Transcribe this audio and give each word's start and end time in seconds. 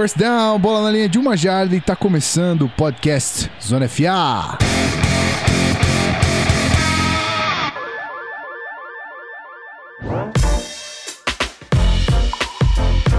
First 0.00 0.16
down, 0.16 0.58
bola 0.58 0.84
na 0.84 0.90
linha 0.92 1.08
de 1.10 1.18
uma 1.18 1.36
jarda 1.36 1.76
e 1.76 1.80
tá 1.80 1.94
começando 1.94 2.62
o 2.62 2.68
podcast 2.70 3.50
Zona 3.62 3.86
FA. 3.86 4.56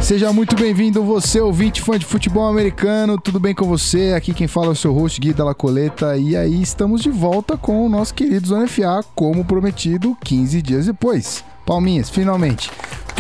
Seja 0.02 0.34
muito 0.34 0.56
bem-vindo, 0.56 1.04
você 1.04 1.40
ouvinte 1.40 1.84
fã 1.84 2.00
de 2.00 2.06
futebol 2.08 2.50
americano, 2.50 3.16
tudo 3.16 3.40
bem 3.40 3.54
com 3.54 3.68
você? 3.68 4.14
Aqui 4.16 4.34
quem 4.34 4.48
fala 4.48 4.66
é 4.66 4.70
o 4.70 4.76
seu 4.76 4.92
host 4.92 5.22
Gui 5.22 5.34
Dalla 5.34 5.54
Coleta 5.54 6.18
e 6.18 6.36
aí 6.36 6.64
estamos 6.64 7.02
de 7.04 7.12
volta 7.12 7.56
com 7.58 7.86
o 7.86 7.90
nosso 7.90 8.12
querido 8.12 8.48
Zona 8.48 8.68
FA, 8.68 9.06
como 9.14 9.46
prometido 9.46 10.18
15 10.24 10.60
dias 10.64 10.88
depois. 10.88 11.46
Palminhas, 11.64 12.10
finalmente. 12.10 12.72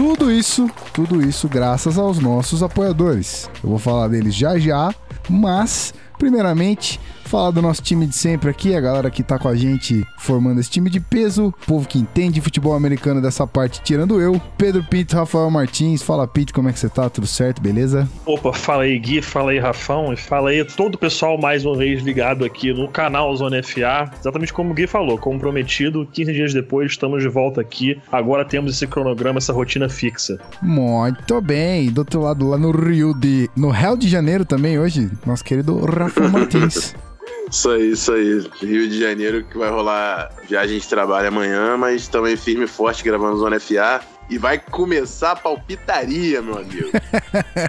Tudo 0.03 0.31
isso, 0.31 0.67
tudo 0.91 1.21
isso 1.21 1.47
graças 1.47 1.95
aos 1.95 2.17
nossos 2.17 2.63
apoiadores. 2.63 3.47
Eu 3.63 3.69
vou 3.69 3.77
falar 3.77 4.07
deles 4.07 4.33
já 4.33 4.57
já, 4.57 4.91
mas 5.29 5.93
primeiramente 6.21 6.99
falar 7.25 7.49
do 7.49 7.61
nosso 7.61 7.81
time 7.81 8.05
de 8.05 8.13
sempre 8.13 8.49
aqui, 8.49 8.75
a 8.75 8.81
galera 8.81 9.09
que 9.09 9.23
tá 9.23 9.39
com 9.39 9.47
a 9.47 9.55
gente 9.55 10.05
formando 10.19 10.59
esse 10.59 10.69
time 10.69 10.89
de 10.89 10.99
peso, 10.99 11.47
o 11.47 11.65
povo 11.65 11.87
que 11.87 11.97
entende 11.97 12.41
futebol 12.41 12.73
americano 12.73 13.21
dessa 13.21 13.47
parte, 13.47 13.81
tirando 13.81 14.19
eu, 14.21 14.39
Pedro 14.57 14.83
Pinto, 14.83 15.15
Rafael 15.15 15.49
Martins. 15.49 16.03
Fala, 16.03 16.27
Pinto, 16.27 16.53
como 16.53 16.67
é 16.67 16.73
que 16.73 16.79
você 16.79 16.89
tá? 16.89 17.09
Tudo 17.09 17.25
certo, 17.25 17.61
beleza? 17.61 18.07
Opa, 18.25 18.51
fala 18.51 18.83
aí, 18.83 18.99
Gui, 18.99 19.21
fala 19.21 19.51
aí, 19.51 19.59
Rafão, 19.59 20.11
e 20.11 20.17
fala 20.17 20.49
aí 20.49 20.63
todo 20.65 20.95
o 20.95 20.97
pessoal 20.97 21.39
mais 21.39 21.65
uma 21.65 21.75
vez 21.77 22.03
ligado 22.03 22.43
aqui 22.43 22.73
no 22.73 22.89
canal 22.89 23.33
Zona 23.35 23.63
FA. 23.63 24.11
Exatamente 24.19 24.51
como 24.51 24.71
o 24.71 24.73
Gui 24.73 24.85
falou, 24.85 25.17
como 25.17 25.39
prometido, 25.39 26.05
15 26.11 26.33
dias 26.33 26.53
depois 26.53 26.91
estamos 26.91 27.23
de 27.23 27.29
volta 27.29 27.61
aqui. 27.61 27.97
Agora 28.11 28.43
temos 28.43 28.73
esse 28.75 28.85
cronograma, 28.85 29.37
essa 29.37 29.53
rotina 29.53 29.87
fixa. 29.87 30.37
Muito 30.61 31.39
bem. 31.39 31.89
Do 31.89 31.99
outro 31.99 32.21
lado, 32.21 32.49
lá 32.49 32.57
no 32.57 32.71
Rio 32.71 33.13
de. 33.13 33.49
No 33.55 33.69
Rio 33.69 33.95
de 33.95 34.09
Janeiro 34.09 34.43
também, 34.43 34.77
hoje, 34.77 35.09
nosso 35.25 35.45
querido 35.45 35.79
Rafael 35.85 36.10
Martins. 36.31 36.95
Isso 37.51 37.69
aí, 37.69 37.91
isso 37.91 38.13
aí. 38.13 38.49
Rio 38.61 38.87
de 38.87 38.97
Janeiro 38.97 39.43
que 39.43 39.57
vai 39.57 39.69
rolar 39.69 40.31
viagem 40.47 40.79
de 40.79 40.87
trabalho 40.87 41.27
amanhã, 41.27 41.75
mas 41.75 42.07
também 42.07 42.37
firme 42.37 42.63
e 42.63 42.67
forte 42.67 43.03
gravando 43.03 43.39
Zona 43.39 43.59
FA. 43.59 43.99
E 44.31 44.37
vai 44.37 44.57
começar 44.57 45.31
a 45.31 45.35
palpitaria, 45.35 46.41
meu 46.41 46.57
amigo. 46.57 46.89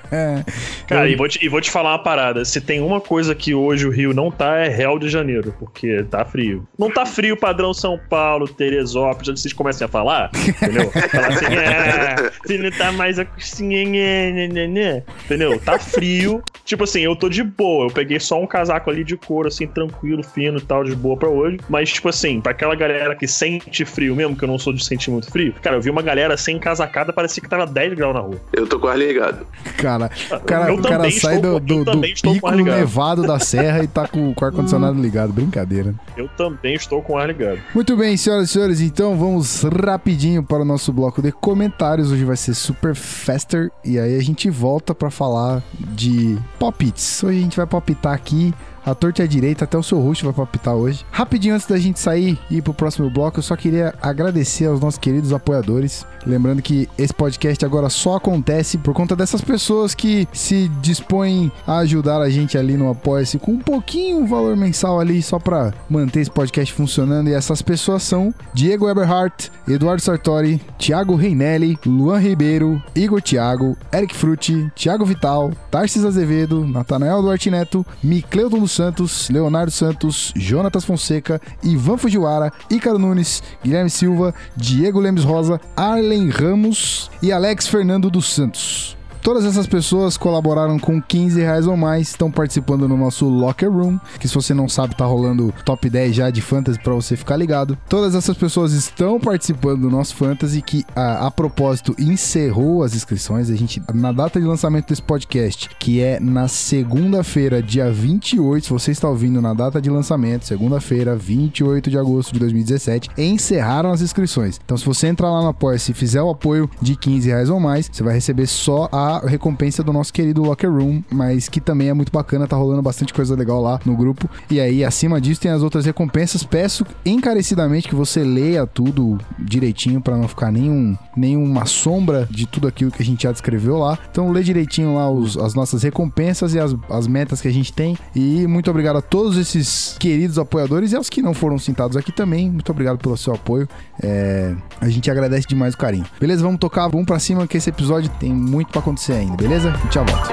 Cara, 0.86 1.08
e 1.08 1.16
vou, 1.16 1.26
te, 1.26 1.44
e 1.44 1.48
vou 1.48 1.60
te 1.60 1.68
falar 1.72 1.90
uma 1.90 1.98
parada. 1.98 2.44
Se 2.44 2.60
tem 2.60 2.80
uma 2.80 3.00
coisa 3.00 3.34
que 3.34 3.52
hoje 3.52 3.84
o 3.84 3.90
Rio 3.90 4.14
não 4.14 4.30
tá, 4.30 4.58
é 4.58 4.68
Rio 4.68 4.96
de 4.96 5.08
Janeiro, 5.08 5.52
porque 5.58 6.04
tá 6.04 6.24
frio. 6.24 6.64
Não 6.78 6.88
tá 6.88 7.04
frio 7.04 7.36
padrão 7.36 7.74
São 7.74 7.98
Paulo, 8.08 8.46
Teresópolis, 8.46 9.28
onde 9.28 9.40
vocês 9.40 9.52
comecem 9.52 9.84
a 9.84 9.88
falar, 9.88 10.30
entendeu? 10.36 10.88
Falar 11.10 11.28
assim, 11.28 11.46
ah, 11.46 12.32
se 12.46 12.58
não 12.58 12.70
tá 12.70 12.92
mais 12.92 13.18
assim, 13.18 13.86
né, 13.86 14.46
né, 14.46 14.66
né, 14.68 15.02
entendeu? 15.24 15.58
Tá 15.58 15.80
frio. 15.80 16.40
Tipo 16.64 16.84
assim, 16.84 17.00
eu 17.00 17.16
tô 17.16 17.28
de 17.28 17.42
boa. 17.42 17.86
Eu 17.86 17.90
peguei 17.90 18.20
só 18.20 18.40
um 18.40 18.46
casaco 18.46 18.88
ali 18.88 19.02
de 19.02 19.16
couro, 19.16 19.48
assim, 19.48 19.66
tranquilo, 19.66 20.22
fino 20.22 20.58
e 20.58 20.62
tal, 20.62 20.84
de 20.84 20.94
boa 20.94 21.16
pra 21.16 21.28
hoje. 21.28 21.58
Mas, 21.68 21.92
tipo 21.92 22.08
assim, 22.08 22.40
pra 22.40 22.52
aquela 22.52 22.76
galera 22.76 23.16
que 23.16 23.26
sente 23.26 23.84
frio 23.84 24.14
mesmo, 24.14 24.36
que 24.36 24.44
eu 24.44 24.48
não 24.48 24.58
sou 24.58 24.72
de 24.72 24.84
sentir 24.84 25.10
muito 25.10 25.28
frio, 25.28 25.52
cara, 25.60 25.76
eu 25.76 25.80
vi 25.80 25.90
uma 25.90 26.02
galera 26.02 26.36
sem 26.36 26.51
casacada, 26.58 27.12
parecia 27.12 27.42
que 27.42 27.48
tava 27.48 27.66
10 27.66 27.94
graus 27.94 28.14
na 28.14 28.20
rua. 28.20 28.40
Eu 28.52 28.66
tô 28.66 28.78
quase 28.78 29.06
ligado. 29.06 29.46
Cara, 29.76 30.10
o 30.30 30.40
cara, 30.40 30.74
o 30.74 30.82
cara 30.82 31.10
sai 31.10 31.38
do, 31.38 31.58
do, 31.58 31.84
do 31.84 32.00
pico 32.00 32.50
nevado 32.50 33.22
da 33.22 33.38
serra 33.38 33.82
e 33.82 33.86
tá 33.86 34.06
com, 34.06 34.32
com 34.34 34.44
o 34.44 34.48
ar-condicionado 34.48 35.00
ligado. 35.00 35.32
Brincadeira. 35.32 35.94
Eu 36.16 36.28
também 36.28 36.74
estou 36.74 37.02
com 37.02 37.14
o 37.14 37.18
ar 37.18 37.28
ligado. 37.28 37.58
Muito 37.74 37.96
bem, 37.96 38.16
senhoras 38.16 38.50
e 38.50 38.52
senhores, 38.52 38.80
então 38.80 39.16
vamos 39.16 39.62
rapidinho 39.62 40.42
para 40.42 40.62
o 40.62 40.64
nosso 40.64 40.92
bloco 40.92 41.22
de 41.22 41.32
comentários. 41.32 42.12
Hoje 42.12 42.24
vai 42.24 42.36
ser 42.36 42.54
super 42.54 42.94
faster 42.94 43.70
e 43.84 43.98
aí 43.98 44.16
a 44.16 44.22
gente 44.22 44.48
volta 44.50 44.94
para 44.94 45.10
falar 45.10 45.62
de 45.78 46.38
palpites. 46.58 47.22
Hoje 47.22 47.38
a 47.38 47.42
gente 47.42 47.56
vai 47.56 47.66
palpitar 47.66 48.12
aqui 48.12 48.54
a 48.84 48.94
torta 48.94 49.22
é 49.22 49.26
direita, 49.26 49.64
até 49.64 49.78
o 49.78 49.82
seu 49.82 50.00
rosto 50.00 50.24
vai 50.24 50.34
palpitar 50.34 50.74
hoje. 50.74 51.04
Rapidinho 51.10 51.54
antes 51.54 51.66
da 51.66 51.78
gente 51.78 52.00
sair 52.00 52.38
e 52.50 52.56
ir 52.58 52.62
pro 52.62 52.74
próximo 52.74 53.08
bloco, 53.10 53.38
eu 53.38 53.42
só 53.42 53.56
queria 53.56 53.94
agradecer 54.00 54.66
aos 54.66 54.80
nossos 54.80 54.98
queridos 54.98 55.32
apoiadores. 55.32 56.06
Lembrando 56.26 56.62
que 56.62 56.88
esse 56.96 57.12
podcast 57.12 57.64
agora 57.64 57.88
só 57.88 58.16
acontece 58.16 58.78
por 58.78 58.94
conta 58.94 59.16
dessas 59.16 59.40
pessoas 59.40 59.94
que 59.94 60.28
se 60.32 60.68
dispõem 60.80 61.50
a 61.66 61.78
ajudar 61.78 62.20
a 62.20 62.30
gente 62.30 62.56
ali 62.56 62.76
no 62.76 62.90
Apoia-se 62.90 63.38
com 63.38 63.52
um 63.52 63.58
pouquinho 63.58 64.26
valor 64.26 64.56
mensal 64.56 65.00
ali 65.00 65.22
só 65.22 65.38
para 65.38 65.72
manter 65.88 66.20
esse 66.20 66.30
podcast 66.30 66.72
funcionando. 66.72 67.28
E 67.28 67.34
essas 67.34 67.62
pessoas 67.62 68.02
são 68.02 68.34
Diego 68.54 68.88
Eberhardt, 68.88 69.50
Eduardo 69.66 70.02
Sartori, 70.02 70.60
Thiago 70.78 71.14
Reinelli, 71.14 71.78
Luan 71.86 72.18
Ribeiro, 72.18 72.82
Igor 72.94 73.22
Thiago, 73.22 73.76
Eric 73.92 74.14
Frutti, 74.14 74.70
Thiago 74.74 75.04
Vital, 75.04 75.52
Tarsis 75.70 76.04
Azevedo, 76.04 76.66
Natanael 76.66 77.22
Duarte 77.22 77.50
Neto, 77.50 77.84
Micleuton 78.02 78.58
dos 78.58 78.71
Santos, 78.72 79.28
Leonardo 79.28 79.70
Santos, 79.70 80.32
Jonatas 80.36 80.84
Fonseca, 80.84 81.40
Ivan 81.62 81.98
Fujiwara, 81.98 82.52
Ícaro 82.70 82.98
Nunes, 82.98 83.42
Guilherme 83.62 83.90
Silva, 83.90 84.34
Diego 84.56 85.00
Lemes 85.00 85.24
Rosa, 85.24 85.60
Arlen 85.76 86.30
Ramos 86.30 87.10
e 87.22 87.32
Alex 87.32 87.68
Fernando 87.68 88.10
dos 88.10 88.32
Santos. 88.32 88.96
Todas 89.22 89.44
essas 89.44 89.68
pessoas 89.68 90.16
colaboraram 90.16 90.80
com 90.80 91.00
15 91.00 91.40
reais 91.40 91.68
ou 91.68 91.76
mais, 91.76 92.08
estão 92.08 92.28
participando 92.28 92.88
no 92.88 92.96
nosso 92.96 93.24
Locker 93.28 93.70
Room, 93.70 93.96
que 94.18 94.26
se 94.26 94.34
você 94.34 94.52
não 94.52 94.68
sabe, 94.68 94.96
tá 94.96 95.04
rolando 95.04 95.54
top 95.64 95.88
10 95.88 96.16
já 96.16 96.28
de 96.28 96.42
Fantasy 96.42 96.80
para 96.80 96.92
você 96.92 97.16
ficar 97.16 97.36
ligado. 97.36 97.78
Todas 97.88 98.16
essas 98.16 98.36
pessoas 98.36 98.72
estão 98.72 99.20
participando 99.20 99.82
do 99.82 99.90
nosso 99.90 100.16
Fantasy, 100.16 100.60
que 100.60 100.84
a, 100.96 101.28
a, 101.28 101.30
propósito 101.30 101.94
encerrou 102.00 102.82
as 102.82 102.96
inscrições. 102.96 103.48
A 103.48 103.54
gente, 103.54 103.80
na 103.94 104.10
data 104.10 104.40
de 104.40 104.46
lançamento 104.46 104.88
desse 104.88 105.02
podcast, 105.02 105.70
que 105.78 106.00
é 106.00 106.18
na 106.18 106.48
segunda-feira, 106.48 107.62
dia 107.62 107.92
28, 107.92 108.64
se 108.64 108.72
você 108.72 108.90
está 108.90 109.08
ouvindo 109.08 109.40
na 109.40 109.54
data 109.54 109.80
de 109.80 109.88
lançamento, 109.88 110.46
segunda-feira, 110.46 111.14
28 111.14 111.88
de 111.88 111.96
agosto 111.96 112.32
de 112.32 112.40
2017, 112.40 113.10
encerraram 113.16 113.92
as 113.92 114.00
inscrições. 114.00 114.58
Então, 114.64 114.76
se 114.76 114.84
você 114.84 115.06
entrar 115.06 115.30
lá 115.30 115.42
no 115.42 115.48
apoia 115.48 115.76
e 115.76 115.92
fizer 115.94 116.20
o 116.20 116.30
apoio 116.30 116.68
de 116.80 116.96
15 116.96 117.28
reais 117.28 117.48
ou 117.48 117.60
mais, 117.60 117.88
você 117.90 118.02
vai 118.02 118.14
receber 118.14 118.48
só 118.48 118.88
a 118.90 119.11
recompensa 119.20 119.82
do 119.82 119.92
nosso 119.92 120.12
querido 120.12 120.42
Locker 120.42 120.70
Room, 120.70 121.02
mas 121.10 121.48
que 121.48 121.60
também 121.60 121.88
é 121.88 121.94
muito 121.94 122.12
bacana, 122.12 122.46
tá 122.46 122.56
rolando 122.56 122.82
bastante 122.82 123.12
coisa 123.12 123.34
legal 123.34 123.60
lá 123.60 123.80
no 123.84 123.96
grupo. 123.96 124.28
E 124.50 124.60
aí, 124.60 124.84
acima 124.84 125.20
disso, 125.20 125.40
tem 125.40 125.50
as 125.50 125.62
outras 125.62 125.84
recompensas. 125.84 126.42
Peço 126.44 126.86
encarecidamente 127.04 127.88
que 127.88 127.94
você 127.94 128.22
leia 128.22 128.66
tudo 128.66 129.18
direitinho 129.38 130.00
para 130.00 130.16
não 130.16 130.28
ficar 130.28 130.50
nenhum, 130.50 130.96
nenhuma 131.16 131.66
sombra 131.66 132.28
de 132.30 132.46
tudo 132.46 132.68
aquilo 132.68 132.90
que 132.90 133.02
a 133.02 133.04
gente 133.04 133.22
já 133.24 133.32
descreveu 133.32 133.78
lá. 133.78 133.98
Então, 134.10 134.30
lê 134.30 134.42
direitinho 134.42 134.94
lá 134.94 135.10
os, 135.10 135.36
as 135.36 135.54
nossas 135.54 135.82
recompensas 135.82 136.54
e 136.54 136.58
as, 136.58 136.74
as 136.90 137.06
metas 137.06 137.40
que 137.40 137.48
a 137.48 137.52
gente 137.52 137.72
tem. 137.72 137.96
E 138.14 138.46
muito 138.46 138.70
obrigado 138.70 138.96
a 138.96 139.02
todos 139.02 139.36
esses 139.36 139.96
queridos 139.98 140.38
apoiadores 140.38 140.92
e 140.92 140.96
aos 140.96 141.08
que 141.08 141.22
não 141.22 141.34
foram 141.34 141.58
citados 141.58 141.96
aqui 141.96 142.12
também. 142.12 142.50
Muito 142.50 142.70
obrigado 142.70 142.98
pelo 142.98 143.16
seu 143.16 143.34
apoio. 143.34 143.68
É, 144.02 144.54
a 144.80 144.88
gente 144.88 145.10
agradece 145.10 145.46
demais 145.46 145.74
o 145.74 145.78
carinho. 145.78 146.04
Beleza? 146.20 146.42
Vamos 146.42 146.60
tocar, 146.60 146.88
vamos 146.88 147.06
pra 147.06 147.18
cima 147.18 147.46
que 147.46 147.56
esse 147.56 147.70
episódio 147.70 148.10
tem 148.20 148.32
muito 148.32 148.70
para 148.70 148.80
acontecer 148.80 149.01
acontecer 149.02 149.12
ainda, 149.14 149.36
beleza? 149.36 149.72
Tchau, 149.90 150.04
volto. 150.04 150.30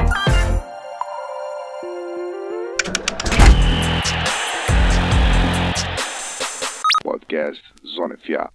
Podcast 7.03 7.61
Zona 7.83 8.15
FA. 8.17 8.51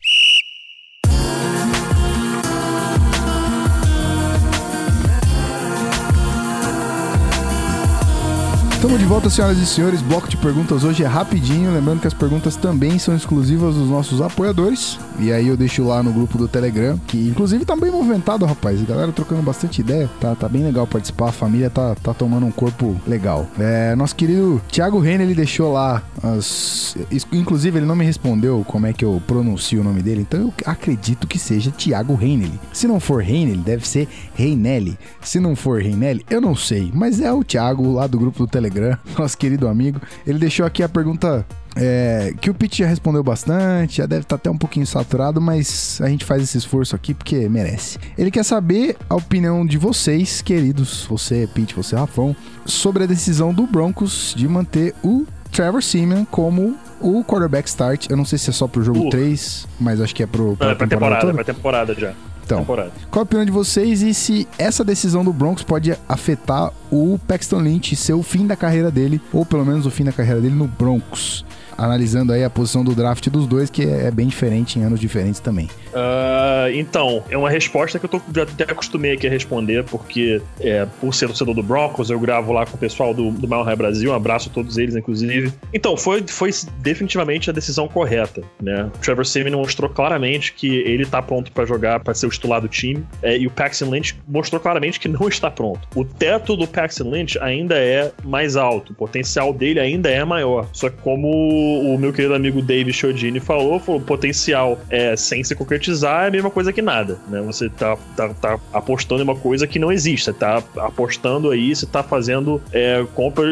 Estamos 8.85 9.01
de 9.01 9.07
volta, 9.07 9.31
senhoras 9.31 9.57
e 9.57 9.65
senhores. 9.65 10.03
Bloco 10.03 10.29
de 10.29 10.37
perguntas 10.37 10.85
hoje 10.85 11.03
é 11.03 11.07
rapidinho. 11.07 11.73
Lembrando 11.73 12.03
que 12.03 12.07
as 12.07 12.13
perguntas 12.13 12.55
também 12.55 12.99
são 12.99 13.17
exclusivas 13.17 13.77
dos 13.77 13.89
nossos 13.89 14.21
apoiadores. 14.21 14.99
E 15.19 15.33
aí 15.33 15.49
eu 15.49 15.57
deixo 15.57 15.83
lá 15.87 16.03
no 16.03 16.13
grupo 16.13 16.37
do 16.37 16.47
Telegram, 16.47 17.01
que 17.07 17.17
inclusive 17.17 17.65
tá 17.65 17.75
bem 17.75 17.91
movimentado, 17.91 18.45
rapaz. 18.45 18.83
A 18.83 18.85
galera 18.85 19.11
trocando 19.11 19.41
bastante 19.41 19.81
ideia. 19.81 20.11
Tá, 20.21 20.35
tá 20.35 20.51
bem 20.51 20.63
legal 20.63 20.87
participar. 20.87 21.31
A 21.31 21.33
família 21.33 21.71
tá, 21.71 21.95
tá 21.95 22.13
tomando 22.13 22.45
um 22.45 22.51
corpo 22.51 22.95
legal. 23.07 23.47
É, 23.59 23.95
nosso 23.97 24.15
querido 24.15 24.61
Thiago 24.71 25.01
Renner, 25.01 25.23
ele 25.23 25.35
deixou 25.35 25.73
lá 25.73 26.03
as. 26.23 26.95
Inclusive, 27.33 27.79
ele 27.79 27.87
não 27.87 27.97
me 27.97 28.05
respondeu 28.05 28.67
como 28.69 28.87
é 28.87 28.93
que 28.93 29.03
eu 29.03 29.23
pronuncio 29.27 29.81
o 29.81 29.85
nome 29.85 30.03
dele. 30.03 30.21
Então 30.21 30.41
eu 30.41 30.55
acredito 30.67 31.27
que 31.27 31.39
seja 31.39 31.71
Thiago 31.71 32.15
Reinelli. 32.15 32.61
Se 32.71 32.87
não 32.87 33.01
for 33.01 33.23
Reinelli, 33.23 33.63
deve 33.63 33.89
ser 33.89 34.07
Reinelli. 34.35 34.99
Se 35.23 35.41
não 35.41 35.57
for 35.57 35.81
Reinelli, 35.81 36.23
eu 36.29 36.39
não 36.39 36.55
sei. 36.55 36.93
Mas 36.95 37.19
é 37.19 37.33
o 37.33 37.43
Thiago 37.43 37.91
lá 37.91 38.07
do 38.07 38.19
grupo 38.19 38.41
do 38.41 38.47
Telegram 38.47 38.74
Instagram, 38.75 38.97
nosso 39.17 39.39
querido 39.39 39.69
amigo. 39.69 40.01
Ele 40.27 40.39
deixou 40.39 40.67
aqui 40.67 40.83
a 40.83 40.89
pergunta 40.89 41.47
é, 41.77 42.35
que 42.41 42.51
o 42.51 42.55
Pete 42.55 42.79
já 42.79 42.89
respondeu 42.89 43.23
bastante, 43.23 43.99
já 43.99 44.07
deve 44.07 44.23
estar 44.23 44.37
tá 44.37 44.41
até 44.41 44.51
um 44.51 44.59
pouquinho 44.59 44.87
saturado, 44.87 45.41
mas 45.41 46.01
a 46.03 46.09
gente 46.09 46.25
faz 46.25 46.43
esse 46.43 46.59
esforço 46.59 46.95
aqui 46.95 47.15
porque 47.15 47.49
merece. 47.49 47.99
Ele 48.19 48.31
quer 48.31 48.45
saber 48.45 48.97
a 49.09 49.15
opinião 49.15 49.65
de 49.65 49.79
vocês, 49.79 50.43
queridos, 50.43 51.07
você, 51.09 51.49
Pete, 51.53 51.75
você, 51.75 51.97
Rafão, 51.97 52.35
sobre 52.67 53.05
a 53.05 53.07
decisão 53.07 53.53
do 53.55 53.67
Broncos 53.67 54.35
de 54.37 54.47
manter 54.49 54.95
o 55.03 55.27
Trevor 55.53 55.83
Simeon 55.83 56.25
como 56.25 56.77
o 57.01 57.23
quarterback 57.23 57.69
start. 57.69 58.11
Eu 58.11 58.17
não 58.17 58.25
sei 58.25 58.39
se 58.39 58.51
é 58.51 58.53
só 58.53 58.67
pro 58.67 58.83
jogo 58.83 59.07
uh. 59.07 59.11
3, 59.11 59.69
mas 59.79 60.01
acho 60.01 60.15
que 60.15 60.23
é 60.23 60.27
pro. 60.27 60.57
Não, 60.59 60.71
é 60.71 60.75
pra 60.75 60.87
temporada, 60.87 61.21
temporada, 61.21 61.31
é 61.31 61.33
pra 61.33 61.45
temporada 61.45 61.95
já. 61.95 62.13
Então, 62.45 62.59
temporada. 62.59 62.93
Qual 63.11 63.21
a 63.21 63.25
opinião 63.25 63.45
de 63.45 63.53
vocês 63.53 64.03
e 64.03 64.13
se 64.13 64.47
essa 64.59 64.85
decisão 64.85 65.25
do 65.25 65.33
Broncos 65.33 65.63
pode 65.63 65.97
afetar 66.09 66.73
o 66.91 67.19
Paxton 67.27 67.61
Lynch, 67.61 67.97
ser 67.97 68.13
o 68.13 68.23
fim 68.23 68.47
da 68.47 68.57
carreira 68.57 68.91
dele, 68.91 69.21
ou 69.33 69.45
pelo 69.45 69.65
menos 69.65 69.87
o 69.87 69.91
fim 69.91 70.05
da 70.05 70.13
carreira 70.13 70.41
dele 70.41 70.55
no 70.55 70.67
Broncos? 70.67 71.45
Analisando 71.77 72.33
aí 72.33 72.45
a 72.45 72.51
posição 72.51 72.85
do 72.85 72.95
draft 72.95 73.29
dos 73.29 73.47
dois, 73.47 73.71
que 73.71 73.83
é 73.83 74.11
bem 74.11 74.27
diferente 74.27 74.79
em 74.79 74.83
anos 74.83 75.01
diferentes 75.01 75.41
também. 75.41 75.69
Uh, 75.93 76.71
então, 76.75 77.23
é 77.31 77.37
uma 77.37 77.51
resposta 77.51 77.99
que 77.99 78.05
eu 78.05 78.09
tô, 78.09 78.21
já 78.35 78.43
até 78.43 78.65
acostumei 78.65 79.13
aqui 79.13 79.27
a 79.27 79.31
responder, 79.31 79.85
porque 79.85 80.41
é, 80.61 80.87
por 81.01 81.15
ser 81.15 81.27
torcedor 81.27 81.55
do 81.55 81.63
Broncos, 81.63 82.11
eu 82.11 82.19
gravo 82.19 82.53
lá 82.53 82.67
com 82.67 82.77
o 82.77 82.79
pessoal 82.79 83.15
do, 83.15 83.31
do 83.31 83.49
Mile 83.49 83.63
High 83.63 83.77
Brasil, 83.77 84.11
um 84.11 84.15
abraço 84.15 84.49
a 84.49 84.53
todos 84.53 84.79
eles, 84.79 84.97
inclusive. 84.97 85.53
Então, 85.73 85.97
foi, 85.97 86.25
foi 86.27 86.51
definitivamente 86.81 87.51
a 87.51 87.53
decisão 87.53 87.89
correta, 87.89 88.43
né? 88.61 88.91
O 88.95 88.99
Trevor 88.99 89.25
Simeon 89.25 89.59
mostrou 89.59 89.89
claramente 89.89 90.53
que 90.53 90.79
ele 90.79 91.07
tá 91.07 91.23
pronto 91.23 91.53
para 91.53 91.65
jogar, 91.65 92.01
para 92.01 92.15
ser 92.15 92.27
o 92.27 92.31
titular 92.31 92.61
do 92.61 92.69
time, 92.69 93.05
é, 93.23 93.37
e 93.39 93.47
o 93.47 93.51
Paxton 93.51 93.91
Lynch 93.91 94.17
mostrou 94.27 94.61
claramente 94.61 94.99
que 94.99 95.09
não 95.09 95.29
está 95.29 95.51
pronto. 95.51 95.81
O 95.95 96.05
teto 96.05 96.57
do 96.57 96.67
Paxton 96.67 97.11
Lynch 97.11 97.39
ainda 97.41 97.77
é 97.77 98.13
mais 98.25 98.57
alto, 98.57 98.93
o 98.93 98.95
potencial 98.95 99.53
dele 99.53 99.81
ainda 99.81 100.11
é 100.11 100.25
maior, 100.25 100.69
só 100.73 100.89
que 100.89 100.97
como 100.99 101.64
o 101.65 101.99
meu 101.99 102.13
querido 102.13 102.35
amigo 102.35 102.63
Dave 102.63 102.93
Chodini 102.93 103.41
falou, 103.41 103.79
falou, 103.79 104.01
potencial 104.01 104.79
é, 104.91 105.17
sem 105.17 105.43
se 105.43 105.55
concretizar 105.55 106.25
é 106.25 106.29
a 106.29 106.31
mesma 106.31 106.51
coisa 106.51 106.73
que 106.73 106.83
nada, 106.83 107.19
né? 107.29 107.41
Você 107.43 107.69
tá, 107.69 107.97
tá, 108.17 108.29
tá 108.35 108.61
apostando 108.73 109.21
em 109.21 109.25
uma 109.25 109.37
coisa 109.37 109.67
que 109.67 109.79
não 109.79 109.91
existe, 109.91 110.25
você 110.25 110.33
tá 110.33 110.63
apostando 110.77 111.51
aí, 111.51 111.75
você 111.75 111.87
tá 111.87 112.03
fazendo 112.03 112.61
é, 112.73 113.05
compra, 113.15 113.45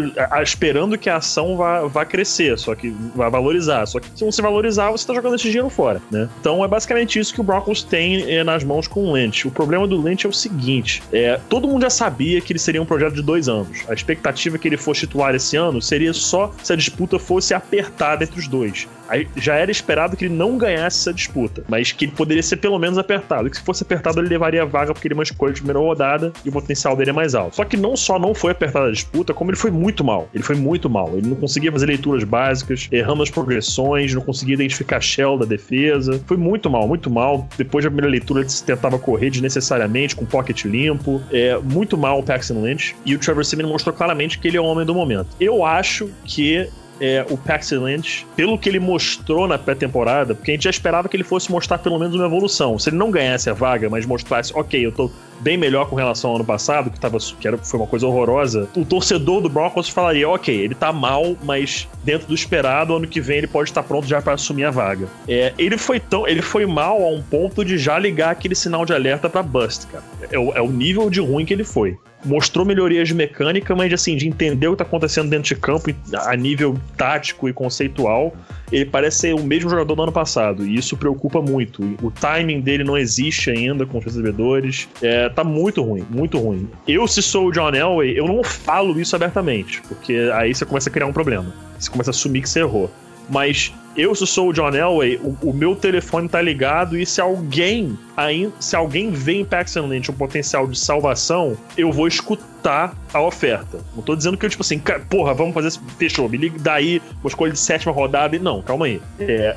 esperando 0.43 0.97
que 0.99 1.09
a 1.09 1.17
ação 1.17 1.57
vá, 1.57 1.83
vá 1.83 2.05
crescer, 2.05 2.59
só 2.59 2.75
que 2.75 2.95
vai 3.15 3.31
valorizar, 3.31 3.87
só 3.87 4.01
que 4.01 4.09
se 4.15 4.25
não 4.25 4.33
se 4.33 4.43
valorizar, 4.43 4.91
você 4.91 5.07
tá 5.07 5.15
jogando 5.15 5.35
esse 5.35 5.45
dinheiro 5.45 5.71
fora, 5.71 6.01
né? 6.11 6.29
Então 6.41 6.65
é 6.65 6.69
basicamente 6.69 7.19
isso 7.19 7.33
que 7.33 7.41
o 7.41 7.45
Broncos 7.45 7.83
tem 7.83 8.31
é, 8.31 8.45
nas 8.45 8.65
mãos 8.65 8.87
com 8.87 9.05
o 9.05 9.15
Lynch. 9.15 9.47
O 9.47 9.51
problema 9.51 9.87
do 9.87 10.01
Lynch 10.01 10.27
é 10.27 10.29
o 10.29 10.33
seguinte, 10.33 11.03
é, 11.13 11.39
todo 11.49 11.69
mundo 11.69 11.83
já 11.83 11.91
sabia 11.91 12.41
que 12.41 12.53
ele 12.53 12.59
seria 12.59 12.83
um 12.83 12.87
projeto 12.87 13.15
de 13.15 13.23
dois 13.23 13.49
anos. 13.49 13.85
A 13.89 13.95
expectativa 13.95 14.59
que 14.59 14.69
ele 14.69 14.77
fosse 14.77 15.01
titular 15.01 15.35
esse 15.35 15.57
ano 15.57 15.81
seria 15.81 16.13
só 16.13 16.53
se 16.63 16.73
a 16.73 16.77
disputa 16.77 17.19
fosse 17.19 17.55
apertar 17.55 18.02
apertada 18.03 18.25
entre 18.25 18.39
os 18.39 18.49
dois. 18.49 18.89
Aí 19.09 19.29
já 19.37 19.55
era 19.55 19.71
esperado 19.71 20.17
que 20.17 20.25
ele 20.25 20.35
não 20.35 20.57
ganhasse 20.57 21.01
essa 21.01 21.13
disputa, 21.13 21.63
mas 21.69 21.93
que 21.93 22.07
ele 22.07 22.13
poderia 22.13 22.43
ser 22.43 22.57
pelo 22.57 22.79
menos 22.79 22.99
apertado. 22.99 23.49
Que 23.49 23.57
se 23.57 23.63
fosse 23.63 23.83
apertado, 23.83 24.21
ele 24.21 24.29
levaria 24.29 24.63
a 24.63 24.65
vaga 24.65 24.93
porque 24.93 25.07
ele 25.07 25.15
é 25.15 25.17
uma 25.19 25.23
escolha 25.23 25.53
de 25.53 25.61
primeira 25.61 25.79
rodada 25.79 26.33
e 26.45 26.49
o 26.49 26.53
potencial 26.53 26.97
dele 26.97 27.11
é 27.11 27.13
mais 27.13 27.35
alto. 27.35 27.57
Só 27.57 27.65
que 27.65 27.77
não 27.77 27.97
só 27.97 28.19
não 28.19 28.35
foi 28.35 28.53
apertada 28.53 28.87
a 28.87 28.91
disputa, 28.91 29.35
como 29.35 29.51
ele 29.51 29.59
foi 29.59 29.71
muito 29.71 30.03
mal. 30.03 30.29
Ele 30.33 30.43
foi 30.43 30.57
muito 30.57 30.89
mal. 30.89 31.11
Ele 31.15 31.29
não 31.29 31.37
conseguia 31.37 31.71
fazer 31.71 31.87
leituras 31.87 32.25
básicas, 32.25 32.89
errando 32.91 33.23
as 33.23 33.31
progressões, 33.31 34.15
não 34.15 34.23
conseguia 34.23 34.55
identificar 34.55 34.97
a 34.97 35.01
shell 35.01 35.39
da 35.39 35.45
defesa. 35.45 36.21
Foi 36.27 36.37
muito 36.37 36.71
mal, 36.71 36.89
muito 36.89 37.11
mal. 37.11 37.47
Depois 37.57 37.85
da 37.85 37.91
primeira 37.91 38.11
leitura, 38.11 38.41
ele 38.41 38.49
tentava 38.65 38.99
correr 38.99 39.31
desnecessariamente, 39.31 40.17
com 40.17 40.25
pocket 40.25 40.65
limpo. 40.65 41.21
É 41.31 41.59
muito 41.59 41.99
mal 41.99 42.19
o 42.19 42.23
Paxton 42.23 42.63
Lynch. 42.63 42.97
E 43.05 43.15
o 43.15 43.19
Trevor 43.19 43.45
Simeon 43.45 43.69
mostrou 43.69 43.95
claramente 43.95 44.39
que 44.39 44.49
ele 44.49 44.57
é 44.57 44.61
o 44.61 44.65
homem 44.65 44.87
do 44.87 44.95
momento. 44.95 45.29
Eu 45.39 45.65
acho 45.65 46.11
que 46.25 46.69
é, 47.03 47.27
o 47.29 47.37
Paxton 47.37 47.85
Lynch, 47.85 48.25
pelo 48.37 48.57
que 48.57 48.69
ele 48.69 48.79
mostrou 48.79 49.49
na 49.49 49.59
pré-temporada, 49.59 50.37
porque 50.37 50.53
a 50.53 50.55
gente 50.55 50.65
já 50.65 50.71
esperava 50.71 51.09
que 51.09 51.17
ele 51.17 51.25
fosse 51.25 51.51
mostrar 51.51 51.79
pelo 51.79 51.99
menos 51.99 52.15
uma 52.15 52.25
evolução. 52.25 52.79
Se 52.79 52.91
ele 52.91 52.97
não 52.97 53.11
ganhasse 53.11 53.51
a 53.51 53.53
vaga, 53.53 53.91
mas 53.91 54.07
mostrasse, 54.07 54.53
ok, 54.55 54.87
eu 54.87 54.93
tô 54.93 55.11
bem 55.41 55.57
melhor 55.57 55.89
com 55.89 55.97
relação 55.97 56.31
ao 56.31 56.37
ano 56.37 56.45
passado, 56.45 56.89
que, 56.89 57.01
tava, 57.01 57.19
que 57.19 57.49
era, 57.49 57.59
foi 57.59 57.81
uma 57.81 57.87
coisa 57.89 58.07
horrorosa, 58.07 58.69
o 58.77 58.85
torcedor 58.85 59.41
do 59.41 59.49
Broncos 59.49 59.89
falaria, 59.89 60.29
ok, 60.29 60.55
ele 60.55 60.77
tá 60.77 60.93
mal, 60.93 61.37
mas 61.43 61.89
dentro 62.05 62.29
do 62.29 62.35
esperado, 62.35 62.95
ano 62.95 63.09
que 63.09 63.21
vem 63.21 63.39
ele 63.39 63.49
pode 63.49 63.71
estar 63.71 63.83
pronto 63.83 64.07
já 64.07 64.23
para 64.23 64.35
assumir 64.35 64.65
a 64.65 64.71
vaga. 64.71 65.09
É, 65.27 65.53
ele 65.59 65.77
foi 65.77 65.99
tão. 65.99 66.29
Ele 66.29 66.43
foi 66.43 66.65
mal 66.65 67.03
a 67.03 67.09
um 67.09 67.21
ponto 67.21 67.65
de 67.65 67.77
já 67.77 67.99
ligar 67.99 68.31
aquele 68.31 68.55
sinal 68.55 68.85
de 68.85 68.93
alerta 68.93 69.29
para 69.29 69.43
bust, 69.43 69.89
cara. 69.89 70.05
É, 70.31 70.37
é 70.37 70.63
o 70.63 70.71
nível 70.71 71.11
de 71.11 71.19
ruim 71.19 71.45
que 71.45 71.53
ele 71.53 71.65
foi 71.65 71.99
mostrou 72.25 72.65
melhorias 72.65 73.09
de 73.09 73.15
mecânica, 73.15 73.75
mas 73.75 73.93
assim, 73.93 74.17
de 74.17 74.29
entender 74.29 74.69
o 74.69 74.73
que 74.73 74.79
tá 74.79 74.85
acontecendo 74.85 75.29
dentro 75.29 75.55
de 75.55 75.61
campo 75.61 75.91
a 76.15 76.37
nível 76.37 76.77
tático 76.97 77.49
e 77.49 77.53
conceitual, 77.53 78.35
ele 78.71 78.87
parece 78.87 79.19
ser 79.19 79.35
o 79.35 79.43
mesmo 79.43 79.69
jogador 79.69 79.95
do 79.95 80.03
ano 80.03 80.13
passado, 80.13 80.67
e 80.67 80.77
isso 80.77 80.97
preocupa 80.97 81.43
muito. 81.43 81.83
O 82.03 82.11
timing 82.11 82.61
dele 82.61 82.85
não 82.85 82.97
existe 82.97 83.51
ainda 83.51 83.85
com 83.85 83.99
os 83.99 84.05
recebedores. 84.05 84.89
É, 85.03 85.29
tá 85.29 85.45
muito 85.45 85.83
ruim, 85.83 86.05
muito 86.09 86.39
ruim. 86.39 86.69
Eu, 86.87 87.07
se 87.07 87.23
sou 87.23 87.49
o 87.49 87.53
John 87.53 87.71
Elway, 87.75 88.19
eu 88.19 88.27
não 88.27 88.43
falo 88.43 88.99
isso 89.01 89.15
abertamente, 89.15 89.83
porque 89.83 90.31
aí 90.35 90.55
você 90.55 90.65
começa 90.65 90.89
a 90.89 90.93
criar 90.93 91.07
um 91.07 91.13
problema. 91.13 91.53
Você 91.79 91.91
começa 91.91 92.11
a 92.11 92.13
assumir 92.13 92.43
que 92.43 92.49
você 92.49 92.61
errou. 92.61 92.91
Mas 93.29 93.73
eu, 93.97 94.15
se 94.15 94.27
sou 94.27 94.49
o 94.49 94.53
John 94.53 94.71
Elway, 94.71 95.17
o, 95.17 95.37
o, 95.43 95.53
meu 95.53 95.77
telefone 95.77 96.29
tá 96.29 96.41
ligado 96.41 96.99
e 96.99 97.05
se 97.05 97.21
alguém 97.21 97.99
ainda, 98.17 98.53
se 98.61 98.75
alguém 98.77 99.11
vê 99.11 99.35
em 99.35 99.45
Paxton 99.45 99.87
Lynch 99.87 100.11
um 100.11 100.15
potencial 100.15 100.67
de 100.67 100.79
salvação, 100.79 101.57
eu 101.77 101.93
vou 101.93 102.07
escutar 102.07 102.97
a 103.13 103.21
oferta. 103.21 103.81
Não 103.95 104.03
tô 104.03 104.15
dizendo 104.15 104.37
que 104.37 104.47
eu, 104.47 104.51
tipo 104.51 104.63
assim, 104.63 104.81
porra, 105.11 105.35
vamos 105.35 105.53
fazer 105.53 105.73
fechou, 105.99 106.29
me 106.29 106.37
liga 106.37 106.59
daí, 106.59 107.03
uma 107.23 107.29
escolha 107.29 107.53
de 107.53 107.59
sétima 107.59 107.93
rodada. 107.93 108.39
Não, 108.39 108.63
calma 108.63 108.87
aí. 108.87 109.01
É, 109.19 109.57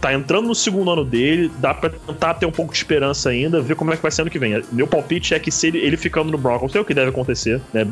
tá 0.00 0.14
entrando 0.14 0.46
no 0.46 0.54
segundo 0.54 0.90
ano 0.90 1.04
dele, 1.04 1.50
dá 1.58 1.74
pra 1.74 1.90
tentar 1.90 2.34
ter 2.34 2.46
um 2.46 2.52
pouco 2.52 2.72
de 2.72 2.78
esperança 2.78 3.30
ainda, 3.30 3.60
ver 3.60 3.74
como 3.74 3.92
é 3.92 3.96
que 3.96 4.02
vai 4.02 4.10
ser 4.10 4.22
ano 4.22 4.30
que 4.30 4.38
vem. 4.38 4.62
Meu 4.72 4.86
palpite 4.86 5.34
é 5.34 5.38
que 5.38 5.50
se 5.50 5.66
ele, 5.66 5.78
ele 5.78 5.96
ficando 5.96 6.30
no 6.30 6.38
Broncos, 6.38 6.74
é 6.74 6.80
o 6.80 6.84
que 6.84 6.94
deve 6.94 7.10
acontecer, 7.10 7.60
né? 7.72 7.86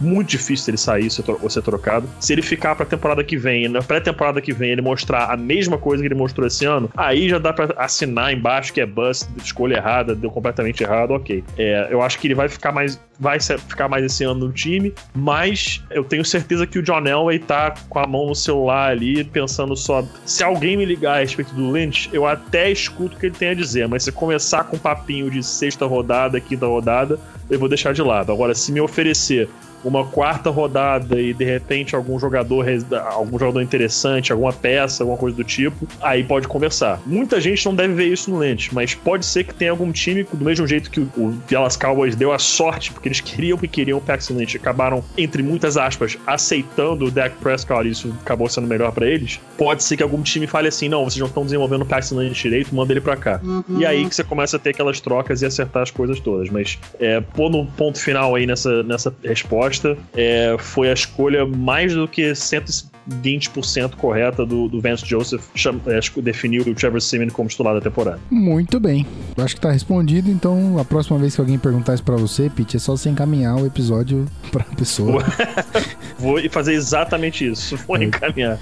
Muito 0.00 0.28
difícil 0.28 0.70
ele 0.70 0.78
sair 0.78 1.08
ou 1.42 1.50
ser 1.50 1.62
trocado. 1.62 2.08
Se 2.20 2.32
ele 2.32 2.42
ficar 2.42 2.74
pra 2.74 2.84
temporada 2.84 3.24
que 3.24 3.36
vem, 3.36 3.68
na 3.68 3.82
pré-temporada 3.82 4.40
que 4.40 4.52
vem, 4.52 4.70
ele 4.70 4.82
mostrar 4.82 4.99
a 5.08 5.36
mesma 5.36 5.78
coisa 5.78 6.02
que 6.02 6.08
ele 6.08 6.14
mostrou 6.14 6.46
esse 6.46 6.64
ano, 6.64 6.90
aí 6.96 7.28
já 7.28 7.38
dá 7.38 7.52
pra 7.52 7.74
assinar 7.76 8.32
embaixo 8.32 8.72
que 8.72 8.80
é 8.80 8.86
bust, 8.86 9.28
escolha 9.42 9.76
errada, 9.76 10.14
deu 10.14 10.30
completamente 10.30 10.82
errado, 10.82 11.12
ok. 11.12 11.42
É, 11.58 11.88
eu 11.90 12.02
acho 12.02 12.18
que 12.18 12.26
ele 12.26 12.34
vai 12.34 12.48
ficar 12.48 12.72
mais 12.72 13.00
vai 13.20 13.38
ficar 13.38 13.86
mais 13.86 14.02
esse 14.02 14.24
ano 14.24 14.46
no 14.46 14.52
time, 14.52 14.94
mas 15.14 15.84
eu 15.90 16.02
tenho 16.02 16.24
certeza 16.24 16.66
que 16.66 16.78
o 16.78 16.82
John 16.82 17.06
Elway 17.06 17.38
tá 17.38 17.74
com 17.90 17.98
a 17.98 18.06
mão 18.06 18.26
no 18.26 18.34
celular 18.34 18.92
ali, 18.92 19.22
pensando 19.22 19.76
só. 19.76 20.02
Se 20.24 20.42
alguém 20.42 20.74
me 20.74 20.86
ligar 20.86 21.18
a 21.18 21.20
respeito 21.20 21.54
do 21.54 21.70
Lynch, 21.70 22.08
eu 22.14 22.26
até 22.26 22.70
escuto 22.70 23.16
o 23.16 23.20
que 23.20 23.26
ele 23.26 23.34
tem 23.34 23.50
a 23.50 23.54
dizer, 23.54 23.86
mas 23.86 24.04
se 24.04 24.10
começar 24.10 24.64
com 24.64 24.76
um 24.76 24.78
papinho 24.78 25.30
de 25.30 25.42
sexta 25.42 25.84
rodada, 25.84 26.40
quinta 26.40 26.66
rodada, 26.66 27.20
eu 27.50 27.58
vou 27.58 27.68
deixar 27.68 27.92
de 27.92 28.00
lado. 28.00 28.32
Agora, 28.32 28.54
se 28.54 28.72
me 28.72 28.80
oferecer 28.80 29.50
uma 29.84 30.04
quarta 30.04 30.50
rodada 30.50 31.20
e 31.20 31.32
de 31.32 31.44
repente 31.44 31.94
algum 31.94 32.18
jogador 32.18 32.66
algum 33.10 33.38
jogador 33.38 33.62
interessante, 33.62 34.32
alguma 34.32 34.52
peça, 34.52 35.02
alguma 35.02 35.18
coisa 35.18 35.36
do 35.36 35.44
tipo, 35.44 35.86
aí 36.00 36.22
pode 36.22 36.46
conversar. 36.46 37.00
Muita 37.06 37.40
gente 37.40 37.64
não 37.66 37.74
deve 37.74 37.94
ver 37.94 38.06
isso 38.06 38.30
no 38.30 38.38
Lente, 38.38 38.74
mas 38.74 38.94
pode 38.94 39.24
ser 39.24 39.44
que 39.44 39.54
tenha 39.54 39.70
algum 39.70 39.90
time 39.92 40.24
do 40.32 40.44
mesmo 40.44 40.66
jeito 40.66 40.90
que 40.90 41.00
o 41.00 41.38
Dallas 41.50 41.76
Cowboys 41.76 42.14
deu 42.14 42.32
a 42.32 42.38
sorte, 42.38 42.92
porque 42.92 43.08
eles 43.08 43.20
queriam 43.20 43.56
que 43.56 43.68
queriam 43.68 43.98
o 43.98 44.00
Paxton 44.00 44.34
Lynch, 44.34 44.56
acabaram 44.56 45.02
entre 45.16 45.42
muitas 45.42 45.76
aspas 45.76 46.18
aceitando 46.26 47.06
o 47.06 47.10
Dak 47.10 47.36
Prescott, 47.36 47.86
e 47.86 47.90
isso 47.90 48.14
acabou 48.22 48.48
sendo 48.48 48.66
melhor 48.66 48.92
para 48.92 49.06
eles. 49.06 49.40
Pode 49.56 49.82
ser 49.82 49.96
que 49.96 50.02
algum 50.02 50.22
time 50.22 50.46
fale 50.46 50.68
assim: 50.68 50.88
"Não, 50.88 51.04
vocês 51.04 51.18
não 51.18 51.26
estão 51.26 51.44
desenvolvendo 51.44 51.82
o 51.82 51.86
Paxton 51.86 52.18
Lynch 52.20 52.42
direito, 52.42 52.74
manda 52.74 52.92
ele 52.92 53.00
para 53.00 53.16
cá". 53.16 53.40
Uhum. 53.42 53.78
E 53.78 53.86
aí 53.86 54.08
que 54.08 54.14
você 54.14 54.24
começa 54.24 54.56
a 54.56 54.60
ter 54.60 54.70
aquelas 54.70 55.00
trocas 55.00 55.42
e 55.42 55.46
acertar 55.46 55.82
as 55.82 55.90
coisas 55.90 56.20
todas, 56.20 56.50
mas 56.50 56.78
é, 56.98 57.20
pôr 57.20 57.50
no 57.50 57.66
ponto 57.66 58.00
final 58.00 58.34
aí 58.34 58.46
nessa 58.46 58.82
nessa 58.82 59.14
resposta 59.24 59.69
é, 60.14 60.56
foi 60.58 60.90
a 60.90 60.92
escolha 60.92 61.46
mais 61.46 61.94
do 61.94 62.06
que 62.06 62.22
120% 62.32 63.96
correta 63.96 64.44
do, 64.44 64.68
do 64.68 64.80
Vance 64.80 65.04
Joseph 65.06 65.44
cham, 65.54 65.80
é, 65.86 66.00
definiu 66.20 66.62
o 66.62 66.74
Trevor 66.74 67.00
Simeon 67.00 67.28
como 67.28 67.48
titular 67.48 67.74
da 67.74 67.80
temporada. 67.80 68.20
Muito 68.30 68.78
bem. 68.80 69.06
Acho 69.36 69.54
que 69.54 69.60
tá 69.60 69.70
respondido, 69.70 70.30
então 70.30 70.78
a 70.78 70.84
próxima 70.84 71.18
vez 71.18 71.34
que 71.34 71.40
alguém 71.40 71.58
perguntar 71.58 71.94
isso 71.94 72.04
pra 72.04 72.16
você, 72.16 72.50
Pete, 72.50 72.76
é 72.76 72.80
só 72.80 72.96
você 72.96 73.08
encaminhar 73.08 73.56
o 73.56 73.66
episódio 73.66 74.26
pra 74.50 74.64
pessoa. 74.64 75.24
Vou 76.18 76.38
fazer 76.50 76.74
exatamente 76.74 77.46
isso. 77.46 77.76
Vou 77.86 77.96
é. 77.96 78.04
encaminhar. 78.04 78.58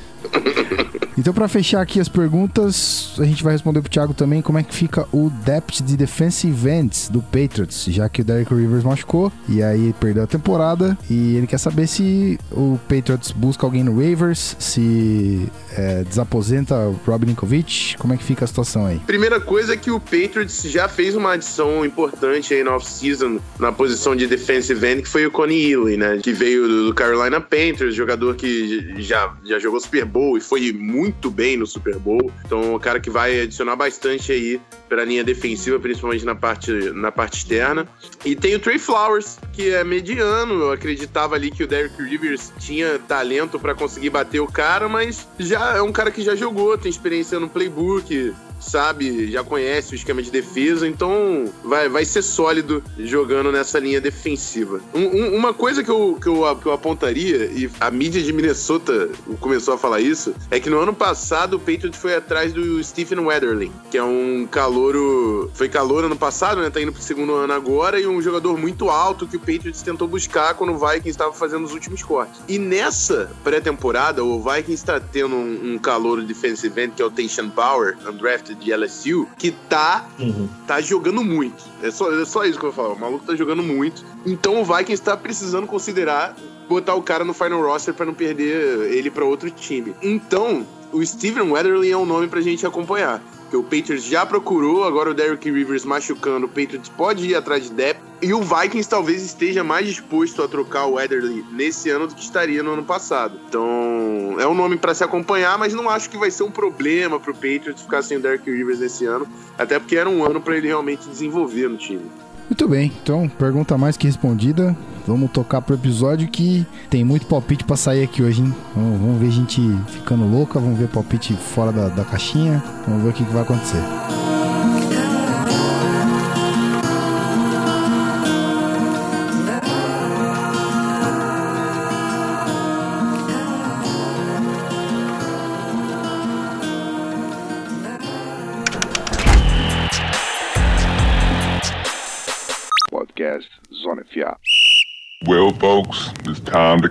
Então, 1.18 1.34
para 1.34 1.48
fechar 1.48 1.80
aqui 1.80 1.98
as 1.98 2.08
perguntas, 2.08 3.14
a 3.18 3.25
gente 3.25 3.42
vai 3.42 3.52
responder 3.52 3.80
pro 3.80 3.90
Thiago 3.90 4.14
também 4.14 4.40
como 4.40 4.56
é 4.56 4.62
que 4.62 4.72
fica 4.72 5.04
o 5.12 5.28
depth 5.44 5.82
de 5.82 5.96
defensive 5.96 6.70
ends 6.70 7.08
do 7.08 7.20
Patriots, 7.20 7.87
já 7.88 8.08
que 8.08 8.22
o 8.22 8.25
Derek 8.25 8.54
Rivers 8.54 8.84
machucou 8.84 9.32
e 9.48 9.60
aí 9.60 9.92
perdeu 9.98 10.22
a 10.22 10.26
temporada. 10.28 10.96
E 11.10 11.34
ele 11.34 11.48
quer 11.48 11.58
saber 11.58 11.88
se 11.88 12.38
o 12.52 12.78
Patriots 12.88 13.32
busca 13.32 13.66
alguém 13.66 13.82
no 13.82 13.96
waivers, 13.96 14.54
se 14.60 15.48
é, 15.76 16.04
desaposenta 16.04 16.76
o 16.76 17.00
Rob 17.04 17.26
Ninkovich, 17.26 17.98
como 17.98 18.14
é 18.14 18.16
que 18.16 18.22
fica 18.22 18.44
a 18.44 18.48
situação 18.48 18.87
aí? 18.87 19.00
Primeira 19.00 19.40
coisa 19.40 19.75
é 19.75 19.76
que 19.76 19.90
o 19.90 19.98
Patriots 19.98 20.62
já 20.62 20.88
fez 20.88 21.16
uma 21.16 21.32
adição 21.32 21.84
importante 21.84 22.54
aí 22.54 22.62
na 22.62 22.76
off-season 22.76 23.40
na 23.58 23.72
posição 23.72 24.14
de 24.14 24.28
defensive 24.28 24.87
end, 24.87 25.02
que 25.02 25.08
foi 25.08 25.26
o 25.26 25.32
Connie 25.32 25.72
Ely, 25.72 25.96
né? 25.96 26.20
Que 26.22 26.32
veio 26.32 26.68
do 26.68 26.94
Carolina 26.94 27.40
Panthers, 27.40 27.96
jogador 27.96 28.37
que 28.37 29.02
já, 29.02 29.34
já 29.44 29.58
jogou 29.58 29.80
Super 29.80 30.04
Bowl 30.04 30.38
e 30.38 30.40
foi 30.40 30.72
muito 30.72 31.07
muito 31.08 31.30
bem 31.30 31.56
no 31.56 31.66
Super 31.66 31.98
Bowl. 31.98 32.30
Então, 32.44 32.74
um 32.74 32.78
cara 32.78 33.00
que 33.00 33.10
vai 33.10 33.40
adicionar 33.40 33.76
bastante 33.76 34.30
aí 34.30 34.60
para 34.88 35.02
a 35.02 35.04
linha 35.04 35.24
defensiva, 35.24 35.78
principalmente 35.78 36.24
na 36.24 36.34
parte, 36.34 36.70
na 36.92 37.10
parte 37.10 37.38
externa. 37.38 37.86
E 38.24 38.36
tem 38.36 38.54
o 38.54 38.60
Trey 38.60 38.78
Flowers, 38.78 39.38
que 39.52 39.70
é 39.70 39.82
mediano. 39.82 40.54
Eu 40.54 40.72
acreditava 40.72 41.34
ali 41.34 41.50
que 41.50 41.64
o 41.64 41.66
Derrick 41.66 42.00
Rivers 42.02 42.52
tinha 42.58 42.98
talento 42.98 43.58
para 43.58 43.74
conseguir 43.74 44.10
bater 44.10 44.40
o 44.40 44.46
cara, 44.46 44.88
mas 44.88 45.26
já 45.38 45.76
é 45.76 45.82
um 45.82 45.92
cara 45.92 46.10
que 46.10 46.22
já 46.22 46.34
jogou, 46.34 46.76
tem 46.76 46.90
experiência 46.90 47.40
no 47.40 47.48
playbook, 47.48 48.34
sabe, 48.58 49.30
já 49.30 49.42
conhece 49.44 49.92
o 49.92 49.94
esquema 49.94 50.22
de 50.22 50.30
defesa, 50.30 50.86
então 50.86 51.46
vai, 51.64 51.88
vai 51.88 52.04
ser 52.04 52.22
sólido 52.22 52.82
jogando 52.98 53.52
nessa 53.52 53.78
linha 53.78 54.00
defensiva. 54.00 54.80
Um, 54.94 55.00
um, 55.00 55.36
uma 55.36 55.54
coisa 55.54 55.82
que 55.82 55.90
eu, 55.90 56.18
que, 56.20 56.28
eu, 56.28 56.56
que 56.56 56.66
eu 56.66 56.72
apontaria, 56.72 57.46
e 57.46 57.70
a 57.80 57.90
mídia 57.90 58.22
de 58.22 58.32
Minnesota 58.32 59.10
começou 59.40 59.74
a 59.74 59.78
falar 59.78 60.00
isso, 60.00 60.34
é 60.50 60.58
que 60.60 60.70
no 60.70 60.78
ano 60.78 60.94
passado 60.94 61.54
o 61.54 61.58
Patriots 61.58 62.00
foi 62.00 62.14
atrás 62.14 62.52
do 62.52 62.82
Stephen 62.82 63.20
Weatherly, 63.20 63.70
que 63.90 63.98
é 63.98 64.02
um 64.02 64.46
calouro. 64.50 65.50
Foi 65.54 65.68
calouro 65.68 66.06
ano 66.06 66.16
passado, 66.16 66.60
né? 66.60 66.70
Tá 66.70 66.80
indo 66.80 66.92
pro 66.92 67.02
segundo 67.02 67.34
ano 67.34 67.52
agora, 67.52 68.00
e 68.00 68.06
um 68.06 68.20
jogador 68.20 68.58
muito 68.58 68.90
alto 68.90 69.26
que 69.26 69.36
o 69.36 69.40
Patriots 69.40 69.82
tentou 69.82 70.08
buscar 70.08 70.54
quando 70.54 70.72
o 70.72 70.78
Vikings 70.78 71.10
estava 71.10 71.32
fazendo 71.32 71.64
os 71.64 71.72
últimos 71.72 72.02
cortes. 72.02 72.40
E 72.48 72.58
nessa 72.58 73.30
pré-temporada, 73.44 74.22
o 74.24 74.38
Vikings 74.42 74.74
está 74.74 75.00
tendo 75.00 75.34
um, 75.36 75.74
um 75.74 75.78
calouro 75.78 76.22
defensive 76.22 76.80
end, 76.80 76.94
que 76.94 77.02
é 77.02 77.04
o 77.04 77.10
Tayshan 77.10 77.50
Power, 77.50 77.96
undrafted 78.06 78.48
de 78.55 78.73
LSU, 78.73 79.26
que 79.38 79.50
tá, 79.50 80.09
uhum. 80.19 80.49
tá 80.67 80.81
jogando 80.81 81.23
muito. 81.23 81.64
É 81.83 81.90
só, 81.90 82.12
é 82.12 82.25
só 82.25 82.45
isso 82.45 82.59
que 82.59 82.64
eu 82.64 82.73
vou 82.73 82.85
falar. 82.85 82.95
O 82.95 83.00
maluco 83.00 83.25
tá 83.25 83.35
jogando 83.35 83.62
muito. 83.62 84.05
Então 84.26 84.61
o 84.61 84.64
Vikings 84.64 84.95
está 84.95 85.17
precisando 85.17 85.67
considerar 85.67 86.37
botar 86.69 86.95
o 86.95 87.02
cara 87.02 87.25
no 87.25 87.33
final 87.33 87.62
roster 87.62 87.95
para 87.95 88.07
não 88.07 88.14
perder 88.14 88.93
ele 88.93 89.11
para 89.11 89.25
outro 89.25 89.50
time. 89.50 89.95
Então, 90.02 90.67
o 90.93 91.05
Steven 91.05 91.50
Weatherly 91.50 91.90
é 91.90 91.97
um 91.97 92.05
nome 92.05 92.28
pra 92.28 92.40
gente 92.40 92.67
acompanhar. 92.67 93.23
Que 93.50 93.57
o 93.57 93.62
Patriots 93.62 94.05
já 94.05 94.26
procurou, 94.26 94.85
agora 94.85 95.11
o 95.11 95.14
Derrick 95.14 95.50
Rivers 95.50 95.85
machucando, 95.85 96.47
o 96.47 96.49
Patriots 96.49 96.88
pode 96.88 97.26
ir 97.26 97.35
atrás 97.35 97.64
de 97.64 97.71
depth. 97.71 98.02
E 98.21 98.35
o 98.35 98.43
Vikings 98.43 98.88
talvez 98.88 99.23
esteja 99.23 99.62
mais 99.62 99.87
disposto 99.87 100.43
a 100.43 100.49
trocar 100.49 100.87
o 100.87 100.95
Weatherly 100.95 101.45
nesse 101.52 101.88
ano 101.88 102.09
do 102.09 102.14
que 102.14 102.21
estaria 102.21 102.62
no 102.62 102.73
ano 102.73 102.85
passado. 102.85 103.38
Então, 103.49 104.37
é 104.38 104.47
um 104.47 104.55
nome 104.55 104.76
para 104.76 104.93
se 104.93 105.05
acompanhar, 105.05 105.57
mas 105.57 105.73
não 105.73 105.88
acho 105.88 106.11
que 106.11 106.19
vai 106.19 106.31
ser 106.31 106.43
um 106.43 106.50
problema 106.50 107.21
pro 107.21 107.33
Patriots 107.33 107.83
ficar 107.83 108.02
sem 108.02 108.19
o 108.19 108.21
Derrick 108.21 108.50
Rivers 108.50 108.81
nesse 108.81 109.05
ano, 109.05 109.26
até 109.57 109.78
porque 109.78 109.97
era 109.97 110.11
um 110.11 110.25
ano 110.25 110.40
para 110.40 110.57
ele 110.57 110.67
realmente 110.67 111.09
desenvolver 111.09 111.69
no 111.69 111.76
time. 111.76 112.11
Muito 112.49 112.67
bem, 112.67 112.90
então 113.02 113.28
pergunta 113.28 113.76
mais 113.76 113.97
que 113.97 114.07
respondida. 114.07 114.75
Vamos 115.07 115.31
tocar 115.31 115.61
pro 115.61 115.75
episódio 115.75 116.28
que 116.28 116.67
tem 116.88 117.05
muito 117.05 117.26
palpite 117.26 117.62
para 117.64 117.76
sair 117.76 118.02
aqui 118.02 118.23
hoje, 118.23 118.43
hein? 118.43 118.55
Vamos, 118.75 119.00
vamos, 119.00 119.19
ver 119.21 119.31
gente 119.31 119.61
ficando 119.88 120.25
louca, 120.25 120.59
vamos 120.59 120.78
ver 120.78 120.88
palpite 120.88 121.35
fora 121.35 121.71
da, 121.71 121.88
da 121.88 122.05
caixinha, 122.05 122.62
vamos 122.87 123.02
ver 123.02 123.11
o 123.11 123.12
que, 123.12 123.25
que 123.25 123.33
vai 123.33 123.43
acontecer. 123.43 123.83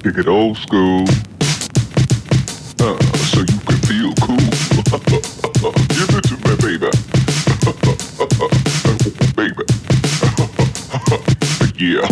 Kick 0.07 0.19
it 0.19 0.27
old 0.27 0.55
school. 0.57 1.03
Uh, 2.79 2.97
so 3.27 3.41
you 3.41 3.59
can 3.67 3.77
feel 3.83 4.13
cool. 4.21 4.37
Give 5.91 6.11
it 6.15 6.23
to 6.29 6.35
me, 6.45 6.53
baby. 6.63 6.87
baby. 9.35 9.63
yeah. 11.83 12.07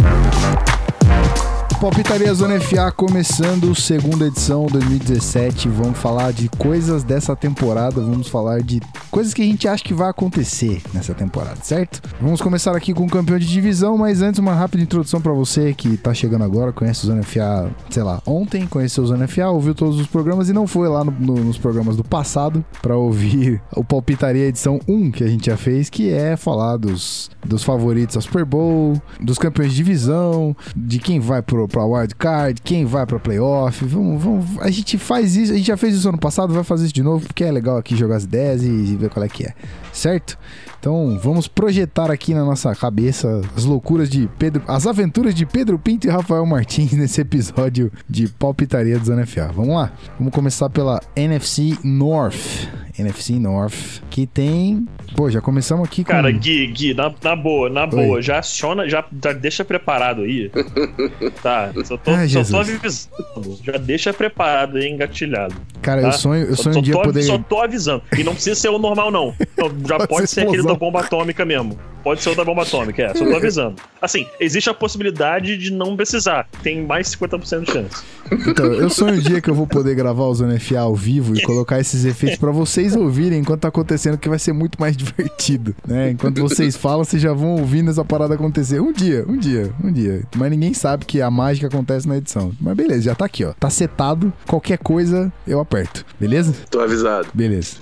Zona 2.33 2.59
FA 2.59 2.91
começando 2.91 3.73
segunda 3.75 4.25
edição 4.25 4.65
2017. 4.65 5.69
Vamos 5.69 5.97
falar 5.97 6.33
de 6.33 6.49
coisas 6.49 7.03
dessa 7.03 7.33
temporada, 7.35 8.01
vamos 8.01 8.27
falar 8.27 8.61
de 8.61 8.81
coisas 9.15 9.33
que 9.33 9.41
a 9.41 9.45
gente 9.45 9.65
acha 9.65 9.81
que 9.81 9.93
vai 9.93 10.09
acontecer 10.09 10.81
nessa 10.93 11.13
temporada, 11.13 11.55
certo? 11.63 12.01
Vamos 12.19 12.41
começar 12.41 12.75
aqui 12.75 12.93
com 12.93 13.05
o 13.05 13.09
campeão 13.09 13.39
de 13.39 13.47
divisão, 13.47 13.97
mas 13.97 14.21
antes 14.21 14.39
uma 14.39 14.53
rápida 14.53 14.83
introdução 14.83 15.21
para 15.21 15.31
você 15.31 15.73
que 15.73 15.95
tá 15.95 16.13
chegando 16.13 16.43
agora, 16.43 16.73
conhece 16.73 17.05
o 17.05 17.07
Zona 17.07 17.23
FA, 17.23 17.71
sei 17.89 18.03
lá, 18.03 18.21
ontem, 18.25 18.67
conheceu 18.67 19.05
o 19.05 19.07
Zona 19.07 19.25
FA, 19.25 19.47
ouviu 19.47 19.73
todos 19.73 20.01
os 20.01 20.07
programas 20.07 20.49
e 20.49 20.53
não 20.53 20.67
foi 20.67 20.89
lá 20.89 21.01
no, 21.01 21.11
no, 21.11 21.35
nos 21.35 21.57
programas 21.57 21.95
do 21.95 22.03
passado 22.03 22.61
para 22.81 22.97
ouvir 22.97 23.61
o 23.73 23.85
Palpitaria 23.85 24.47
edição 24.47 24.81
1 24.85 25.11
que 25.11 25.23
a 25.23 25.27
gente 25.27 25.45
já 25.45 25.55
fez, 25.55 25.89
que 25.89 26.11
é 26.11 26.35
falar 26.35 26.75
dos, 26.75 27.31
dos 27.45 27.63
favoritos 27.63 28.17
ao 28.17 28.21
Super 28.21 28.43
Bowl, 28.43 29.01
dos 29.21 29.37
campeões 29.37 29.71
de 29.71 29.77
divisão, 29.77 30.53
de 30.75 30.99
quem 30.99 31.21
vai 31.21 31.41
pro 31.41 31.69
pra 31.69 31.85
wild 31.85 32.15
card, 32.15 32.61
quem 32.61 32.83
vai 32.83 33.05
pra 33.05 33.17
playoff. 33.17 33.85
Vamos, 33.85 34.21
vamos, 34.21 34.45
a 34.59 34.69
gente 34.69 34.97
faz 34.97 35.37
isso, 35.37 35.53
a 35.53 35.55
gente 35.55 35.67
já 35.67 35.77
fez 35.77 35.95
isso 35.95 36.09
ano 36.09 36.17
passado, 36.17 36.53
vai 36.53 36.65
fazer 36.65 36.83
isso 36.83 36.93
de 36.93 37.01
novo, 37.01 37.25
porque 37.25 37.45
é 37.45 37.51
legal 37.51 37.77
aqui 37.77 37.95
jogar 37.95 38.17
as 38.17 38.25
ideias 38.25 38.61
e, 38.61 38.67
e 38.67 39.04
ver 39.05 39.13
qual 39.13 39.25
é 39.25 39.29
que 39.29 39.45
é, 39.45 39.53
certo? 39.95 40.37
Então 40.79 41.17
vamos 41.17 41.47
projetar 41.47 42.11
aqui 42.11 42.33
na 42.33 42.45
nossa 42.45 42.75
cabeça 42.75 43.41
as 43.55 43.65
loucuras 43.65 44.09
de 44.09 44.29
Pedro, 44.37 44.61
as 44.67 44.85
aventuras 44.85 45.33
de 45.33 45.45
Pedro 45.45 45.79
Pinto 45.79 46.05
e 46.05 46.09
Rafael 46.11 46.45
Martins 46.45 46.93
nesse 46.93 47.21
episódio 47.21 47.91
de 48.07 48.27
palpitaria 48.27 48.99
do 48.99 49.05
Zona 49.05 49.25
FA. 49.25 49.49
Vamos 49.51 49.75
lá, 49.75 49.91
vamos 50.19 50.33
começar 50.33 50.69
pela 50.69 51.01
NFC 51.15 51.77
North. 51.83 52.69
NFC 52.97 53.33
North, 53.33 54.01
que 54.09 54.25
tem. 54.25 54.87
Pô, 55.15 55.29
já 55.29 55.41
começamos 55.41 55.85
aqui 55.85 56.03
com. 56.03 56.11
Cara, 56.11 56.31
Gui, 56.31 56.67
Gui, 56.67 56.93
na, 56.93 57.13
na 57.21 57.35
boa, 57.35 57.69
na 57.69 57.83
Oi. 57.83 57.89
boa, 57.89 58.21
já 58.21 58.39
aciona, 58.39 58.87
já, 58.87 59.03
já 59.21 59.33
deixa 59.33 59.65
preparado 59.65 60.21
aí. 60.21 60.49
tá, 61.43 61.71
só 61.83 61.97
tô, 61.97 62.11
Ai, 62.11 62.29
só 62.29 62.43
tô 62.43 62.57
avisando. 62.57 63.59
Já 63.63 63.73
deixa 63.77 64.13
preparado 64.13 64.79
e 64.79 64.89
engatilhado. 64.89 65.55
Cara, 65.81 66.03
tá? 66.03 66.07
eu 66.07 66.11
sonho, 66.13 66.43
eu 66.45 66.55
sonho 66.55 66.73
só, 66.73 66.79
um 66.79 66.83
dia 66.83 66.93
tô, 66.93 67.01
poder. 67.01 67.23
Só 67.23 67.37
tô 67.37 67.61
avisando. 67.61 68.01
E 68.17 68.23
não 68.23 68.33
precisa 68.33 68.55
ser 68.55 68.69
o 68.69 68.79
normal, 68.79 69.11
não. 69.11 69.35
Já 69.87 70.07
pode, 70.07 70.27
ser 70.27 70.41
aquele 70.41 70.63
da 70.63 70.73
bomba 70.75 71.01
atômica 71.01 71.45
mesmo. 71.45 71.79
Pode 72.05 72.21
ser 72.21 72.29
o 72.29 72.35
da 72.35 72.45
bomba 72.45 72.61
atômica, 72.61 73.01
é, 73.01 73.15
só 73.15 73.25
tô 73.25 73.35
avisando. 73.35 73.81
Assim, 73.99 74.27
existe 74.39 74.69
a 74.69 74.75
possibilidade 74.75 75.57
de 75.57 75.71
não 75.71 75.95
precisar. 75.95 76.47
Tem 76.61 76.85
mais 76.85 77.07
50% 77.15 77.63
de 77.63 77.71
chance. 77.71 78.03
Então, 78.47 78.65
eu 78.73 78.91
sonho 78.91 79.15
um 79.15 79.19
dia 79.19 79.41
que 79.41 79.49
eu 79.49 79.55
vou 79.55 79.65
poder 79.65 79.95
gravar 79.95 80.25
o 80.25 80.35
Zona 80.35 80.59
FA 80.59 80.81
ao 80.81 80.95
vivo 80.95 81.35
e 81.35 81.41
colocar 81.41 81.79
esses 81.79 82.05
efeitos 82.05 82.37
para 82.37 82.51
vocês 82.51 82.95
ouvirem 82.95 83.39
enquanto 83.39 83.61
tá 83.61 83.69
acontecendo, 83.69 84.19
que 84.19 84.29
vai 84.29 84.37
ser 84.37 84.53
muito 84.53 84.79
mais 84.79 84.95
divertido, 84.97 85.75
né? 85.87 86.11
Enquanto 86.11 86.41
vocês 86.41 86.75
falam, 86.75 87.03
vocês 87.03 87.19
já 87.19 87.33
vão 87.33 87.55
ouvindo 87.55 87.89
essa 87.89 88.05
parada 88.05 88.35
acontecer. 88.35 88.79
Um 88.79 88.93
dia, 88.93 89.25
um 89.27 89.37
dia, 89.37 89.73
um 89.83 89.91
dia. 89.91 90.21
Mas 90.35 90.51
ninguém 90.51 90.75
sabe 90.75 91.05
que 91.05 91.23
a 91.23 91.31
mágica 91.31 91.65
acontece 91.65 92.07
na 92.07 92.17
edição. 92.17 92.51
Mas 92.61 92.75
beleza, 92.75 93.01
já 93.01 93.15
tá 93.15 93.25
aqui, 93.25 93.43
ó. 93.43 93.53
Tá 93.53 93.71
setado. 93.71 94.31
Qualquer 94.45 94.77
coisa, 94.77 95.33
eu 95.47 95.59
aperto. 95.59 96.05
Beleza? 96.19 96.53
Tô 96.69 96.81
avisado. 96.81 97.29
Beleza. 97.33 97.77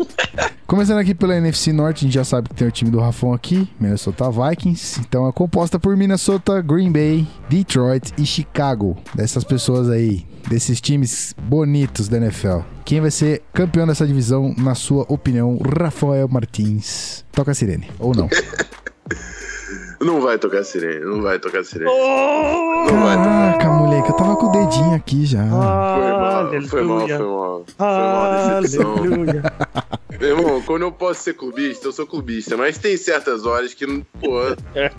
Começando 0.66 1.00
aqui 1.00 1.14
pela 1.14 1.36
NFC 1.36 1.74
Norte, 1.74 1.98
a 1.98 2.02
gente 2.08 2.14
já 2.14 2.24
sabe 2.24 2.48
que 2.50 2.56
tem 2.56 2.68
o 2.68 2.72
time 2.72 2.90
do 2.90 3.00
Rafão 3.00 3.34
aqui, 3.34 3.68
Minnesota 3.80 4.13
Vikings. 4.18 5.00
Então 5.02 5.28
é 5.28 5.32
composta 5.32 5.80
por 5.80 5.96
Minnesota, 5.96 6.62
Green 6.62 6.92
Bay, 6.92 7.28
Detroit 7.50 8.14
e 8.18 8.26
Chicago. 8.26 8.98
Dessas 9.14 9.44
pessoas 9.44 9.90
aí, 9.90 10.26
desses 10.48 10.80
times 10.80 11.36
bonitos 11.42 12.08
da 12.08 12.18
NFL. 12.18 12.60
Quem 12.86 13.02
vai 13.02 13.12
ser 13.12 13.42
campeão 13.54 13.88
dessa 13.88 14.06
divisão, 14.06 14.54
na 14.58 14.76
sua 14.76 15.06
opinião, 15.08 15.58
Rafael 15.80 16.28
Martins? 16.28 17.24
Toca 17.32 17.52
a 17.52 17.54
sirene, 17.54 17.90
ou 18.00 18.14
não? 18.16 18.30
Não 20.04 20.20
vai 20.20 20.38
tocar 20.38 20.64
sirene, 20.64 21.00
não 21.06 21.22
vai 21.22 21.40
tocar 21.40 21.64
sirene. 21.64 21.90
Oh! 21.90 22.92
Não 22.92 23.04
Caraca, 23.04 23.70
moleque, 23.70 24.10
eu 24.10 24.16
tava 24.16 24.36
com 24.36 24.48
o 24.48 24.52
dedinho 24.52 24.94
aqui 24.94 25.26
já. 25.26 25.44
Ah, 25.44 25.96
foi 25.98 26.12
mal, 26.12 26.68
foi 26.68 26.84
mal, 26.84 27.08
foi 27.08 27.18
mal. 27.18 27.66
Foi 27.78 27.88
mal, 27.88 28.62
decepção. 28.62 28.96
Meu 30.24 30.38
irmão, 30.38 30.62
quando 30.62 30.84
eu 30.84 30.92
posso 30.92 31.22
ser 31.22 31.34
clubista, 31.34 31.86
eu 31.86 31.92
sou 31.92 32.08
clubista, 32.08 32.56
mas 32.56 32.78
tem 32.78 32.96
certas 32.96 33.46
horas 33.46 33.74
que, 33.74 33.86
pô, 34.22 34.40
é, 34.74 34.90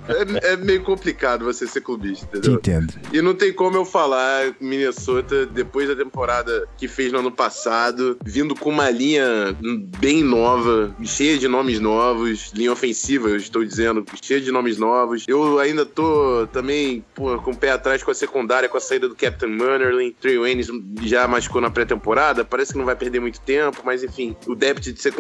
é 0.42 0.54
meio 0.54 0.82
complicado 0.82 1.46
você 1.46 1.66
ser 1.66 1.80
clubista, 1.80 2.26
entendeu? 2.26 2.60
Te 2.60 2.70
entendo. 2.70 2.92
E 3.10 3.22
não 3.22 3.34
tem 3.34 3.50
como 3.50 3.74
eu 3.74 3.86
falar 3.86 4.54
Minnesota, 4.60 5.46
depois 5.46 5.88
da 5.88 5.96
temporada 5.96 6.68
que 6.76 6.86
fez 6.86 7.10
no 7.10 7.20
ano 7.20 7.32
passado, 7.32 8.18
vindo 8.22 8.54
com 8.54 8.68
uma 8.68 8.90
linha 8.90 9.56
bem 9.98 10.22
nova, 10.22 10.94
cheia 11.02 11.38
de 11.38 11.48
nomes 11.48 11.80
novos, 11.80 12.52
linha 12.52 12.70
ofensiva, 12.70 13.30
eu 13.30 13.36
estou 13.36 13.64
dizendo, 13.64 14.04
cheia 14.20 14.42
de 14.42 14.52
nomes 14.52 14.76
novos. 14.76 15.24
Eu 15.26 15.58
ainda 15.58 15.86
tô 15.86 16.46
também, 16.52 17.02
pô, 17.14 17.38
com 17.38 17.52
o 17.52 17.56
pé 17.56 17.70
atrás 17.70 18.02
com 18.02 18.10
a 18.10 18.14
secundária, 18.14 18.68
com 18.68 18.76
a 18.76 18.80
saída 18.80 19.08
do 19.08 19.14
Captain 19.14 19.48
Munnerlin. 19.48 20.14
Trey 20.20 20.36
Waynes 20.36 20.68
já 21.00 21.26
machucou 21.26 21.62
na 21.62 21.70
pré-temporada, 21.70 22.44
parece 22.44 22.72
que 22.72 22.78
não 22.78 22.84
vai 22.84 22.94
perder 22.94 23.20
muito 23.20 23.40
tempo, 23.40 23.80
mas 23.86 24.04
enfim, 24.04 24.36
o 24.46 24.54
depth 24.54 24.82
de 24.82 25.00
secundária 25.00 25.13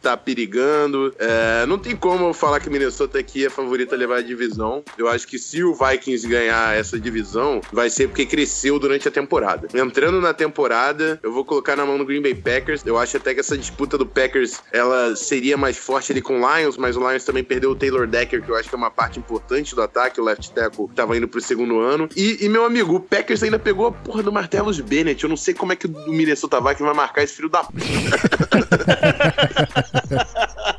tá 0.00 0.16
perigando. 0.16 1.14
É, 1.18 1.66
não 1.66 1.78
tem 1.78 1.94
como 1.96 2.26
eu 2.26 2.34
falar 2.34 2.60
que 2.60 2.70
Minnesota 2.70 3.18
aqui 3.18 3.46
é 3.46 3.50
favorita 3.50 3.94
a 3.94 3.98
levar 3.98 4.18
a 4.18 4.22
divisão. 4.22 4.82
Eu 4.96 5.08
acho 5.08 5.26
que 5.26 5.38
se 5.38 5.62
o 5.62 5.74
Vikings 5.74 6.26
ganhar 6.26 6.76
essa 6.76 6.98
divisão, 6.98 7.60
vai 7.72 7.90
ser 7.90 8.08
porque 8.08 8.26
cresceu 8.26 8.78
durante 8.78 9.08
a 9.08 9.10
temporada. 9.10 9.68
Entrando 9.74 10.20
na 10.20 10.34
temporada, 10.34 11.18
eu 11.22 11.32
vou 11.32 11.44
colocar 11.44 11.76
na 11.76 11.84
mão 11.86 11.98
do 11.98 12.04
Green 12.04 12.22
Bay 12.22 12.34
Packers. 12.34 12.82
Eu 12.84 12.98
acho 12.98 13.16
até 13.16 13.34
que 13.34 13.40
essa 13.40 13.56
disputa 13.56 13.96
do 13.96 14.06
Packers, 14.06 14.60
ela 14.72 15.14
seria 15.16 15.56
mais 15.56 15.76
forte 15.76 16.12
ali 16.12 16.20
com 16.20 16.40
o 16.40 16.56
Lions, 16.56 16.76
mas 16.76 16.96
o 16.96 17.08
Lions 17.08 17.24
também 17.24 17.44
perdeu 17.44 17.70
o 17.70 17.76
Taylor 17.76 18.06
Decker, 18.06 18.42
que 18.42 18.50
eu 18.50 18.56
acho 18.56 18.68
que 18.68 18.74
é 18.74 18.78
uma 18.78 18.90
parte 18.90 19.18
importante 19.18 19.74
do 19.74 19.82
ataque. 19.82 20.20
O 20.20 20.24
left 20.24 20.52
tackle 20.52 20.88
tava 20.94 21.16
indo 21.16 21.28
pro 21.28 21.40
segundo 21.40 21.80
ano. 21.80 22.08
E, 22.16 22.44
e 22.44 22.48
meu 22.48 22.64
amigo, 22.64 22.94
o 22.94 23.00
Packers 23.00 23.42
ainda 23.42 23.58
pegou 23.58 23.86
a 23.86 23.92
porra 23.92 24.22
do 24.22 24.32
Martellus 24.32 24.80
Bennett. 24.80 25.22
Eu 25.22 25.30
não 25.30 25.36
sei 25.36 25.54
como 25.54 25.72
é 25.72 25.76
que 25.76 25.86
o 25.86 26.10
Minnesota 26.10 26.60
Vikings 26.60 26.82
vai 26.82 26.94
marcar 26.94 27.22
esse 27.22 27.34
filho 27.34 27.48
da 27.48 27.68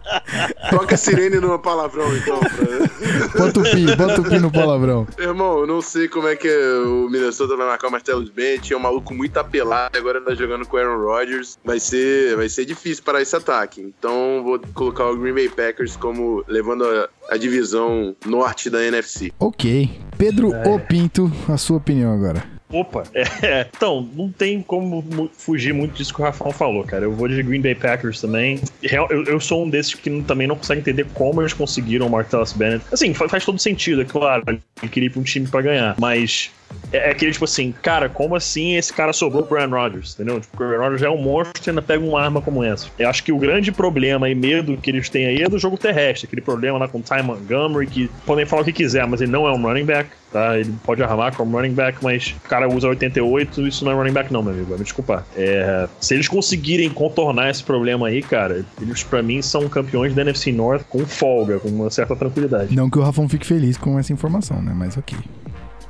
Toca 0.70 0.96
a 0.96 0.98
sirene 0.98 1.38
no 1.38 1.58
palavrão, 1.60 2.16
então. 2.16 2.40
Pra... 2.40 3.46
Bota 3.46 3.60
o 3.60 3.64
pi, 3.64 3.96
bota 3.96 4.22
o 4.22 4.24
pi 4.24 4.40
no 4.40 4.52
palavrão. 4.52 5.08
Irmão, 5.18 5.60
eu 5.60 5.68
não 5.68 5.82
sei 5.82 6.08
como 6.08 6.28
é 6.28 6.36
que 6.36 6.48
o 6.48 7.10
Minnesota 7.10 7.56
vai 7.56 7.68
marcar 7.68 7.88
o 7.88 7.92
Martellus 7.92 8.30
Bennett. 8.30 8.72
É 8.72 8.78
um 8.78 8.80
maluco 8.80 9.14
muito 9.14 9.38
apelado, 9.38 9.98
agora 9.98 10.22
tá 10.22 10.34
jogando 10.36 10.68
com 10.68 10.78
o 10.78 10.80
Aaron 10.80 11.04
Rodgers. 11.04 11.58
Vai 11.64 11.80
ser, 11.80 12.36
vai 12.36 12.50
ser 12.50 12.66
difícil 12.66 13.04
parar 13.04 13.22
esse 13.22 13.36
ataque. 13.36 13.82
Então 13.82 14.44
vou 14.44 14.60
colocar 14.74 15.06
o 15.06 15.18
Green 15.18 15.34
Bay 15.34 15.50
Packers 15.50 15.96
como 15.96 16.44
levando 16.48 16.86
a, 16.86 17.10
a 17.30 17.38
divisão 17.38 18.16
norte 18.26 18.70
da 18.70 18.84
NFC. 18.84 19.32
Ok. 19.40 19.90
Pedro 20.18 20.54
é. 20.54 20.80
Pinto, 20.80 21.32
a 21.48 21.58
sua 21.58 21.78
opinião 21.78 22.14
agora. 22.14 22.59
Opa, 22.72 23.04
é, 23.16 23.68
então, 23.76 24.08
não 24.14 24.32
tem 24.32 24.62
como 24.62 25.30
fugir 25.34 25.74
muito 25.74 25.96
disso 25.96 26.14
que 26.14 26.22
o 26.22 26.24
Rafão 26.24 26.52
falou, 26.52 26.84
cara. 26.84 27.06
Eu 27.06 27.12
vou 27.12 27.28
de 27.28 27.42
Green 27.42 27.62
Bay 27.62 27.74
Packers 27.74 28.22
também. 28.22 28.62
Eu, 28.84 29.08
eu 29.26 29.40
sou 29.40 29.66
um 29.66 29.70
desses 29.70 29.96
que 29.96 30.22
também 30.22 30.48
não 30.48 30.56
consegue 30.56 30.82
entender 30.82 31.06
como 31.14 31.42
eles 31.42 31.54
conseguiram 31.54 32.06
o 32.06 32.10
Martellus 32.10 32.54
Bennett. 32.54 32.86
Assim, 32.92 33.14
faz, 33.14 33.32
faz 33.32 33.46
todo 33.46 33.58
sentido, 33.58 34.02
é 34.02 34.06
claro. 34.06 34.44
Ele 34.48 34.62
queria 34.92 35.08
ir 35.08 35.10
pra 35.10 35.20
um 35.20 35.24
time 35.24 35.48
pra 35.48 35.62
ganhar, 35.62 35.96
mas 36.00 36.52
é, 36.92 37.10
é 37.10 37.12
aquele 37.12 37.32
tipo 37.32 37.46
assim, 37.46 37.74
cara, 37.82 38.10
como 38.10 38.36
assim 38.36 38.76
esse 38.76 38.94
cara 38.94 39.14
sobrou 39.14 39.44
pro 39.44 39.58
Aaron 39.58 39.76
Rodgers, 39.76 40.14
entendeu? 40.14 40.40
Tipo, 40.40 40.64
o 40.64 40.66
Aaron 40.66 40.84
Rodgers 40.84 41.02
é 41.04 41.10
um 41.10 41.22
monstro 41.22 41.62
e 41.66 41.70
ainda 41.70 41.82
pega 41.82 42.04
uma 42.04 42.22
arma 42.22 42.42
como 42.42 42.64
essa. 42.64 42.88
Eu 42.98 43.10
acho 43.10 43.24
que 43.24 43.32
o 43.32 43.38
grande 43.38 43.72
problema 43.72 44.30
e 44.30 44.36
medo 44.36 44.78
que 44.78 44.90
eles 44.90 45.10
têm 45.10 45.28
aí 45.28 45.42
é 45.42 45.50
do 45.50 45.58
jogo 45.58 45.78
terrestre, 45.78 46.28
aquele 46.28 46.42
problema 46.42 46.78
lá 46.78 46.88
com 46.88 47.00
o 47.00 47.02
Ty 47.02 47.22
Montgomery, 47.24 47.88
que 47.88 48.12
podem 48.26 48.46
falar 48.46 48.62
o 48.62 48.66
que 48.66 48.74
quiser, 48.74 49.06
mas 49.08 49.22
ele 49.22 49.32
não 49.32 49.48
é 49.48 49.52
um 49.52 49.62
running 49.62 49.86
back 49.86 50.10
tá? 50.32 50.58
Ele 50.58 50.74
pode 50.84 51.02
armar 51.04 51.36
como 51.36 51.58
running 51.58 51.74
back, 51.74 52.04
mas 52.04 52.36
o 52.46 52.48
cara 52.48 52.68
usa 52.68 52.88
88, 52.88 53.68
isso 53.68 53.84
não 53.84 53.92
é 53.92 53.96
running 53.96 54.14
back 54.14 54.32
não, 54.32 54.42
meu 54.42 54.54
amigo, 54.54 54.68
vai 54.70 54.78
me 54.78 54.84
desculpar. 54.84 55.26
É, 55.36 55.88
se 56.00 56.14
eles 56.14 56.28
conseguirem 56.28 56.90
contornar 56.90 57.50
esse 57.50 57.64
problema 57.64 58.08
aí, 58.08 58.22
cara, 58.22 58.66
eles 58.82 59.04
para 59.04 59.22
mim 59.22 59.42
são 59.42 59.68
campeões 59.68 60.14
da 60.14 60.22
NFC 60.22 60.52
North 60.52 60.84
com 60.90 61.06
folga, 61.06 61.60
com 61.60 61.70
uma 61.70 61.90
certa 61.90 62.16
tranquilidade. 62.16 62.76
Não 62.76 62.90
que 62.90 63.00
o 63.00 63.02
Rafão 63.02 63.28
fique 63.28 63.46
feliz 63.46 63.78
com 63.78 63.98
essa 63.98 64.14
informação, 64.14 64.62
né? 64.62 64.74
Mas 64.76 64.98
ok. 64.98 65.18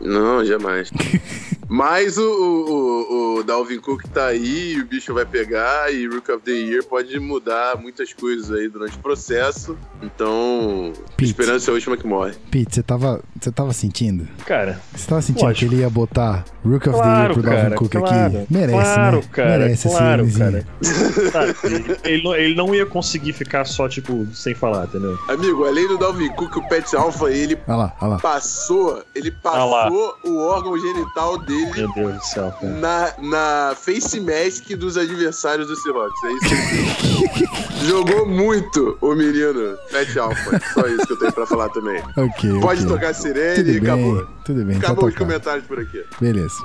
Não, 0.02 0.44
jamais. 0.46 0.92
Mas 1.70 2.18
o, 2.18 2.24
o, 2.24 3.38
o, 3.38 3.44
Dalvin 3.44 3.80
Cook 3.80 4.02
tá 4.12 4.26
aí, 4.26 4.80
o 4.82 4.88
bicho 4.88 5.14
vai 5.14 5.24
pegar, 5.24 5.94
e 5.94 6.08
Rook 6.08 6.32
of 6.32 6.44
the 6.44 6.52
Year 6.52 6.84
pode 6.84 7.20
mudar 7.20 7.78
muitas 7.78 8.12
coisas 8.12 8.52
aí 8.52 8.68
durante 8.68 8.98
o 8.98 9.00
processo. 9.00 9.78
Então, 10.02 10.92
Pete, 11.16 11.30
esperança 11.30 11.70
é 11.70 11.72
a 11.72 11.76
última 11.76 11.96
que 11.96 12.08
morre. 12.08 12.34
Pete, 12.50 12.74
você 12.74 12.82
tava, 12.82 13.22
você 13.40 13.52
tava 13.52 13.72
sentindo? 13.72 14.28
Cara. 14.48 14.82
Você 14.96 15.08
tava 15.08 15.22
sentindo 15.22 15.46
lógico. 15.46 15.70
que 15.70 15.76
ele 15.76 15.84
ia 15.84 15.90
botar 15.92 16.44
Rook 16.66 16.90
of 16.90 16.98
claro, 16.98 17.06
the 17.06 17.22
Year 17.22 17.34
pro 17.34 17.42
Dalvin 17.44 17.76
Cook 17.76 17.92
claro, 17.92 18.38
aqui? 18.40 18.48
Merece, 18.50 18.72
claro, 18.72 19.18
né? 19.18 19.24
Cara, 19.32 19.50
Merece 19.50 19.90
claro, 19.90 20.26
esse 20.26 20.40
cara. 20.40 20.66
ele, 22.04 22.24
não, 22.24 22.36
ele 22.36 22.56
não 22.56 22.74
ia 22.74 22.86
conseguir 22.88 23.34
ficar 23.34 23.66
só, 23.66 23.88
tipo, 23.88 24.26
sem 24.34 24.56
falar, 24.56 24.86
entendeu? 24.86 25.20
Amigo, 25.28 25.66
além 25.66 25.88
do 25.88 26.00
Dalvin 26.00 26.30
Cook, 26.30 26.58
o 26.58 26.68
Pet 26.68 26.96
Alpha, 26.96 27.30
ele 27.30 27.60
ah 27.68 27.76
lá, 27.76 27.96
ah 28.00 28.08
lá. 28.08 28.18
passou, 28.18 29.04
ele 29.14 29.30
passou 29.30 29.89
o 30.24 30.38
órgão 30.38 30.78
genital 30.78 31.38
dele 31.40 31.72
Meu 31.76 31.94
Deus 31.94 32.16
do 32.16 32.26
céu, 32.26 32.54
cara. 32.60 32.74
Na, 32.74 33.14
na 33.22 33.76
face 33.76 34.20
mask 34.20 34.70
dos 34.78 34.98
adversários 34.98 35.68
do 35.68 35.76
Seahawks. 35.76 36.24
É 36.24 36.32
isso 36.32 36.50
que 36.50 37.60
Jogou 37.86 38.26
muito 38.26 38.98
o 39.02 39.16
menino 39.16 39.78
Pet 39.90 40.20
Alpha. 40.20 40.62
Só 40.74 40.86
isso 40.88 41.08
que 41.08 41.14
eu 41.14 41.20
tenho 41.20 41.34
pra 41.34 41.46
falar 41.46 41.70
também. 41.70 42.02
Ok. 42.20 42.60
Pode 42.60 42.84
okay. 42.84 42.94
tocar 42.94 43.14
sirene 43.14 43.56
Tudo 43.56 43.70
e 43.70 43.80
bem. 43.80 43.92
acabou. 43.92 44.28
Tudo 44.50 44.66
bem, 44.66 44.78
Acabou 44.78 45.06
os 45.06 45.16
comentários 45.16 45.66
por 45.68 45.80
aqui. 45.80 46.04
Beleza. 46.20 46.56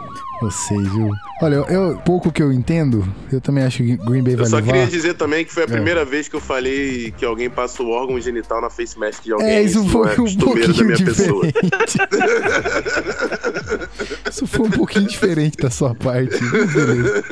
Vocês, 0.40 0.82
viu? 0.94 1.10
Olha, 1.42 1.56
eu, 1.68 2.00
pouco 2.04 2.32
que 2.32 2.42
eu 2.42 2.50
entendo, 2.50 3.06
eu 3.30 3.40
também 3.40 3.62
acho 3.62 3.78
que 3.78 3.96
Green 3.96 4.22
Bay 4.22 4.34
vai 4.34 4.46
levar. 4.46 4.58
Eu 4.58 4.62
só 4.62 4.62
queria 4.62 4.86
dizer 4.86 5.14
também 5.14 5.44
que 5.44 5.52
foi 5.52 5.64
a 5.64 5.66
é. 5.66 5.68
primeira 5.68 6.04
vez 6.04 6.26
que 6.26 6.34
eu 6.34 6.40
falei 6.40 7.12
que 7.16 7.24
alguém 7.24 7.50
passa 7.50 7.82
o 7.82 7.90
órgão 7.90 8.18
genital 8.18 8.60
na 8.60 8.70
face 8.70 8.98
mask 8.98 9.22
de 9.22 9.32
alguém. 9.32 9.48
É, 9.48 9.62
isso, 9.62 9.86
foi 9.88 10.08
é 10.08 10.12
um 10.12 10.36
pouquinho 10.36 10.74
da 10.74 10.84
minha 10.84 10.96
diferente. 10.96 11.54
isso 14.30 14.46
foi 14.46 14.66
um 14.66 14.70
pouquinho 14.70 15.06
diferente 15.06 15.56
da 15.58 15.70
sua 15.70 15.94
parte. 15.94 16.38
Beleza. 16.38 17.24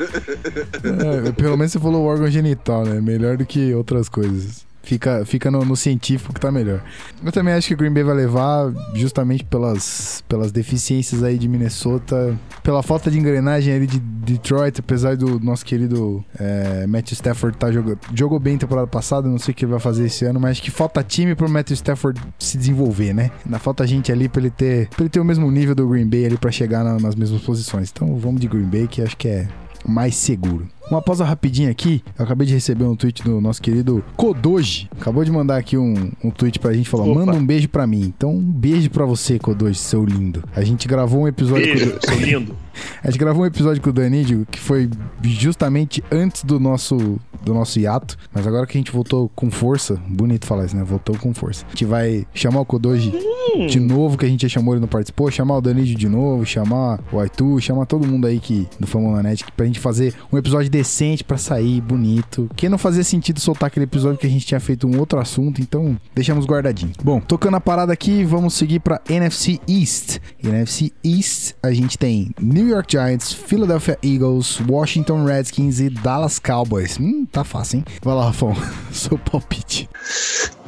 É, 1.27 1.31
pelo 1.31 1.57
menos 1.57 1.71
você 1.71 1.79
falou 1.79 2.03
o 2.03 2.05
órgão 2.05 2.29
genital, 2.29 2.85
né? 2.85 2.99
Melhor 3.01 3.37
do 3.37 3.45
que 3.45 3.73
outras 3.73 4.09
coisas. 4.09 4.65
Fica, 4.83 5.25
fica 5.25 5.49
no, 5.49 5.63
no, 5.63 5.77
científico 5.77 6.33
que 6.33 6.41
tá 6.41 6.51
melhor. 6.51 6.83
Eu 7.23 7.31
também 7.31 7.53
acho 7.53 7.69
que 7.69 7.73
o 7.73 7.77
Green 7.77 7.93
Bay 7.93 8.03
vai 8.03 8.15
levar 8.15 8.69
justamente 8.93 9.45
pelas, 9.45 10.21
pelas 10.27 10.51
deficiências 10.51 11.23
aí 11.23 11.37
de 11.37 11.47
Minnesota, 11.47 12.37
pela 12.61 12.83
falta 12.83 13.09
de 13.09 13.17
engrenagem 13.17 13.73
ali 13.73 13.87
de 13.87 13.97
Detroit, 13.97 14.81
apesar 14.81 15.15
do 15.15 15.39
nosso 15.39 15.65
querido 15.65 16.23
é, 16.37 16.85
Matthew 16.85 17.13
Stafford 17.13 17.57
tá 17.57 17.71
jogando. 17.71 17.97
Jogou 18.13 18.37
bem 18.41 18.57
temporada 18.57 18.85
passada, 18.85 19.25
não 19.25 19.39
sei 19.39 19.53
o 19.53 19.55
que 19.55 19.63
ele 19.63 19.71
vai 19.71 19.79
fazer 19.79 20.05
esse 20.05 20.25
ano, 20.25 20.37
mas 20.37 20.51
acho 20.51 20.63
que 20.63 20.71
falta 20.71 21.01
time 21.01 21.33
pro 21.33 21.49
Matthew 21.49 21.75
Stafford 21.75 22.21
se 22.37 22.57
desenvolver, 22.57 23.13
né? 23.13 23.31
Ainda 23.45 23.59
falta 23.59 23.87
gente 23.87 24.11
ali 24.11 24.27
pra 24.27 24.41
ele 24.41 24.49
ter, 24.49 24.89
pra 24.89 25.03
ele 25.03 25.09
ter 25.09 25.21
o 25.21 25.25
mesmo 25.25 25.49
nível 25.49 25.73
do 25.73 25.87
Green 25.87 26.07
Bay 26.09 26.25
ali 26.25 26.37
pra 26.37 26.51
chegar 26.51 26.83
na, 26.83 26.99
nas 26.99 27.15
mesmas 27.15 27.41
posições. 27.41 27.89
Então 27.89 28.17
vamos 28.17 28.41
de 28.41 28.49
Green 28.49 28.65
Bay, 28.65 28.85
que 28.89 29.01
acho 29.01 29.15
que 29.15 29.29
é 29.29 29.47
mais 29.85 30.15
seguro. 30.15 30.67
Uma 30.89 31.01
pausa 31.01 31.23
rapidinha 31.23 31.71
aqui. 31.71 32.03
Eu 32.17 32.25
acabei 32.25 32.45
de 32.45 32.53
receber 32.53 32.83
um 32.83 32.95
tweet 32.95 33.23
do 33.23 33.39
nosso 33.41 33.61
querido 33.61 34.03
Kodoji. 34.15 34.89
Acabou 34.99 35.23
de 35.23 35.31
mandar 35.31 35.57
aqui 35.57 35.77
um, 35.77 36.11
um 36.23 36.29
tweet 36.29 36.59
pra 36.59 36.73
gente 36.73 36.89
falando: 36.89 37.15
manda 37.15 37.31
um 37.33 37.45
beijo 37.45 37.69
pra 37.69 37.87
mim. 37.87 38.01
Então, 38.01 38.35
um 38.35 38.41
beijo 38.41 38.89
pra 38.89 39.05
você, 39.05 39.39
Kodoji, 39.39 39.75
seu 39.75 40.05
lindo. 40.05 40.43
A 40.55 40.63
gente 40.63 40.87
gravou 40.87 41.21
um 41.21 41.27
episódio. 41.27 41.65
Beijo, 41.65 41.93
com... 41.93 42.07
seu 42.07 42.19
lindo. 42.19 42.55
A 43.03 43.09
gente 43.09 43.19
gravou 43.19 43.43
um 43.43 43.45
episódio 43.45 43.81
com 43.81 43.89
o 43.89 43.93
Danídio 43.93 44.47
que 44.49 44.59
foi 44.59 44.89
justamente 45.21 46.03
antes 46.11 46.43
do 46.43 46.59
nosso, 46.59 47.19
do 47.43 47.53
nosso 47.53 47.79
hiato. 47.79 48.17
Mas 48.33 48.47
agora 48.47 48.65
que 48.65 48.77
a 48.77 48.79
gente 48.79 48.91
voltou 48.91 49.29
com 49.35 49.49
força, 49.51 49.99
bonito 50.07 50.45
falar 50.45 50.65
isso, 50.65 50.75
né? 50.75 50.83
Voltou 50.83 51.17
com 51.17 51.33
força. 51.33 51.65
A 51.65 51.69
gente 51.69 51.85
vai 51.85 52.25
chamar 52.33 52.61
o 52.61 52.65
Kodoji 52.65 53.13
hum. 53.55 53.67
de 53.67 53.79
novo, 53.79 54.17
que 54.17 54.25
a 54.25 54.29
gente 54.29 54.43
já 54.43 54.49
chamou 54.49 54.73
ele 54.73 54.81
não 54.81 54.87
participou, 54.87 55.29
chamar 55.31 55.57
o 55.57 55.61
Danídio 55.61 55.97
de 55.97 56.07
novo, 56.07 56.45
chamar 56.45 56.99
o 57.11 57.19
Aitu, 57.19 57.59
chamar 57.59 57.85
todo 57.85 58.07
mundo 58.07 58.27
aí 58.27 58.39
que, 58.39 58.67
do 58.79 58.87
Fama 58.87 59.21
Net 59.21 59.43
pra 59.55 59.65
gente 59.65 59.79
fazer 59.79 60.13
um 60.31 60.37
episódio 60.37 60.69
decente 60.69 61.23
para 61.23 61.37
sair, 61.37 61.81
bonito. 61.81 62.49
Que 62.55 62.69
não 62.69 62.77
fazia 62.77 63.03
sentido 63.03 63.39
soltar 63.39 63.67
aquele 63.67 63.85
episódio 63.85 64.17
que 64.17 64.27
a 64.27 64.29
gente 64.29 64.45
tinha 64.45 64.59
feito 64.59 64.87
um 64.87 64.97
outro 64.99 65.19
assunto, 65.19 65.61
então 65.61 65.97
deixamos 66.13 66.45
guardadinho. 66.45 66.93
Bom, 67.03 67.19
tocando 67.19 67.55
a 67.55 67.61
parada 67.61 67.93
aqui, 67.93 68.23
vamos 68.23 68.53
seguir 68.53 68.79
para 68.79 69.01
NFC 69.09 69.59
East. 69.67 70.19
NFC 70.43 70.91
East, 71.03 71.53
a 71.61 71.71
gente 71.71 71.97
tem 71.97 72.31
New 72.39 72.62
York 72.69 72.91
Giants, 72.91 73.33
Philadelphia 73.33 73.97
Eagles, 74.03 74.59
Washington 74.67 75.25
Redskins 75.25 75.79
e 75.79 75.89
Dallas 75.89 76.39
Cowboys. 76.39 76.97
Hum, 76.99 77.25
tá 77.25 77.43
fácil, 77.43 77.79
hein? 77.79 77.85
Vai 78.01 78.15
lá, 78.15 78.25
Rafão, 78.25 78.55
seu 78.91 79.17
palpite. 79.17 79.89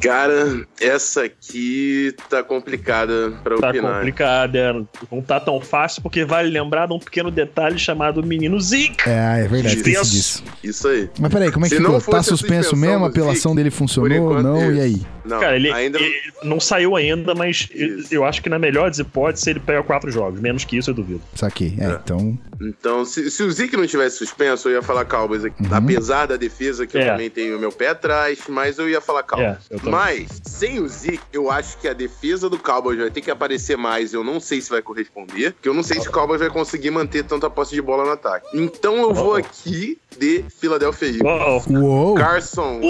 Cara, 0.00 0.66
essa 0.80 1.24
aqui 1.24 2.14
tá 2.28 2.42
complicada 2.42 3.32
pra 3.42 3.56
tá 3.56 3.68
opinar. 3.68 3.90
Tá 3.90 3.98
complicada, 3.98 4.86
não 5.10 5.22
tá 5.22 5.40
tão 5.40 5.60
fácil, 5.60 6.02
porque 6.02 6.24
vale 6.24 6.50
lembrar 6.50 6.86
de 6.86 6.92
um 6.92 6.98
pequeno 6.98 7.30
detalhe 7.30 7.78
chamado 7.78 8.22
Menino 8.22 8.60
Zeke. 8.60 9.08
É, 9.08 9.44
é 9.44 9.48
verdade, 9.48 9.76
esqueci 9.76 10.10
disso. 10.10 10.44
Isso 10.62 10.88
aí. 10.88 11.10
Mas 11.18 11.32
peraí, 11.32 11.50
como 11.50 11.66
é 11.66 11.68
que 11.68 11.76
ficou? 11.76 12.00
Tá 12.00 12.22
suspenso 12.22 12.76
mesmo? 12.76 13.04
A 13.04 13.08
apelação 13.08 13.52
Zeke, 13.52 13.56
dele 13.56 13.70
funcionou? 13.70 14.42
Não, 14.42 14.72
e 14.72 14.80
aí? 14.80 15.06
Não, 15.24 15.40
Cara, 15.40 15.56
ele, 15.56 15.72
ainda... 15.72 15.98
ele 15.98 16.14
não 16.42 16.60
saiu 16.60 16.94
ainda, 16.94 17.34
mas 17.34 17.68
eu, 17.72 18.04
eu, 18.10 18.24
acho 18.24 18.40
que 18.40 18.48
na 18.48 18.58
melhor 18.58 18.88
das 18.88 18.98
hipóteses 18.98 19.46
ele 19.46 19.60
pega 19.60 19.82
quatro 19.82 20.10
jogos. 20.10 20.40
Menos 20.40 20.64
que 20.64 20.76
isso, 20.76 20.90
eu 20.90 20.94
duvido. 20.94 21.20
Saquei. 21.34 21.74
É, 21.78 21.86
é. 21.86 22.00
então... 22.02 22.38
Então, 22.58 23.04
se, 23.04 23.30
se, 23.30 23.42
o 23.42 23.50
Zeke 23.50 23.76
não 23.76 23.86
tivesse 23.86 24.16
suspenso, 24.16 24.68
eu 24.68 24.76
ia 24.76 24.82
falar 24.82 25.04
Cowboys 25.04 25.44
aqui. 25.44 25.62
Uhum. 25.62 25.74
Apesar 25.74 26.26
da 26.26 26.36
defesa, 26.36 26.86
que 26.86 26.96
é. 26.96 27.02
eu 27.02 27.06
também 27.12 27.28
tenho 27.28 27.56
o 27.56 27.60
meu 27.60 27.70
pé 27.70 27.88
atrás, 27.88 28.38
mas 28.48 28.78
eu 28.78 28.88
ia 28.88 29.00
falar 29.00 29.24
Cowboys. 29.24 29.58
É, 29.70 29.76
mas, 29.90 30.40
sem 30.44 30.80
o 30.80 30.88
Zeke, 30.88 31.20
eu 31.32 31.50
acho 31.50 31.78
que 31.78 31.88
a 31.88 31.92
defesa 31.92 32.48
do 32.48 32.58
Cowboys 32.58 32.98
vai 32.98 33.10
ter 33.10 33.20
que 33.20 33.30
aparecer 33.30 33.76
mais. 33.76 34.12
Eu 34.12 34.24
não 34.24 34.40
sei 34.40 34.60
se 34.60 34.70
vai 34.70 34.82
corresponder, 34.82 35.52
porque 35.52 35.68
eu 35.68 35.74
não 35.74 35.82
sei 35.82 36.00
se 36.00 36.08
o 36.08 36.12
Cowboys 36.12 36.40
vai 36.40 36.50
conseguir 36.50 36.90
manter 36.90 37.24
tanta 37.24 37.48
posse 37.48 37.74
de 37.74 37.82
bola 37.82 38.04
no 38.04 38.10
ataque. 38.12 38.46
Então 38.54 38.96
eu 38.96 39.14
vou 39.14 39.34
aqui 39.34 39.98
de 40.18 40.44
Philadelphia 40.48 41.08
Eagles. 41.08 41.66
Uou. 41.68 42.14
Carson. 42.14 42.80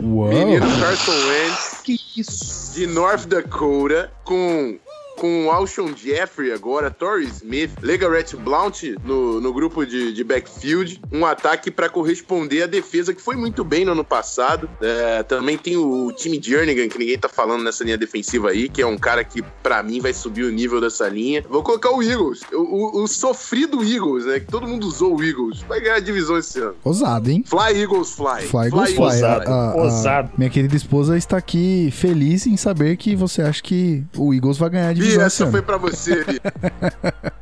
Uou. 0.00 0.28
Menino 0.28 0.66
Carson 0.80 1.12
Wentz. 1.12 1.80
Que 1.82 1.98
isso? 2.16 2.74
De 2.74 2.86
North 2.86 3.26
Dakota 3.26 4.12
com 4.24 4.78
com 5.16 5.50
Alshon 5.50 5.94
Jeffrey 5.96 6.52
agora, 6.52 6.90
Torrey 6.90 7.26
Smith, 7.26 7.70
Legarrette 7.80 8.36
Blount 8.36 8.82
no, 9.04 9.40
no 9.40 9.52
grupo 9.52 9.84
de, 9.84 10.12
de 10.12 10.22
backfield, 10.22 11.00
um 11.10 11.24
ataque 11.24 11.70
para 11.70 11.88
corresponder 11.88 12.62
à 12.62 12.66
defesa 12.66 13.14
que 13.14 13.20
foi 13.20 13.34
muito 13.34 13.64
bem 13.64 13.84
no 13.84 13.92
ano 13.92 14.04
passado. 14.04 14.68
É, 14.80 15.22
também 15.22 15.56
tem 15.56 15.76
o 15.76 16.12
time 16.12 16.40
Jernigan, 16.40 16.88
que 16.88 16.98
ninguém 16.98 17.18
tá 17.18 17.28
falando 17.28 17.64
nessa 17.64 17.82
linha 17.82 17.96
defensiva 17.96 18.50
aí, 18.50 18.68
que 18.68 18.82
é 18.82 18.86
um 18.86 18.98
cara 18.98 19.24
que 19.24 19.42
para 19.62 19.82
mim 19.82 20.00
vai 20.00 20.12
subir 20.12 20.44
o 20.44 20.52
nível 20.52 20.80
dessa 20.80 21.08
linha. 21.08 21.44
Vou 21.48 21.62
colocar 21.62 21.90
o 21.90 22.02
Eagles, 22.02 22.42
o, 22.52 22.56
o, 22.56 23.02
o, 23.02 23.08
sofrido 23.08 23.82
Eagles, 23.82 24.26
né? 24.26 24.40
Que 24.40 24.46
todo 24.46 24.66
mundo 24.66 24.86
usou 24.86 25.16
o 25.16 25.24
Eagles. 25.24 25.62
Vai 25.62 25.80
ganhar 25.80 25.96
a 25.96 26.00
divisão 26.00 26.36
esse 26.36 26.60
ano. 26.60 26.74
Ousado, 26.84 27.30
hein? 27.30 27.42
Fly 27.46 27.80
Eagles 27.80 28.12
Fly. 28.12 28.46
Fly, 28.46 28.66
Eagles 28.66 28.92
Fly. 28.92 29.04
Ousado. 29.04 29.50
A, 29.50 29.70
a, 29.72 29.76
Ousado. 29.76 30.30
minha 30.36 30.50
querida 30.50 30.76
esposa 30.76 31.16
está 31.16 31.38
aqui 31.38 31.90
feliz 31.92 32.46
em 32.46 32.56
saber 32.56 32.96
que 32.96 33.16
você 33.16 33.42
acha 33.42 33.62
que 33.62 34.04
o 34.16 34.34
Eagles 34.34 34.58
vai 34.58 34.70
ganhar 34.70 34.88
a 34.88 34.92
divisão 34.92 35.05
e 35.14 35.18
essa 35.18 35.50
foi 35.50 35.62
pra 35.62 35.76
você, 35.76 36.24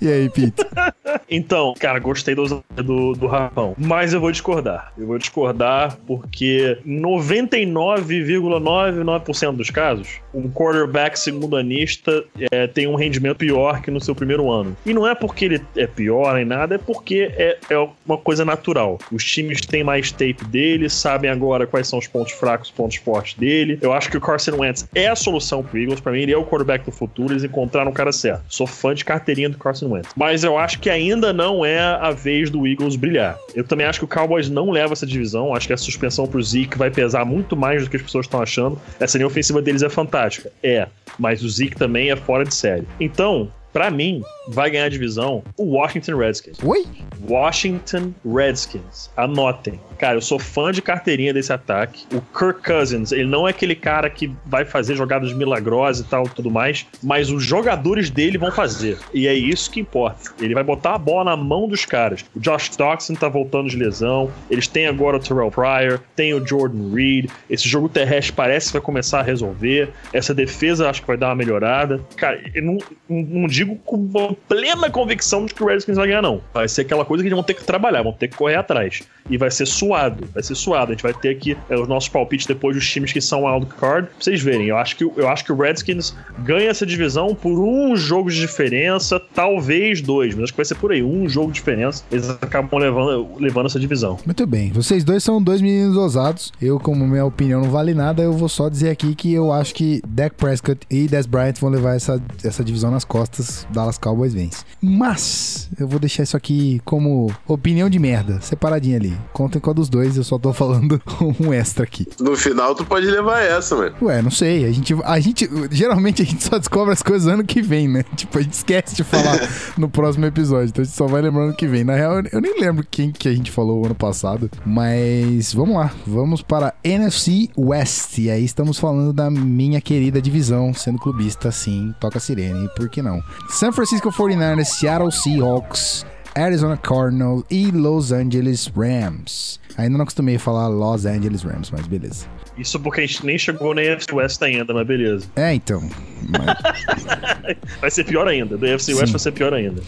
E 0.00 0.08
aí, 0.08 0.28
Pete? 0.28 0.64
então, 1.30 1.72
cara, 1.78 1.98
gostei 1.98 2.34
do, 2.34 2.62
do, 2.74 3.12
do 3.14 3.26
Rapão. 3.26 3.74
Mas 3.78 4.12
eu 4.12 4.20
vou 4.20 4.30
discordar. 4.30 4.92
Eu 4.96 5.06
vou 5.06 5.18
discordar 5.18 5.96
porque 6.06 6.78
99,99% 6.86 9.56
dos 9.56 9.70
casos, 9.70 10.20
um 10.36 10.50
quarterback 10.50 11.18
segundo-anista 11.18 12.22
é, 12.52 12.66
tem 12.66 12.86
um 12.86 12.94
rendimento 12.94 13.38
pior 13.38 13.80
que 13.80 13.90
no 13.90 14.00
seu 14.00 14.14
primeiro 14.14 14.50
ano. 14.50 14.76
E 14.84 14.92
não 14.92 15.06
é 15.06 15.14
porque 15.14 15.46
ele 15.46 15.62
é 15.74 15.86
pior 15.86 16.34
nem 16.34 16.44
nada, 16.44 16.74
é 16.74 16.78
porque 16.78 17.32
é, 17.36 17.56
é 17.70 17.88
uma 18.04 18.18
coisa 18.18 18.44
natural. 18.44 18.98
Os 19.10 19.24
times 19.24 19.62
têm 19.62 19.82
mais 19.82 20.12
tape 20.12 20.44
dele, 20.44 20.90
sabem 20.90 21.30
agora 21.30 21.66
quais 21.66 21.88
são 21.88 21.98
os 21.98 22.06
pontos 22.06 22.32
fracos, 22.34 22.68
os 22.68 22.74
pontos 22.74 22.96
fortes 22.96 23.34
dele. 23.34 23.78
Eu 23.80 23.92
acho 23.92 24.10
que 24.10 24.16
o 24.18 24.20
Carson 24.20 24.58
Wentz 24.58 24.86
é 24.94 25.08
a 25.08 25.16
solução 25.16 25.62
pro 25.62 25.78
Eagles. 25.78 26.00
Pra 26.00 26.12
mim, 26.12 26.20
ele 26.20 26.32
é 26.32 26.36
o 26.36 26.44
quarterback 26.44 26.84
do 26.84 26.92
futuro. 26.92 27.32
Eles 27.32 27.44
encontraram 27.44 27.90
o 27.90 27.94
cara 27.94 28.12
certo. 28.12 28.42
Sou 28.48 28.66
fã 28.66 28.94
de 28.94 29.04
carteirinha 29.04 29.48
do 29.48 29.56
Carson 29.56 29.88
Wentz. 29.88 30.10
Mas 30.14 30.44
eu 30.44 30.58
acho 30.58 30.78
que 30.80 30.90
ainda 30.90 31.32
não 31.32 31.64
é 31.64 31.78
a 31.78 32.10
vez 32.10 32.50
do 32.50 32.66
Eagles 32.66 32.96
brilhar. 32.96 33.38
Eu 33.54 33.64
também 33.64 33.86
acho 33.86 34.00
que 34.00 34.04
o 34.04 34.08
Cowboys 34.08 34.50
não 34.50 34.70
leva 34.70 34.92
essa 34.92 35.06
divisão. 35.06 35.54
Acho 35.54 35.66
que 35.66 35.72
a 35.72 35.76
suspensão 35.76 36.26
pro 36.26 36.42
Zeke 36.42 36.76
vai 36.76 36.90
pesar 36.90 37.24
muito 37.24 37.56
mais 37.56 37.84
do 37.84 37.90
que 37.90 37.96
as 37.96 38.02
pessoas 38.02 38.26
estão 38.26 38.42
achando. 38.42 38.78
Essa 39.00 39.16
linha 39.16 39.26
ofensiva 39.26 39.62
deles 39.62 39.82
é 39.82 39.88
fantástica. 39.88 40.25
É. 40.62 40.88
Mas 41.18 41.42
o 41.42 41.48
Zeke 41.48 41.76
também 41.76 42.10
é 42.10 42.16
fora 42.16 42.44
de 42.44 42.54
série. 42.54 42.86
Então, 43.00 43.50
para 43.76 43.90
mim, 43.90 44.22
vai 44.48 44.70
ganhar 44.70 44.86
a 44.86 44.88
divisão 44.88 45.42
o 45.54 45.74
Washington 45.74 46.16
Redskins. 46.16 46.56
Oi? 46.62 46.86
Washington 47.28 48.14
Redskins. 48.24 49.10
Anotem. 49.14 49.78
Cara, 49.98 50.16
eu 50.16 50.22
sou 50.22 50.38
fã 50.38 50.72
de 50.72 50.80
carteirinha 50.80 51.34
desse 51.34 51.52
ataque. 51.52 52.06
O 52.14 52.20
Kirk 52.20 52.62
Cousins, 52.62 53.12
ele 53.12 53.26
não 53.26 53.46
é 53.46 53.50
aquele 53.50 53.74
cara 53.74 54.08
que 54.08 54.32
vai 54.46 54.64
fazer 54.64 54.94
jogadas 54.94 55.32
milagrosas 55.34 56.06
e 56.06 56.08
tal, 56.08 56.24
tudo 56.24 56.50
mais, 56.50 56.86
mas 57.02 57.30
os 57.30 57.42
jogadores 57.42 58.08
dele 58.08 58.38
vão 58.38 58.50
fazer. 58.50 58.98
E 59.12 59.26
é 59.26 59.34
isso 59.34 59.70
que 59.70 59.80
importa. 59.80 60.30
Ele 60.40 60.54
vai 60.54 60.64
botar 60.64 60.94
a 60.94 60.98
bola 60.98 61.24
na 61.24 61.36
mão 61.36 61.68
dos 61.68 61.84
caras. 61.84 62.24
O 62.34 62.40
Josh 62.40 62.76
Doxson 62.76 63.14
tá 63.14 63.28
voltando 63.28 63.68
de 63.68 63.76
lesão. 63.76 64.30
Eles 64.50 64.66
têm 64.66 64.86
agora 64.86 65.16
o 65.16 65.20
Terrell 65.20 65.50
Pryor, 65.50 66.00
tem 66.14 66.32
o 66.32 66.46
Jordan 66.46 66.94
Reed. 66.94 67.30
Esse 67.50 67.68
jogo 67.68 67.88
terrestre 67.88 68.32
parece 68.32 68.68
que 68.68 68.72
vai 68.74 68.82
começar 68.82 69.20
a 69.20 69.22
resolver. 69.22 69.90
Essa 70.12 70.32
defesa 70.32 70.88
acho 70.88 71.02
que 71.02 71.06
vai 71.06 71.16
dar 71.16 71.28
uma 71.28 71.36
melhorada. 71.36 72.00
Cara, 72.16 72.40
eu 72.54 72.62
não, 72.62 72.78
não 73.08 73.46
digo 73.46 73.65
com 73.84 74.36
plena 74.48 74.90
convicção 74.90 75.46
de 75.46 75.54
que 75.54 75.62
o 75.62 75.66
Redskins 75.66 75.96
vai 75.96 76.08
ganhar, 76.08 76.22
não. 76.22 76.40
Vai 76.52 76.68
ser 76.68 76.82
aquela 76.82 77.04
coisa 77.04 77.22
que 77.22 77.28
eles 77.28 77.36
vão 77.36 77.44
ter 77.44 77.54
que 77.54 77.64
trabalhar, 77.64 78.02
vão 78.02 78.12
ter 78.12 78.28
que 78.28 78.36
correr 78.36 78.56
atrás. 78.56 79.02
E 79.28 79.36
vai 79.36 79.50
ser 79.50 79.66
suado, 79.66 80.28
vai 80.32 80.42
ser 80.42 80.54
suado. 80.54 80.92
A 80.92 80.94
gente 80.94 81.02
vai 81.02 81.12
ter 81.12 81.30
aqui 81.30 81.56
é, 81.68 81.74
os 81.74 81.88
nossos 81.88 82.08
palpites 82.08 82.46
depois 82.46 82.76
dos 82.76 82.88
times 82.88 83.12
que 83.12 83.20
são 83.20 83.44
wild 83.44 83.66
card. 83.74 84.08
Pra 84.08 84.16
vocês 84.20 84.40
verem, 84.40 84.68
eu 84.68 84.76
acho, 84.76 84.96
que, 84.96 85.04
eu 85.04 85.28
acho 85.28 85.44
que 85.44 85.52
o 85.52 85.56
Redskins 85.56 86.14
ganha 86.40 86.70
essa 86.70 86.86
divisão 86.86 87.34
por 87.34 87.58
um 87.58 87.96
jogo 87.96 88.30
de 88.30 88.38
diferença, 88.38 89.20
talvez 89.34 90.00
dois, 90.00 90.34
mas 90.34 90.44
acho 90.44 90.52
que 90.52 90.56
vai 90.58 90.64
ser 90.64 90.76
por 90.76 90.92
aí, 90.92 91.02
um 91.02 91.28
jogo 91.28 91.48
de 91.48 91.54
diferença. 91.54 92.04
Eles 92.10 92.30
acabam 92.30 92.78
levando, 92.78 93.28
levando 93.38 93.66
essa 93.66 93.80
divisão. 93.80 94.18
Muito 94.24 94.46
bem. 94.46 94.70
Vocês 94.70 95.02
dois 95.02 95.24
são 95.24 95.42
dois 95.42 95.60
meninos 95.60 95.96
ousados. 95.96 96.52
Eu, 96.60 96.78
como 96.78 97.06
minha 97.06 97.24
opinião 97.24 97.60
não 97.60 97.70
vale 97.70 97.94
nada, 97.94 98.22
eu 98.22 98.32
vou 98.32 98.48
só 98.48 98.68
dizer 98.68 98.90
aqui 98.90 99.14
que 99.14 99.32
eu 99.32 99.52
acho 99.52 99.74
que 99.74 100.00
Dak 100.06 100.36
Prescott 100.36 100.80
e 100.90 101.06
Des 101.08 101.26
Bryant 101.26 101.54
vão 101.60 101.70
levar 101.70 101.94
essa, 101.94 102.22
essa 102.44 102.62
divisão 102.62 102.90
nas 102.90 103.04
costas. 103.04 103.55
Dallas 103.70 103.98
Cowboys 103.98 104.34
vence. 104.34 104.64
Mas 104.80 105.68
eu 105.78 105.86
vou 105.86 105.98
deixar 105.98 106.22
isso 106.22 106.36
aqui 106.36 106.80
como 106.84 107.30
opinião 107.46 107.88
de 107.88 107.98
merda, 107.98 108.40
separadinha 108.40 108.96
ali. 108.96 109.16
Contem 109.32 109.60
com 109.60 109.70
a 109.70 109.72
dos 109.72 109.88
dois, 109.88 110.16
eu 110.16 110.24
só 110.24 110.38
tô 110.38 110.52
falando 110.52 111.00
um 111.40 111.52
extra 111.52 111.84
aqui. 111.84 112.06
No 112.20 112.36
final, 112.36 112.74
tu 112.74 112.84
pode 112.84 113.06
levar 113.06 113.40
essa, 113.40 113.76
mano. 113.76 113.94
Ué, 114.02 114.22
não 114.22 114.30
sei. 114.30 114.64
A 114.64 114.72
gente, 114.72 114.94
a 115.04 115.20
gente. 115.20 115.48
Geralmente 115.70 116.22
a 116.22 116.24
gente 116.24 116.42
só 116.42 116.58
descobre 116.58 116.92
as 116.92 117.02
coisas 117.02 117.28
ano 117.28 117.44
que 117.44 117.62
vem, 117.62 117.88
né? 117.88 118.04
Tipo, 118.16 118.38
a 118.38 118.42
gente 118.42 118.54
esquece 118.54 118.96
de 118.96 119.04
falar 119.04 119.38
no 119.76 119.88
próximo 119.88 120.24
episódio. 120.26 120.68
Então 120.68 120.82
a 120.82 120.84
gente 120.84 120.96
só 120.96 121.06
vai 121.06 121.22
lembrando 121.22 121.54
que 121.54 121.66
vem. 121.66 121.84
Na 121.84 121.94
real, 121.94 122.22
eu 122.32 122.40
nem 122.40 122.60
lembro 122.60 122.86
quem 122.90 123.12
que 123.12 123.28
a 123.28 123.34
gente 123.34 123.50
falou 123.50 123.84
ano 123.84 123.94
passado. 123.94 124.50
Mas 124.64 125.52
vamos 125.52 125.76
lá. 125.76 125.92
Vamos 126.06 126.42
para 126.42 126.74
NFC 126.82 127.50
West. 127.56 128.18
E 128.18 128.30
aí 128.30 128.44
estamos 128.44 128.78
falando 128.78 129.12
da 129.12 129.30
minha 129.30 129.80
querida 129.80 130.20
divisão, 130.20 130.72
sendo 130.72 130.98
clubista, 130.98 131.50
sim. 131.50 131.94
Toca 132.00 132.18
a 132.18 132.20
sirene, 132.20 132.68
por 132.74 132.88
que 132.88 133.02
não? 133.02 133.22
San 133.48 133.72
Francisco 133.72 134.10
49ers, 134.10 134.66
Seattle 134.66 135.10
Seahawks. 135.10 136.04
Arizona 136.36 136.76
Cardinals 136.76 137.44
e 137.50 137.70
Los 137.70 138.12
Angeles 138.12 138.70
Rams. 138.76 139.58
Ainda 139.78 139.96
não 139.96 140.02
acostumei 140.02 140.36
falar 140.36 140.68
Los 140.68 141.06
Angeles 141.06 141.42
Rams, 141.42 141.70
mas 141.70 141.86
beleza. 141.86 142.26
Isso 142.58 142.78
porque 142.78 143.00
a 143.00 143.06
gente 143.06 143.24
nem 143.24 143.38
chegou 143.38 143.74
na 143.74 143.80
AFC 143.80 144.12
West 144.12 144.42
ainda, 144.42 144.72
mas 144.74 144.86
beleza. 144.86 145.26
É, 145.34 145.54
então. 145.54 145.82
Mas... 146.28 147.56
vai 147.80 147.90
ser 147.90 148.04
pior 148.04 148.28
ainda. 148.28 148.56
Do 148.56 148.66
AFC 148.66 148.94
West 148.94 149.12
vai 149.12 149.18
ser 149.18 149.32
pior 149.32 149.54
ainda. 149.54 149.82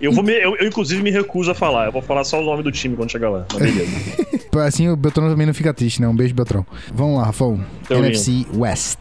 Eu, 0.00 0.12
vou 0.12 0.22
me, 0.22 0.32
eu, 0.32 0.56
eu, 0.56 0.68
inclusive, 0.68 1.02
me 1.02 1.10
recuso 1.10 1.50
a 1.50 1.54
falar. 1.54 1.86
Eu 1.86 1.92
vou 1.92 2.02
falar 2.02 2.24
só 2.24 2.40
o 2.40 2.44
nome 2.44 2.62
do 2.62 2.70
time 2.70 2.94
quando 2.94 3.10
chegar 3.10 3.30
lá. 3.30 3.46
Mas 3.52 3.62
beleza. 3.62 3.92
assim 4.66 4.88
o 4.88 4.96
Beltrão 4.96 5.28
também 5.28 5.46
não 5.46 5.54
fica 5.54 5.72
triste, 5.72 6.00
né? 6.00 6.08
Um 6.08 6.14
beijo, 6.14 6.34
Beltrão. 6.34 6.66
Vamos 6.92 7.18
lá, 7.18 7.26
Rafão. 7.26 7.64
NFC. 7.90 8.46
West. 8.54 8.98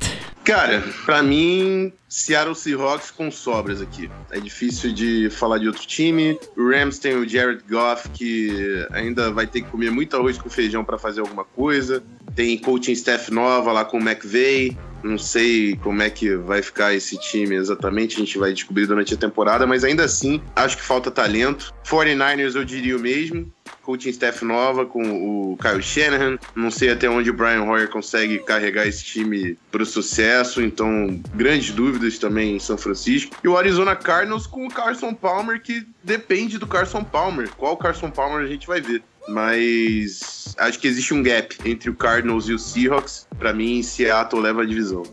Cara, 0.47 0.81
pra 1.05 1.21
mim, 1.21 1.91
Seattle 2.07 2.55
Seahawks 2.55 3.11
com 3.11 3.29
sobras 3.29 3.81
aqui. 3.81 4.09
É 4.31 4.39
difícil 4.39 4.93
de 4.93 5.29
falar 5.29 5.57
de 5.57 5.67
outro 5.67 5.85
time. 5.85 6.39
O 6.55 6.69
Rams 6.69 6.99
tem 6.99 7.17
o 7.17 7.27
Jared 7.27 7.61
Goff, 7.69 8.07
que 8.11 8.87
ainda 8.91 9.29
vai 9.29 9.45
ter 9.45 9.61
que 9.61 9.67
comer 9.67 9.91
muito 9.91 10.15
arroz 10.15 10.37
com 10.37 10.49
feijão 10.49 10.85
para 10.85 10.97
fazer 10.97 11.19
alguma 11.19 11.43
coisa. 11.43 12.01
Tem 12.33 12.57
coaching 12.57 12.93
staff 12.93 13.29
nova 13.29 13.73
lá 13.73 13.83
com 13.83 13.97
o 13.97 14.01
McVay. 14.01 14.77
Não 15.03 15.17
sei 15.17 15.75
como 15.83 16.01
é 16.01 16.09
que 16.09 16.37
vai 16.37 16.61
ficar 16.61 16.93
esse 16.93 17.19
time 17.19 17.55
exatamente, 17.55 18.15
a 18.15 18.19
gente 18.19 18.37
vai 18.37 18.53
descobrir 18.53 18.87
durante 18.87 19.13
a 19.13 19.17
temporada, 19.17 19.67
mas 19.67 19.83
ainda 19.83 20.05
assim, 20.05 20.41
acho 20.55 20.77
que 20.77 20.83
falta 20.83 21.11
talento. 21.11 21.73
49ers 21.85 22.55
eu 22.55 22.63
diria 22.63 22.95
o 22.95 22.99
mesmo 22.99 23.51
coaching 23.87 24.09
staff 24.09 24.43
nova 24.43 24.85
com 24.85 25.01
o 25.01 25.57
Kyle 25.57 25.81
Shanahan. 25.81 26.37
Não 26.53 26.69
sei 26.69 26.91
até 26.91 27.09
onde 27.09 27.29
o 27.29 27.33
Brian 27.33 27.63
Hoyer 27.63 27.89
consegue 27.89 28.37
carregar 28.39 28.85
esse 28.85 29.01
time 29.05 29.57
para 29.71 29.81
o 29.81 29.85
sucesso, 29.85 30.61
então 30.61 31.17
grandes 31.33 31.71
dúvidas 31.71 32.19
também 32.19 32.57
em 32.57 32.59
São 32.59 32.77
Francisco. 32.77 33.33
E 33.41 33.47
o 33.47 33.57
Arizona 33.57 33.95
Cardinals 33.95 34.45
com 34.45 34.67
o 34.67 34.69
Carson 34.69 35.13
Palmer, 35.13 35.61
que 35.61 35.87
depende 36.03 36.57
do 36.57 36.67
Carson 36.67 37.01
Palmer. 37.01 37.49
Qual 37.55 37.77
Carson 37.77 38.11
Palmer 38.11 38.43
a 38.43 38.47
gente 38.47 38.67
vai 38.67 38.81
ver? 38.81 39.01
Mas 39.29 40.53
acho 40.57 40.79
que 40.79 40.87
existe 40.87 41.13
um 41.13 41.23
gap 41.23 41.55
entre 41.63 41.89
o 41.89 41.95
Cardinals 41.95 42.49
e 42.49 42.53
o 42.53 42.59
Seahawks. 42.59 43.25
Para 43.39 43.53
mim, 43.53 43.81
Seattle 43.81 44.41
leva 44.41 44.63
a 44.63 44.65
divisão. 44.65 45.03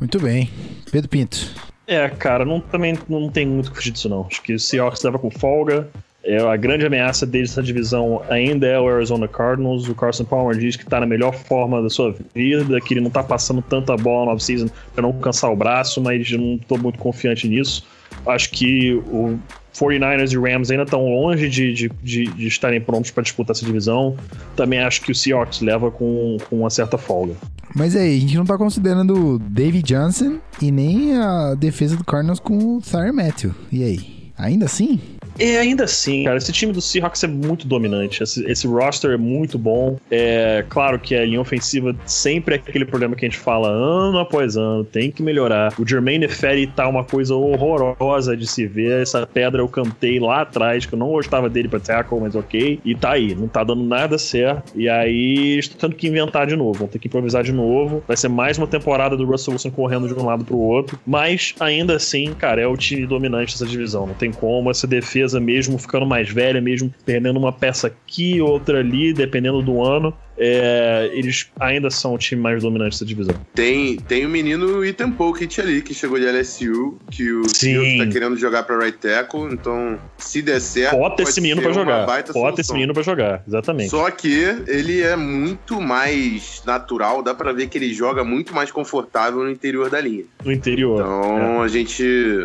Muito 0.00 0.18
bem. 0.18 0.50
Pedro 0.90 1.10
Pinto. 1.10 1.54
É, 1.86 2.08
cara, 2.08 2.46
não, 2.46 2.60
também 2.60 2.98
não 3.08 3.28
tem 3.28 3.46
muito 3.46 3.70
que 3.70 3.76
fugir 3.76 3.90
disso, 3.90 4.08
não. 4.08 4.26
Acho 4.26 4.40
que 4.42 4.54
o 4.54 4.58
Seahawks 4.58 5.02
leva 5.02 5.18
com 5.18 5.30
folga. 5.30 5.90
É, 6.24 6.38
a 6.38 6.56
grande 6.56 6.86
ameaça 6.86 7.26
dessa 7.26 7.62
divisão 7.62 8.22
ainda 8.30 8.66
é 8.66 8.78
o 8.78 8.88
Arizona 8.88 9.26
Cardinals. 9.26 9.88
O 9.88 9.94
Carson 9.94 10.24
Palmer 10.24 10.56
diz 10.56 10.76
que 10.76 10.84
está 10.84 11.00
na 11.00 11.06
melhor 11.06 11.34
forma 11.34 11.82
da 11.82 11.90
sua 11.90 12.14
vida, 12.34 12.80
que 12.80 12.94
ele 12.94 13.00
não 13.00 13.08
está 13.08 13.22
passando 13.22 13.60
tanta 13.60 13.96
bola 13.96 14.26
no 14.26 14.32
off-season 14.32 14.68
para 14.94 15.02
não 15.02 15.12
cansar 15.14 15.50
o 15.52 15.56
braço, 15.56 16.00
mas 16.00 16.30
não 16.30 16.54
estou 16.54 16.78
muito 16.78 16.98
confiante 16.98 17.48
nisso. 17.48 17.84
Acho 18.24 18.50
que 18.50 18.94
o 19.08 19.38
49ers 19.74 20.32
e 20.32 20.38
Rams 20.38 20.70
ainda 20.70 20.84
estão 20.84 21.04
longe 21.08 21.48
de, 21.48 21.72
de, 21.72 21.90
de, 22.02 22.24
de 22.24 22.46
estarem 22.46 22.80
prontos 22.80 23.10
para 23.10 23.22
disputar 23.22 23.56
essa 23.56 23.64
divisão. 23.64 24.16
Também 24.54 24.80
acho 24.80 25.00
que 25.00 25.10
o 25.10 25.14
Seahawks 25.14 25.60
leva 25.60 25.90
com, 25.90 26.36
com 26.48 26.60
uma 26.60 26.70
certa 26.70 26.96
folga. 26.96 27.34
Mas 27.74 27.96
aí, 27.96 28.16
a 28.16 28.20
gente 28.20 28.34
não 28.34 28.42
está 28.42 28.58
considerando 28.58 29.34
o 29.34 29.38
David 29.38 29.82
Johnson 29.82 30.38
e 30.60 30.70
nem 30.70 31.16
a 31.16 31.54
defesa 31.54 31.96
do 31.96 32.04
Cardinals 32.04 32.38
com 32.38 32.76
o 32.76 32.82
Tyre 32.82 33.12
Matthew. 33.12 33.54
E 33.72 33.82
aí? 33.82 34.22
Ainda 34.36 34.66
assim? 34.66 35.00
E 35.38 35.56
ainda 35.56 35.84
assim, 35.84 36.24
cara, 36.24 36.36
esse 36.36 36.52
time 36.52 36.72
do 36.72 36.80
Seahawks 36.80 37.24
é 37.24 37.26
muito 37.26 37.66
dominante. 37.66 38.22
Esse, 38.22 38.44
esse, 38.50 38.66
roster 38.66 39.12
é 39.12 39.16
muito 39.16 39.58
bom. 39.58 39.98
É 40.10 40.64
claro 40.68 40.98
que 40.98 41.14
a 41.14 41.24
linha 41.24 41.40
ofensiva 41.40 41.94
sempre 42.06 42.54
é 42.54 42.58
aquele 42.58 42.84
problema 42.84 43.16
que 43.16 43.24
a 43.24 43.28
gente 43.28 43.38
fala 43.38 43.68
ano 43.68 44.18
após 44.18 44.56
ano, 44.56 44.84
tem 44.84 45.10
que 45.10 45.22
melhorar. 45.22 45.72
O 45.78 45.86
Jermaine 45.86 46.28
Ferry 46.28 46.66
tá 46.66 46.86
uma 46.88 47.04
coisa 47.04 47.34
horrorosa 47.34 48.36
de 48.36 48.46
se 48.46 48.66
ver. 48.66 49.02
Essa 49.02 49.26
pedra 49.26 49.62
eu 49.62 49.68
cantei 49.68 50.18
lá 50.20 50.42
atrás, 50.42 50.86
que 50.86 50.94
eu 50.94 50.98
não 50.98 51.08
gostava 51.08 51.48
dele 51.48 51.68
pra 51.68 51.80
tackle, 51.80 52.20
mas 52.20 52.34
ok. 52.34 52.80
E 52.84 52.94
tá 52.94 53.12
aí, 53.12 53.34
não 53.34 53.48
tá 53.48 53.64
dando 53.64 53.82
nada 53.82 54.18
certo. 54.18 54.72
E 54.74 54.88
aí 54.88 55.58
estou 55.58 55.78
tendo 55.78 55.96
que 55.96 56.08
inventar 56.08 56.46
de 56.46 56.56
novo, 56.56 56.80
vão 56.80 56.88
ter 56.88 56.98
que 56.98 57.08
improvisar 57.08 57.42
de 57.42 57.52
novo. 57.52 58.02
Vai 58.06 58.16
ser 58.16 58.28
mais 58.28 58.58
uma 58.58 58.66
temporada 58.66 59.16
do 59.16 59.24
Russell 59.24 59.52
Wilson 59.52 59.70
correndo 59.70 60.08
de 60.08 60.14
um 60.14 60.24
lado 60.24 60.44
pro 60.44 60.58
outro. 60.58 60.98
Mas 61.06 61.54
ainda 61.58 61.96
assim, 61.96 62.32
cara, 62.34 62.60
é 62.60 62.66
o 62.66 62.76
time 62.76 63.06
dominante 63.06 63.54
dessa 63.54 63.66
divisão. 63.66 64.06
Não 64.06 64.14
tem 64.14 64.30
como 64.30 64.70
essa 64.70 64.86
defesa 64.86 65.31
mesmo 65.40 65.78
ficando 65.78 66.06
mais 66.06 66.30
velha, 66.30 66.60
mesmo 66.60 66.92
perdendo 67.04 67.38
uma 67.38 67.52
peça 67.52 67.86
aqui, 67.86 68.40
outra 68.40 68.78
ali, 68.78 69.12
dependendo 69.12 69.62
do 69.62 69.82
ano, 69.82 70.14
é, 70.44 71.10
eles 71.12 71.50
ainda 71.60 71.88
são 71.88 72.14
o 72.14 72.18
time 72.18 72.42
mais 72.42 72.62
dominante 72.62 72.90
dessa 72.90 73.04
divisão. 73.04 73.34
Tem, 73.54 73.96
tem 73.96 74.26
o 74.26 74.28
menino 74.28 74.84
Ethan 74.84 75.12
Pokic 75.12 75.60
ali, 75.60 75.80
que 75.82 75.94
chegou 75.94 76.18
de 76.18 76.26
LSU, 76.26 76.98
que 77.10 77.30
o 77.30 77.48
Sim. 77.48 77.98
tá 77.98 78.06
querendo 78.08 78.36
jogar 78.36 78.64
pra 78.64 78.76
right 78.76 78.98
tackle, 78.98 79.52
então 79.52 79.98
se 80.18 80.42
der 80.42 80.60
certo. 80.60 80.96
Bota 80.96 81.22
esse 81.22 81.40
menino 81.40 81.62
pra 81.62 81.72
jogar. 81.72 82.06
Bota 82.32 82.60
esse 82.60 82.72
menino 82.72 82.92
pra 82.92 83.02
jogar, 83.04 83.44
exatamente. 83.46 83.90
Só 83.90 84.10
que 84.10 84.42
ele 84.66 85.00
é 85.00 85.14
muito 85.14 85.80
mais 85.80 86.62
natural, 86.66 87.22
dá 87.22 87.34
pra 87.34 87.52
ver 87.52 87.68
que 87.68 87.78
ele 87.78 87.94
joga 87.94 88.24
muito 88.24 88.52
mais 88.52 88.72
confortável 88.72 89.44
no 89.44 89.50
interior 89.50 89.88
da 89.88 90.00
linha. 90.00 90.24
No 90.44 90.50
interior. 90.50 91.00
Então 91.00 91.62
é. 91.62 91.64
a 91.64 91.68
gente 91.68 92.02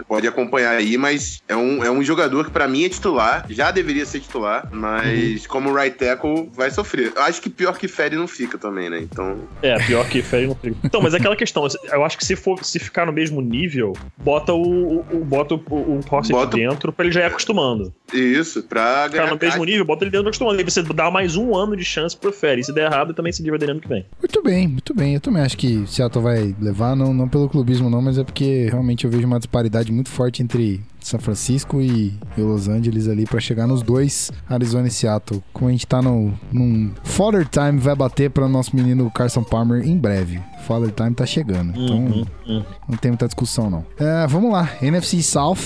pode 0.08 0.28
acompanhar 0.28 0.72
aí, 0.72 0.98
mas 0.98 1.42
é 1.48 1.56
um, 1.56 1.84
é 1.84 1.90
um 1.90 2.04
jogador 2.04 2.46
que 2.46 2.52
para 2.52 2.68
mim 2.68 2.86
é 2.86 2.90
titular, 2.90 3.46
já 3.50 3.72
deveria 3.72 4.06
ser 4.06 4.20
titular, 4.20 4.70
mas 4.72 5.42
uhum. 5.42 5.48
como 5.48 5.74
right 5.74 5.98
tackle 5.98 6.50
vai 6.54 6.70
sofrer. 6.70 7.12
Acho 7.18 7.42
que 7.42 7.50
pior 7.50 7.78
que 7.78 7.87
Ferry 7.88 8.16
não 8.16 8.28
fica 8.28 8.58
também, 8.58 8.90
né? 8.90 9.00
Então. 9.00 9.38
É, 9.62 9.78
pior 9.86 10.08
que 10.08 10.22
Ferry 10.22 10.48
não 10.48 10.56
fica. 10.56 10.76
Então, 10.84 11.02
mas 11.02 11.14
é 11.14 11.18
aquela 11.18 11.36
questão, 11.36 11.68
eu 11.92 12.04
acho 12.04 12.18
que 12.18 12.26
se 12.26 12.36
for 12.36 12.64
se 12.64 12.80
ficar 12.80 13.06
no 13.06 13.12
mesmo 13.12 13.42
nível, 13.42 13.94
bota 14.18 14.54
o, 14.54 15.00
o 15.00 15.26
bota 15.26 15.56
o, 15.56 15.58
o 15.58 16.02
bota... 16.10 16.58
dentro 16.58 16.92
pra 16.92 17.06
ele 17.06 17.14
já 17.14 17.22
ir 17.22 17.26
acostumando. 17.26 17.94
Isso, 18.14 18.64
pra 18.64 19.08
ganhar. 19.08 19.24
Ficar 19.24 19.36
no 19.36 19.40
mesmo 19.40 19.66
nível, 19.66 19.86
bota 19.86 20.04
ele 20.04 20.12
dentro 20.12 20.28
acostumando. 20.28 20.58
Aí 20.58 20.64
você 20.64 20.82
dá 20.82 21.12
mais 21.12 21.36
um 21.36 21.56
ano 21.56 21.76
de 21.76 21.84
chance 21.84 22.16
pro 22.16 22.32
Ferry. 22.32 22.64
Se 22.64 22.74
der 22.74 22.92
errado, 22.92 23.14
também 23.14 23.32
se 23.32 23.42
livra 23.44 23.58
dele 23.58 23.74
ano 23.74 23.82
que 23.82 23.88
vem. 23.88 24.06
Muito 24.20 24.42
bem, 24.42 24.68
muito 24.68 24.94
bem. 24.94 25.16
Eu 25.16 25.22
também 25.22 25.42
acho 25.42 25.58
que 25.58 25.86
Seattle 25.88 26.24
vai 26.24 26.56
levar, 26.60 26.96
não, 26.96 27.14
não 27.14 27.28
pelo 27.28 27.50
clubismo, 27.50 27.90
não, 27.90 28.02
mas 28.02 28.18
é 28.18 28.24
porque 28.24 28.68
realmente 28.70 29.06
eu 29.06 29.12
vejo 29.12 29.26
uma 29.26 29.40
disparidade 29.40 29.92
muito 29.92 30.10
forte 30.10 30.42
entre 30.42 30.82
são 31.00 31.20
Francisco 31.20 31.82
e, 31.82 32.14
Los 32.38 32.68
Angeles 32.68 33.08
ali 33.08 33.26
para 33.26 33.40
chegar 33.40 33.68
nos 33.68 33.82
dois, 33.82 34.32
Arizona 34.50 34.88
e 34.88 34.92
Seattle. 34.92 35.42
Como 35.54 35.70
a 35.70 35.72
gente 35.72 35.88
tá 35.88 36.02
no, 36.02 36.34
num 36.52 36.92
Father 37.04 37.48
Time, 37.48 37.80
vai 37.80 37.96
bater 37.96 38.30
para 38.30 38.48
nosso 38.48 38.76
menino 38.76 39.10
Carson 39.12 39.44
Palmer 39.44 39.88
em 39.88 39.98
breve. 39.98 40.42
Father 40.68 40.92
Time 40.92 41.14
tá 41.14 41.26
chegando, 41.26 41.72
então 41.72 41.98
uhum, 41.98 42.26
uhum. 42.48 42.64
não 42.90 42.98
tem 42.98 43.12
muita 43.12 43.26
discussão 43.26 43.70
não. 43.70 43.86
É, 43.98 44.28
vamos 44.28 44.52
lá, 44.52 44.70
NFC 44.82 45.22
South, 45.24 45.58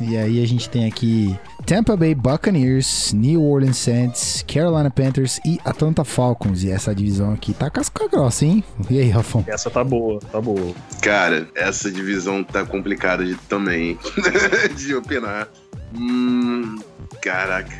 e 0.00 0.16
aí 0.16 0.42
a 0.42 0.46
gente 0.46 0.68
tem 0.68 0.84
aqui 0.86 1.38
Tampa 1.66 1.96
Bay 1.96 2.14
Buccaneers, 2.14 3.12
New 3.12 3.42
Orleans 3.42 3.78
Saints, 3.78 4.44
Carolina 4.46 4.90
Panthers 4.90 5.40
e 5.44 5.60
Atlanta 5.64 6.04
Falcons. 6.04 6.64
E 6.64 6.70
essa 6.70 6.94
divisão 6.94 7.32
aqui 7.32 7.54
tá 7.54 7.70
casca 7.70 8.08
grossa, 8.08 8.44
hein? 8.44 8.64
E 8.90 8.98
aí, 8.98 9.08
Rafão? 9.08 9.44
Essa 9.46 9.70
tá 9.70 9.84
boa, 9.84 10.18
tá 10.30 10.40
boa. 10.40 10.74
Cara, 11.00 11.48
essa 11.54 11.90
divisão 11.90 12.42
tá 12.42 12.64
complicada 12.64 13.24
de, 13.24 13.36
também 13.36 13.98
de 14.76 14.94
opinar. 14.94 15.48
Hum, 15.94 16.78
caraca. 17.22 17.72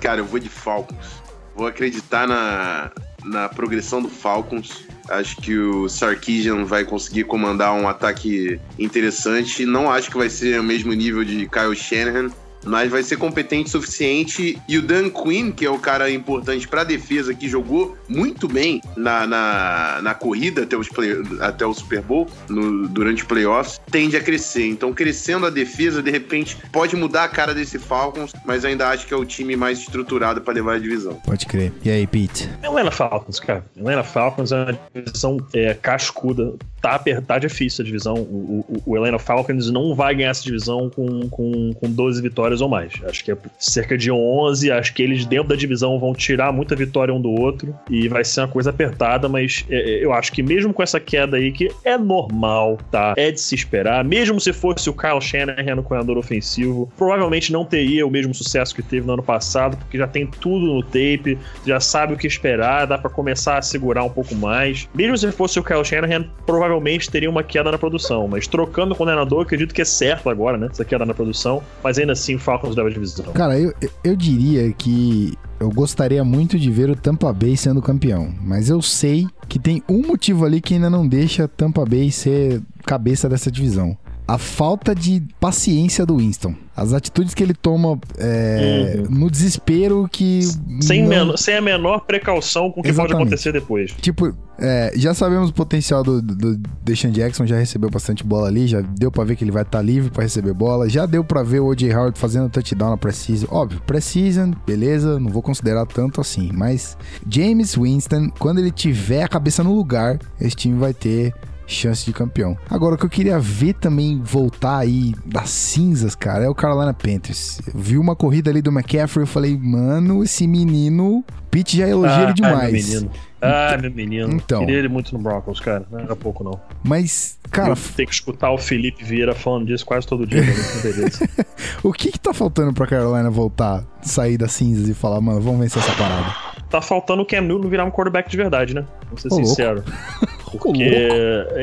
Cara, 0.00 0.20
eu 0.20 0.24
vou 0.24 0.38
de 0.38 0.48
Falcons. 0.48 1.22
Vou 1.56 1.66
acreditar 1.66 2.26
na, 2.26 2.90
na 3.24 3.48
progressão 3.48 4.00
do 4.00 4.08
Falcons. 4.08 4.84
Acho 5.08 5.36
que 5.36 5.56
o 5.56 5.88
Sarkisian 5.88 6.64
vai 6.64 6.84
conseguir 6.84 7.24
comandar 7.24 7.74
um 7.74 7.86
ataque 7.86 8.60
interessante. 8.78 9.66
Não 9.66 9.90
acho 9.90 10.10
que 10.10 10.16
vai 10.16 10.30
ser 10.30 10.58
o 10.60 10.62
mesmo 10.62 10.92
nível 10.92 11.24
de 11.24 11.48
Kyle 11.48 11.76
Shanahan, 11.76 12.30
mas 12.64 12.90
vai 12.90 13.02
ser 13.02 13.16
competente 13.16 13.68
o 13.68 13.70
suficiente. 13.70 14.58
E 14.68 14.78
o 14.78 14.82
Dan 14.82 15.10
Quinn, 15.10 15.50
que 15.50 15.64
é 15.64 15.70
o 15.70 15.78
cara 15.78 16.10
importante 16.10 16.66
para 16.66 16.82
a 16.82 16.84
defesa, 16.84 17.34
que 17.34 17.48
jogou 17.48 17.96
muito 18.08 18.48
bem 18.48 18.80
na, 18.96 19.26
na, 19.26 20.00
na 20.02 20.14
corrida 20.14 20.62
até, 20.62 20.76
os 20.76 20.88
play, 20.88 21.22
até 21.40 21.66
o 21.66 21.74
Super 21.74 22.02
Bowl, 22.02 22.28
no, 22.48 22.88
durante 22.88 23.22
os 23.22 23.28
playoffs, 23.28 23.80
tende 23.90 24.16
a 24.16 24.20
crescer. 24.20 24.66
Então, 24.66 24.92
crescendo 24.92 25.46
a 25.46 25.50
defesa, 25.50 26.02
de 26.02 26.10
repente, 26.10 26.56
pode 26.72 26.96
mudar 26.96 27.24
a 27.24 27.28
cara 27.28 27.54
desse 27.54 27.78
Falcons, 27.78 28.32
mas 28.44 28.64
ainda 28.64 28.88
acho 28.88 29.06
que 29.06 29.14
é 29.14 29.16
o 29.16 29.24
time 29.24 29.56
mais 29.56 29.78
estruturado 29.78 30.40
para 30.40 30.54
levar 30.54 30.76
a 30.76 30.78
divisão. 30.78 31.14
Pode 31.24 31.46
crer. 31.46 31.72
E 31.84 31.90
aí, 31.90 32.06
Pete? 32.06 32.48
Atlanta 32.62 32.90
Falcons, 32.90 33.40
cara. 33.40 33.64
Atlanta 33.76 34.04
Falcons 34.04 34.52
é 34.52 34.56
uma 34.56 34.78
divisão 34.94 35.38
é, 35.52 35.74
cascuda. 35.74 36.54
Tá 36.84 37.02
tá 37.26 37.38
difícil 37.38 37.82
a 37.82 37.86
divisão. 37.86 38.14
O, 38.14 38.94
Atlanta 38.94 39.18
Falcons 39.18 39.70
não 39.70 39.94
vai 39.94 40.14
ganhar 40.14 40.28
essa 40.28 40.42
divisão 40.44 40.90
com, 40.90 41.30
com, 41.30 41.72
com 41.72 41.90
12 41.90 42.20
vitórias 42.20 42.60
ou 42.60 42.68
mais. 42.68 42.92
Acho 43.08 43.24
que 43.24 43.32
é 43.32 43.36
cerca 43.58 43.96
de 43.96 44.12
11. 44.12 44.70
Acho 44.70 44.92
que 44.92 45.02
eles 45.02 45.24
dentro 45.24 45.48
da 45.48 45.56
divisão 45.56 45.98
vão 45.98 46.12
tirar 46.12 46.52
muita 46.52 46.76
vitória 46.76 47.14
um 47.14 47.18
do 47.18 47.30
outro 47.30 47.74
e 47.88 48.06
vai 48.06 48.22
ser 48.22 48.42
uma 48.42 48.48
coisa 48.48 48.68
apertada, 48.68 49.30
mas 49.30 49.64
é, 49.70 49.76
é, 49.76 50.04
eu 50.04 50.12
acho 50.12 50.30
que 50.30 50.42
mesmo 50.42 50.74
com 50.74 50.82
essa 50.82 51.00
queda 51.00 51.38
aí, 51.38 51.52
que 51.52 51.70
é 51.84 51.96
normal, 51.96 52.78
tá? 52.90 53.14
É 53.16 53.30
de 53.30 53.40
se 53.40 53.54
esperar. 53.54 54.04
Mesmo 54.04 54.38
se 54.38 54.52
fosse 54.52 54.90
o 54.90 54.92
Kyle 54.92 55.22
Shanahan 55.22 55.76
no 55.76 55.82
coordenador 55.82 56.18
ofensivo, 56.18 56.92
provavelmente 56.98 57.50
não 57.50 57.64
teria 57.64 58.06
o 58.06 58.10
mesmo 58.10 58.34
sucesso 58.34 58.74
que 58.74 58.82
teve 58.82 59.06
no 59.06 59.14
ano 59.14 59.22
passado, 59.22 59.78
porque 59.78 59.96
já 59.96 60.06
tem 60.06 60.26
tudo 60.26 60.66
no 60.66 60.82
tape, 60.82 61.38
já 61.66 61.80
sabe 61.80 62.12
o 62.12 62.16
que 62.18 62.26
esperar, 62.26 62.86
dá 62.86 62.98
para 62.98 63.08
começar 63.08 63.56
a 63.56 63.62
segurar 63.62 64.04
um 64.04 64.10
pouco 64.10 64.34
mais. 64.34 64.86
Mesmo 64.94 65.16
se 65.16 65.32
fosse 65.32 65.58
o 65.58 65.64
Kyle 65.64 65.82
Shanahan, 65.82 66.26
provavelmente 66.44 66.73
teria 67.10 67.30
uma 67.30 67.42
queda 67.42 67.70
na 67.70 67.78
produção, 67.78 68.28
mas 68.28 68.46
trocando 68.46 68.94
o 68.94 68.96
coordenador, 68.96 69.42
acredito 69.42 69.74
que 69.74 69.82
é 69.82 69.84
certo 69.84 70.28
agora, 70.28 70.56
né? 70.56 70.68
Essa 70.70 70.84
queda 70.84 71.04
na 71.04 71.14
produção, 71.14 71.62
mas 71.82 71.98
ainda 71.98 72.12
assim 72.12 72.38
Falcons 72.38 72.76
leva 72.76 72.88
a 72.88 72.92
divisão. 72.92 73.32
Cara, 73.32 73.58
eu, 73.58 73.72
eu 74.02 74.16
diria 74.16 74.72
que 74.72 75.34
eu 75.60 75.70
gostaria 75.70 76.24
muito 76.24 76.58
de 76.58 76.70
ver 76.70 76.90
o 76.90 76.96
Tampa 76.96 77.32
Bay 77.32 77.56
sendo 77.56 77.80
campeão, 77.80 78.32
mas 78.40 78.68
eu 78.68 78.82
sei 78.82 79.26
que 79.48 79.58
tem 79.58 79.82
um 79.88 80.02
motivo 80.02 80.44
ali 80.44 80.60
que 80.60 80.74
ainda 80.74 80.90
não 80.90 81.06
deixa 81.06 81.48
Tampa 81.48 81.84
Bay 81.84 82.10
ser 82.10 82.60
cabeça 82.84 83.28
dessa 83.28 83.50
divisão. 83.50 83.96
A 84.26 84.38
falta 84.38 84.94
de 84.94 85.22
paciência 85.38 86.06
do 86.06 86.16
Winston. 86.16 86.54
As 86.76 86.92
atitudes 86.92 87.34
que 87.34 87.42
ele 87.42 87.54
toma 87.54 87.98
é, 88.18 88.96
uhum. 88.96 89.18
no 89.18 89.30
desespero 89.30 90.08
que. 90.10 90.40
Sem, 90.80 91.06
não... 91.06 91.36
sem 91.36 91.56
a 91.56 91.60
menor 91.60 92.00
precaução 92.00 92.70
com 92.70 92.80
o 92.80 92.82
que 92.82 92.88
Exatamente. 92.88 93.12
pode 93.12 93.22
acontecer 93.22 93.52
depois. 93.52 93.92
Tipo, 94.00 94.34
é, 94.58 94.92
já 94.96 95.14
sabemos 95.14 95.50
o 95.50 95.52
potencial 95.52 96.02
do, 96.02 96.22
do 96.22 96.56
Deshaun 96.82 97.12
Jackson, 97.12 97.46
já 97.46 97.56
recebeu 97.56 97.90
bastante 97.90 98.24
bola 98.24 98.48
ali, 98.48 98.66
já 98.66 98.80
deu 98.80 99.10
para 99.10 99.24
ver 99.24 99.36
que 99.36 99.44
ele 99.44 99.50
vai 99.50 99.62
estar 99.62 99.78
tá 99.78 99.84
livre 99.84 100.10
para 100.10 100.22
receber 100.22 100.52
bola, 100.52 100.88
já 100.88 101.06
deu 101.06 101.22
para 101.22 101.42
ver 101.42 101.60
o 101.60 101.66
O.J. 101.66 101.94
Howard 101.94 102.18
fazendo 102.18 102.48
touchdown 102.48 102.90
na 102.90 102.96
Precision. 102.96 103.48
Óbvio, 103.52 103.80
Precision, 103.86 104.52
beleza, 104.66 105.18
não 105.18 105.30
vou 105.30 105.42
considerar 105.42 105.86
tanto 105.86 106.20
assim, 106.20 106.50
mas 106.52 106.96
James 107.28 107.76
Winston, 107.76 108.30
quando 108.38 108.58
ele 108.58 108.70
tiver 108.70 109.22
a 109.22 109.28
cabeça 109.28 109.62
no 109.62 109.74
lugar, 109.74 110.18
esse 110.40 110.56
time 110.56 110.78
vai 110.78 110.94
ter 110.94 111.34
chance 111.66 112.04
de 112.04 112.12
campeão. 112.12 112.56
Agora, 112.68 112.94
o 112.94 112.98
que 112.98 113.04
eu 113.04 113.10
queria 113.10 113.38
ver 113.38 113.74
também 113.74 114.20
voltar 114.22 114.78
aí 114.78 115.14
das 115.24 115.50
cinzas, 115.50 116.14
cara, 116.14 116.44
é 116.44 116.48
o 116.48 116.54
Carolina 116.54 116.92
Panthers. 116.92 117.60
Eu 117.66 117.80
vi 117.80 117.98
uma 117.98 118.14
corrida 118.16 118.50
ali 118.50 118.60
do 118.62 118.70
McCaffrey, 118.70 119.22
eu 119.22 119.26
falei, 119.26 119.56
mano, 119.56 120.22
esse 120.22 120.46
menino, 120.46 121.24
Pete 121.50 121.76
já 121.76 121.88
elogia 121.88 122.16
ah, 122.16 122.22
ele 122.24 122.34
demais. 122.34 122.72
Meu 122.72 123.00
menino. 123.00 123.10
Ah, 123.40 123.78
meu 123.80 123.90
menino. 123.90 124.32
Então. 124.32 124.60
Queria 124.60 124.78
ele 124.78 124.88
muito 124.88 125.12
no 125.16 125.22
Broncos, 125.22 125.60
cara. 125.60 125.86
Não 125.90 126.00
era 126.00 126.16
pouco, 126.16 126.42
não. 126.42 126.58
Mas, 126.82 127.38
cara. 127.50 127.74
Tem 127.94 128.06
que 128.06 128.14
escutar 128.14 128.50
o 128.50 128.58
Felipe 128.58 129.04
Vieira 129.04 129.34
falando 129.34 129.66
disso 129.66 129.84
quase 129.84 130.06
todo 130.06 130.26
dia, 130.26 130.42
o 131.84 131.92
que 131.92 132.10
que 132.10 132.18
tá 132.18 132.32
faltando 132.32 132.72
pra 132.72 132.86
Carolina 132.86 133.30
voltar, 133.30 133.84
sair 134.02 134.38
das 134.38 134.52
cinzas 134.52 134.88
e 134.88 134.94
falar, 134.94 135.20
mano, 135.20 135.40
vamos 135.40 135.60
vencer 135.60 135.82
essa 135.82 135.92
parada? 135.92 136.53
Tá 136.74 136.80
faltando 136.80 137.22
o 137.22 137.24
Cam 137.24 137.40
Newton 137.40 137.68
virar 137.68 137.84
um 137.84 137.90
quarterback 137.90 138.28
de 138.28 138.36
verdade, 138.36 138.74
né? 138.74 138.84
Vamos 139.04 139.22
ser 139.22 139.28
Ô, 139.28 139.36
sincero. 139.36 139.84
Porque. 140.50 140.82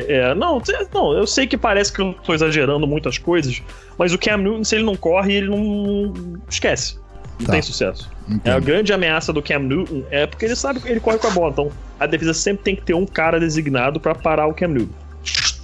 É, 0.07 0.33
não, 0.33 0.61
não, 0.93 1.11
eu 1.11 1.27
sei 1.27 1.45
que 1.45 1.57
parece 1.57 1.91
que 1.91 2.01
eu 2.01 2.13
tô 2.13 2.33
exagerando 2.33 2.87
muitas 2.87 3.17
coisas, 3.17 3.61
mas 3.97 4.13
o 4.13 4.17
Cam 4.17 4.37
Newton, 4.37 4.63
se 4.63 4.75
ele 4.75 4.85
não 4.85 4.95
corre, 4.95 5.33
ele 5.33 5.49
não. 5.49 6.13
Esquece. 6.49 6.97
Não 7.37 7.45
tá. 7.45 7.51
tem 7.51 7.61
sucesso. 7.61 8.09
É 8.45 8.51
a 8.51 8.59
grande 8.61 8.93
ameaça 8.93 9.33
do 9.33 9.41
Cam 9.41 9.59
Newton 9.59 10.03
é 10.09 10.25
porque 10.25 10.45
ele 10.45 10.55
sabe 10.55 10.79
que 10.79 10.87
ele 10.87 11.01
corre 11.01 11.17
com 11.17 11.27
a 11.27 11.31
bola. 11.31 11.51
Então 11.51 11.69
a 11.99 12.05
defesa 12.05 12.33
sempre 12.33 12.63
tem 12.63 12.75
que 12.77 12.83
ter 12.83 12.93
um 12.93 13.05
cara 13.05 13.37
designado 13.37 13.99
para 13.99 14.15
parar 14.15 14.47
o 14.47 14.53
Cam 14.53 14.69
Newton 14.69 14.93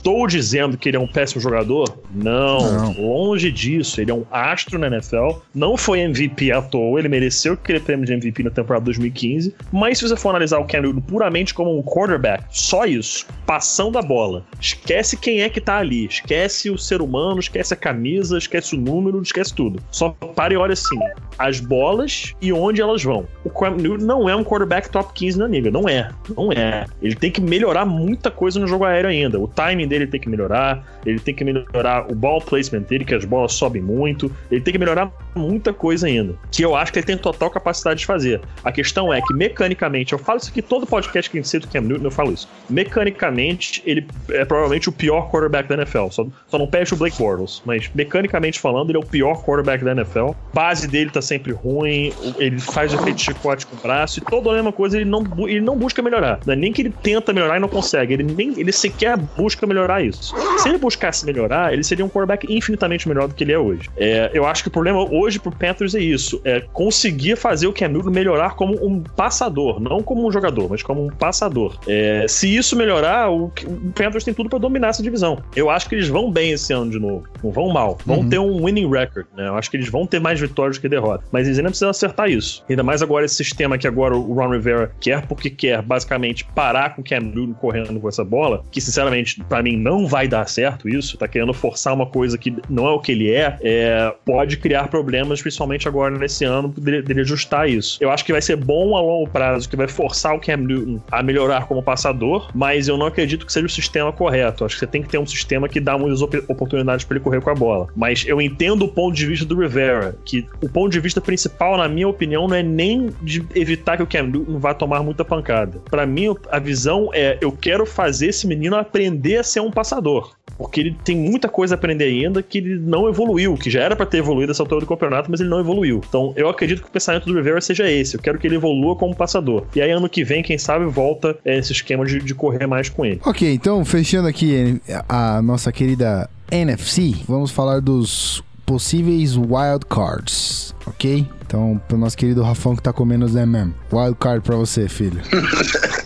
estou 0.07 0.25
dizendo 0.25 0.77
que 0.77 0.89
ele 0.89 0.95
é 0.95 0.99
um 0.99 1.07
péssimo 1.07 1.41
jogador? 1.41 1.99
Não, 2.15 2.71
não, 2.71 2.93
longe 2.93 3.51
disso. 3.51 3.99
Ele 3.99 4.09
é 4.09 4.13
um 4.13 4.23
astro 4.31 4.79
na 4.79 4.87
NFL. 4.87 5.39
Não 5.53 5.75
foi 5.75 5.99
MVP 5.99 6.49
à 6.51 6.61
toa. 6.61 6.97
Ele 6.97 7.09
mereceu 7.09 7.53
aquele 7.53 7.81
prêmio 7.81 8.05
de 8.05 8.13
MVP 8.13 8.43
na 8.43 8.49
temporada 8.49 8.85
2015. 8.85 9.53
Mas 9.71 9.97
se 9.97 10.07
você 10.07 10.15
for 10.15 10.29
analisar 10.29 10.59
o 10.59 10.65
Cam 10.65 10.81
Newton 10.81 11.01
puramente 11.01 11.53
como 11.53 11.77
um 11.77 11.83
quarterback, 11.83 12.45
só 12.49 12.85
isso, 12.85 13.27
passando 13.45 13.97
a 13.97 14.01
bola, 14.01 14.45
esquece 14.61 15.17
quem 15.17 15.41
é 15.41 15.49
que 15.49 15.59
tá 15.59 15.77
ali. 15.77 16.05
Esquece 16.05 16.69
o 16.69 16.77
ser 16.77 17.01
humano, 17.01 17.41
esquece 17.41 17.73
a 17.73 17.77
camisa, 17.77 18.37
esquece 18.37 18.75
o 18.75 18.79
número, 18.79 19.21
esquece 19.21 19.53
tudo. 19.53 19.83
Só 19.91 20.09
pare 20.09 20.55
e 20.55 20.57
olha 20.57 20.73
assim: 20.73 20.97
as 21.37 21.59
bolas 21.59 22.33
e 22.41 22.53
onde 22.53 22.81
elas 22.81 23.03
vão. 23.03 23.27
O 23.43 23.49
Cam 23.49 23.71
Newton 23.71 24.05
não 24.05 24.29
é 24.29 24.35
um 24.35 24.43
quarterback 24.43 24.89
top 24.89 25.11
15 25.13 25.37
na 25.37 25.47
liga. 25.47 25.69
Não 25.69 25.87
é. 25.87 26.09
Não 26.35 26.51
é. 26.51 26.85
Ele 27.01 27.15
tem 27.15 27.29
que 27.29 27.41
melhorar 27.41 27.85
muita 27.85 28.31
coisa 28.31 28.57
no 28.59 28.67
jogo 28.67 28.85
aéreo 28.85 29.09
ainda. 29.09 29.39
O 29.39 29.47
timing 29.47 29.87
dele 29.87 29.96
dele 29.97 30.11
tem 30.11 30.19
que 30.19 30.29
melhorar, 30.29 30.85
ele 31.05 31.19
tem 31.19 31.33
que 31.33 31.43
melhorar 31.43 32.09
o 32.11 32.15
ball 32.15 32.41
placement 32.41 32.81
dele, 32.81 33.05
que 33.05 33.15
as 33.15 33.25
bolas 33.25 33.53
sobem 33.53 33.81
muito, 33.81 34.31
ele 34.51 34.61
tem 34.61 34.71
que 34.71 34.79
melhorar 34.79 35.11
muita 35.35 35.73
coisa 35.73 36.07
ainda, 36.07 36.35
que 36.51 36.63
eu 36.63 36.75
acho 36.75 36.91
que 36.91 36.99
ele 36.99 37.05
tem 37.05 37.17
total 37.17 37.49
capacidade 37.49 37.99
de 37.99 38.05
fazer. 38.05 38.41
A 38.63 38.71
questão 38.71 39.13
é 39.13 39.21
que, 39.21 39.33
mecanicamente, 39.33 40.13
eu 40.13 40.19
falo 40.19 40.39
isso 40.39 40.49
aqui 40.49 40.61
todo 40.61 40.85
podcast 40.85 41.29
que 41.29 41.37
a 41.37 41.41
gente 41.41 41.49
cita 41.49 41.67
o 41.67 41.69
Cam 41.69 41.81
Newton, 41.81 42.05
eu 42.05 42.11
falo 42.11 42.31
isso. 42.31 42.49
Mecanicamente, 42.69 43.81
ele 43.85 44.05
é 44.29 44.45
provavelmente 44.45 44.89
o 44.89 44.91
pior 44.91 45.29
quarterback 45.29 45.67
da 45.69 45.75
NFL. 45.75 46.09
Só, 46.09 46.27
só 46.47 46.57
não 46.57 46.67
perde 46.67 46.93
o 46.93 46.97
Blake 46.97 47.17
Bortles, 47.17 47.61
mas 47.65 47.89
mecanicamente 47.93 48.59
falando, 48.59 48.89
ele 48.89 48.97
é 48.97 49.01
o 49.01 49.05
pior 49.05 49.43
quarterback 49.43 49.83
da 49.83 49.91
NFL. 49.91 50.31
Base 50.53 50.87
dele 50.87 51.09
tá 51.09 51.21
sempre 51.21 51.51
ruim, 51.51 52.11
ele 52.37 52.59
faz 52.59 52.93
efeito 52.93 53.21
chicote 53.21 53.65
com 53.65 53.75
o 53.75 53.79
braço, 53.79 54.19
e 54.19 54.21
toda 54.21 54.51
a 54.51 54.53
mesma 54.53 54.71
coisa, 54.71 54.97
ele 54.97 55.09
não, 55.09 55.23
ele 55.47 55.61
não 55.61 55.77
busca 55.77 56.01
melhorar. 56.01 56.39
É 56.47 56.55
nem 56.55 56.71
que 56.71 56.81
ele 56.81 56.93
tenta 57.01 57.33
melhorar 57.33 57.57
e 57.57 57.59
não 57.59 57.69
consegue, 57.69 58.13
ele, 58.13 58.23
nem, 58.23 58.59
ele 58.59 58.71
sequer 58.71 59.17
busca 59.17 59.65
melhorar 59.65 59.86
isso. 60.01 60.35
Se 60.57 60.69
ele 60.69 60.77
buscasse 60.77 61.25
melhorar, 61.25 61.73
ele 61.73 61.83
seria 61.83 62.05
um 62.05 62.09
quarterback 62.09 62.45
infinitamente 62.51 63.07
melhor 63.07 63.27
do 63.27 63.33
que 63.33 63.43
ele 63.43 63.53
é 63.53 63.59
hoje. 63.59 63.89
É, 63.97 64.31
eu 64.33 64.45
acho 64.45 64.63
que 64.63 64.69
o 64.69 64.71
problema 64.71 65.03
hoje 65.09 65.39
pro 65.39 65.51
Panthers 65.51 65.95
é 65.95 65.99
isso, 65.99 66.41
é 66.43 66.61
conseguir 66.73 67.35
fazer 67.35 67.67
o 67.67 67.73
Cam 67.73 67.87
Newton 67.87 68.11
melhorar 68.11 68.55
como 68.55 68.73
um 68.85 69.01
passador, 69.01 69.79
não 69.79 70.01
como 70.01 70.27
um 70.27 70.31
jogador, 70.31 70.69
mas 70.69 70.83
como 70.83 71.05
um 71.05 71.09
passador. 71.09 71.77
É, 71.87 72.25
se 72.27 72.55
isso 72.55 72.75
melhorar, 72.75 73.31
o, 73.31 73.45
o 73.45 73.91
Panthers 73.95 74.23
tem 74.23 74.33
tudo 74.33 74.49
para 74.49 74.59
dominar 74.59 74.89
essa 74.89 75.03
divisão. 75.03 75.41
Eu 75.55 75.69
acho 75.69 75.87
que 75.87 75.95
eles 75.95 76.07
vão 76.07 76.31
bem 76.31 76.51
esse 76.51 76.73
ano 76.73 76.91
de 76.91 76.99
novo, 76.99 77.25
não 77.43 77.51
vão 77.51 77.69
mal, 77.69 77.97
vão 78.05 78.19
uhum. 78.19 78.29
ter 78.29 78.39
um 78.39 78.65
winning 78.65 78.89
record, 78.89 79.25
né? 79.35 79.47
Eu 79.47 79.55
acho 79.55 79.69
que 79.69 79.77
eles 79.77 79.89
vão 79.89 80.05
ter 80.05 80.19
mais 80.19 80.39
vitórias 80.39 80.77
do 80.77 80.81
que 80.81 80.89
derrotas, 80.89 81.27
mas 81.31 81.47
eles 81.47 81.57
ainda 81.57 81.69
precisam 81.69 81.89
acertar 81.89 82.29
isso. 82.29 82.63
Ainda 82.69 82.83
mais 82.83 83.01
agora 83.01 83.25
esse 83.25 83.35
sistema 83.35 83.77
que 83.77 83.87
agora 83.87 84.15
o 84.15 84.33
Ron 84.33 84.49
Rivera 84.49 84.91
quer 84.99 85.25
porque 85.25 85.49
quer 85.49 85.81
basicamente 85.81 86.45
parar 86.45 86.95
com 86.95 87.01
o 87.01 87.03
Cam 87.03 87.19
Newton 87.19 87.53
correndo 87.53 87.99
com 87.99 88.09
essa 88.09 88.23
bola, 88.23 88.63
que 88.71 88.81
sinceramente 88.81 89.43
para 89.43 89.61
mim 89.63 89.66
não 89.75 90.07
vai 90.07 90.27
dar 90.27 90.47
certo 90.47 90.87
isso, 90.87 91.17
tá 91.17 91.27
querendo 91.27 91.53
forçar 91.53 91.93
uma 91.93 92.05
coisa 92.05 92.37
que 92.37 92.55
não 92.69 92.87
é 92.87 92.91
o 92.91 92.99
que 92.99 93.11
ele 93.11 93.31
é, 93.31 93.57
é 93.61 94.13
pode 94.25 94.57
criar 94.57 94.87
problemas, 94.87 95.41
principalmente 95.41 95.87
agora 95.87 96.17
nesse 96.17 96.45
ano, 96.45 96.69
dele, 96.69 97.21
ajustar 97.21 97.69
isso. 97.69 97.97
Eu 97.99 98.11
acho 98.11 98.23
que 98.23 98.31
vai 98.31 98.41
ser 98.41 98.55
bom 98.55 98.95
a 98.95 99.01
longo 99.01 99.29
prazo, 99.29 99.67
que 99.67 99.75
vai 99.75 99.87
forçar 99.87 100.35
o 100.35 100.39
Cam 100.39 100.57
Newton 100.57 101.01
a 101.11 101.23
melhorar 101.23 101.65
como 101.67 101.81
passador, 101.81 102.49
mas 102.53 102.87
eu 102.87 102.97
não 102.97 103.07
acredito 103.07 103.45
que 103.45 103.51
seja 103.51 103.65
o 103.65 103.69
sistema 103.69 104.11
correto. 104.11 104.63
Acho 104.63 104.75
que 104.75 104.79
você 104.79 104.87
tem 104.87 105.01
que 105.01 105.09
ter 105.09 105.17
um 105.17 105.25
sistema 105.25 105.67
que 105.67 105.79
dá 105.79 105.97
muitas 105.97 106.21
oportunidades 106.21 107.05
para 107.05 107.17
ele 107.17 107.23
correr 107.23 107.41
com 107.41 107.49
a 107.49 107.55
bola. 107.55 107.87
Mas 107.95 108.25
eu 108.27 108.41
entendo 108.41 108.85
o 108.85 108.87
ponto 108.87 109.15
de 109.15 109.25
vista 109.25 109.45
do 109.45 109.59
Rivera, 109.59 110.15
que 110.23 110.45
o 110.61 110.69
ponto 110.69 110.91
de 110.91 110.99
vista 110.99 111.19
principal, 111.19 111.77
na 111.77 111.87
minha 111.87 112.07
opinião, 112.07 112.47
não 112.47 112.55
é 112.55 112.63
nem 112.63 113.09
de 113.21 113.45
evitar 113.55 113.97
que 113.97 114.03
o 114.03 114.07
Cam 114.07 114.23
Newton 114.23 114.59
vá 114.59 114.73
tomar 114.73 115.03
muita 115.03 115.25
pancada. 115.25 115.79
Para 115.89 116.05
mim, 116.05 116.35
a 116.51 116.59
visão 116.59 117.09
é 117.13 117.37
eu 117.41 117.51
quero 117.51 117.85
fazer 117.85 118.27
esse 118.27 118.47
menino 118.47 118.75
aprender 118.75 119.37
a 119.37 119.43
ser 119.43 119.56
um 119.61 119.71
passador. 119.71 120.31
Porque 120.57 120.79
ele 120.79 120.97
tem 121.03 121.15
muita 121.15 121.47
coisa 121.47 121.75
a 121.75 121.77
aprender 121.77 122.05
ainda 122.05 122.41
que 122.41 122.57
ele 122.57 122.79
não 122.79 123.07
evoluiu, 123.07 123.53
que 123.55 123.69
já 123.69 123.81
era 123.81 123.95
para 123.95 124.05
ter 124.05 124.17
evoluído 124.17 124.51
essa 124.51 124.63
altura 124.63 124.81
do 124.81 124.87
campeonato, 124.87 125.29
mas 125.29 125.39
ele 125.39 125.49
não 125.49 125.59
evoluiu. 125.59 126.01
Então 126.07 126.33
eu 126.35 126.49
acredito 126.49 126.81
que 126.81 126.87
o 126.87 126.91
pensamento 126.91 127.25
do 127.25 127.35
Rivera 127.35 127.61
seja 127.61 127.89
esse. 127.89 128.15
Eu 128.15 128.21
quero 128.21 128.39
que 128.39 128.47
ele 128.47 128.55
evolua 128.55 128.95
como 128.95 129.15
passador. 129.15 129.65
E 129.75 129.81
aí 129.81 129.91
ano 129.91 130.09
que 130.09 130.23
vem, 130.23 130.41
quem 130.41 130.57
sabe, 130.57 130.85
volta 130.85 131.37
esse 131.45 131.71
esquema 131.71 132.05
de, 132.05 132.19
de 132.19 132.33
correr 132.33 132.65
mais 132.65 132.89
com 132.89 133.05
ele. 133.05 133.21
Ok, 133.23 133.53
então 133.53 133.85
fechando 133.85 134.27
aqui 134.27 134.81
a 135.07 135.41
nossa 135.41 135.71
querida 135.71 136.29
NFC, 136.51 137.15
vamos 137.27 137.51
falar 137.51 137.79
dos 137.79 138.43
possíveis 138.65 139.37
wild 139.37 139.85
cards, 139.89 140.75
ok? 140.85 141.25
Então, 141.45 141.79
pro 141.87 141.97
nosso 141.97 142.17
querido 142.17 142.43
Rafão 142.43 142.75
que 142.75 142.81
tá 142.81 142.91
comendo 142.91 143.25
os 143.25 143.35
MM. 143.35 143.73
Wild 143.91 144.17
card 144.19 144.43
pra 144.43 144.57
você, 144.57 144.89
filho. 144.89 145.21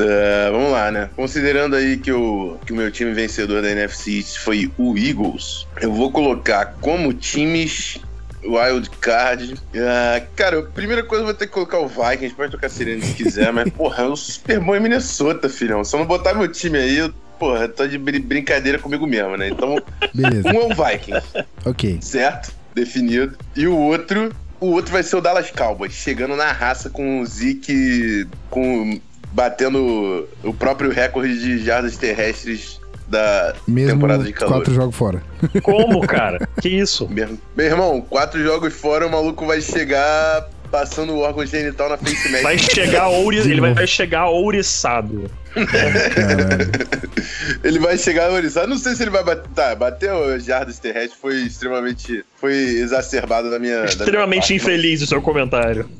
Uh, 0.00 0.52
vamos 0.52 0.72
lá, 0.72 0.90
né? 0.90 1.10
Considerando 1.14 1.76
aí 1.76 1.96
que 1.96 2.12
o, 2.12 2.58
que 2.64 2.72
o 2.72 2.76
meu 2.76 2.90
time 2.90 3.12
vencedor 3.12 3.62
da 3.62 3.70
NFC 3.70 4.22
foi 4.38 4.70
o 4.78 4.96
Eagles, 4.96 5.66
eu 5.80 5.92
vou 5.92 6.10
colocar 6.10 6.76
como 6.80 7.12
times 7.12 7.98
Wild 8.42 8.90
Card. 9.00 9.54
Uh, 9.54 10.26
cara, 10.34 10.62
primeira 10.62 11.02
coisa 11.02 11.22
eu 11.22 11.26
vou 11.26 11.34
ter 11.34 11.46
que 11.46 11.52
colocar 11.52 11.78
o 11.78 11.88
Vikings, 11.88 12.34
pode 12.34 12.52
tocar 12.52 12.68
Sirene 12.68 13.02
se 13.02 13.14
quiser, 13.14 13.52
mas 13.52 13.70
porra, 13.72 14.04
é 14.04 14.06
o 14.06 14.16
Super 14.16 14.60
Bowl 14.60 14.76
em 14.76 14.80
Minnesota, 14.80 15.48
filhão. 15.48 15.84
Se 15.84 15.94
eu 15.94 16.00
não 16.00 16.06
botar 16.06 16.34
meu 16.34 16.48
time 16.48 16.78
aí, 16.78 16.98
eu, 16.98 17.12
porra, 17.38 17.68
tô 17.68 17.86
de 17.86 17.98
br 17.98 18.18
brincadeira 18.20 18.78
comigo 18.78 19.06
mesmo, 19.06 19.36
né? 19.36 19.48
Então, 19.48 19.76
Beleza. 20.14 20.48
um 20.48 20.60
é 20.60 20.64
o 20.64 20.68
Vikings. 20.68 21.46
ok. 21.64 21.98
Certo? 22.00 22.52
Definido. 22.74 23.36
E 23.56 23.66
o 23.66 23.76
outro 23.76 24.32
o 24.60 24.72
outro 24.72 24.92
vai 24.92 25.02
ser 25.02 25.16
o 25.16 25.20
Dallas 25.20 25.50
Cowboys, 25.50 25.94
chegando 25.94 26.36
na 26.36 26.52
raça 26.52 26.90
com 26.90 27.20
o 27.20 27.26
Zeke 27.26 28.28
com 28.50 29.00
batendo 29.32 30.28
o 30.42 30.52
próprio 30.52 30.90
recorde 30.90 31.38
de 31.38 31.64
jardas 31.64 31.96
terrestres 31.96 32.80
da 33.06 33.54
Mesmo 33.66 33.94
temporada 33.94 34.24
de 34.24 34.32
calor. 34.32 34.54
quatro 34.54 34.74
jogos 34.74 34.94
fora. 34.94 35.22
Como, 35.62 36.00
cara? 36.06 36.48
que 36.60 36.68
isso? 36.68 37.08
Meu, 37.08 37.38
meu 37.56 37.66
irmão, 37.66 38.00
quatro 38.00 38.42
jogos 38.42 38.72
fora, 38.72 39.06
o 39.06 39.10
maluco 39.10 39.46
vai 39.46 39.60
chegar 39.60 40.48
passando 40.70 41.14
o 41.14 41.18
órgão 41.18 41.44
genital 41.44 41.88
na 41.88 41.96
face 41.96 42.28
médica. 42.28 42.42
Vai 42.42 42.56
chegar 42.56 43.08
ouri... 43.10 43.38
ele 43.38 43.60
vai, 43.60 43.74
vai 43.74 43.86
chegar 43.86 44.28
ouriçado. 44.28 45.28
ele 47.64 47.80
vai 47.80 47.98
chegar 47.98 48.30
ouriçado. 48.30 48.68
Não 48.68 48.78
sei 48.78 48.94
se 48.94 49.02
ele 49.02 49.10
vai 49.10 49.24
bater. 49.24 49.50
Tá, 49.50 49.74
bater 49.74 50.12
o 50.12 50.38
jardas 50.38 50.78
terrestres 50.78 51.20
foi 51.20 51.42
extremamente. 51.42 52.24
Foi 52.36 52.54
exacerbado 52.54 53.50
na 53.50 53.58
minha. 53.58 53.84
Extremamente 53.84 54.52
minha 54.52 54.62
infeliz 54.62 55.02
o 55.02 55.08
seu 55.08 55.20
comentário. 55.20 55.90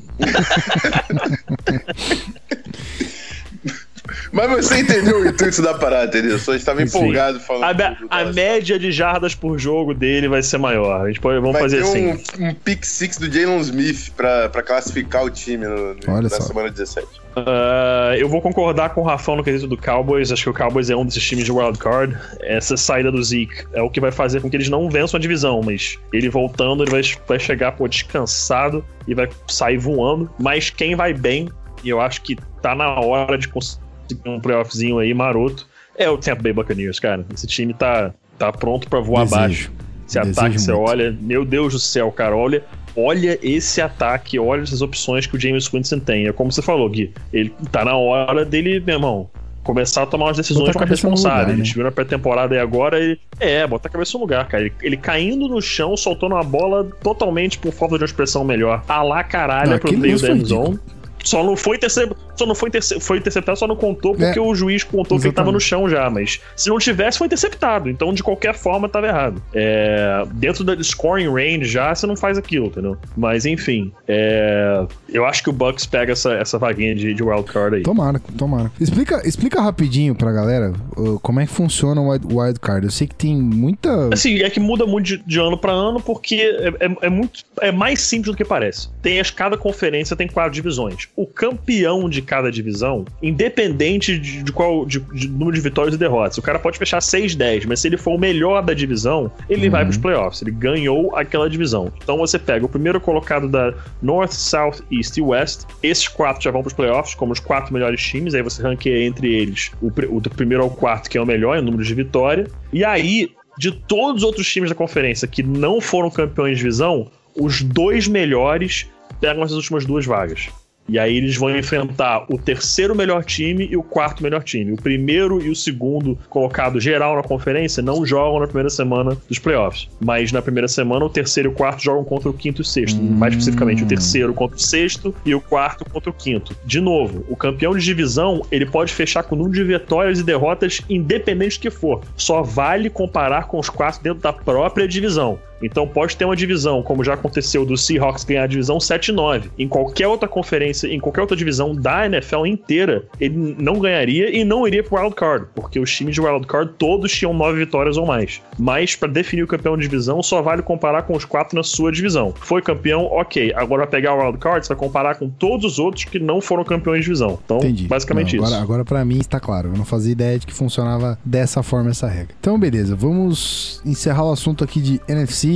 Mas 4.31 4.49
você 4.49 4.79
entendeu 4.79 5.19
o 5.19 5.27
intuito 5.27 5.61
da 5.61 5.73
parada, 5.73 6.17
entendeu? 6.17 6.39
Só 6.39 6.53
estava 6.53 6.81
empolgado 6.81 7.39
falando. 7.39 7.81
A, 8.09 8.21
a 8.21 8.25
média 8.25 8.79
de 8.79 8.91
jardas 8.91 9.35
por 9.35 9.59
jogo 9.59 9.93
dele 9.93 10.27
vai 10.27 10.41
ser 10.41 10.57
maior. 10.57 11.05
A 11.05 11.07
gente 11.07 11.19
pode, 11.19 11.39
vamos 11.39 11.53
vai 11.53 11.63
fazer 11.63 11.81
assim. 11.81 12.13
Um, 12.39 12.47
um 12.47 12.53
pick 12.53 12.85
six 12.85 13.17
do 13.17 13.31
Jalen 13.31 13.59
Smith 13.59 14.11
pra, 14.15 14.47
pra 14.49 14.63
classificar 14.63 15.23
o 15.23 15.29
time 15.29 15.65
no, 15.65 15.95
Olha 16.07 16.23
na 16.23 16.29
só. 16.29 16.41
semana 16.41 16.69
17. 16.69 17.21
Uh, 17.31 18.13
eu 18.17 18.27
vou 18.27 18.41
concordar 18.41 18.89
com 18.89 19.01
o 19.01 19.03
Rafão 19.03 19.35
no 19.35 19.43
quesito 19.43 19.67
do 19.67 19.77
Cowboys. 19.77 20.31
Acho 20.31 20.43
que 20.43 20.49
o 20.49 20.53
Cowboys 20.53 20.89
é 20.89 20.95
um 20.95 21.05
desses 21.05 21.23
times 21.23 21.45
de 21.45 21.51
wild 21.51 21.77
card. 21.77 22.17
Essa 22.41 22.75
saída 22.77 23.11
do 23.11 23.21
Zeke 23.23 23.65
é 23.73 23.81
o 23.81 23.89
que 23.89 23.99
vai 23.99 24.11
fazer 24.11 24.41
com 24.41 24.49
que 24.49 24.55
eles 24.55 24.69
não 24.69 24.89
vençam 24.89 25.17
a 25.17 25.21
divisão, 25.21 25.61
mas 25.63 25.97
ele 26.13 26.29
voltando, 26.29 26.83
ele 26.83 26.91
vai, 26.91 27.01
vai 27.27 27.39
chegar 27.39 27.73
pô, 27.73 27.87
descansado 27.87 28.83
e 29.07 29.13
vai 29.13 29.29
sair 29.47 29.77
voando. 29.77 30.29
Mas 30.39 30.69
quem 30.69 30.95
vai 30.95 31.13
bem, 31.13 31.49
e 31.83 31.89
eu 31.89 32.01
acho 32.01 32.21
que 32.21 32.37
tá 32.61 32.75
na 32.75 32.99
hora 32.99 33.37
de 33.37 33.47
conseguir 33.47 33.80
um 34.25 34.39
playoffzinho 34.39 34.99
aí 34.99 35.13
maroto, 35.13 35.67
é 35.97 36.09
o 36.09 36.17
Tampa 36.17 36.43
Bay 36.43 36.53
Buccaneers, 36.53 36.99
cara. 36.99 37.25
Esse 37.33 37.47
time 37.47 37.73
tá, 37.73 38.13
tá 38.37 38.51
pronto 38.51 38.87
para 38.89 38.99
voar 38.99 39.23
Desejo. 39.23 39.35
abaixo. 39.35 39.71
Esse 40.07 40.19
Desejo 40.19 40.31
ataque, 40.31 40.49
muito. 40.49 40.61
você 40.61 40.71
olha, 40.71 41.17
meu 41.21 41.45
Deus 41.45 41.73
do 41.73 41.79
céu, 41.79 42.11
cara, 42.11 42.35
olha, 42.35 42.63
olha 42.95 43.39
esse 43.41 43.81
ataque, 43.81 44.39
olha 44.39 44.61
essas 44.61 44.81
opções 44.81 45.25
que 45.25 45.35
o 45.35 45.39
James 45.39 45.67
Winston 45.67 45.99
tem. 45.99 46.27
É 46.27 46.33
como 46.33 46.51
você 46.51 46.61
falou, 46.61 46.89
Gui, 46.89 47.13
ele 47.31 47.53
tá 47.71 47.85
na 47.85 47.95
hora 47.95 48.43
dele, 48.45 48.79
meu 48.79 48.95
irmão, 48.95 49.29
começar 49.63 50.03
a 50.03 50.05
tomar 50.05 50.25
umas 50.25 50.37
decisões 50.37 50.75
mais 50.75 50.89
responsáveis. 50.89 51.39
Lugar, 51.41 51.47
né? 51.47 51.53
A 51.53 51.57
gente 51.57 51.73
viu 51.73 51.83
na 51.83 51.91
pré-temporada 51.91 52.55
e 52.55 52.59
agora 52.59 52.99
ele. 52.99 53.19
É, 53.39 53.65
botar 53.65 53.89
a 53.89 53.91
cabeça 53.91 54.17
no 54.17 54.21
lugar, 54.21 54.47
cara. 54.47 54.63
Ele, 54.63 54.73
ele, 54.81 54.97
caindo 54.97 55.47
no 55.47 55.61
chão, 55.61 55.95
soltando 55.95 56.35
a 56.35 56.43
bola 56.43 56.85
totalmente 57.01 57.57
por 57.57 57.71
falta 57.71 57.97
de 57.97 58.03
uma 58.03 58.05
expressão 58.05 58.43
melhor. 58.43 58.83
A 58.87 59.01
lá 59.01 59.23
caralho 59.23 59.79
pro 59.79 59.97
meio 59.97 60.19
da 60.19 60.31
endzone. 60.31 60.79
Só 61.23 61.43
não 61.43 61.55
foi 61.55 61.77
interceptado, 61.77 62.19
só 62.41 62.45
não 62.45 62.55
foi, 62.55 62.69
interce 62.69 62.99
foi 62.99 63.17
interceptado, 63.17 63.57
só 63.57 63.67
não 63.67 63.75
contou 63.75 64.15
porque 64.15 64.39
é. 64.39 64.41
o 64.41 64.53
juiz 64.55 64.83
contou 64.83 65.01
Exatamente. 65.01 65.21
que 65.21 65.27
ele 65.27 65.35
tava 65.35 65.51
no 65.51 65.59
chão 65.59 65.87
já, 65.87 66.09
mas 66.09 66.39
se 66.55 66.69
não 66.69 66.77
tivesse, 66.77 67.17
foi 67.17 67.27
interceptado. 67.27 67.89
Então, 67.89 68.13
de 68.13 68.23
qualquer 68.23 68.55
forma, 68.55 68.89
tava 68.89 69.07
errado. 69.07 69.41
É, 69.53 70.23
dentro 70.33 70.63
da 70.63 70.81
scoring 70.83 71.27
range 71.27 71.65
já, 71.65 71.93
você 71.93 72.07
não 72.07 72.15
faz 72.15 72.37
aquilo, 72.37 72.67
entendeu? 72.67 72.97
Mas 73.15 73.45
enfim, 73.45 73.91
é, 74.07 74.85
eu 75.09 75.25
acho 75.25 75.43
que 75.43 75.49
o 75.49 75.53
Bucks 75.53 75.85
pega 75.85 76.13
essa, 76.13 76.33
essa 76.33 76.57
vaguinha 76.57 76.95
de, 76.95 77.13
de 77.13 77.23
wildcard 77.23 77.77
aí. 77.77 77.83
Tomara, 77.83 78.19
tomara. 78.37 78.71
Explica, 78.79 79.27
explica 79.27 79.61
rapidinho 79.61 80.15
pra 80.15 80.31
galera 80.31 80.73
uh, 80.97 81.19
como 81.19 81.39
é 81.39 81.45
que 81.45 81.51
funciona 81.53 82.01
o 82.01 82.39
wildcard. 82.39 82.85
Eu 82.85 82.91
sei 82.91 83.07
que 83.07 83.15
tem 83.15 83.35
muita. 83.35 84.09
Assim, 84.13 84.41
é 84.41 84.49
que 84.49 84.59
muda 84.59 84.85
muito 84.85 85.05
de, 85.05 85.17
de 85.17 85.39
ano 85.39 85.57
pra 85.57 85.71
ano 85.71 85.99
porque 86.01 86.35
é, 86.35 86.85
é, 86.85 86.95
é, 87.03 87.09
muito. 87.09 87.43
É 87.61 87.71
mais 87.71 88.01
simples 88.01 88.31
do 88.31 88.37
que 88.37 88.45
parece. 88.45 88.89
Tem 89.01 89.19
as, 89.19 89.29
cada 89.29 89.57
conferência 89.57 90.15
tem 90.15 90.27
quatro 90.27 90.51
divisões 90.51 91.09
o 91.15 91.25
campeão 91.25 92.09
de 92.09 92.21
cada 92.31 92.49
divisão, 92.49 93.03
independente 93.21 94.17
de, 94.17 94.41
de 94.41 94.51
qual 94.53 94.85
de, 94.85 95.01
de, 95.01 95.27
número 95.27 95.51
de 95.51 95.59
vitórias 95.59 95.93
e 95.95 95.97
derrotas. 95.97 96.37
O 96.37 96.41
cara 96.41 96.57
pode 96.57 96.77
fechar 96.77 96.99
6-10, 96.99 97.65
mas 97.67 97.81
se 97.81 97.89
ele 97.89 97.97
for 97.97 98.15
o 98.15 98.17
melhor 98.17 98.63
da 98.63 98.73
divisão, 98.73 99.29
ele 99.49 99.65
uhum. 99.65 99.71
vai 99.71 99.83
para 99.83 99.91
os 99.91 99.97
playoffs. 99.97 100.41
Ele 100.41 100.51
ganhou 100.51 101.13
aquela 101.13 101.49
divisão. 101.49 101.91
Então 102.01 102.17
você 102.17 102.39
pega 102.39 102.65
o 102.65 102.69
primeiro 102.69 103.01
colocado 103.01 103.49
da 103.49 103.73
North, 104.01 104.31
South, 104.31 104.75
East 104.89 105.17
e 105.17 105.21
West. 105.21 105.63
Esses 105.83 106.07
quatro 106.07 106.41
já 106.41 106.51
vão 106.51 106.61
para 106.61 106.69
os 106.69 106.73
playoffs 106.73 107.15
como 107.15 107.33
os 107.33 107.39
quatro 107.41 107.73
melhores 107.73 108.01
times. 108.01 108.33
Aí 108.33 108.41
você 108.41 108.63
ranqueia 108.63 109.05
entre 109.05 109.27
eles 109.27 109.69
o, 109.81 109.87
o 109.87 110.21
do 110.21 110.29
primeiro 110.29 110.63
ao 110.63 110.69
quarto, 110.69 111.09
que 111.09 111.17
é 111.17 111.21
o 111.21 111.25
melhor 111.25 111.57
em 111.57 111.61
número 111.61 111.83
de 111.83 111.93
vitória. 111.93 112.47
E 112.71 112.85
aí, 112.85 113.29
de 113.57 113.73
todos 113.73 114.21
os 114.21 114.23
outros 114.23 114.49
times 114.49 114.69
da 114.69 114.75
conferência 114.75 115.27
que 115.27 115.43
não 115.43 115.81
foram 115.81 116.09
campeões 116.09 116.51
de 116.51 116.59
divisão, 116.59 117.11
os 117.35 117.61
dois 117.61 118.07
melhores 118.07 118.89
pegam 119.19 119.43
essas 119.43 119.57
últimas 119.57 119.85
duas 119.85 120.05
vagas. 120.05 120.49
E 120.91 120.99
aí 120.99 121.15
eles 121.15 121.37
vão 121.37 121.55
enfrentar 121.55 122.25
o 122.27 122.37
terceiro 122.37 122.93
melhor 122.93 123.23
time 123.23 123.65
e 123.71 123.77
o 123.77 123.81
quarto 123.81 124.21
melhor 124.21 124.43
time. 124.43 124.73
O 124.73 124.75
primeiro 124.75 125.41
e 125.41 125.49
o 125.49 125.55
segundo 125.55 126.19
colocado 126.29 126.81
geral 126.81 127.15
na 127.15 127.23
conferência 127.23 127.81
não 127.81 128.05
jogam 128.05 128.41
na 128.41 128.45
primeira 128.45 128.69
semana 128.69 129.17
dos 129.29 129.39
playoffs. 129.39 129.87
Mas 130.01 130.33
na 130.33 130.41
primeira 130.41 130.67
semana, 130.67 131.05
o 131.05 131.09
terceiro 131.09 131.47
e 131.47 131.51
o 131.53 131.55
quarto 131.55 131.81
jogam 131.81 132.03
contra 132.03 132.29
o 132.29 132.33
quinto 132.33 132.59
e 132.59 132.63
o 132.63 132.65
sexto. 132.65 132.99
Hum. 132.99 133.05
Mais 133.05 133.33
especificamente, 133.33 133.85
o 133.85 133.87
terceiro 133.87 134.33
contra 134.33 134.57
o 134.57 134.59
sexto 134.59 135.15
e 135.25 135.33
o 135.33 135.39
quarto 135.39 135.89
contra 135.89 136.09
o 136.09 136.13
quinto. 136.13 136.53
De 136.65 136.81
novo, 136.81 137.25
o 137.29 137.37
campeão 137.37 137.73
de 137.73 137.85
divisão 137.85 138.45
ele 138.51 138.65
pode 138.65 138.91
fechar 138.91 139.23
com 139.23 139.35
o 139.35 139.37
número 139.37 139.55
de 139.55 139.63
vitórias 139.63 140.19
e 140.19 140.23
derrotas 140.23 140.81
independente 140.89 141.57
do 141.57 141.61
que 141.61 141.69
for. 141.69 142.01
Só 142.17 142.41
vale 142.41 142.89
comparar 142.89 143.47
com 143.47 143.57
os 143.57 143.69
quatro 143.69 144.03
dentro 144.03 144.19
da 144.19 144.33
própria 144.33 144.85
divisão. 144.85 145.39
Então 145.61 145.87
pode 145.87 146.15
ter 146.15 146.25
uma 146.25 146.35
divisão, 146.35 146.81
como 146.81 147.03
já 147.03 147.13
aconteceu 147.13 147.65
do 147.65 147.77
Seahawks 147.77 148.23
ganhar 148.23 148.43
a 148.43 148.47
divisão 148.47 148.77
7-9. 148.77 149.45
Em 149.57 149.67
qualquer 149.67 150.07
outra 150.07 150.27
conferência, 150.27 150.87
em 150.87 150.99
qualquer 150.99 151.21
outra 151.21 151.37
divisão 151.37 151.75
da 151.75 152.05
NFL 152.05 152.45
inteira, 152.45 153.03
ele 153.19 153.55
não 153.57 153.79
ganharia 153.79 154.35
e 154.35 154.43
não 154.43 154.67
iria 154.67 154.83
pro 154.83 154.99
wild 154.99 155.15
card, 155.15 155.47
porque 155.55 155.79
os 155.79 155.93
times 155.93 156.15
de 156.15 156.21
wild 156.21 156.47
card 156.47 156.73
todos 156.77 157.11
tinham 157.11 157.33
nove 157.33 157.59
vitórias 157.59 157.97
ou 157.97 158.05
mais. 158.05 158.41
Mas 158.57 158.95
para 158.95 159.11
definir 159.11 159.43
o 159.43 159.47
campeão 159.47 159.75
de 159.75 159.83
divisão, 159.83 160.21
só 160.23 160.41
vale 160.41 160.61
comparar 160.61 161.03
com 161.03 161.15
os 161.15 161.25
quatro 161.25 161.55
na 161.55 161.63
sua 161.63 161.91
divisão. 161.91 162.33
Foi 162.39 162.61
campeão, 162.61 163.05
ok. 163.05 163.53
Agora 163.55 163.85
pegar 163.87 164.13
o 164.15 164.25
wild 164.25 164.37
card, 164.37 164.65
você 164.65 164.73
vai 164.73 164.77
comparar 164.77 165.15
com 165.15 165.29
todos 165.29 165.73
os 165.73 165.79
outros 165.79 166.05
que 166.05 166.19
não 166.19 166.41
foram 166.41 166.63
campeões 166.63 166.99
de 166.99 167.05
divisão. 167.05 167.39
Então, 167.43 167.57
Entendi. 167.57 167.87
basicamente 167.87 168.35
não, 168.35 168.43
agora, 168.43 168.55
isso. 168.55 168.63
Agora 168.63 168.85
para 168.85 169.05
mim 169.05 169.19
está 169.19 169.39
claro. 169.39 169.69
Eu 169.69 169.77
não 169.77 169.85
fazia 169.85 170.11
ideia 170.11 170.39
de 170.39 170.45
que 170.45 170.53
funcionava 170.53 171.17
dessa 171.23 171.61
forma 171.63 171.89
essa 171.89 172.07
regra. 172.07 172.35
Então, 172.39 172.59
beleza. 172.59 172.95
Vamos 172.95 173.81
encerrar 173.85 174.25
o 174.25 174.31
assunto 174.31 174.63
aqui 174.63 174.81
de 174.81 175.01
NFC 175.07 175.50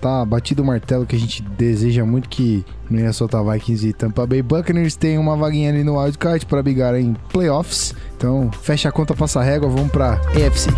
tá 0.00 0.24
batido 0.24 0.62
o 0.62 0.66
martelo 0.66 1.06
que 1.06 1.14
a 1.14 1.18
gente 1.18 1.42
deseja 1.42 2.04
muito 2.04 2.28
que 2.28 2.64
Minnesota 2.88 3.42
Vikings 3.42 3.88
e 3.88 3.92
Tampa 3.92 4.26
Bay 4.26 4.42
Buccaneers 4.42 4.96
tenham 4.96 5.22
uma 5.22 5.36
vaguinha 5.36 5.70
ali 5.70 5.84
no 5.84 5.98
wildcard 5.98 6.46
para 6.46 6.62
brigar 6.62 6.94
em 6.94 7.14
playoffs. 7.32 7.94
Então, 8.16 8.50
fecha 8.62 8.88
a 8.88 8.92
conta, 8.92 9.14
passa 9.14 9.40
a 9.40 9.42
régua, 9.42 9.68
vamos 9.68 9.92
para 9.92 10.14
AFC. 10.14 10.70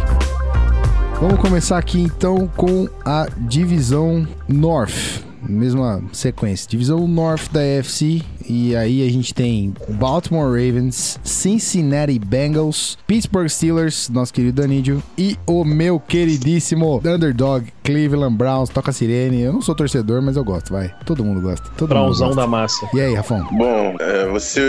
Vamos 1.21 1.39
começar 1.39 1.79
aqui 1.79 2.01
então 2.01 2.49
com 2.57 2.89
a 3.05 3.29
divisão 3.39 4.27
North 4.49 5.32
mesma 5.49 6.03
sequência. 6.13 6.69
Divisão 6.69 7.07
North 7.07 7.51
da 7.51 7.61
AFC. 7.61 8.23
E 8.49 8.75
aí 8.75 9.07
a 9.07 9.11
gente 9.11 9.33
tem 9.33 9.73
Baltimore 9.89 10.49
Ravens, 10.49 11.19
Cincinnati 11.23 12.19
Bengals, 12.19 12.99
Pittsburgh 13.07 13.49
Steelers, 13.49 14.09
nosso 14.09 14.33
querido 14.33 14.61
Danídio, 14.61 15.03
e 15.17 15.37
o 15.47 15.65
meu 15.65 16.01
queridíssimo 16.01 17.01
Underdog, 17.05 17.67
Cleveland 17.85 18.37
Browns. 18.37 18.69
Toca 18.69 18.91
a 18.91 18.93
sirene. 18.93 19.41
Eu 19.41 19.53
não 19.53 19.63
sou 19.63 19.75
torcedor, 19.75 20.21
mas 20.23 20.37
eu 20.37 20.45
gosto, 20.45 20.73
vai. 20.73 20.93
Todo 21.05 21.25
mundo 21.25 21.41
gosta. 21.41 21.69
Todo 21.77 21.89
Brownzão 21.91 22.29
mundo 22.29 22.37
gosta. 22.37 22.41
da 22.41 22.47
massa. 22.47 22.89
E 22.93 23.01
aí, 23.01 23.15
Rafão? 23.15 23.47
Bom, 23.53 23.97
é, 24.01 24.27
você, 24.29 24.61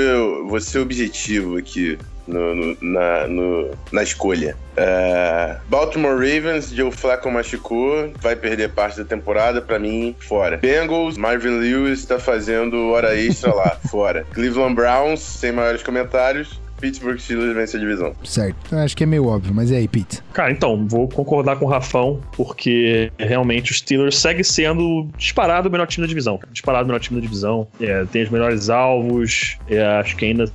você 0.47 0.80
objetivo 0.80 1.57
aqui 1.57 1.97
no, 2.28 2.55
no, 2.55 2.78
na, 2.82 3.28
no, 3.28 3.71
na 3.91 4.03
escolha. 4.03 4.55
Uh, 4.74 5.59
Baltimore 5.69 6.15
Ravens, 6.15 6.71
Joe 6.71 6.91
Flacco 6.91 7.30
machucou, 7.30 8.11
vai 8.19 8.36
perder 8.36 8.69
parte 8.69 8.97
da 8.97 9.05
temporada, 9.05 9.61
para 9.61 9.78
mim, 9.78 10.15
fora. 10.19 10.57
Bengals, 10.57 11.17
Marvin 11.17 11.59
Lewis 11.59 12.05
tá 12.05 12.19
fazendo 12.19 12.89
hora 12.89 13.15
extra 13.15 13.53
lá, 13.53 13.78
fora. 13.89 14.26
Cleveland 14.34 14.76
Browns, 14.76 15.19
sem 15.19 15.51
maiores 15.51 15.84
comentários. 15.84 16.61
Pittsburgh 16.84 17.17
Steelers 17.17 17.55
vence 17.55 17.78
a 17.78 17.80
divisão. 17.80 18.13
Certo. 18.26 18.76
Eu 18.76 18.80
acho 18.80 18.97
que 18.97 19.03
é 19.03 19.05
meio 19.05 19.26
óbvio, 19.26 19.53
mas 19.53 19.71
e 19.71 19.76
aí, 19.76 19.88
Pete? 19.88 20.21
Cara, 20.34 20.51
então, 20.51 20.86
vou 20.86 21.07
concordar 21.07 21.55
com 21.55 21.63
o 21.63 21.67
Rafão, 21.69 22.19
porque 22.36 23.09
realmente 23.17 23.71
o 23.71 23.74
Steelers 23.74 24.17
segue 24.17 24.43
sendo 24.43 25.07
disparado 25.17 25.69
o 25.69 25.71
melhor 25.71 25.88
time 25.88 26.05
da 26.05 26.09
divisão. 26.09 26.38
Disparado 26.51 26.84
o 26.84 26.88
melhor 26.88 26.99
time 26.99 27.21
da 27.21 27.26
divisão. 27.26 27.65
É, 27.80 28.03
tem 28.11 28.24
os 28.24 28.30
melhores 28.30 28.69
alvos. 28.69 29.57
É, 29.69 29.82
acho 29.82 30.17
que 30.17 30.26
ainda 30.26 30.51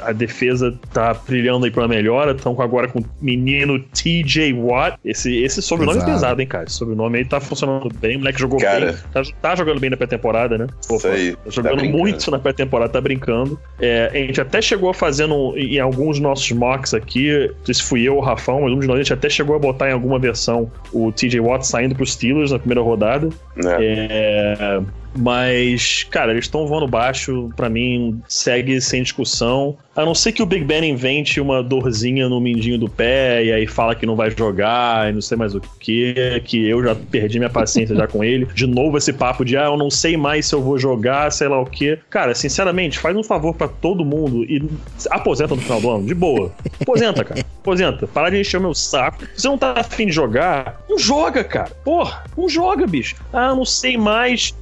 a 0.00 0.12
defesa 0.12 0.78
tá 0.92 1.14
brilhando 1.14 1.64
aí 1.64 1.70
pra 1.70 1.88
melhora. 1.88 2.32
Estão 2.32 2.60
agora 2.60 2.88
com 2.88 3.00
o 3.00 3.04
menino 3.20 3.78
TJ 3.78 4.52
Watt. 4.54 4.98
Esse, 5.04 5.42
esse 5.42 5.62
sobrenome 5.62 5.98
pesado. 5.98 6.10
é 6.10 6.14
pesado, 6.14 6.40
hein, 6.40 6.46
cara? 6.46 6.64
Esse 6.64 6.76
sobrenome 6.76 7.18
aí 7.18 7.24
tá 7.24 7.40
funcionando 7.40 7.88
bem. 8.00 8.16
O 8.16 8.18
moleque 8.20 8.40
jogou 8.40 8.58
cara, 8.58 8.92
bem. 8.92 8.96
Tá, 9.12 9.22
tá, 9.40 9.56
jogando 9.56 9.80
bem 9.80 9.90
na 9.90 9.96
pré-temporada, 9.96 10.58
né? 10.58 10.66
Pô, 10.86 10.96
isso 10.96 11.06
aí, 11.06 11.36
tá 11.36 11.50
jogando 11.50 11.82
tá 11.82 11.88
muito 11.88 12.30
na 12.30 12.38
pré-temporada, 12.38 12.92
tá 12.92 13.00
brincando. 13.00 13.58
É, 13.80 14.10
a 14.12 14.16
gente 14.16 14.40
até 14.40 14.60
chegou 14.60 14.90
a 14.90 14.94
fazendo 14.94 15.56
em 15.56 15.78
alguns 15.78 16.18
nossos 16.18 16.50
mocks 16.52 16.94
aqui, 16.94 17.48
não 17.58 17.64
sei 17.64 17.74
se 17.74 17.82
fui 17.82 18.02
eu 18.02 18.14
ou 18.14 18.20
o 18.20 18.24
Rafão, 18.24 18.62
mas 18.62 18.72
um 18.72 18.78
de 18.78 18.86
nós 18.86 18.96
a 18.96 19.02
gente 19.02 19.12
até 19.12 19.28
chegou 19.28 19.54
a 19.56 19.58
botar 19.58 19.88
em 19.88 19.92
alguma 19.92 20.18
versão 20.18 20.70
o 20.92 21.12
TJ 21.12 21.40
Watt 21.40 21.66
saindo 21.66 21.94
pros 21.94 22.12
Steelers 22.12 22.50
na 22.50 22.58
primeira 22.58 22.80
rodada. 22.80 23.28
É. 23.64 23.76
É, 23.80 24.80
mas, 25.16 26.04
cara, 26.04 26.32
eles 26.32 26.44
estão 26.44 26.66
voando 26.66 26.86
baixo, 26.86 27.50
para 27.56 27.68
mim 27.68 28.22
segue 28.28 28.80
sem 28.80 29.02
discussão. 29.02 29.76
A 29.98 30.04
não 30.04 30.14
ser 30.14 30.30
que 30.30 30.40
o 30.40 30.46
Big 30.46 30.64
Ben 30.64 30.88
invente 30.88 31.40
uma 31.40 31.60
dorzinha 31.60 32.28
no 32.28 32.40
mindinho 32.40 32.78
do 32.78 32.88
pé 32.88 33.44
e 33.44 33.52
aí 33.52 33.66
fala 33.66 33.96
que 33.96 34.06
não 34.06 34.14
vai 34.14 34.30
jogar 34.30 35.10
e 35.10 35.12
não 35.12 35.20
sei 35.20 35.36
mais 35.36 35.56
o 35.56 35.60
que, 35.60 36.40
que 36.44 36.68
eu 36.68 36.84
já 36.84 36.94
perdi 36.94 37.40
minha 37.40 37.50
paciência 37.50 37.96
já 37.96 38.06
com 38.06 38.22
ele. 38.22 38.46
De 38.54 38.64
novo 38.64 38.96
esse 38.96 39.12
papo 39.12 39.44
de, 39.44 39.56
ah, 39.56 39.64
eu 39.64 39.76
não 39.76 39.90
sei 39.90 40.16
mais 40.16 40.46
se 40.46 40.54
eu 40.54 40.62
vou 40.62 40.78
jogar, 40.78 41.32
sei 41.32 41.48
lá 41.48 41.60
o 41.60 41.66
que. 41.66 41.98
Cara, 42.08 42.32
sinceramente, 42.32 42.96
faz 42.96 43.16
um 43.16 43.24
favor 43.24 43.56
para 43.56 43.66
todo 43.66 44.04
mundo 44.04 44.44
e 44.44 44.62
aposenta 45.10 45.56
no 45.56 45.60
final 45.60 45.80
do 45.80 45.90
ano, 45.90 46.06
de 46.06 46.14
boa. 46.14 46.52
Aposenta, 46.80 47.24
cara. 47.24 47.44
Aposenta. 47.60 48.06
Para 48.06 48.30
de 48.30 48.40
encher 48.40 48.58
o 48.58 48.60
meu 48.60 48.74
saco. 48.74 49.24
Se 49.34 49.42
você 49.42 49.48
não 49.48 49.58
tá 49.58 49.74
afim 49.76 50.06
de 50.06 50.12
jogar, 50.12 50.80
não 50.88 50.96
joga, 50.96 51.42
cara. 51.42 51.72
Porra, 51.84 52.22
não 52.36 52.48
joga, 52.48 52.86
bicho. 52.86 53.16
Ah, 53.32 53.52
não 53.52 53.64
sei 53.64 53.96
mais. 53.96 54.54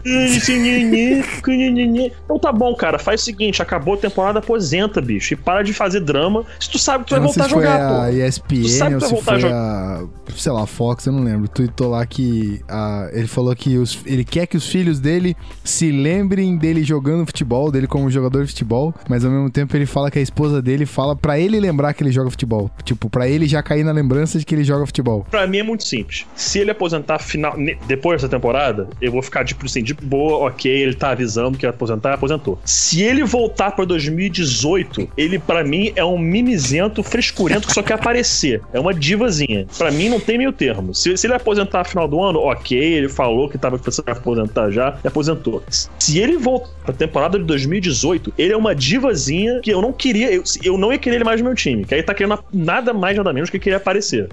Então 2.25 2.39
tá 2.39 2.51
bom, 2.51 2.75
cara. 2.75 2.99
Faz 2.99 3.21
o 3.21 3.25
seguinte: 3.25 3.61
acabou 3.61 3.95
a 3.95 3.99
temporada, 3.99 4.39
aposenta, 4.39 4.99
bicho. 5.03 5.26
E 5.35 5.37
para 5.37 5.63
de 5.63 5.73
fazer 5.73 6.01
drama. 6.01 6.45
Se 6.61 6.71
tu 6.71 6.79
sabe 6.79 7.05
que 7.05 7.11
tu 7.11 7.17
vai 7.17 7.21
voltar 7.21 7.45
a 7.45 7.49
jogar, 7.49 7.89
pô. 7.89 8.01
A 8.01 8.13
ESPN, 8.13 8.63
tu 8.63 8.69
sabe 8.69 8.95
que 8.95 8.99
tu 8.99 9.01
vai 9.01 9.11
voltar 9.11 9.35
a 9.35 9.39
jogar. 9.39 10.03
Sei 10.37 10.53
lá, 10.53 10.67
Fox, 10.67 11.07
eu 11.07 11.13
não 11.13 11.23
lembro. 11.23 11.49
Tweetou 11.49 11.91
lá 11.91 12.05
que 12.07 12.61
a, 12.69 13.09
ele 13.13 13.27
falou 13.27 13.55
que 13.55 13.79
os, 13.79 13.99
ele 14.05 14.25
quer 14.25 14.47
que 14.47 14.57
os 14.57 14.67
filhos 14.67 15.01
dele 15.01 15.37
se 15.65 15.91
lembrem 15.91 16.57
dele 16.57 16.83
jogando 16.83 17.27
futebol, 17.27 17.71
dele 17.71 17.87
como 17.87 18.11
jogador 18.11 18.45
de 18.45 18.51
futebol, 18.51 18.95
mas 19.09 19.25
ao 19.25 19.31
mesmo 19.31 19.51
tempo 19.51 19.77
ele 19.77 19.87
fala 19.87 20.11
que 20.11 20.19
a 20.19 20.23
esposa 20.23 20.61
dele 20.61 20.87
fala 20.87 21.17
para 21.17 21.39
ele 21.39 21.59
lembrar 21.59 21.95
que 21.95 22.03
ele 22.03 22.13
joga 22.13 22.31
futebol. 22.31 22.71
Tipo, 22.85 23.09
para 23.09 23.29
ele 23.29 23.47
já 23.47 23.63
cair 23.63 23.85
na 23.85 23.93
lembrança 23.93 24.39
de 24.39 24.45
que 24.45 24.55
ele 24.55 24.65
joga 24.65 24.87
futebol. 24.87 25.27
Pra 25.31 25.47
mim 25.47 25.59
é 25.59 25.63
muito 25.63 25.87
simples. 25.87 26.27
Se 26.35 26.59
ele 26.59 26.71
aposentar 26.71 27.19
final, 27.19 27.57
depois 27.87 28.21
dessa 28.21 28.29
temporada, 28.29 28.89
eu 29.01 29.13
vou 29.13 29.23
ficar, 29.23 29.45
tipo 29.45 29.67
assim, 29.67 29.83
de 29.83 29.95
boa, 29.95 30.47
ok, 30.49 30.71
ele 30.71 30.95
tá 30.95 31.11
avisando 31.11 31.57
que 31.57 31.67
ia 31.67 31.71
aposentar, 31.71 32.15
aposentou. 32.15 32.59
Se 32.65 33.03
ele 33.03 33.25
voltar 33.25 33.73
pra 33.73 33.85
2018, 33.85 35.09
ele 35.17 35.39
para 35.39 35.65
mim 35.65 35.93
é 35.97 36.05
um 36.05 36.19
mimizento 36.19 37.03
frescurento 37.03 37.67
que 37.67 37.73
só 37.73 37.83
quer 37.83 37.95
aparecer. 37.95 38.61
É 38.73 38.81
uma 38.81 38.93
divazinha. 38.93 39.67
Para 39.77 39.91
mim 39.91 40.09
não 40.09 40.21
tem 40.21 40.39
meio 40.39 40.53
termo. 40.53 40.95
Se, 40.95 41.17
se 41.17 41.27
ele 41.27 41.35
aposentar 41.35 41.81
no 41.81 41.85
final 41.85 42.09
do 42.09 42.23
ano, 42.23 42.39
ok, 42.41 42.79
ele 42.79 43.09
falou 43.09 43.49
que 43.49 43.59
tava 43.59 43.79
pensando 43.79 44.09
em 44.09 44.13
aposentar 44.13 44.71
já, 44.71 44.99
e 45.03 45.09
aposentou. 45.09 45.63
Se 45.99 46.19
ele 46.19 46.37
voltar 46.37 46.71
pra 46.85 46.95
temporada 46.95 47.39
de 47.39 47.45
2018, 47.45 48.35
ele 48.37 48.53
é 48.53 48.57
uma 48.57 48.75
divazinha 48.75 49.61
que 49.61 49.71
eu 49.71 49.81
não 49.81 49.93
queria, 49.93 50.33
eu, 50.33 50.43
eu 50.63 50.79
não 50.79 50.93
ia 50.93 50.99
querer 50.99 51.17
ele 51.17 51.25
mais 51.25 51.41
no 51.41 51.47
meu 51.47 51.55
time, 51.55 51.85
que 51.85 51.95
aí 51.95 52.03
tá 52.03 52.15
querendo 52.15 52.39
nada 52.53 52.93
mais, 52.93 53.17
nada 53.17 53.33
menos 53.33 53.51
que 53.51 53.59
querer 53.59 53.77
aparecer. 53.77 54.29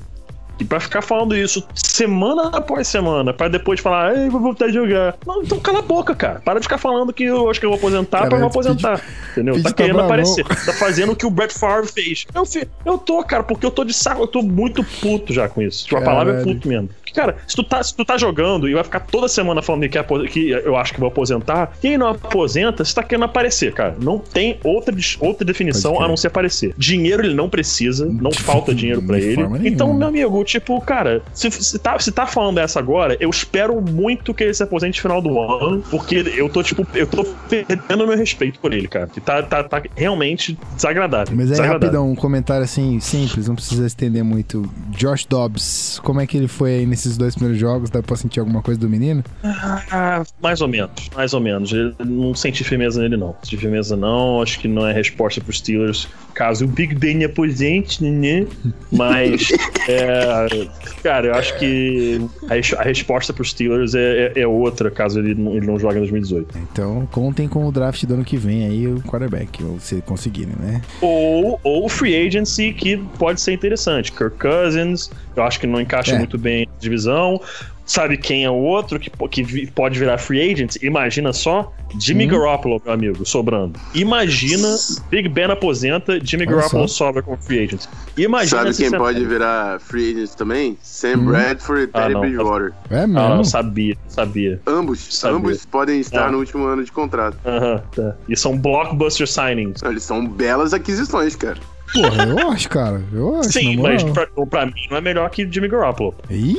E 0.64 0.66
pra 0.66 0.80
ficar 0.80 1.02
falando 1.02 1.36
isso 1.36 1.62
semana 1.74 2.48
após 2.54 2.88
semana, 2.88 3.34
pra 3.34 3.50
depois 3.50 3.82
falar, 3.82 4.18
ei, 4.18 4.30
vou 4.30 4.40
voltar 4.40 4.66
a 4.66 4.72
jogar. 4.72 5.18
Não, 5.28 5.44
então 5.44 5.60
cala 5.60 5.80
a 5.80 5.82
boca, 5.82 6.16
cara. 6.16 6.40
Para 6.40 6.60
de 6.60 6.64
ficar 6.64 6.78
falando 6.78 7.12
que 7.12 7.26
eu 7.26 7.50
acho 7.50 7.60
que 7.60 7.66
eu 7.66 7.70
vou 7.70 7.78
aposentar 7.78 8.20
cara, 8.20 8.30
pra 8.30 8.40
não 8.40 8.48
aposentar. 8.48 9.02
entendeu? 9.34 9.62
Tá 9.62 9.74
querendo 9.74 9.98
tá 9.98 10.06
aparecer. 10.06 10.46
Tá 10.46 10.74
fazendo 10.74 11.12
o 11.12 11.16
que 11.18 11.26
o 11.26 11.30
Brett 11.30 11.54
Favre 11.54 11.92
fez. 11.92 12.26
Eu, 12.34 12.44
eu 12.86 12.98
tô, 12.98 13.22
cara, 13.26 13.44
porque 13.44 13.66
eu 13.66 13.72
tô 13.72 13.84
de 13.84 13.94
saco, 13.94 14.22
eu 14.22 14.28
tô 14.28 14.42
muito 14.42 14.86
puto 15.02 15.34
já 15.34 15.50
com 15.50 15.62
isso. 15.62 15.84
Tipo, 15.84 15.98
a 15.98 16.02
palavra 16.02 16.40
é 16.40 16.44
puto 16.44 16.66
mesmo. 16.66 16.90
Cara, 17.14 17.38
se 17.48 17.56
tu, 17.56 17.64
tá, 17.64 17.84
se 17.84 17.96
tu 17.96 18.04
tá 18.04 18.18
jogando 18.18 18.68
e 18.68 18.74
vai 18.74 18.84
ficar 18.84 19.02
toda 19.02 19.28
semana 19.28 19.62
falando 19.62 19.88
que, 19.88 20.04
que 20.28 20.50
eu 20.50 20.76
acho 20.76 20.94
que 20.94 21.00
vou 21.00 21.08
aposentar, 21.08 21.74
quem 21.82 21.98
não 21.98 22.08
aposenta, 22.08 22.84
você 22.84 22.94
tá 22.94 23.04
querendo 23.04 23.26
aparecer, 23.26 23.74
cara. 23.74 23.96
Não 24.00 24.20
tem 24.20 24.60
outra, 24.64 24.96
outra 25.20 25.46
definição 25.46 26.02
a 26.02 26.08
não 26.08 26.18
ser 26.18 26.28
aparecer. 26.28 26.74
Dinheiro 26.78 27.24
ele 27.24 27.34
não 27.34 27.50
precisa, 27.50 28.06
não 28.06 28.32
falta 28.32 28.74
dinheiro 28.74 29.02
para 29.02 29.20
ele. 29.20 29.44
Então, 29.66 29.94
meu 29.94 30.08
amigo, 30.08 30.44
tipo, 30.44 30.80
cara, 30.82 31.22
se, 31.34 31.50
se, 31.52 31.80
tá, 31.80 31.98
se 32.00 32.12
tá 32.12 32.26
falando 32.26 32.56
dessa 32.56 32.80
agora, 32.80 33.18
eu 33.20 33.30
espero 33.30 33.80
muito 33.82 34.34
que 34.34 34.44
ele 34.44 34.54
se 34.54 34.64
aposente 34.64 34.98
no 34.98 35.02
final 35.02 35.22
do 35.22 35.40
ano, 35.40 35.84
porque 35.90 36.16
eu 36.36 36.50
tô, 36.50 36.64
tipo, 36.64 36.86
eu 36.94 37.08
tô 37.08 37.24
perdendo 37.50 38.08
meu 38.08 38.18
respeito 38.18 38.60
por 38.60 38.74
ele, 38.74 38.88
cara. 38.88 39.08
Que 39.08 39.22
tá, 39.22 39.42
tá, 39.44 39.64
tá 39.64 39.82
realmente 39.96 40.58
desagradável. 40.76 41.36
Mas 41.36 41.52
aí, 41.52 41.68
rapidão, 41.68 42.12
um 42.12 42.16
comentário 42.16 42.64
assim, 42.64 43.00
simples, 43.00 43.48
não 43.48 43.56
precisa 43.56 43.86
estender 43.86 44.24
muito. 44.24 44.64
Josh 44.90 45.26
Dobbs, 45.26 46.00
como 46.04 46.20
é 46.22 46.28
que 46.28 46.38
ele 46.38 46.48
foi 46.48 46.76
aí 46.76 46.86
nesse 46.86 47.03
esses 47.04 47.18
dois 47.18 47.36
primeiros 47.36 47.60
jogos, 47.60 47.90
dá 47.90 48.02
pra 48.02 48.16
sentir 48.16 48.40
alguma 48.40 48.62
coisa 48.62 48.80
do 48.80 48.90
menino? 48.90 49.24
Ah, 49.44 50.24
mais 50.42 50.62
ou 50.62 50.68
menos, 50.68 51.10
mais 51.16 51.34
ou 51.34 51.40
menos. 51.40 51.72
Eu 51.72 51.94
não 52.06 52.34
senti 52.34 52.64
firmeza 52.64 53.02
nele, 53.02 53.18
não. 53.18 53.36
Senti 53.44 53.58
firmeza, 53.58 53.96
não. 53.96 54.42
Acho 54.42 54.60
que 54.60 54.68
não 54.68 54.88
é 54.88 54.94
resposta 54.94 55.42
pros 55.42 55.58
Steelers. 55.58 56.08
Caso 56.34 56.66
o 56.66 56.68
Big 56.68 56.96
Ben 56.96 57.24
aposente, 57.24 58.04
né? 58.04 58.48
Mas, 58.92 59.52
é, 59.88 60.68
cara, 61.04 61.28
eu 61.28 61.36
acho 61.36 61.58
que 61.60 62.22
a, 62.50 62.82
a 62.82 62.84
resposta 62.84 63.34
pros 63.34 63.52
Steelers 63.52 63.94
é, 63.94 64.34
é, 64.36 64.42
é, 64.42 64.48
outra, 64.48 64.90
caso 64.90 65.20
ele 65.20 65.36
não, 65.36 65.56
ele 65.56 65.66
não 65.66 65.78
jogue 65.78 65.96
em 65.96 66.00
2018. 66.00 66.58
Então, 66.72 67.08
contem 67.12 67.48
com 67.48 67.66
o 67.68 67.72
draft 67.72 68.04
do 68.06 68.16
ano 68.16 68.26
que 68.26 68.38
vem 68.38 68.66
aí, 68.66 68.88
o 68.88 69.02
quarterback, 69.02 69.64
ou 69.64 69.80
se 69.80 70.02
conseguirem, 70.02 70.56
né? 70.60 70.82
Ou, 71.02 71.60
ou 71.64 71.90
free 71.90 72.28
agency, 72.28 72.74
que 72.74 72.98
pode 73.18 73.42
ser 73.42 73.54
interessante. 73.54 74.12
Kirk 74.12 74.38
Cousins, 74.38 75.12
eu 75.36 75.44
acho 75.44 75.60
que 75.60 75.68
não 75.68 75.82
encaixa 75.82 76.16
é. 76.16 76.18
muito 76.18 76.38
bem 76.38 76.68
divisão. 76.94 77.42
Sabe 77.86 78.16
quem 78.18 78.46
é 78.46 78.50
o 78.50 78.54
outro 78.54 78.98
que, 78.98 79.12
que 79.30 79.68
pode 79.68 80.00
virar 80.00 80.18
free 80.18 80.52
agent? 80.52 80.78
Imagina 80.82 81.34
só, 81.34 81.70
Jimmy 82.00 82.26
hum. 82.26 82.30
Garoppolo, 82.30 82.82
meu 82.86 82.94
amigo, 82.94 83.26
sobrando. 83.26 83.78
Imagina, 83.94 84.70
Big 85.10 85.28
Ben 85.28 85.52
aposenta, 85.52 86.18
Jimmy 86.24 86.46
Olha 86.46 86.56
Garoppolo 86.56 86.88
só. 86.88 87.06
sobra 87.08 87.22
como 87.22 87.36
free 87.38 87.66
agent. 87.66 87.82
Imagina 88.18 88.72
Sabe 88.72 88.90
quem 88.90 88.98
pode 88.98 89.26
virar 89.26 89.82
free 89.82 90.12
agent 90.12 90.30
também? 90.36 90.78
Sam 90.82 91.18
hum. 91.18 91.26
Bradford 91.26 91.82
e 91.82 91.90
ah, 91.94 92.02
Teddy 92.04 92.20
Bridgewater. 92.22 92.74
É 92.90 93.00
mesmo? 93.06 93.20
Ah, 93.20 93.30
não, 93.36 93.44
sabia, 93.44 93.98
sabia. 94.08 94.62
Ambos, 94.66 95.00
sabia. 95.14 95.38
ambos 95.38 95.66
podem 95.66 96.00
estar 96.00 96.28
ah. 96.28 96.32
no 96.32 96.38
último 96.38 96.66
ano 96.66 96.86
de 96.86 96.92
contrato. 96.92 97.38
Aham, 97.46 97.76
uh 97.76 97.80
-huh, 97.80 97.96
tá. 97.96 98.16
E 98.30 98.38
são 98.38 98.58
blockbuster 98.58 99.28
signings. 99.28 99.84
Eles 99.84 100.04
são 100.04 100.26
belas 100.26 100.74
aquisições, 100.74 101.36
cara. 101.36 101.58
Porra, 101.94 102.26
eu 102.26 102.52
acho, 102.52 102.70
cara. 102.70 103.02
Eu 103.14 103.40
acho. 103.40 103.52
Sim, 103.52 103.78
mas 103.78 104.04
pra, 104.04 104.28
pra, 104.46 104.66
mim 104.66 104.74
não 104.90 104.98
é 104.98 105.02
melhor 105.02 105.30
que 105.30 105.48
Jimmy 105.50 105.68
Garoppolo. 105.68 106.16
Ih, 106.30 106.58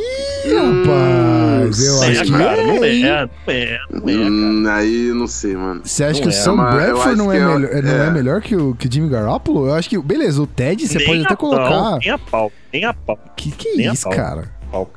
rapaz, 0.54 1.84
eu 1.84 1.94
Sim, 1.94 2.10
acho 2.10 2.24
que 2.24 2.30
cara, 2.30 2.60
é. 2.60 2.66
Não 2.66 2.74
é, 2.74 2.78
não 2.78 3.48
é, 3.48 3.78
não 3.90 4.08
é, 4.08 4.30
hum, 4.30 4.64
Aí 4.68 5.12
não 5.14 5.26
sei, 5.26 5.56
mano. 5.56 5.82
Você 5.84 6.04
acha 6.04 6.14
não 6.14 6.22
que 6.22 6.28
é. 6.28 6.30
o 6.30 6.42
Sam 6.42 6.56
Bradford 6.56 7.16
não, 7.16 7.32
é, 7.32 7.34
melhor, 7.34 7.60
não 7.60 8.04
é. 8.04 8.10
melhor 8.10 8.40
que 8.40 8.56
o 8.56 8.74
que 8.74 8.92
Jimmy 8.92 9.08
Garoppolo? 9.08 9.66
Eu 9.66 9.74
acho 9.74 9.88
que, 9.88 9.98
beleza, 9.98 10.40
o 10.40 10.46
Ted 10.46 10.86
você 10.86 11.00
pode 11.04 11.24
até 11.24 11.36
colocar. 11.36 11.98
Nem 11.98 12.10
a 12.10 12.18
pau, 12.18 12.52
nem 12.72 12.84
a 12.84 12.94
pau. 12.94 13.18
Que 13.36 13.50
que 13.50 13.68
é 13.68 13.92
isso, 13.92 14.08
cara? 14.10 14.52
Pau, 14.70 14.90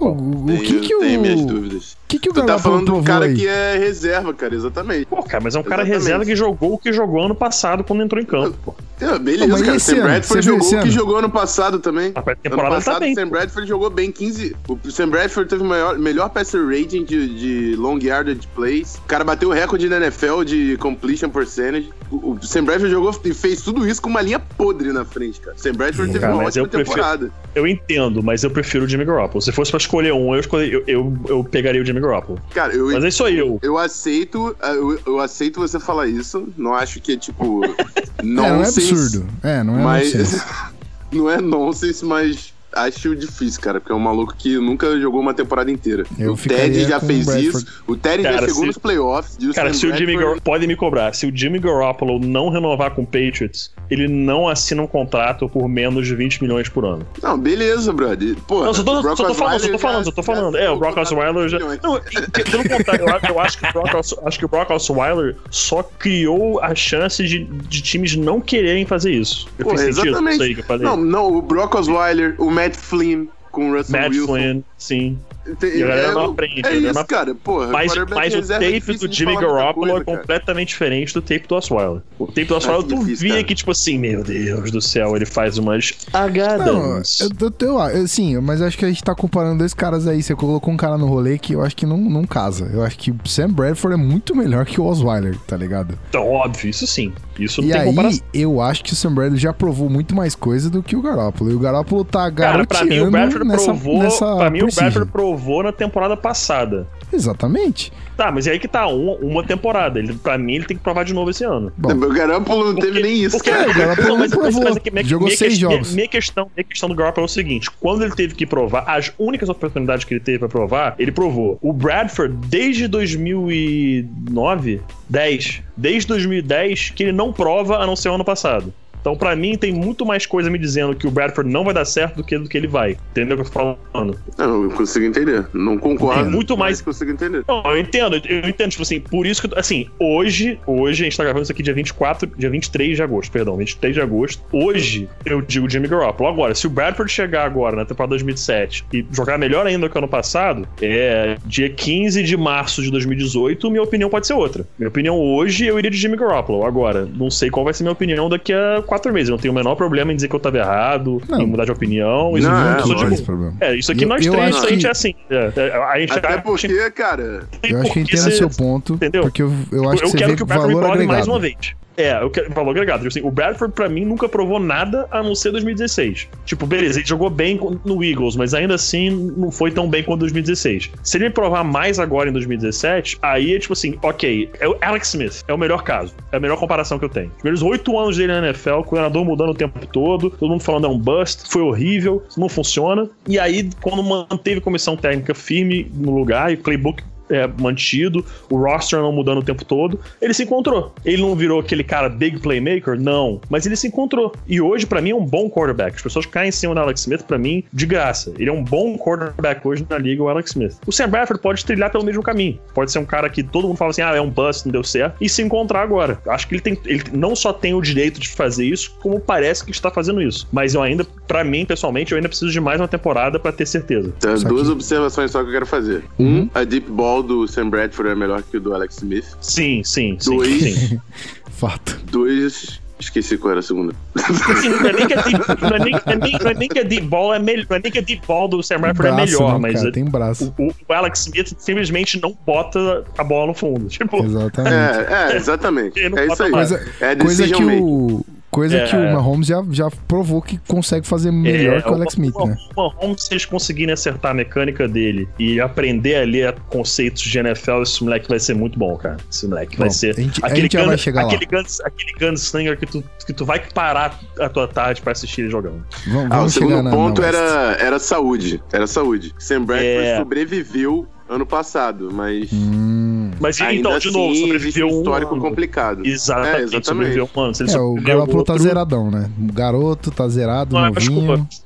o, 0.00 0.06
o, 0.06 0.54
o 0.54 0.58
que 0.60 0.80
que 0.80 0.94
o... 0.94 1.00
Tenho 1.00 1.20
minhas 1.20 1.44
dúvidas 1.44 1.96
que, 2.18 2.18
que 2.18 2.30
o 2.30 2.32
tu 2.32 2.46
tá 2.46 2.58
falando 2.58 2.92
do 2.92 3.02
cara 3.02 3.26
aí? 3.26 3.34
que 3.34 3.46
é 3.46 3.76
reserva, 3.76 4.32
cara, 4.32 4.54
exatamente. 4.54 5.06
Pô, 5.06 5.22
cara, 5.22 5.42
mas 5.42 5.54
é 5.54 5.58
um 5.58 5.62
cara 5.62 5.82
exatamente. 5.82 6.02
reserva 6.02 6.24
que 6.24 6.36
jogou 6.36 6.74
o 6.74 6.78
que 6.78 6.92
jogou 6.92 7.22
ano 7.22 7.34
passado 7.34 7.82
quando 7.82 8.02
entrou 8.02 8.22
em 8.22 8.26
campo, 8.26 8.56
pô. 8.64 8.74
É, 9.04 9.18
beleza, 9.18 9.46
Não, 9.46 9.62
cara. 9.62 9.78
Sam 9.78 10.00
Bradford 10.00 10.46
jogou 10.46 10.66
o 10.66 10.82
que 10.82 10.90
jogou 10.90 11.16
ano 11.18 11.30
passado 11.30 11.78
também. 11.78 12.12
A 12.14 12.20
ano 12.20 12.62
tá 12.62 12.70
passado, 12.70 12.94
tá 12.94 13.00
bem, 13.00 13.14
Sam 13.14 13.28
Bradford 13.28 13.68
jogou 13.68 13.90
bem 13.90 14.10
15. 14.10 14.56
O 14.66 14.90
Sam 14.90 15.08
Bradford 15.10 15.50
teve 15.50 15.62
o 15.62 15.66
maior, 15.66 15.98
melhor 15.98 16.30
passer 16.30 16.64
rating 16.66 17.04
de, 17.04 17.38
de 17.38 17.76
long 17.76 17.98
yardage 17.98 18.46
plays. 18.54 18.96
O 18.96 19.02
cara 19.02 19.22
bateu 19.22 19.50
o 19.50 19.52
recorde 19.52 19.88
na 19.88 19.98
NFL 19.98 20.42
de 20.44 20.76
completion 20.78 21.28
percentage. 21.28 21.90
O, 22.10 22.32
o 22.32 22.42
Sam 22.42 22.64
Bradford 22.64 22.90
jogou 22.90 23.20
e 23.24 23.34
fez 23.34 23.60
tudo 23.60 23.86
isso 23.86 24.00
com 24.00 24.08
uma 24.08 24.22
linha 24.22 24.38
podre 24.38 24.92
na 24.92 25.04
frente, 25.04 25.40
cara. 25.40 25.56
Sam 25.58 25.72
Bradford 25.72 26.12
teve 26.12 26.20
cara, 26.20 26.34
uma 26.34 26.44
ótima 26.44 26.64
eu 26.64 26.68
prefiro, 26.68 26.94
temporada. 26.94 27.30
Eu 27.54 27.66
entendo, 27.66 28.22
mas 28.22 28.42
eu 28.42 28.50
prefiro 28.50 28.84
o 28.84 28.88
Jimmy 28.88 29.04
Garoppolo. 29.04 29.42
Se 29.42 29.52
fosse 29.52 29.70
pra 29.70 29.78
escolher 29.78 30.12
um, 30.14 30.34
eu, 30.34 30.40
escolher, 30.40 30.72
eu, 30.72 30.84
eu, 30.86 31.18
eu 31.28 31.44
pegaria 31.44 31.82
o 31.82 31.84
Jimmy 31.84 32.00
Garoppolo. 32.00 32.40
Cara, 32.54 32.74
eu, 32.74 32.86
mas 32.86 33.04
é 33.04 33.08
isso 33.08 33.24
aí, 33.24 33.38
eu. 33.38 33.58
Eu 33.62 33.76
aceito, 33.76 34.56
eu, 34.62 35.00
eu 35.06 35.20
aceito 35.20 35.60
você 35.60 35.78
falar 35.78 36.06
isso. 36.06 36.48
Não 36.56 36.74
acho 36.74 37.00
que 37.00 37.12
é 37.12 37.16
tipo. 37.16 37.60
não, 38.22 38.46
é, 38.46 38.50
não 38.50 38.62
é 38.62 38.70
absurdo. 38.94 39.26
É, 39.42 39.62
não 39.62 39.78
é 39.78 39.82
mas, 39.82 40.46
Não 41.12 41.30
é 41.30 41.40
nonsense, 41.40 42.04
mas 42.04 42.53
acho 42.74 43.14
difícil, 43.16 43.60
cara, 43.60 43.80
porque 43.80 43.92
é 43.92 43.94
um 43.94 44.00
maluco 44.00 44.34
que 44.36 44.56
nunca 44.56 44.98
jogou 45.00 45.20
uma 45.20 45.34
temporada 45.34 45.70
inteira. 45.70 46.04
Eu 46.18 46.34
o 46.34 46.36
Ted 46.36 46.84
já 46.84 47.00
fez 47.00 47.26
o 47.28 47.38
isso. 47.38 47.66
O 47.86 47.96
Ted 47.96 48.22
cara, 48.22 48.38
já 48.38 48.46
chegou 48.46 48.60
se... 48.60 48.66
nos 48.66 48.78
playoffs. 48.78 49.38
Cara, 49.54 49.72
se 49.72 49.86
o 49.86 49.96
Jimmy 49.96 50.16
Gar... 50.16 50.40
pode 50.40 50.66
me 50.66 50.76
cobrar, 50.76 51.14
se 51.14 51.26
o 51.26 51.36
Jimmy 51.36 51.58
Garoppolo 51.58 52.18
não 52.18 52.48
renovar 52.48 52.90
com 52.92 53.02
o 53.02 53.06
Patriots, 53.06 53.72
ele 53.90 54.08
não 54.08 54.48
assina 54.48 54.82
um 54.82 54.86
contrato 54.86 55.48
por 55.48 55.68
menos 55.68 56.06
de 56.06 56.14
20 56.14 56.42
milhões 56.42 56.68
por 56.68 56.84
ano. 56.84 57.06
Não, 57.22 57.38
beleza, 57.38 57.92
brother. 57.92 58.36
Pô, 58.46 58.64
não, 58.64 58.74
só 58.74 58.82
tô, 58.82 59.02
só 59.16 59.28
tô 59.28 59.34
falando, 59.34 59.60
só 59.60 59.68
tô 59.68 59.78
falando, 59.78 60.04
só 60.04 60.10
tô 60.10 60.22
falando. 60.22 60.56
É, 60.56 60.70
o 60.70 60.76
Brock 60.76 60.96
Osweiler 60.96 61.48
já. 61.48 61.58
Não, 61.58 62.00
pelo 62.32 62.68
contrário, 62.68 63.06
eu, 63.28 63.40
acho 63.40 63.58
que 63.58 63.66
o 63.66 63.72
Brock, 63.72 63.94
acho 64.24 64.38
que 64.38 64.44
o 64.44 64.48
Brock 64.48 64.70
Osweiler 64.70 65.36
só 65.50 65.82
criou 65.82 66.60
a 66.60 66.74
chance 66.74 67.22
de, 67.24 67.44
de 67.44 67.82
times 67.82 68.16
não 68.16 68.40
quererem 68.40 68.86
fazer 68.86 69.12
isso. 69.12 69.46
Eu 69.58 69.66
Pô, 69.66 69.74
exatamente. 69.74 70.34
Isso 70.34 70.42
aí 70.42 70.54
que 70.54 70.60
eu 70.60 70.64
falei. 70.64 70.86
Não, 70.86 70.96
não, 70.96 71.34
o 71.34 71.42
Brock 71.42 71.74
Osweiler, 71.74 72.34
o 72.38 72.50
Matt 72.50 72.63
Flynn 72.72 73.28
com 73.50 73.70
o 73.70 73.74
Russell 73.74 74.00
Matt 74.00 74.10
Wilson. 74.10 74.26
Flynn, 74.26 74.64
sim. 74.78 75.18
E 75.46 75.82
a 75.82 75.86
galera 75.86 76.08
é, 76.08 76.14
não 76.14 76.24
aprende. 76.30 76.62
É 76.64 76.74
isso, 76.74 77.04
cara. 77.06 77.34
Porra, 77.34 77.66
mas 77.68 77.94
mas 77.94 78.34
o 78.34 78.46
tape 78.46 78.98
do 78.98 79.12
Jimmy 79.12 79.34
Garoppolo 79.34 79.92
coisa, 79.92 80.00
é 80.00 80.04
completamente 80.04 80.68
diferente 80.68 81.12
do 81.12 81.20
tape 81.20 81.46
do 81.46 81.54
Osweiler. 81.54 82.00
O 82.18 82.26
tape 82.26 82.44
do 82.44 82.56
Osweiler, 82.56 82.82
tu 82.84 82.98
difícil, 83.00 83.16
via 83.18 83.32
cara. 83.34 83.44
que, 83.44 83.54
tipo 83.54 83.70
assim, 83.70 83.98
meu 83.98 84.24
Deus 84.24 84.70
do 84.70 84.80
céu, 84.80 85.14
ele 85.14 85.26
faz 85.26 85.58
umas 85.58 85.92
agadas. 86.12 87.20
eu, 87.20 87.28
eu, 87.60 87.80
eu, 87.90 88.08
sim, 88.08 88.38
mas 88.40 88.62
acho 88.62 88.78
que 88.78 88.84
a 88.84 88.88
gente 88.88 89.04
tá 89.04 89.14
comparando 89.14 89.58
dois 89.58 89.74
caras 89.74 90.06
aí. 90.06 90.22
Você 90.22 90.34
colocou 90.34 90.72
um 90.72 90.76
cara 90.76 90.96
no 90.96 91.06
rolê 91.06 91.38
que 91.38 91.54
eu 91.54 91.62
acho 91.62 91.76
que 91.76 91.84
não, 91.84 91.98
não 91.98 92.24
casa. 92.24 92.70
Eu 92.72 92.82
acho 92.82 92.96
que 92.98 93.10
o 93.10 93.18
Sam 93.26 93.50
Bradford 93.50 94.00
é 94.00 94.02
muito 94.02 94.34
melhor 94.34 94.64
que 94.64 94.80
o 94.80 94.84
Osweiler, 94.84 95.36
tá 95.46 95.56
ligado? 95.56 95.98
Então, 96.08 96.26
óbvio, 96.26 96.70
isso 96.70 96.86
sim. 96.86 97.12
Isso 97.38 97.60
não 97.60 97.68
e 97.68 97.72
tem 97.72 97.80
aí, 97.80 97.86
comparação. 97.88 98.20
eu 98.32 98.60
acho 98.60 98.84
que 98.84 98.92
o 98.92 98.96
Sam 98.96 99.12
Bradford 99.12 99.42
já 99.42 99.52
provou 99.52 99.90
muito 99.90 100.14
mais 100.14 100.34
coisa 100.34 100.70
do 100.70 100.82
que 100.82 100.96
o 100.96 101.02
Garoppolo. 101.02 101.50
E 101.50 101.54
o 101.54 101.58
Garoppolo 101.58 102.04
tá 102.04 102.30
garoteando 102.30 102.68
Cara, 102.68 102.86
pra 102.86 102.96
mim 102.96 103.00
o 103.00 103.10
Bradford 103.10 103.48
nessa, 103.48 103.64
provou, 103.64 103.98
nessa 103.98 104.36
pra 104.36 104.50
mim 104.50 104.62
o 104.62 104.68
Bradford 104.74 105.10
provou 105.10 105.33
na 105.62 105.72
temporada 105.72 106.16
passada. 106.16 106.86
Exatamente. 107.12 107.92
Tá, 108.16 108.30
mas 108.30 108.46
aí 108.46 108.58
que 108.58 108.68
tá, 108.68 108.86
uma, 108.86 109.14
uma 109.16 109.44
temporada. 109.44 109.98
Ele, 109.98 110.14
pra 110.14 110.38
mim, 110.38 110.54
ele 110.54 110.64
tem 110.64 110.76
que 110.76 110.82
provar 110.82 111.04
de 111.04 111.12
novo 111.12 111.30
esse 111.30 111.44
ano. 111.44 111.72
Bom, 111.76 111.92
o 111.92 112.12
Garoppolo 112.12 112.72
não 112.72 112.74
teve 112.76 113.02
nem 113.02 113.24
isso. 113.24 113.36
Porque, 113.36 113.50
é, 113.50 113.68
o 113.68 113.74
Garoppolo 113.74 114.18
não 114.18 114.28
provou. 114.28 114.64
Mas, 114.64 114.74
mas, 114.74 114.92
mas, 114.92 115.06
Jogou 115.06 115.26
minha 115.26 115.36
seis 115.36 115.54
que, 115.54 115.60
jogos. 115.60 115.88
Minha, 115.88 115.96
minha, 115.96 116.08
questão, 116.08 116.50
minha 116.56 116.64
questão 116.64 116.88
do 116.88 116.94
Garoppolo 116.94 117.24
é 117.24 117.28
o 117.28 117.28
seguinte. 117.28 117.70
Quando 117.80 118.04
ele 118.04 118.14
teve 118.14 118.34
que 118.34 118.46
provar, 118.46 118.84
as 118.86 119.12
únicas 119.18 119.48
oportunidades 119.48 120.04
que 120.04 120.14
ele 120.14 120.20
teve 120.20 120.38
pra 120.38 120.48
provar, 120.48 120.94
ele 120.98 121.10
provou. 121.12 121.58
O 121.60 121.72
Bradford, 121.72 122.34
desde 122.48 122.86
2009, 122.86 124.80
10, 125.08 125.62
desde 125.76 126.08
2010, 126.08 126.90
que 126.90 127.02
ele 127.04 127.12
não 127.12 127.32
prova 127.32 127.78
a 127.78 127.86
não 127.86 127.96
ser 127.96 128.08
o 128.08 128.14
ano 128.14 128.24
passado. 128.24 128.72
Então, 129.04 129.14
para 129.14 129.36
mim, 129.36 129.54
tem 129.54 129.70
muito 129.70 130.06
mais 130.06 130.24
coisa 130.24 130.48
me 130.48 130.58
dizendo 130.58 130.94
que 130.94 131.06
o 131.06 131.10
Bradford 131.10 131.52
não 131.52 131.62
vai 131.62 131.74
dar 131.74 131.84
certo 131.84 132.16
do 132.16 132.24
que 132.24 132.38
do 132.38 132.48
que 132.48 132.56
ele 132.56 132.66
vai. 132.66 132.96
Entendeu 133.10 133.36
o 133.36 133.42
que 133.42 133.46
eu 133.46 133.52
tô 133.52 133.76
falando? 133.92 134.18
Não, 134.38 134.62
eu 134.62 134.70
consigo 134.70 135.04
entender. 135.04 135.46
Não 135.52 135.76
concordo. 135.76 136.22
Tem 136.22 136.32
muito 136.32 136.56
mais. 136.56 136.78
Mas 136.78 136.80
consigo 136.80 137.10
entender. 137.10 137.44
Não, 137.46 137.62
eu 137.66 137.78
entendo. 137.78 138.16
Eu 138.26 138.48
entendo, 138.48 138.70
tipo 138.70 138.82
assim, 138.82 139.00
por 139.00 139.26
isso 139.26 139.46
que, 139.46 139.58
assim, 139.58 139.88
hoje, 139.98 140.58
hoje, 140.66 141.02
a 141.02 141.04
gente 141.04 141.18
tá 141.18 141.22
gravando 141.22 141.42
isso 141.42 141.52
aqui 141.52 141.62
dia 141.62 141.74
24, 141.74 142.32
dia 142.34 142.48
23 142.48 142.96
de 142.96 143.02
agosto, 143.02 143.30
perdão, 143.30 143.58
23 143.58 143.94
de 143.94 144.00
agosto. 144.00 144.42
Hoje, 144.50 145.06
eu 145.26 145.42
digo 145.42 145.68
Jimmy 145.68 145.86
Garoppolo. 145.86 146.30
Agora, 146.30 146.54
se 146.54 146.66
o 146.66 146.70
Bradford 146.70 147.12
chegar 147.12 147.44
agora 147.44 147.76
na 147.76 147.84
temporada 147.84 148.08
2007 148.10 148.86
e 148.90 149.04
jogar 149.12 149.36
melhor 149.36 149.66
ainda 149.66 149.86
que 149.86 149.98
ano 149.98 150.08
passado, 150.08 150.66
é 150.80 151.36
dia 151.44 151.68
15 151.68 152.22
de 152.22 152.38
março 152.38 152.82
de 152.82 152.90
2018, 152.90 153.70
minha 153.70 153.82
opinião 153.82 154.08
pode 154.08 154.26
ser 154.26 154.32
outra. 154.32 154.66
Minha 154.78 154.88
opinião 154.88 155.20
hoje, 155.20 155.66
eu 155.66 155.78
iria 155.78 155.90
de 155.90 155.98
Jimmy 155.98 156.16
Garoppolo. 156.16 156.64
Agora, 156.64 157.04
não 157.04 157.30
sei 157.30 157.50
qual 157.50 157.64
vai 157.64 157.74
ser 157.74 157.82
minha 157.82 157.92
opinião 157.92 158.30
daqui 158.30 158.54
a 158.54 158.82
quatro 158.94 159.12
meses. 159.12 159.28
Eu 159.28 159.32
não 159.32 159.38
tenho 159.38 159.52
o 159.52 159.54
menor 159.54 159.74
problema 159.74 160.12
em 160.12 160.16
dizer 160.16 160.28
que 160.28 160.36
eu 160.36 160.40
tava 160.40 160.58
errado, 160.58 161.20
não. 161.28 161.40
em 161.40 161.46
mudar 161.46 161.64
de 161.64 161.72
opinião. 161.72 162.36
Isso, 162.38 162.48
não, 162.48 162.74
é, 162.74 162.78
isso, 162.78 162.94
tipo, 162.94 163.54
é, 163.60 163.76
isso 163.76 163.92
aqui 163.92 164.04
eu, 164.04 164.08
nós 164.08 164.24
eu 164.24 164.32
três, 164.32 164.64
a 164.64 164.68
gente 164.68 164.86
é 164.86 164.90
assim. 164.90 165.14
É, 165.28 165.52
é, 165.56 165.76
a 165.76 165.98
gente 165.98 166.12
Até 166.12 166.38
porque, 166.38 166.90
cara. 166.90 167.48
Eu 167.62 167.80
acho 167.80 167.92
que 167.92 168.00
entendo 168.00 168.26
o 168.28 168.32
seu 168.32 168.50
ponto. 168.50 168.94
Entendeu? 168.94 169.22
Porque 169.22 169.42
eu, 169.42 169.52
eu 169.72 169.88
acho 169.90 170.02
eu 170.02 170.06
que 170.06 170.10
você 170.10 170.18
quero 170.18 170.30
vê 170.30 170.36
que 170.36 170.42
o 170.42 170.46
valor 170.46 170.84
agregado. 170.84 171.06
mais 171.06 171.26
uma 171.26 171.38
vez. 171.38 171.74
É, 171.96 172.20
eu 172.20 172.30
quero 172.30 172.52
valor 172.52 172.70
agregado. 172.70 172.98
Tipo 172.98 173.08
assim, 173.08 173.26
o 173.26 173.30
Bradford, 173.30 173.74
pra 173.74 173.88
mim, 173.88 174.04
nunca 174.04 174.28
provou 174.28 174.58
nada 174.58 175.06
a 175.10 175.22
não 175.22 175.34
ser 175.34 175.52
2016. 175.52 176.28
Tipo, 176.44 176.66
beleza, 176.66 176.98
ele 176.98 177.06
jogou 177.06 177.30
bem 177.30 177.58
no 177.84 178.02
Eagles, 178.02 178.36
mas 178.36 178.54
ainda 178.54 178.74
assim 178.74 179.10
não 179.10 179.50
foi 179.50 179.70
tão 179.70 179.88
bem 179.88 180.02
quanto 180.02 180.20
2016. 180.20 180.90
Se 181.02 181.16
ele 181.16 181.26
me 181.26 181.30
provar 181.30 181.64
mais 181.64 181.98
agora 181.98 182.28
em 182.28 182.32
2017, 182.32 183.18
aí 183.22 183.54
é 183.54 183.58
tipo 183.58 183.72
assim, 183.72 183.98
ok, 184.02 184.50
é 184.58 184.68
o 184.68 184.76
Alex 184.80 185.08
Smith, 185.08 185.44
é 185.46 185.54
o 185.54 185.58
melhor 185.58 185.82
caso. 185.82 186.14
É 186.32 186.36
a 186.36 186.40
melhor 186.40 186.58
comparação 186.58 186.98
que 186.98 187.04
eu 187.04 187.08
tenho. 187.08 187.28
Os 187.28 187.36
primeiros 187.36 187.62
oito 187.62 187.98
anos 187.98 188.16
dele 188.16 188.32
na 188.32 188.48
NFL, 188.48 188.74
o 188.74 188.84
coordenador 188.84 189.24
mudando 189.24 189.50
o 189.50 189.54
tempo 189.54 189.84
todo, 189.86 190.30
todo 190.30 190.50
mundo 190.50 190.62
falando 190.62 190.86
é 190.86 190.90
um 190.90 190.98
bust, 190.98 191.48
foi 191.48 191.62
horrível, 191.62 192.22
não 192.36 192.48
funciona. 192.48 193.08
E 193.28 193.38
aí, 193.38 193.70
quando 193.80 194.02
manteve 194.02 194.60
comissão 194.60 194.96
técnica 194.96 195.34
firme 195.34 195.90
no 195.94 196.10
lugar 196.12 196.52
e 196.52 196.56
playbook 196.56 197.02
é, 197.28 197.46
mantido, 197.60 198.24
o 198.50 198.56
roster 198.56 199.00
não 199.00 199.12
mudando 199.12 199.38
o 199.38 199.42
tempo 199.42 199.64
todo, 199.64 199.98
ele 200.20 200.34
se 200.34 200.44
encontrou. 200.44 200.94
Ele 201.04 201.22
não 201.22 201.34
virou 201.34 201.60
aquele 201.60 201.84
cara 201.84 202.08
big 202.08 202.40
playmaker? 202.40 202.98
Não. 202.98 203.40
Mas 203.48 203.66
ele 203.66 203.76
se 203.76 203.88
encontrou. 203.88 204.32
E 204.46 204.60
hoje, 204.60 204.86
para 204.86 205.00
mim, 205.00 205.10
é 205.10 205.14
um 205.14 205.24
bom 205.24 205.48
quarterback. 205.48 205.96
As 205.96 206.02
pessoas 206.02 206.26
caem 206.26 206.48
em 206.48 206.52
cima 206.52 206.74
do 206.74 206.80
Alex 206.80 207.02
Smith, 207.02 207.22
para 207.22 207.38
mim, 207.38 207.64
de 207.72 207.86
graça. 207.86 208.32
Ele 208.38 208.50
é 208.50 208.52
um 208.52 208.62
bom 208.62 208.96
quarterback 208.98 209.66
hoje 209.66 209.86
na 209.88 209.98
liga, 209.98 210.22
o 210.22 210.28
Alex 210.28 210.50
Smith. 210.50 210.76
O 210.86 210.92
Sam 210.92 211.08
Bradford 211.08 211.42
pode 211.42 211.64
trilhar 211.64 211.90
pelo 211.90 212.04
mesmo 212.04 212.22
caminho. 212.22 212.58
Pode 212.74 212.92
ser 212.92 212.98
um 212.98 213.04
cara 213.04 213.28
que 213.28 213.42
todo 213.42 213.68
mundo 213.68 213.76
fala 213.76 213.90
assim, 213.90 214.02
ah, 214.02 214.14
é 214.14 214.20
um 214.20 214.30
bust, 214.30 214.66
não 214.66 214.72
deu 214.72 214.84
certo, 214.84 215.16
e 215.20 215.28
se 215.28 215.42
encontrar 215.42 215.82
agora. 215.82 216.18
Acho 216.26 216.48
que 216.48 216.54
ele 216.54 216.62
tem, 216.62 216.78
ele 216.84 217.04
não 217.12 217.34
só 217.34 217.52
tem 217.52 217.74
o 217.74 217.80
direito 217.80 218.20
de 218.20 218.28
fazer 218.28 218.66
isso, 218.66 218.96
como 219.00 219.20
parece 219.20 219.64
que 219.64 219.70
está 219.70 219.90
fazendo 219.90 220.22
isso. 220.22 220.48
Mas 220.52 220.74
eu 220.74 220.82
ainda 220.82 221.06
para 221.26 221.44
mim, 221.44 221.64
pessoalmente, 221.64 222.12
eu 222.12 222.16
ainda 222.16 222.28
preciso 222.28 222.50
de 222.50 222.60
mais 222.60 222.80
uma 222.80 222.88
temporada 222.88 223.38
para 223.38 223.52
ter 223.52 223.66
certeza. 223.66 224.12
Então, 224.16 224.34
duas 224.44 224.68
observações 224.68 225.30
só 225.30 225.42
que 225.42 225.48
eu 225.48 225.52
quero 225.52 225.66
fazer. 225.66 226.04
Uhum. 226.18 226.42
Um, 226.42 226.50
a 226.54 226.64
deep 226.64 226.90
ball 226.90 227.22
do 227.22 227.46
Sam 227.46 227.70
Bradford 227.70 228.10
é 228.10 228.14
melhor 228.14 228.42
que 228.42 228.56
o 228.56 228.60
do 228.60 228.74
Alex 228.74 228.96
Smith. 228.96 229.36
Sim, 229.40 229.82
sim, 229.84 230.18
Dois, 230.24 230.62
sim. 230.62 230.72
sim. 230.72 231.00
Fato. 231.50 231.98
Dois, 232.10 232.80
Esqueci 232.98 233.36
qual 233.36 233.50
era 233.50 233.60
a 233.60 233.62
segunda. 233.62 233.92
Assim, 234.14 234.68
não, 234.68 234.86
é 234.86 234.92
nem 234.92 235.06
que 235.06 235.14
a 235.14 235.22
deep, 235.22 235.38
não, 235.60 235.68
é 235.68 235.78
nem, 235.78 235.92
não, 235.92 236.00
é 236.06 236.16
nem, 236.16 236.32
não 236.32 236.50
é 236.50 236.54
nem 236.54 236.68
que 236.68 236.78
a 236.78 236.82
deep 236.84 237.06
ball 237.06 237.34
é 237.34 237.38
melhor. 237.40 237.66
Não 237.68 237.76
é 237.76 237.80
nem 237.80 237.92
que 237.92 237.98
a 237.98 238.02
deep 238.02 238.26
ball 238.26 238.48
do 238.48 238.62
Sam 238.62 238.78
Bradford 238.78 239.08
é 239.08 239.24
melhor, 239.24 239.52
não, 239.52 239.60
mas. 239.60 239.74
Cara, 239.74 239.92
tem 239.92 240.04
braço. 240.04 240.54
O, 240.56 240.68
o, 240.68 240.92
Alex 240.92 241.20
Smith 241.20 241.54
simplesmente 241.58 242.20
não 242.20 242.36
bota 242.46 243.04
a 243.18 243.24
bola 243.24 243.48
no 243.48 243.54
fundo. 243.54 243.88
Tipo, 243.94 244.24
exatamente. 244.24 244.72
É, 244.74 245.32
é 245.32 245.36
exatamente. 245.36 246.00
É 246.00 246.26
isso 246.26 246.42
aí. 246.42 246.50
Coisa, 246.50 246.92
é 247.00 247.16
coisa 247.16 247.48
que 247.48 247.62
o, 247.64 248.24
Coisa 248.54 248.76
é, 248.76 248.86
que 248.86 248.94
o 248.94 249.12
Mahomes 249.12 249.48
já, 249.48 249.64
já 249.72 249.90
provou 250.06 250.40
que 250.40 250.58
consegue 250.68 251.04
fazer 251.04 251.32
melhor 251.32 251.78
é, 251.78 251.82
que 251.82 251.88
o 251.88 251.94
Alex 251.94 252.12
Smith, 252.12 252.36
né? 252.36 252.56
O 252.76 252.82
Mahomes, 252.82 253.24
se 253.24 253.32
eles 253.32 253.44
conseguirem 253.44 253.92
acertar 253.92 254.30
a 254.30 254.34
mecânica 254.34 254.86
dele 254.86 255.28
e 255.40 255.60
aprender 255.60 256.22
a 256.22 256.24
ler 256.24 256.54
conceitos 256.68 257.20
de 257.20 257.36
NFL, 257.36 257.82
esse 257.82 258.04
moleque 258.04 258.28
vai 258.28 258.38
ser 258.38 258.54
muito 258.54 258.78
bom, 258.78 258.96
cara. 258.96 259.16
Esse 259.28 259.48
moleque 259.48 259.76
bom, 259.76 259.82
vai 259.82 259.90
ser. 259.90 260.16
A 260.16 260.20
gente, 260.20 260.38
aquele 260.44 260.60
a 260.60 260.62
gente 260.62 260.76
gun, 260.76 260.86
vai 260.86 260.98
chegar 260.98 261.24
aquele 261.26 261.48
lá. 261.50 261.62
Guns, 261.62 261.80
aquele 261.80 262.12
gunslinger 262.12 262.78
que 262.78 262.86
tu, 262.86 263.04
que 263.26 263.32
tu 263.32 263.44
vai 263.44 263.58
parar 263.58 264.20
a 264.38 264.48
tua 264.48 264.68
tarde 264.68 265.02
pra 265.02 265.10
assistir 265.10 265.40
ele 265.40 265.50
jogando. 265.50 265.84
Vamos, 266.06 266.28
vamos 266.28 266.30
ah, 266.30 266.42
o 266.44 266.48
segundo 266.48 266.90
ponto 266.90 267.20
na 267.20 267.26
era, 267.26 267.76
era 267.80 267.98
saúde. 267.98 268.62
Era 268.72 268.86
saúde. 268.86 269.34
Sam 269.36 269.64
Bradford 269.64 270.06
é... 270.06 270.18
sobreviveu 270.18 271.08
ano 271.34 271.46
passado, 271.46 272.10
mas. 272.12 272.52
Hum. 272.52 273.30
Mas 273.40 273.60
então, 273.60 273.98
de 273.98 274.10
novo, 274.10 274.32
assim, 274.32 274.42
sobreviveu 274.42 274.86
um 274.86 274.98
histórico 274.98 275.38
complicado. 275.38 276.06
Exatamente, 276.06 276.54
é, 276.54 276.60
exatamente. 276.62 276.86
sobreviveu 276.86 277.30
um 277.34 277.40
ano. 277.40 277.54
Se 277.54 277.62
ele 277.64 277.72
é, 277.72 277.78
o 277.78 277.94
Garoppolo 277.94 278.44
tá 278.44 278.56
zeradão, 278.56 279.10
né? 279.10 279.30
O 279.38 279.52
garoto 279.52 280.10
tá 280.10 280.28
zerado, 280.28 280.74
Não, 280.74 280.90
novinho. 280.90 281.48
Mas 281.48 281.64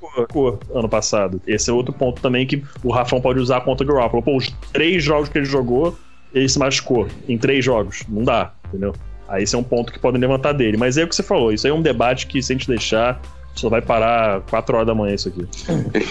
ano 0.75 0.89
passado. 0.89 1.41
Esse 1.47 1.71
é 1.71 1.73
outro 1.73 1.93
ponto 1.93 2.21
também 2.21 2.47
que 2.47 2.63
o 2.83 2.91
Rafão 2.91 3.21
pode 3.21 3.39
usar 3.39 3.61
contra 3.61 3.85
o 3.85 3.95
Garoppolo. 3.95 4.23
Pô, 4.23 4.37
os 4.37 4.53
três 4.73 5.05
jogos 5.05 5.29
que 5.29 5.39
ele 5.39 5.45
jogou, 5.45 5.97
ele 6.33 6.49
se 6.49 6.59
machucou. 6.59 7.07
Em 7.29 7.37
três 7.37 7.65
jogos. 7.65 8.03
Não 8.09 8.25
dá, 8.25 8.53
entendeu? 8.67 8.95
Aí 9.29 9.43
esse 9.43 9.55
é 9.55 9.59
um 9.59 9.63
ponto 9.63 9.93
que 9.93 9.99
podem 9.99 10.21
levantar 10.21 10.53
dele. 10.53 10.77
Mas 10.77 10.97
é 10.97 11.05
o 11.05 11.09
que 11.09 11.15
você 11.15 11.23
falou, 11.23 11.53
isso 11.53 11.67
aí 11.67 11.71
é 11.71 11.75
um 11.75 11.83
debate 11.83 12.27
que 12.27 12.43
se 12.43 12.53
a 12.53 12.57
gente 12.57 12.67
deixar 12.67 13.21
só 13.59 13.69
vai 13.69 13.83
parar 13.83 14.43
4 14.43 14.75
horas 14.77 14.87
da 14.87 14.95
manhã 14.95 15.15
isso 15.15 15.29
aqui. 15.29 15.47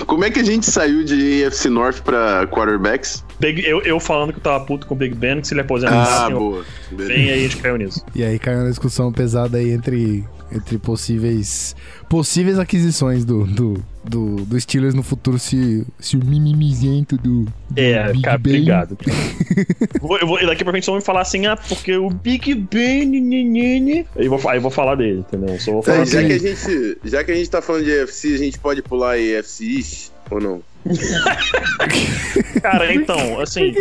Como 0.05 0.23
é 0.23 0.31
que 0.31 0.39
a 0.39 0.43
gente 0.43 0.65
saiu 0.65 1.03
de 1.03 1.45
AFC 1.45 1.69
North 1.69 2.01
pra 2.01 2.47
quarterbacks? 2.47 3.23
Big, 3.39 3.65
eu, 3.65 3.81
eu 3.81 3.99
falando 3.99 4.31
que 4.31 4.39
eu 4.39 4.43
tava 4.43 4.63
puto 4.65 4.87
com 4.87 4.93
o 4.95 4.97
Big 4.97 5.15
Ben, 5.15 5.41
que 5.41 5.47
se 5.47 5.53
ele 5.53 5.61
aposentar, 5.61 6.25
ah, 6.25 6.29
boa. 6.29 6.65
Bem 6.91 7.29
aí 7.29 7.33
a 7.33 7.37
gente 7.37 7.57
caiu 7.57 7.77
nisso. 7.77 8.03
E 8.15 8.23
aí 8.23 8.39
caiu 8.39 8.59
uma 8.59 8.69
discussão 8.69 9.11
pesada 9.11 9.57
aí 9.57 9.71
entre, 9.71 10.25
entre 10.51 10.77
possíveis 10.77 11.75
possíveis 12.09 12.57
aquisições 12.57 13.25
do, 13.25 13.45
do, 13.45 13.83
do, 14.07 14.37
do 14.45 14.59
Steelers 14.59 14.93
no 14.93 15.03
futuro 15.03 15.37
se, 15.37 15.85
se 15.99 16.15
o 16.15 16.23
mimimizento 16.23 17.17
do, 17.17 17.43
do 17.43 17.53
É, 17.75 18.11
Big 18.11 18.21
cara, 18.21 18.37
ben... 18.37 18.53
obrigado. 18.53 18.97
vou, 20.01 20.17
eu 20.17 20.27
vou, 20.27 20.45
daqui 20.45 20.63
pra 20.63 20.73
frente 20.73 20.85
só 20.85 20.91
vou 20.91 21.01
falar 21.01 21.21
assim, 21.21 21.45
ah, 21.45 21.55
porque 21.55 21.95
o 21.95 22.09
Big 22.09 22.53
Ben. 22.55 24.05
Aí 24.15 24.27
vou, 24.27 24.49
aí 24.49 24.59
vou 24.59 24.71
falar 24.71 24.95
dele, 24.95 25.19
entendeu? 25.19 25.59
Só 25.59 25.71
vou 25.71 25.83
falar 25.83 26.01
é, 26.01 26.05
já, 26.05 26.23
que 26.23 26.33
a 26.33 26.39
gente, 26.39 26.97
já 27.03 27.23
que 27.23 27.31
a 27.31 27.35
gente 27.35 27.49
tá 27.49 27.61
falando 27.61 27.85
de 27.85 27.99
AFC, 27.99 28.33
a 28.33 28.37
gente 28.37 28.59
pode 28.59 28.81
pular 28.81 29.15
a 29.15 29.39
AFC 29.39 30.11
ou 30.29 30.41
não? 30.41 30.61
Cara, 32.61 32.93
então, 32.93 33.39
assim, 33.39 33.73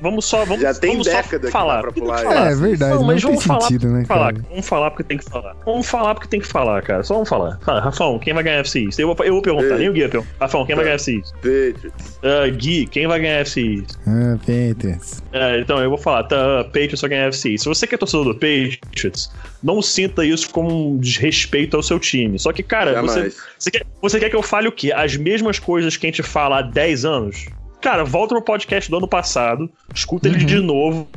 vamos 0.00 0.24
só, 0.24 0.44
vamos, 0.44 0.62
Já 0.62 0.74
tem 0.74 0.92
vamos 0.92 1.06
década 1.06 1.46
só 1.46 1.52
falar. 1.52 1.82
Pra 1.82 1.92
pular, 1.92 2.22
falar 2.22 2.48
é, 2.48 2.52
é 2.52 2.56
verdade, 2.56 2.94
não, 2.94 3.04
mas 3.04 3.22
não 3.22 3.30
vamos 3.30 3.44
falar, 3.44 3.60
sentido, 3.62 3.88
né, 3.88 4.04
falar, 4.04 4.34
Vamos 4.34 4.66
falar 4.66 4.90
porque 4.90 5.04
tem 5.04 5.18
que 5.18 5.24
falar. 5.24 5.56
Vamos 5.64 5.86
falar 5.86 6.14
porque 6.14 6.28
tem 6.28 6.40
que 6.40 6.46
falar, 6.46 6.82
cara. 6.82 7.02
Só 7.02 7.14
vamos 7.14 7.28
falar. 7.28 7.58
Fala, 7.62 7.80
Rafão, 7.80 8.18
quem 8.18 8.34
vai 8.34 8.42
ganhar 8.42 8.60
FC 8.60 8.84
East? 8.84 8.98
Eu 8.98 9.14
vou, 9.14 9.24
eu 9.24 9.34
vou 9.34 9.42
perguntar, 9.42 9.76
nem 9.76 9.88
o 9.88 9.92
Gui 9.92 10.06
vai 10.06 10.24
Rafão, 10.40 10.66
quem 10.66 10.74
vai 10.74 10.84
ganhar 10.84 10.96
FC 10.96 11.16
East? 11.16 11.32
Patriots. 11.34 12.18
Uh, 12.22 12.56
Gui, 12.56 12.86
quem 12.86 13.06
vai 13.06 13.20
ganhar 13.20 13.40
FC 13.40 13.60
East? 13.60 13.90
Ah, 14.06 14.36
Patriots. 14.38 15.22
Uh, 15.32 15.60
então, 15.60 15.78
eu 15.80 15.88
vou 15.88 15.98
falar, 15.98 16.24
tá, 16.24 16.64
Patriots 16.64 17.00
vai 17.00 17.10
ganhar 17.10 17.26
FC 17.28 17.50
East. 17.50 17.62
Se 17.62 17.68
você 17.68 17.86
que 17.86 17.94
é 17.94 17.98
torcedor 17.98 18.24
do 18.24 18.34
Patriots, 18.34 19.30
não 19.62 19.80
sinta 19.80 20.24
isso 20.24 20.50
como 20.50 20.94
um 20.94 20.98
desrespeito 20.98 21.76
ao 21.76 21.82
seu 21.82 21.98
time. 21.98 22.38
Só 22.38 22.52
que, 22.52 22.62
cara, 22.62 23.00
você, 23.00 23.32
você, 23.58 23.70
quer, 23.70 23.86
você 24.00 24.20
quer 24.20 24.30
que 24.30 24.36
eu 24.36 24.42
fale 24.42 24.68
o 24.68 24.72
quê? 24.72 24.92
As 24.92 25.16
mesmas 25.16 25.58
coisas 25.58 25.96
que 25.96 26.06
a 26.06 26.10
gente 26.10 26.22
fala 26.22 26.58
há 26.58 26.62
10 26.62 27.04
anos? 27.04 27.46
Cara, 27.80 28.04
volta 28.04 28.34
no 28.34 28.42
podcast 28.42 28.90
do 28.90 28.96
ano 28.96 29.08
passado, 29.08 29.70
escuta 29.94 30.28
uhum. 30.28 30.34
ele 30.34 30.44
de 30.44 30.60
novo, 30.60 31.08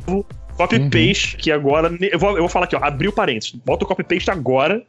copy-paste, 0.56 1.36
uhum. 1.36 1.42
que 1.42 1.52
agora. 1.52 1.96
Eu 2.00 2.18
vou, 2.18 2.30
eu 2.30 2.40
vou 2.40 2.48
falar 2.48 2.64
aqui, 2.64 2.76
ó, 2.76 2.80
abriu 2.82 3.12
parênteses. 3.12 3.52
Bota 3.64 3.84
o 3.84 3.88
copy-paste 3.88 4.30
agora 4.30 4.84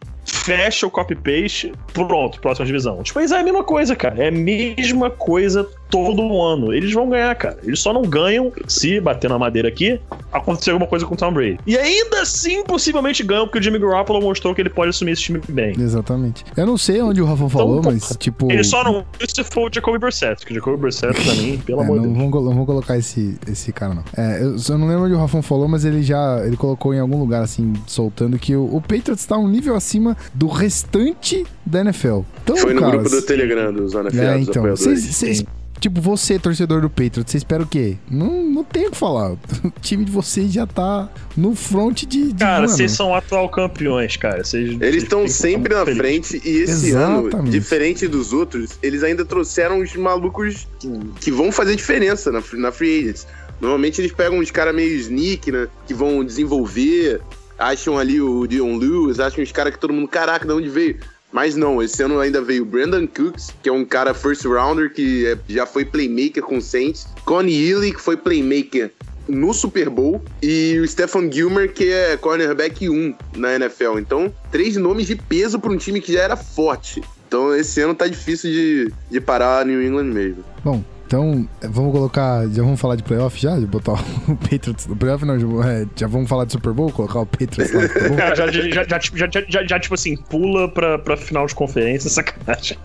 fecha 0.47 0.87
o 0.87 0.91
copy-paste, 0.91 1.73
pronto, 1.93 2.39
próxima 2.39 2.65
divisão. 2.65 3.01
Tipo, 3.03 3.19
mas 3.19 3.31
é 3.31 3.39
a 3.39 3.43
mesma 3.43 3.63
coisa, 3.63 3.95
cara. 3.95 4.23
É 4.23 4.27
a 4.27 4.31
mesma 4.31 5.09
coisa 5.09 5.67
todo 5.89 6.41
ano. 6.41 6.73
Eles 6.73 6.93
vão 6.93 7.09
ganhar, 7.09 7.33
cara. 7.35 7.57
Eles 7.63 7.79
só 7.79 7.93
não 7.93 8.01
ganham 8.01 8.51
se 8.67 8.99
bater 8.99 9.29
na 9.29 9.37
madeira 9.37 9.67
aqui, 9.67 9.99
acontecer 10.31 10.71
alguma 10.71 10.87
coisa 10.87 11.05
com 11.05 11.13
o 11.13 11.17
Tom 11.17 11.33
Brady. 11.33 11.59
E 11.65 11.77
ainda 11.77 12.21
assim, 12.21 12.63
possivelmente 12.63 13.23
ganham, 13.23 13.45
porque 13.45 13.59
o 13.59 13.61
Jimmy 13.61 13.79
Garoppolo 13.79 14.21
mostrou 14.21 14.53
que 14.53 14.61
ele 14.61 14.69
pode 14.69 14.89
assumir 14.89 15.11
esse 15.11 15.23
time 15.23 15.41
bem. 15.49 15.73
Exatamente. 15.79 16.43
Eu 16.55 16.65
não 16.65 16.77
sei 16.77 17.01
onde 17.01 17.21
o 17.21 17.25
Rafa 17.25 17.49
falou, 17.49 17.79
então, 17.79 17.91
mas 17.91 18.15
tipo. 18.19 18.51
Ele 18.51 18.63
só 18.63 18.83
não. 18.83 19.05
Se 19.27 19.43
for 19.43 19.69
o 19.69 19.73
Jacoby 19.73 19.99
Brissett, 19.99 20.37
porque 20.37 20.53
o 20.53 20.55
Jacoby 20.55 20.77
Brissett, 20.77 21.13
pra 21.13 21.33
mim, 21.35 21.57
pelo 21.65 21.81
é, 21.81 21.83
amor 21.83 21.99
de 21.99 22.07
Deus. 22.07 22.17
Não 22.17 22.41
vamos 22.41 22.65
colocar 22.65 22.97
esse, 22.97 23.37
esse 23.47 23.71
cara, 23.71 23.93
não. 23.93 24.03
É, 24.15 24.41
eu, 24.41 24.55
eu, 24.55 24.77
não 24.77 24.87
lembro 24.87 25.05
onde 25.05 25.13
o 25.13 25.17
Rafa 25.17 25.41
falou, 25.41 25.67
mas 25.67 25.85
ele 25.85 26.01
já. 26.01 26.41
Ele 26.45 26.57
colocou 26.57 26.93
em 26.93 26.99
algum 26.99 27.19
lugar, 27.19 27.43
assim, 27.43 27.73
soltando 27.85 28.37
que 28.37 28.55
o, 28.55 28.75
o 28.75 28.81
Patriots 28.81 29.25
tá 29.25 29.37
um 29.37 29.47
nível 29.47 29.75
acima 29.75 30.15
do 30.33 30.47
restante 30.47 31.45
da 31.65 31.81
NFL. 31.81 32.21
Então, 32.43 32.57
Foi 32.57 32.73
no 32.73 32.81
grupo 32.81 33.09
do 33.09 33.21
Telegram 33.21 33.73
dos 33.73 33.93
NFL, 33.93 34.21
é, 34.21 34.39
então, 34.39 34.75
cês, 34.75 35.01
cês, 35.15 35.43
Tipo, 35.79 36.01
você, 36.01 36.39
torcedor 36.39 36.81
do 36.81 36.89
Patriots, 36.89 37.31
você 37.31 37.37
espera 37.37 37.63
o 37.63 37.67
quê? 37.67 37.97
Não, 38.09 38.43
não 38.43 38.63
tem 38.63 38.87
o 38.87 38.91
que 38.91 38.97
falar. 38.97 39.35
O 39.67 39.79
time 39.81 40.05
de 40.05 40.11
vocês 40.11 40.51
já 40.51 40.65
tá 40.65 41.09
no 41.35 41.55
front 41.55 42.03
de. 42.03 42.31
de 42.31 42.39
cara, 42.39 42.67
vocês 42.67 42.91
são 42.91 43.13
atual 43.13 43.49
campeões, 43.49 44.17
cara. 44.17 44.43
Cês, 44.43 44.79
eles 44.81 45.03
estão 45.03 45.27
sempre 45.27 45.73
na 45.73 45.85
feliz. 45.85 45.97
frente 45.97 46.41
e 46.43 46.61
esse 46.61 46.89
Exatamente. 46.89 47.35
ano, 47.35 47.49
diferente 47.49 48.07
dos 48.07 48.33
outros, 48.33 48.77
eles 48.81 49.03
ainda 49.03 49.23
trouxeram 49.25 49.79
os 49.79 49.95
malucos 49.95 50.67
que, 50.79 50.87
que 51.21 51.31
vão 51.31 51.51
fazer 51.51 51.75
diferença 51.75 52.31
na, 52.31 52.41
na 52.53 52.71
Free 52.71 52.99
Agents. 52.99 53.27
Normalmente 53.59 54.01
eles 54.01 54.11
pegam 54.11 54.39
uns 54.39 54.51
caras 54.51 54.73
meio 54.73 54.95
sneak, 54.97 55.51
né? 55.51 55.67
Que 55.85 55.93
vão 55.93 56.23
desenvolver 56.23 57.21
acham 57.57 57.97
ali 57.97 58.21
o 58.21 58.45
Dion 58.45 58.77
Lewis, 58.77 59.19
acham 59.19 59.43
os 59.43 59.51
caras 59.51 59.73
que 59.73 59.79
todo 59.79 59.93
mundo, 59.93 60.07
caraca, 60.07 60.45
de 60.45 60.53
onde 60.53 60.69
veio? 60.69 60.99
Mas 61.31 61.55
não, 61.55 61.81
esse 61.81 62.01
ano 62.01 62.19
ainda 62.19 62.41
veio 62.41 62.65
Brandon 62.65 63.05
Cooks, 63.05 63.53
que 63.61 63.69
é 63.69 63.71
um 63.71 63.83
cara 63.83 64.13
first 64.13 64.45
rounder 64.45 64.91
que 64.91 65.25
é, 65.25 65.37
já 65.47 65.65
foi 65.65 65.83
playmaker 65.83 66.41
com 66.41 66.61
Saints, 66.61 67.07
Connie 67.25 67.69
Ely, 67.69 67.93
que 67.93 68.01
foi 68.01 68.15
playmaker 68.15 68.91
no 69.27 69.53
Super 69.53 69.89
Bowl, 69.89 70.21
e 70.41 70.79
o 70.79 70.87
Stephen 70.87 71.29
Gilmer, 71.29 71.73
que 71.73 71.91
é 71.91 72.15
cornerback 72.15 72.89
1 72.89 73.13
na 73.35 73.55
NFL. 73.55 73.99
Então, 73.99 74.33
três 74.51 74.77
nomes 74.77 75.05
de 75.05 75.15
peso 75.15 75.59
para 75.59 75.71
um 75.71 75.77
time 75.77 75.99
que 75.99 76.13
já 76.13 76.21
era 76.21 76.37
forte. 76.37 77.03
Então, 77.27 77.53
esse 77.53 77.81
ano 77.81 77.93
tá 77.93 78.07
difícil 78.07 78.49
de, 78.49 78.93
de 79.11 79.19
parar 79.19 79.65
New 79.65 79.83
England 79.83 80.05
mesmo. 80.05 80.45
Bom, 80.63 80.81
então, 81.07 81.47
vamos 81.61 81.93
colocar. 81.93 82.45
Já 82.49 82.61
vamos 82.61 82.79
falar 82.81 82.97
de 82.97 83.03
playoff 83.03 83.39
já? 83.39 83.57
De 83.57 83.65
botar 83.65 83.93
o 83.93 84.35
Patriots 84.35 84.85
no 84.87 84.95
playoff? 84.95 85.23
Não, 85.23 85.39
já, 85.39 85.47
é, 85.71 85.85
já 85.95 86.05
vamos 86.05 86.27
falar 86.27 86.43
de 86.43 86.51
Super 86.51 86.73
Bowl? 86.73 86.91
Colocar 86.91 87.21
o 87.21 87.25
Patriots 87.25 87.73
lá 87.73 87.81
no 87.81 87.87
Super 87.87 88.09
Bowl? 88.09 88.17
já, 88.35 88.51
já, 88.51 88.83
já, 88.83 88.99
tipo, 88.99 89.17
já, 89.17 89.29
já, 89.47 89.63
já, 89.65 89.79
tipo 89.79 89.95
assim, 89.95 90.17
pula 90.17 90.67
pra, 90.67 90.99
pra 90.99 91.15
final 91.15 91.47
de 91.47 91.55
conferência, 91.55 92.09
sacanagem. 92.11 92.77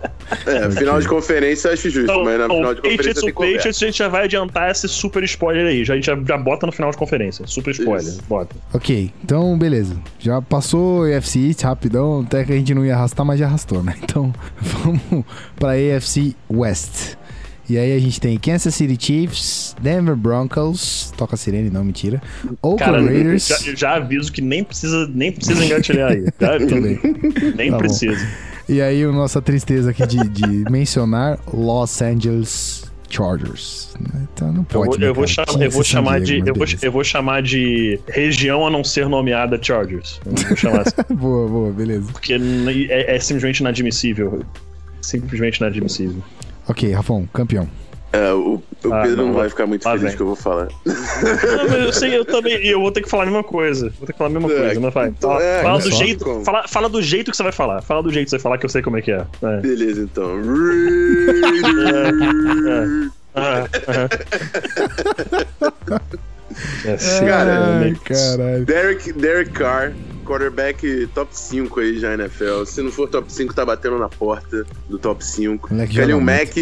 É, 0.47 0.71
final 0.71 1.01
de 1.01 1.09
conferência 1.09 1.69
eu 1.69 1.73
acho 1.73 1.91
justo, 1.91 2.03
então, 2.03 2.25
mas 2.25 2.39
na 2.39 2.49
final 2.49 2.75
de 2.75 2.81
conferência. 2.81 3.15
Patriots, 3.15 3.23
o 3.23 3.35
Patriots 3.35 3.83
a 3.83 3.87
gente 3.87 3.99
já 3.99 4.09
vai 4.09 4.25
adiantar 4.25 4.71
esse 4.71 4.89
super 4.89 5.25
spoiler 5.25 5.67
aí. 5.67 5.85
Já, 5.85 5.95
a 5.95 5.97
gente 5.97 6.07
já, 6.07 6.17
já 6.17 6.39
bota 6.39 6.65
no 6.65 6.73
final 6.73 6.93
de 6.93 6.97
conferência. 6.97 7.45
Super 7.49 7.73
spoiler. 7.73 8.07
Isso. 8.07 8.23
Bota. 8.29 8.55
Ok, 8.73 9.11
então 9.25 9.59
beleza. 9.59 9.97
Já 10.21 10.41
passou 10.41 11.01
o 11.01 11.17
AFC 11.17 11.49
East 11.49 11.63
rapidão, 11.63 12.21
até 12.21 12.45
que 12.45 12.53
a 12.53 12.57
gente 12.57 12.73
não 12.73 12.87
ia 12.87 12.95
arrastar, 12.95 13.27
mas 13.27 13.41
já 13.41 13.47
arrastou, 13.47 13.83
né? 13.83 13.97
Então 14.01 14.33
vamos 14.61 15.25
pra 15.57 15.73
AFC 15.73 16.37
West. 16.49 17.17
E 17.69 17.79
aí 17.79 17.97
a 17.97 17.99
gente 17.99 18.21
tem 18.21 18.37
Kansas 18.39 18.75
City 18.75 18.97
Chiefs, 18.99 19.77
Denver 19.81 20.17
Broncos, 20.17 21.13
toca 21.17 21.35
a 21.35 21.39
sirene, 21.39 21.71
não, 21.71 21.85
mentira. 21.85 22.21
Oakland 22.61 22.79
Cara, 22.79 23.03
Raiders. 23.03 23.47
Já, 23.47 23.75
já, 23.75 23.97
aviso 23.97 24.33
que 24.33 24.43
nem 24.43 24.65
precisa, 24.65 25.09
nem 25.15 25.33
precisa 25.33 25.65
engatilhar 25.65 26.13
aí. 26.13 26.25
Já 26.41 26.59
Nem 27.57 27.71
tá 27.71 27.79
precisa. 27.79 28.27
E 28.69 28.81
aí, 28.81 29.03
a 29.03 29.13
nossa 29.13 29.41
tristeza 29.41 29.91
aqui 29.91 30.07
de, 30.07 30.29
de 30.29 30.71
mencionar 30.71 31.39
Los 31.53 32.03
Angeles 32.03 32.93
Chargers. 33.13 33.95
Então 34.35 34.53
não 34.53 34.65
pode. 34.65 35.03
Eu 35.03 35.15
vou, 35.15 35.25
né, 35.25 35.37
eu 35.37 35.45
vou, 35.47 35.63
eu 35.63 35.71
vou 35.71 35.85
chamar 35.85 36.21
Diego, 36.21 36.45
de. 36.45 36.51
Eu 36.51 36.55
vou, 36.55 36.67
eu 36.83 36.93
vou, 36.93 37.05
chamar 37.05 37.43
de 37.43 38.01
região 38.09 38.67
a 38.67 38.71
não 38.71 38.83
ser 38.83 39.09
nomeada 39.09 39.59
Chargers. 39.63 40.19
Eu 40.25 40.33
vou 40.33 40.57
chamar 40.57 40.81
assim. 40.81 40.95
boa, 41.15 41.49
boa, 41.49 41.73
beleza. 41.73 42.11
Porque 42.11 42.35
é, 42.89 43.17
é 43.17 43.21
simplesmente 43.21 43.61
inadmissível. 43.61 44.43
Simplesmente 45.03 45.59
inadmissível. 45.59 46.23
Ok, 46.69 46.93
Rafão, 46.93 47.27
campeão. 47.33 47.69
É, 48.15 48.31
o, 48.33 48.63
o 48.85 48.93
Ah, 48.93 49.01
Pedro 49.03 49.17
não, 49.17 49.27
não, 49.29 49.33
vai 49.33 49.49
ficar 49.49 49.67
muito 49.67 49.85
feliz 49.85 50.03
vem. 50.03 50.15
que 50.15 50.21
eu 50.21 50.27
vou 50.27 50.37
falar. 50.37 50.69
Não, 50.85 51.69
mas 51.71 51.81
eu 51.83 51.93
sei, 51.95 52.15
eu 52.15 52.27
também. 52.27 52.63
E 52.63 52.69
eu 52.69 52.79
vou 52.79 52.93
ter 52.93 53.01
que 53.01 53.09
falar 53.09 53.23
a 53.23 53.27
mesma 53.27 53.43
coisa. 53.43 53.89
Vou 53.99 54.07
ter 54.07 54.13
que 54.13 54.19
falar 54.19 54.29
a 54.29 54.33
mesma 54.35 54.53
É, 54.53 54.61
coisa, 54.67 54.81
mas 54.81 54.93
vai. 54.93 55.09
então, 55.09 55.31
Fala, 55.31 55.43
é, 55.43 55.63
fala 55.63 55.79
do 55.79 55.91
só. 55.91 55.97
jeito. 55.97 56.23
Como? 56.25 56.45
Fala, 56.45 56.69
fala 56.69 56.89
do 56.91 57.01
jeito 57.01 57.31
que 57.31 57.37
você 57.39 57.43
vai 57.43 57.53
falar. 57.53 57.81
Fala 57.81 58.03
do 58.03 58.13
jeito 58.13 58.27
que 58.27 58.31
você 58.31 58.37
vai 58.37 58.43
falar 58.43 58.59
que 58.59 58.67
eu 58.67 58.71
sei 58.71 58.83
como 58.83 58.99
é 58.99 59.03
que 59.03 59.13
é. 59.13 59.25
É. 59.43 59.61
Beleza, 59.63 60.03
então. 60.03 60.29
Ah, 63.35 63.65
ah. 65.91 66.01
Cara, 67.27 67.79
Ai. 67.81 67.97
Derek, 68.67 69.11
Derek 69.15 69.51
Carr, 69.53 69.95
quarterback 70.33 71.07
top 71.15 71.29
5 71.37 71.81
aí 71.81 71.99
já 71.99 72.17
na 72.17 72.25
NFL. 72.25 72.65
Se 72.65 72.81
não 72.81 72.91
for 72.91 73.09
top 73.09 73.31
5, 73.31 73.55
tá 73.55 73.65
batendo 73.65 73.99
na 73.99 74.09
porta 74.09 74.65
do 74.89 74.99
top 74.99 75.25
5. 75.25 75.69
Moleque 75.71 75.95
Kalil 75.95 76.19
joga 76.19 76.25
Mack, 76.25 76.57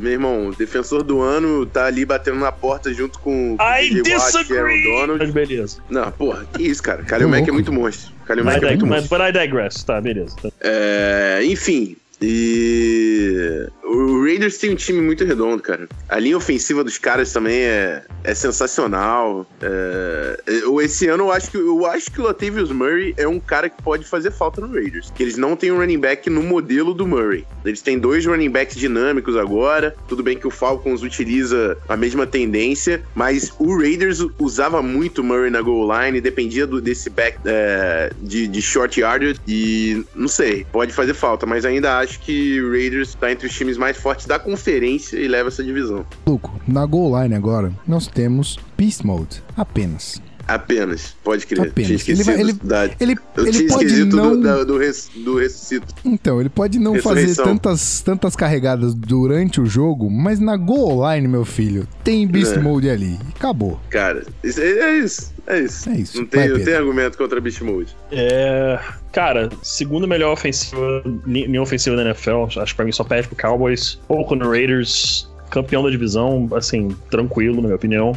meu 0.00 0.12
irmão, 0.12 0.50
defensor 0.56 1.02
do 1.02 1.20
ano, 1.20 1.66
tá 1.66 1.86
ali 1.86 2.04
batendo 2.04 2.38
na 2.38 2.50
porta 2.50 2.92
junto 2.94 3.18
com 3.18 3.54
o 3.54 3.56
I 3.60 3.90
Watt, 3.90 4.02
disagree! 4.02 4.58
Aaron 4.58 5.06
Donald. 5.06 5.24
Mas 5.24 5.30
beleza. 5.30 5.78
Não, 5.90 6.10
porra, 6.12 6.46
que 6.54 6.62
isso, 6.62 6.82
cara. 6.82 7.02
Kalil 7.02 7.28
Ô, 7.28 7.30
Mack 7.30 7.48
é 7.48 7.52
muito 7.52 7.72
monstro. 7.72 8.12
Kalil 8.24 8.44
Mas, 8.44 8.54
Mack 8.54 8.64
é 8.64 8.68
muito 8.70 8.86
mas, 8.86 9.00
monstro. 9.02 9.18
but 9.18 9.28
I 9.28 9.32
digress. 9.32 9.84
Tá, 9.84 10.00
beleza. 10.00 10.34
Tá. 10.40 10.48
É, 10.60 11.40
enfim, 11.44 11.96
e 12.26 13.68
o 13.84 14.22
Raiders 14.24 14.58
tem 14.58 14.70
um 14.72 14.74
time 14.74 15.00
muito 15.00 15.24
redondo, 15.24 15.62
cara. 15.62 15.88
A 16.08 16.18
linha 16.18 16.36
ofensiva 16.36 16.82
dos 16.82 16.98
caras 16.98 17.32
também 17.32 17.60
é, 17.60 18.02
é 18.24 18.34
sensacional. 18.34 19.46
É, 19.60 20.40
eu- 20.46 20.80
esse 20.80 21.06
ano 21.06 21.24
eu 21.24 21.32
acho 21.32 21.50
que 21.50 21.56
eu 21.56 21.86
acho 21.86 22.10
que 22.10 22.20
o 22.20 22.24
Latavius 22.24 22.70
Murray 22.72 23.14
é 23.16 23.28
um 23.28 23.38
cara 23.38 23.68
que 23.68 23.80
pode 23.82 24.04
fazer 24.04 24.30
falta 24.30 24.60
no 24.60 24.72
Raiders. 24.72 25.12
Que 25.14 25.22
eles 25.22 25.36
não 25.36 25.54
têm 25.54 25.70
um 25.70 25.78
running 25.78 25.98
back 25.98 26.28
no 26.28 26.42
modelo 26.42 26.92
do 26.94 27.06
Murray. 27.06 27.44
Eles 27.64 27.82
têm 27.82 27.98
dois 27.98 28.26
running 28.26 28.50
backs 28.50 28.76
dinâmicos 28.76 29.36
agora. 29.36 29.94
Tudo 30.08 30.22
bem 30.22 30.36
que 30.36 30.46
o 30.46 30.50
Falcons 30.50 31.02
utiliza 31.02 31.76
a 31.88 31.96
mesma 31.96 32.26
tendência, 32.26 33.02
mas 33.14 33.52
o 33.58 33.76
Raiders 33.78 34.24
usava 34.38 34.82
muito 34.82 35.22
Murray 35.22 35.50
na 35.50 35.60
goal 35.60 35.88
line, 36.00 36.20
dependia 36.20 36.66
do, 36.66 36.80
desse 36.80 37.10
back 37.10 37.38
é, 37.44 38.10
de, 38.20 38.46
de 38.48 38.62
short 38.62 39.00
yardage 39.00 39.38
e 39.46 40.04
não 40.14 40.28
sei, 40.28 40.66
pode 40.72 40.92
fazer 40.92 41.14
falta, 41.14 41.46
mas 41.46 41.64
ainda 41.64 41.98
acho 41.98 42.13
que 42.20 42.60
o 42.60 42.70
Raiders 42.70 43.14
tá 43.14 43.30
entre 43.32 43.46
os 43.46 43.54
times 43.54 43.76
mais 43.76 43.96
fortes 43.96 44.26
da 44.26 44.38
conferência 44.38 45.16
e 45.18 45.28
leva 45.28 45.48
essa 45.48 45.62
divisão. 45.64 46.04
Luco, 46.26 46.60
na 46.66 46.84
goal 46.86 47.22
line 47.22 47.34
agora, 47.34 47.72
nós 47.86 48.06
temos 48.06 48.58
Beast 48.76 49.02
Mode. 49.04 49.42
Apenas. 49.56 50.20
Apenas, 50.46 51.16
pode 51.24 51.46
crer. 51.46 51.68
Apenas. 51.68 52.06
Ele 52.06 52.22
vai- 52.22 52.38
ele- 52.38 52.52
da- 52.52 52.84
Ele, 53.00 53.16
Eu 53.34 53.46
ele 53.46 53.52
tinha 53.56 53.68
pode 53.68 54.04
não. 54.04 54.38
do, 54.38 54.66
do, 54.66 54.76
res- 54.78 55.08
do 55.16 55.38
ressuscito. 55.38 55.94
Então, 56.04 56.38
ele 56.38 56.50
pode 56.50 56.78
não 56.78 56.98
fazer 57.00 57.34
tantas, 57.34 58.02
tantas 58.02 58.36
carregadas 58.36 58.92
durante 58.94 59.58
o 59.58 59.64
jogo, 59.64 60.10
mas 60.10 60.38
na 60.38 60.54
goal 60.58 61.00
line, 61.14 61.26
meu 61.26 61.46
filho, 61.46 61.88
tem 62.04 62.26
Beast 62.26 62.56
É. 62.56 62.60
Mode 62.60 62.90
ali. 62.90 63.18
Acabou. 63.34 63.80
Cara, 63.88 64.22
é, 64.44 64.98
isso. 64.98 65.32
É 65.46 65.60
isso. 65.60 65.88
É 65.88 65.94
isso. 65.96 66.18
Não 66.18 66.26
tem, 66.26 66.40
Vai, 66.40 66.58
não 66.58 66.62
tem 66.64 66.74
argumento 66.74 67.16
contra 67.16 67.40
Beast 67.40 67.62
Mode. 67.62 67.96
É. 68.12 68.78
Cara, 69.14 69.48
segunda 69.62 70.06
melhor 70.08 70.32
ofensiva, 70.32 71.02
li- 71.24 71.46
linha 71.46 71.62
ofensiva 71.62 71.94
da 71.96 72.02
NFL. 72.02 72.46
Acho 72.60 72.66
que 72.66 72.74
pra 72.74 72.84
mim 72.84 72.90
só 72.92 73.04
perde 73.04 73.28
pro 73.28 73.36
Cowboys. 73.36 73.98
Oakland 74.08 74.44
Raiders, 74.44 75.30
campeão 75.50 75.84
da 75.84 75.90
divisão, 75.90 76.48
assim, 76.52 76.88
tranquilo, 77.10 77.56
na 77.56 77.62
minha 77.62 77.76
opinião. 77.76 78.12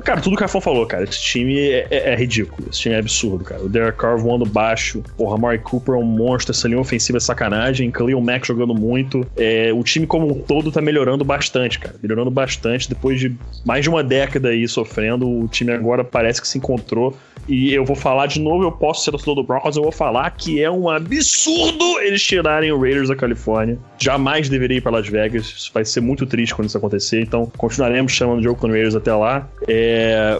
Cara, 0.00 0.20
tudo 0.20 0.36
que 0.36 0.42
o 0.42 0.44
Rafão 0.44 0.60
falou, 0.60 0.86
cara. 0.86 1.04
Esse 1.04 1.20
time 1.22 1.58
é, 1.70 1.86
é- 1.90 2.12
é 2.12 2.16
ridículo. 2.16 2.68
Esse 2.70 2.80
time 2.80 2.94
é 2.94 2.98
absurdo, 2.98 3.44
cara. 3.44 3.62
O 3.62 3.68
Derek 3.68 3.98
Carr 3.98 4.16
voando 4.18 4.44
baixo. 4.44 5.02
Porra, 5.16 5.36
Mari 5.38 5.58
Cooper 5.58 5.94
é 5.94 5.98
um 5.98 6.02
monstro. 6.02 6.52
Essa 6.52 6.68
linha 6.68 6.80
ofensiva 6.80 7.18
é 7.18 7.20
sacanagem. 7.20 7.90
Khalil 7.90 8.20
Mack 8.20 8.46
jogando 8.46 8.74
muito. 8.74 9.26
É, 9.36 9.72
o 9.72 9.82
time 9.82 10.06
como 10.06 10.30
um 10.30 10.34
todo 10.40 10.70
tá 10.72 10.80
melhorando 10.80 11.24
bastante, 11.24 11.78
cara. 11.78 11.94
Melhorando 12.02 12.30
bastante. 12.30 12.88
Depois 12.88 13.18
de 13.20 13.34
mais 13.64 13.82
de 13.84 13.88
uma 13.90 14.02
década 14.02 14.48
aí 14.50 14.66
sofrendo, 14.68 15.28
o 15.28 15.48
time 15.48 15.72
agora 15.72 16.02
parece 16.04 16.40
que 16.40 16.48
se 16.48 16.58
encontrou. 16.58 17.16
E 17.48 17.74
eu 17.74 17.84
vou 17.84 17.96
falar 17.96 18.26
de 18.26 18.40
novo, 18.40 18.62
eu 18.62 18.70
posso 18.70 19.04
ser 19.04 19.10
torcedor 19.10 19.34
do 19.34 19.42
Broncos, 19.42 19.76
eu 19.76 19.82
vou 19.82 19.90
falar 19.90 20.30
que 20.30 20.62
é 20.62 20.70
um 20.70 20.88
absurdo 20.88 21.98
eles 22.00 22.22
tirarem 22.22 22.70
o 22.70 22.80
Raiders 22.80 23.08
da 23.08 23.16
Califórnia. 23.16 23.78
Jamais 23.98 24.48
deveria 24.48 24.78
ir 24.78 24.80
para 24.80 24.92
Las 24.92 25.08
Vegas. 25.08 25.46
Isso 25.46 25.70
vai 25.74 25.84
ser 25.84 26.00
muito 26.00 26.24
triste 26.24 26.54
quando 26.54 26.68
isso 26.68 26.78
acontecer. 26.78 27.20
Então, 27.20 27.50
continuaremos 27.56 28.12
chamando 28.12 28.40
de 28.40 28.48
Oakland 28.48 28.74
Raiders 28.74 28.94
até 28.94 29.12
lá. 29.12 29.48
É, 29.66 29.81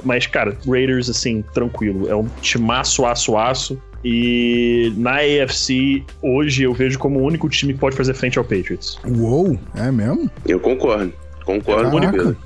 mas, 0.04 0.26
cara, 0.26 0.56
Raiders, 0.66 1.08
assim, 1.08 1.44
tranquilo. 1.54 2.08
É 2.08 2.14
um 2.16 2.26
timaço, 2.40 3.04
aço, 3.06 3.36
aço. 3.36 3.78
E 4.04 4.92
na 4.96 5.18
AFC, 5.18 6.02
hoje 6.20 6.64
eu 6.64 6.74
vejo 6.74 6.98
como 6.98 7.20
o 7.20 7.22
único 7.22 7.48
time 7.48 7.72
que 7.72 7.78
pode 7.78 7.96
fazer 7.96 8.14
frente 8.14 8.36
ao 8.36 8.44
Patriots. 8.44 8.98
Uou, 9.06 9.56
é 9.76 9.92
mesmo? 9.92 10.28
Eu 10.46 10.58
concordo. 10.58 11.12
Concordo 11.44 11.90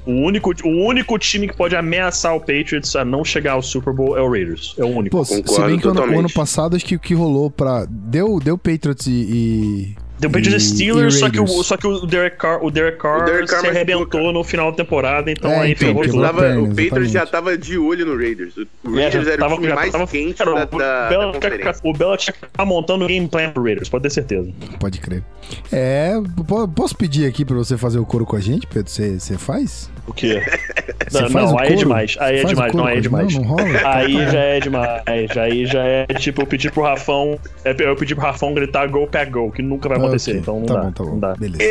com 0.05 0.11
o 0.11 0.25
único, 0.25 0.53
o 0.65 0.87
único 0.87 1.19
time 1.19 1.47
que 1.47 1.55
pode 1.57 1.77
ameaçar 1.77 2.35
o 2.35 2.41
Patriots 2.41 2.97
a 2.97 3.05
não 3.05 3.25
chegar 3.25 3.53
ao 3.53 3.63
Super 3.63 3.93
Bowl 3.93 4.17
é 4.17 4.23
o 4.23 4.31
Raiders. 4.31 4.75
É 4.79 4.85
o 4.85 4.89
único. 4.89 5.17
Pô, 5.17 5.25
se 5.25 5.43
Concordo 5.43 5.67
bem 5.71 5.79
que 5.79 5.87
o 5.87 5.91
ano, 5.91 6.19
ano 6.19 6.33
passado, 6.33 6.77
acho 6.77 6.85
que 6.85 6.97
o 6.97 6.99
que 6.99 7.15
rolou 7.15 7.51
pra. 7.51 7.87
Deu, 7.89 8.39
deu 8.41 8.57
Patriots 8.57 9.07
e. 9.07 9.11
e- 9.11 10.06
Deu 10.19 10.31
Patriots 10.31 10.65
e- 10.65 10.69
Steelers, 10.75 11.15
e 11.15 11.19
só 11.19 11.29
que, 11.31 11.39
o, 11.41 11.47
só 11.63 11.77
que 11.77 11.87
o 11.87 12.07
Derek 12.07 12.37
Carr, 12.39 12.65
o 12.65 12.71
Derek 12.71 12.97
Carr, 12.99 13.23
O 13.23 13.25
Derek 13.27 13.49
Carr 13.49 13.61
se 13.61 13.67
arrebentou 13.67 14.07
cara. 14.07 14.33
no 14.33 14.43
final 14.43 14.71
da 14.71 14.77
temporada, 14.79 15.31
então 15.31 15.51
É, 15.51 15.59
aí 15.61 15.73
então, 15.73 15.89
ferrou 15.89 16.03
tudo. 16.05 16.23
Tava, 16.23 16.59
o 16.59 16.69
Patriots 16.69 17.11
já 17.11 17.27
tava 17.27 17.59
de 17.59 17.77
olho 17.77 18.07
no 18.07 18.17
Raiders. 18.17 18.57
O 18.57 18.99
É, 18.99 19.03
Raiders 19.03 19.27
já 19.27 19.33
era 19.33 19.43
tava- 19.43 19.55
o 19.55 19.61
time 19.61 19.73
mais 19.75 19.93
tava- 19.93 20.07
quente 20.07 20.35
cara, 20.35 20.55
da, 20.67 20.77
o 20.77 20.79
da, 20.79 21.03
da 21.03 21.09
Belichick- 21.11 21.35
conferência. 21.35 21.81
O 21.85 21.93
Belichick 21.93 22.39
tá 22.53 22.65
montando 22.65 23.05
o 23.05 23.09
game 23.09 23.29
plan 23.29 23.51
pro 23.51 23.63
Raiders, 23.63 23.89
pode 23.89 24.03
ter 24.05 24.11
certeza. 24.11 24.49
Pode 24.81 25.01
crer. 25.01 25.23
É, 25.71 26.15
po- 26.47 26.67
posso 26.69 26.97
pedir 26.97 27.27
aqui 27.27 27.45
pra 27.45 27.57
você 27.57 27.77
fazer 27.77 27.99
o 27.99 28.07
coro 28.07 28.25
com 28.25 28.37
a 28.37 28.41
gente, 28.41 28.67
Pedro? 28.67 28.91
Você 28.91 29.21
você 29.21 29.37
faz? 29.37 29.91
O 30.07 30.13
quê? 30.13 30.41
Não, 31.13 31.29
não 31.29 31.55
o 31.55 31.61
aí 31.61 31.73
é 31.73 31.77
demais. 31.77 32.17
Aí 32.19 32.39
é 32.39 32.43
Faz 32.43 32.55
demais, 32.55 32.75
não, 32.75 32.85
aí 32.85 32.99
é 32.99 33.01
demais. 33.01 33.35
Não, 33.35 33.43
não 33.43 33.49
rola? 33.51 33.65
Aí 33.85 34.13
já 34.31 34.39
é 34.41 34.61
demais. 34.61 35.03
Aí 35.37 35.65
já 35.67 35.85
é 35.85 36.07
tipo 36.07 36.43
eu 36.43 36.47
pedir 36.47 36.73
pro 36.73 36.83
Rafão. 36.83 37.39
É 37.65 37.75
eu 37.79 37.95
pedir 37.95 38.15
pro 38.17 38.25
Rafão 38.25 38.53
gritar 38.53 38.89
go 38.89 39.07
pack 39.07 39.31
go, 39.31 39.53
que 39.53 39.63
nunca 39.63 39.89
vai 39.89 39.99
acontecer. 39.99 40.31
Ok, 40.33 40.41
Então 40.41 40.59
não 40.61 40.67
tá 40.67 40.75
dá. 40.75 40.81
bom, 40.83 40.93
tá 40.93 41.05
bom. 41.05 41.11
Não 41.11 41.19
dá. 41.21 41.35
Beleza. 41.35 41.63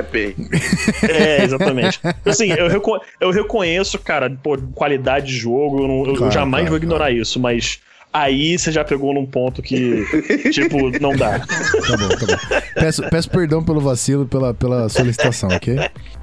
Happen. 0.00 0.34
É, 1.08 1.44
exatamente. 1.44 2.00
Assim, 2.24 2.50
eu, 2.52 2.68
reco- 2.68 3.00
eu 3.20 3.30
reconheço, 3.30 3.98
cara, 3.98 4.30
pô, 4.42 4.56
qualidade 4.74 5.26
de 5.26 5.36
jogo, 5.36 5.82
eu, 5.82 5.88
não- 5.88 6.06
eu 6.06 6.14
Claro, 6.14 6.32
jamais 6.32 6.62
claro, 6.64 6.68
vou 6.70 6.76
ignorar 6.78 7.10
isso, 7.10 7.38
mas 7.40 7.80
aí 8.12 8.58
você 8.58 8.70
já 8.70 8.84
pegou 8.84 9.14
num 9.14 9.24
ponto 9.26 9.62
que, 9.62 10.04
tipo, 10.52 10.90
não 11.00 11.16
dá. 11.16 11.38
Tá 11.40 11.96
bom, 11.96 12.08
tá 12.08 12.26
bom. 12.26 12.62
Peço, 12.74 13.02
peço 13.08 13.30
perdão 13.30 13.62
pelo 13.64 13.80
vacilo, 13.80 14.26
pela, 14.26 14.52
pela 14.52 14.88
solicitação, 14.88 15.48
ok? 15.50 15.78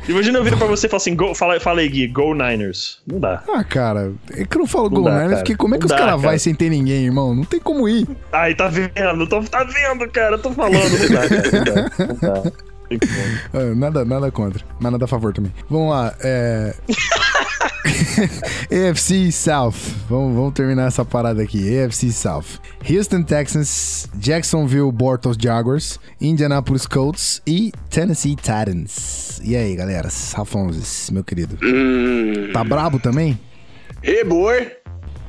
Imagina 0.07 0.39
eu 0.39 0.43
vir 0.43 0.57
pra 0.57 0.67
você 0.67 0.87
e 0.87 0.89
falar 0.89 0.97
assim, 0.97 1.15
go, 1.15 1.33
fala, 1.35 1.59
fala 1.59 1.81
aí, 1.81 1.89
Gui, 1.89 2.07
go 2.07 2.33
Niners. 2.33 2.99
Não 3.05 3.19
dá. 3.19 3.43
Ah, 3.53 3.63
cara, 3.63 4.11
é 4.31 4.45
que 4.45 4.55
eu 4.55 4.59
não 4.59 4.67
falo 4.67 4.89
Não 4.89 4.95
Gol 5.01 5.03
dá, 5.05 5.11
Niners, 5.11 5.29
cara. 5.29 5.37
porque 5.41 5.55
como 5.55 5.75
é 5.75 5.77
que 5.77 5.83
Não 5.87 5.93
os 5.95 5.99
caras 5.99 6.15
cara. 6.21 6.29
vão 6.29 6.39
sem 6.39 6.53
ter 6.55 6.69
ninguém, 6.69 7.05
irmão? 7.05 7.35
Não 7.35 7.43
tem 7.43 7.59
como 7.59 7.87
ir. 7.87 8.07
Ai, 8.31 8.55
tá 8.55 8.67
vendo? 8.67 9.27
Tô, 9.27 9.41
tá 9.43 9.63
vendo, 9.63 10.07
cara? 10.09 10.35
Eu 10.35 10.39
tô 10.39 10.51
falando, 10.51 10.73
não 10.79 11.09
dá, 11.09 11.29
cara. 11.29 11.51
Não 12.07 12.15
dá. 12.15 12.33
Não 12.33 12.43
dá. 12.43 12.51
Ah, 13.53 13.75
nada, 13.75 14.03
nada 14.03 14.31
contra, 14.31 14.65
mas 14.79 14.91
nada 14.91 15.05
a 15.05 15.07
favor 15.07 15.31
também. 15.31 15.53
Vamos 15.69 15.91
lá, 15.91 16.11
é. 16.21 16.73
AFC 18.71 19.31
South. 19.31 19.75
Vamos, 20.09 20.35
vamos 20.35 20.53
terminar 20.53 20.87
essa 20.87 21.03
parada 21.03 21.41
aqui. 21.41 21.77
AFC 21.79 22.11
South. 22.11 22.59
Houston 22.89 23.23
Texans, 23.23 24.07
Jacksonville 24.19 24.91
Bortles 24.91 25.37
Jaguars, 25.39 25.99
Indianapolis 26.19 26.85
Colts 26.85 27.41
e 27.45 27.71
Tennessee 27.89 28.35
Titans. 28.35 29.41
E 29.43 29.55
aí, 29.55 29.75
galera? 29.75 30.09
Rafonses, 30.33 31.09
meu 31.09 31.23
querido. 31.23 31.57
Hum. 31.63 32.51
Tá 32.53 32.63
brabo 32.63 32.99
também? 32.99 33.39
Hey, 34.03 34.23
boy. 34.23 34.71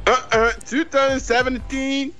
Uh-uh. 0.07 0.55
2017 0.69 2.11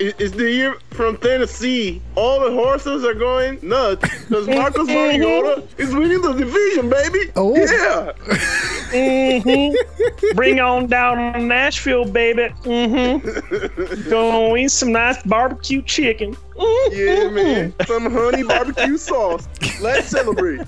i- 0.00 0.14
is 0.18 0.32
the 0.32 0.50
year 0.50 0.76
from 0.90 1.16
Tennessee. 1.18 2.00
All 2.14 2.40
the 2.40 2.50
horses 2.50 3.04
are 3.04 3.14
going 3.14 3.58
nuts 3.62 4.02
because 4.26 4.46
Marcus 4.58 4.86
Mariota 4.86 5.62
mm-hmm. 5.62 5.82
is 5.82 5.94
winning 5.94 6.22
the 6.22 6.32
division, 6.32 6.88
baby. 6.88 7.30
Oh. 7.36 7.54
Mm-hmm. 8.92 9.74
Yeah. 10.24 10.32
Bring 10.34 10.60
on 10.60 10.86
down 10.86 11.46
Nashville, 11.48 12.04
baby. 12.04 12.48
Mm-hmm. 12.62 14.08
Gonna 14.10 14.56
eat 14.56 14.70
some 14.70 14.92
nice 14.92 15.22
barbecue 15.24 15.82
chicken. 15.82 16.36
Yeah, 16.90 17.28
man. 17.30 17.72
Mm-hmm. 17.72 17.84
Some 17.84 18.10
honey 18.12 18.42
barbecue 18.42 18.96
sauce. 18.96 19.46
Let's 19.80 20.08
celebrate. 20.08 20.60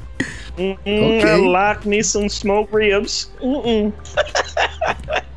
Mm-mm, 0.56 0.78
Okay. 0.86 1.32
I 1.32 1.36
like 1.36 1.86
me 1.86 2.02
some 2.02 2.28
smoked 2.28 2.72
ribs. 2.72 3.30
Mm-mm. 3.40 3.92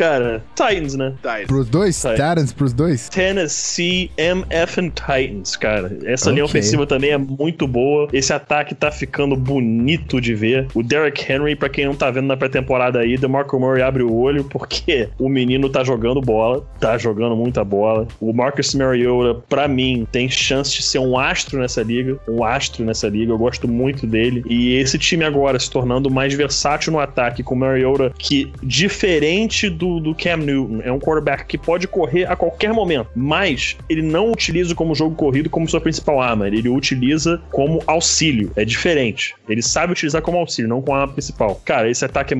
Cara, 0.00 0.42
Titans, 0.54 0.94
né? 0.94 1.12
Titans. 1.16 1.46
Pros 1.46 1.68
dois? 1.68 1.94
Titans, 1.94 2.14
Titans 2.14 2.52
pros 2.54 2.72
dois? 2.72 3.08
Tennessee 3.10 4.10
MF 4.16 4.80
and 4.80 4.92
Titans, 4.94 5.56
cara. 5.56 5.94
Essa 6.06 6.30
okay. 6.30 6.32
linha 6.32 6.44
ofensiva 6.46 6.86
também 6.86 7.10
é 7.10 7.18
muito 7.18 7.68
boa. 7.68 8.08
Esse 8.10 8.32
ataque 8.32 8.74
tá 8.74 8.90
ficando 8.90 9.36
bonito 9.36 10.18
de 10.18 10.34
ver. 10.34 10.68
O 10.72 10.82
Derrick 10.82 11.30
Henry, 11.30 11.54
pra 11.54 11.68
quem 11.68 11.84
não 11.84 11.94
tá 11.94 12.10
vendo 12.10 12.28
na 12.28 12.34
pré-temporada 12.34 13.00
aí, 13.00 13.18
DeMarco 13.18 13.60
Murray 13.60 13.82
abre 13.82 14.02
o 14.02 14.10
olho 14.10 14.42
porque 14.44 15.10
o 15.20 15.28
menino 15.28 15.68
tá 15.68 15.84
jogando 15.84 16.22
bola, 16.22 16.66
tá 16.80 16.96
jogando 16.96 17.36
muita 17.36 17.62
bola. 17.62 18.08
O 18.18 18.32
Marcus 18.32 18.74
Mariota, 18.74 19.42
pra 19.50 19.68
mim, 19.68 20.08
tem 20.10 20.30
chance 20.30 20.74
de 20.74 20.82
ser 20.82 21.00
um 21.00 21.18
astro 21.18 21.58
nessa 21.58 21.82
liga, 21.82 22.18
um 22.26 22.42
astro 22.42 22.86
nessa 22.86 23.06
liga. 23.06 23.32
Eu 23.32 23.38
gosto 23.38 23.68
muito 23.68 24.06
dele. 24.06 24.42
E 24.48 24.76
esse 24.76 24.98
time 24.98 25.26
agora 25.26 25.58
se 25.58 25.70
tornando 25.70 26.10
mais 26.10 26.32
versátil 26.32 26.90
no 26.90 26.98
ataque, 26.98 27.42
com 27.42 27.54
o 27.54 27.58
Mariota, 27.58 28.10
que 28.16 28.50
diferente 28.62 29.68
do, 29.68 29.89
do 29.98 30.14
Cam 30.14 30.36
Newton, 30.36 30.80
é 30.84 30.92
um 30.92 30.98
quarterback 30.98 31.46
que 31.46 31.58
pode 31.58 31.88
correr 31.88 32.26
a 32.26 32.36
qualquer 32.36 32.72
momento, 32.72 33.08
mas 33.14 33.76
ele 33.88 34.02
não 34.02 34.30
utiliza 34.30 34.74
como 34.74 34.94
jogo 34.94 35.14
corrido 35.16 35.50
como 35.50 35.68
sua 35.68 35.80
principal 35.80 36.20
arma, 36.20 36.46
ele 36.46 36.68
utiliza 36.68 37.40
como 37.50 37.82
auxílio. 37.86 38.52
É 38.54 38.64
diferente. 38.64 39.34
Ele 39.48 39.62
sabe 39.62 39.92
utilizar 39.92 40.22
como 40.22 40.38
auxílio, 40.38 40.68
não 40.68 40.82
como 40.82 40.96
arma 40.96 41.12
principal. 41.12 41.60
Cara, 41.64 41.90
esse 41.90 42.04
ataque 42.04 42.34
é 42.34 42.36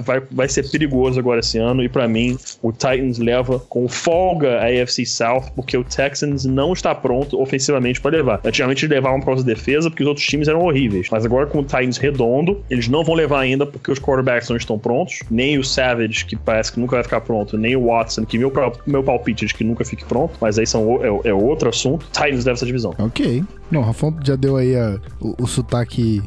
vai, 0.00 0.20
vai, 0.30 0.48
ser 0.48 0.68
perigoso 0.70 1.18
agora 1.18 1.40
esse 1.40 1.58
ano, 1.58 1.82
e 1.82 1.88
para 1.88 2.06
mim, 2.08 2.36
o 2.62 2.72
Titans 2.72 3.18
leva 3.18 3.58
com 3.58 3.88
folga 3.88 4.58
a 4.60 4.66
AFC 4.66 5.06
South, 5.06 5.52
porque 5.54 5.76
o 5.76 5.84
Texans 5.84 6.44
não 6.44 6.72
está 6.72 6.94
pronto 6.94 7.40
ofensivamente 7.40 8.00
para 8.00 8.16
levar. 8.16 8.40
Antigamente 8.44 8.84
eles 8.84 8.94
levavam 8.94 9.20
para 9.20 9.40
defesa 9.42 9.90
porque 9.90 10.02
os 10.02 10.08
outros 10.08 10.26
times 10.26 10.48
eram 10.48 10.62
horríveis, 10.62 11.08
mas 11.10 11.24
agora 11.24 11.46
com 11.46 11.60
o 11.60 11.62
Titans 11.62 11.96
redondo, 11.96 12.62
eles 12.68 12.88
não 12.88 13.04
vão 13.04 13.14
levar 13.14 13.40
ainda 13.40 13.66
porque 13.66 13.90
os 13.90 13.98
quarterbacks 13.98 14.48
não 14.48 14.56
estão 14.56 14.78
prontos, 14.78 15.20
nem 15.30 15.58
o 15.58 15.64
Savage, 15.64 16.24
que 16.24 16.36
parece 16.36 16.72
que 16.72 16.80
nunca 16.80 16.89
vai 16.94 17.02
ficar 17.02 17.20
pronto, 17.20 17.56
nem 17.56 17.76
o 17.76 17.86
Watson, 17.86 18.24
que 18.24 18.38
meu, 18.38 18.52
meu 18.86 19.02
palpite 19.02 19.44
é 19.44 19.48
de 19.48 19.54
que 19.54 19.64
nunca 19.64 19.84
fique 19.84 20.04
pronto, 20.04 20.34
mas 20.40 20.58
aí 20.58 20.66
são, 20.66 21.00
é, 21.02 21.28
é 21.28 21.34
outro 21.34 21.68
assunto. 21.68 22.06
Titans 22.12 22.44
deve 22.44 22.52
essa 22.52 22.66
divisão. 22.66 22.94
Ok. 22.98 23.42
Não, 23.70 23.80
o 23.80 23.84
Rafão 23.84 24.14
já 24.24 24.36
deu 24.36 24.56
aí 24.56 24.76
a, 24.76 24.98
o, 25.20 25.44
o 25.44 25.46
sotaque. 25.46 26.22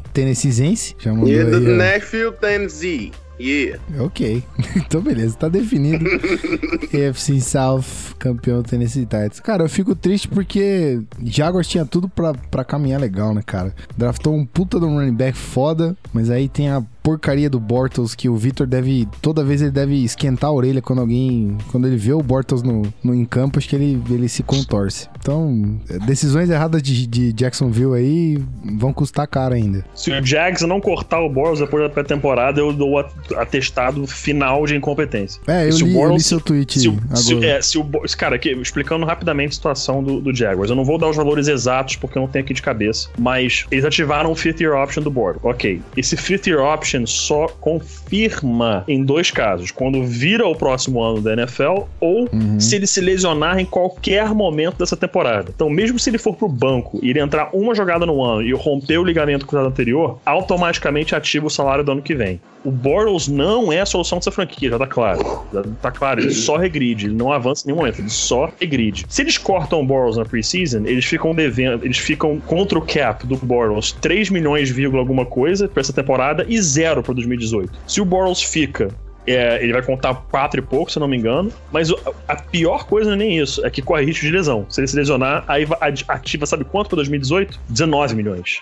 Já 1.00 1.12
mandou 1.12 1.30
yeah, 1.30 1.58
aí. 1.58 2.00
The 2.00 2.28
a... 2.28 2.32
Tennessee. 2.32 3.12
Yeah. 3.40 3.82
Ok. 4.00 4.44
então, 4.78 5.02
beleza, 5.02 5.36
tá 5.36 5.50
definido. 5.50 6.06
AFC 6.94 7.42
South, 7.42 8.16
campeão 8.20 8.62
Tennessee 8.62 9.06
Titans. 9.06 9.40
Cara, 9.40 9.64
eu 9.64 9.70
fico 9.70 9.96
triste 9.96 10.28
porque 10.28 11.02
Jaguars 11.24 11.68
tinha 11.68 11.86
tudo 11.86 12.08
pra, 12.08 12.34
pra 12.34 12.64
caminhar 12.64 13.02
legal, 13.02 13.34
né, 13.34 13.42
cara? 13.46 13.74
Draftou 13.98 14.34
um 14.34 14.46
puta 14.46 14.80
de 14.80 14.86
um 14.86 14.98
running 14.98 15.16
back 15.16 15.38
foda, 15.38 15.96
mas 16.14 16.30
aí 16.30 16.48
tem 16.48 16.70
a 16.70 16.84
porcaria 17.04 17.50
do 17.50 17.60
Bortles 17.60 18.16
que 18.16 18.30
o 18.30 18.36
Victor 18.36 18.66
deve. 18.66 19.08
Toda 19.22 19.44
vez 19.44 19.62
ele 19.62 19.72
deve 19.72 20.04
esquentar 20.04 20.50
a 20.50 20.54
orelha 20.54 20.82
quando 20.82 21.00
alguém. 21.00 21.58
Quando 21.72 21.86
ele 21.86 21.98
vê 21.98 22.14
o 22.14 22.24
Bortles 22.24 22.64
no, 22.64 22.84
no 23.04 23.14
em 23.14 23.26
campo, 23.26 23.60
acho 23.60 23.68
que 23.68 23.76
ele, 23.76 24.02
ele 24.10 24.30
se 24.30 24.42
contorce. 24.42 25.10
Então, 25.20 25.80
decisões 26.06 26.50
erradas 26.50 26.82
de, 26.82 27.06
de 27.06 27.34
Jacksonville 27.34 27.96
aí 27.96 28.44
vão 28.78 28.94
custar 28.94 29.28
caro 29.28 29.54
ainda. 29.54 29.86
Se 29.94 30.12
o 30.12 30.26
Jags 30.26 30.62
não 30.68 30.80
cortar 30.80 31.20
o 31.20 31.30
Bortles 31.30 31.60
depois 31.60 31.84
da 31.84 31.90
pré-temporada, 31.90 32.60
eu 32.60 32.72
dou 32.72 33.00
atestado 33.36 34.08
final 34.08 34.66
de 34.66 34.76
incompetência. 34.76 35.42
É, 35.48 35.68
eu, 35.68 35.72
se 35.74 35.84
li, 35.84 35.92
o 35.92 35.94
Bortles, 35.94 36.24
li 36.24 36.28
seu 36.28 36.40
tweet 36.40 36.80
se, 36.80 36.88
agora. 36.88 37.18
Se, 37.18 37.46
é, 37.46 37.62
se 37.62 37.78
o, 37.78 37.86
cara, 38.18 38.36
aqui, 38.36 38.52
explicando 38.52 39.06
rapidamente 39.06 39.52
a 39.52 39.56
situação 39.56 40.04
do, 40.04 40.22
do 40.22 40.34
Jaguars, 40.34 40.70
eu 40.70 40.76
não 40.76 40.86
vou 40.86 40.98
dar 40.98 41.10
os 41.10 41.18
valores 41.18 41.48
exatos 41.48 41.96
porque 41.96 42.18
eu 42.18 42.22
não 42.22 42.30
tenho 42.30 42.44
aqui 42.44 42.54
de 42.54 42.62
cabeça, 42.62 43.10
mas 43.18 43.66
eles 43.72 43.86
ativaram 43.86 44.32
o 44.32 44.36
fifth 44.36 44.62
year 44.62 44.76
option 44.76 45.04
do 45.04 45.12
board. 45.12 45.40
Ok. 45.44 45.82
Esse 45.98 46.16
fifth 46.16 46.48
year 46.48 46.62
option 46.62 46.93
só 47.06 47.48
confirma 47.48 48.84
em 48.88 49.04
dois 49.04 49.32
casos: 49.32 49.72
quando 49.72 50.04
vira 50.04 50.48
o 50.48 50.56
próximo 50.56 51.02
ano 51.02 51.22
da 51.22 51.34
NFL 51.34 51.84
ou 52.00 52.30
uhum. 52.32 52.60
se 52.60 52.76
ele 52.76 52.88
se 52.88 53.02
lesionar 53.02 53.60
em 53.60 53.66
qualquer 53.66 54.34
momento 54.34 54.78
dessa 54.78 54.96
temporada. 54.96 55.52
Então, 55.54 55.70
mesmo 55.70 56.00
se 56.00 56.10
ele 56.10 56.18
for 56.18 56.36
pro 56.36 56.48
banco 56.48 57.00
e 57.02 57.10
ele 57.10 57.20
entrar 57.20 57.50
uma 57.54 57.76
jogada 57.76 58.06
no 58.06 58.24
ano 58.24 58.42
e 58.42 58.54
romper 58.54 58.98
o 58.98 59.04
ligamento 59.04 59.46
cruzado 59.46 59.68
anterior, 59.68 60.20
automaticamente 60.26 61.16
ativa 61.16 61.48
o 61.48 61.50
salário 61.50 61.84
do 61.84 61.92
ano 61.92 62.02
que 62.02 62.16
vem. 62.16 62.40
O 62.64 62.72
Bortles 62.72 63.28
não 63.28 63.74
é 63.74 63.82
a 63.82 63.86
solução 63.86 64.20
dessa 64.20 64.32
franquia, 64.32 64.70
já 64.70 64.78
tá 64.78 64.88
claro. 64.88 65.44
Já 65.52 65.64
tá 65.82 65.92
claro, 65.92 66.22
ele 66.22 66.32
só 66.32 66.56
regride, 66.56 67.08
ele 67.08 67.16
não 67.16 67.32
avança 67.32 67.64
em 67.64 67.68
nenhum 67.68 67.80
momento, 67.80 68.00
ele 68.00 68.10
só 68.10 68.52
regride. 68.60 69.06
Se 69.10 69.22
eles 69.22 69.38
cortam 69.38 69.82
o 69.82 69.86
Bortles 69.86 70.18
na 70.18 70.26
preseason, 70.26 70.86
eles 70.86 71.06
ficam 71.06 71.34
devendo, 71.34 71.84
eles 71.84 71.98
ficam 71.98 72.40
contra 72.40 72.78
o 72.78 72.82
cap 72.82 73.26
do 73.26 73.36
Bortles 73.38 73.92
3 73.94 74.30
milhões, 74.30 74.74
alguma 74.98 75.26
coisa 75.26 75.68
pra 75.68 75.82
essa 75.82 75.94
temporada 75.94 76.46
e 76.48 76.62
zero 76.62 76.84
zero 76.84 77.02
para 77.02 77.14
2018. 77.14 77.72
Se 77.88 78.02
o 78.02 78.06
Bortles 78.06 78.44
fica 78.44 78.90
é, 79.26 79.62
ele 79.64 79.74
vai 79.74 79.82
contar 79.82 80.14
quatro 80.30 80.60
e 80.60 80.64
pouco, 80.64 80.92
se 80.92 80.98
eu 80.98 81.02
não 81.02 81.08
me 81.08 81.18
engano. 81.18 81.52
Mas 81.72 81.90
a 82.28 82.36
pior 82.36 82.86
coisa 82.86 83.10
não 83.10 83.16
é 83.16 83.20
nem 83.20 83.40
isso, 83.40 83.66
é 83.66 83.70
que 83.70 83.82
corre 83.82 84.06
risco 84.06 84.26
de 84.26 84.32
lesão. 84.32 84.66
Se 84.70 84.82
ele 84.82 84.88
se 84.88 84.96
lesionar, 84.96 85.44
aí 85.48 85.68
ativa, 86.08 86.46
sabe 86.46 86.64
quanto 86.64 86.90
para 86.90 86.98
2018? 86.98 87.60
19 87.70 88.16
milhões. 88.16 88.62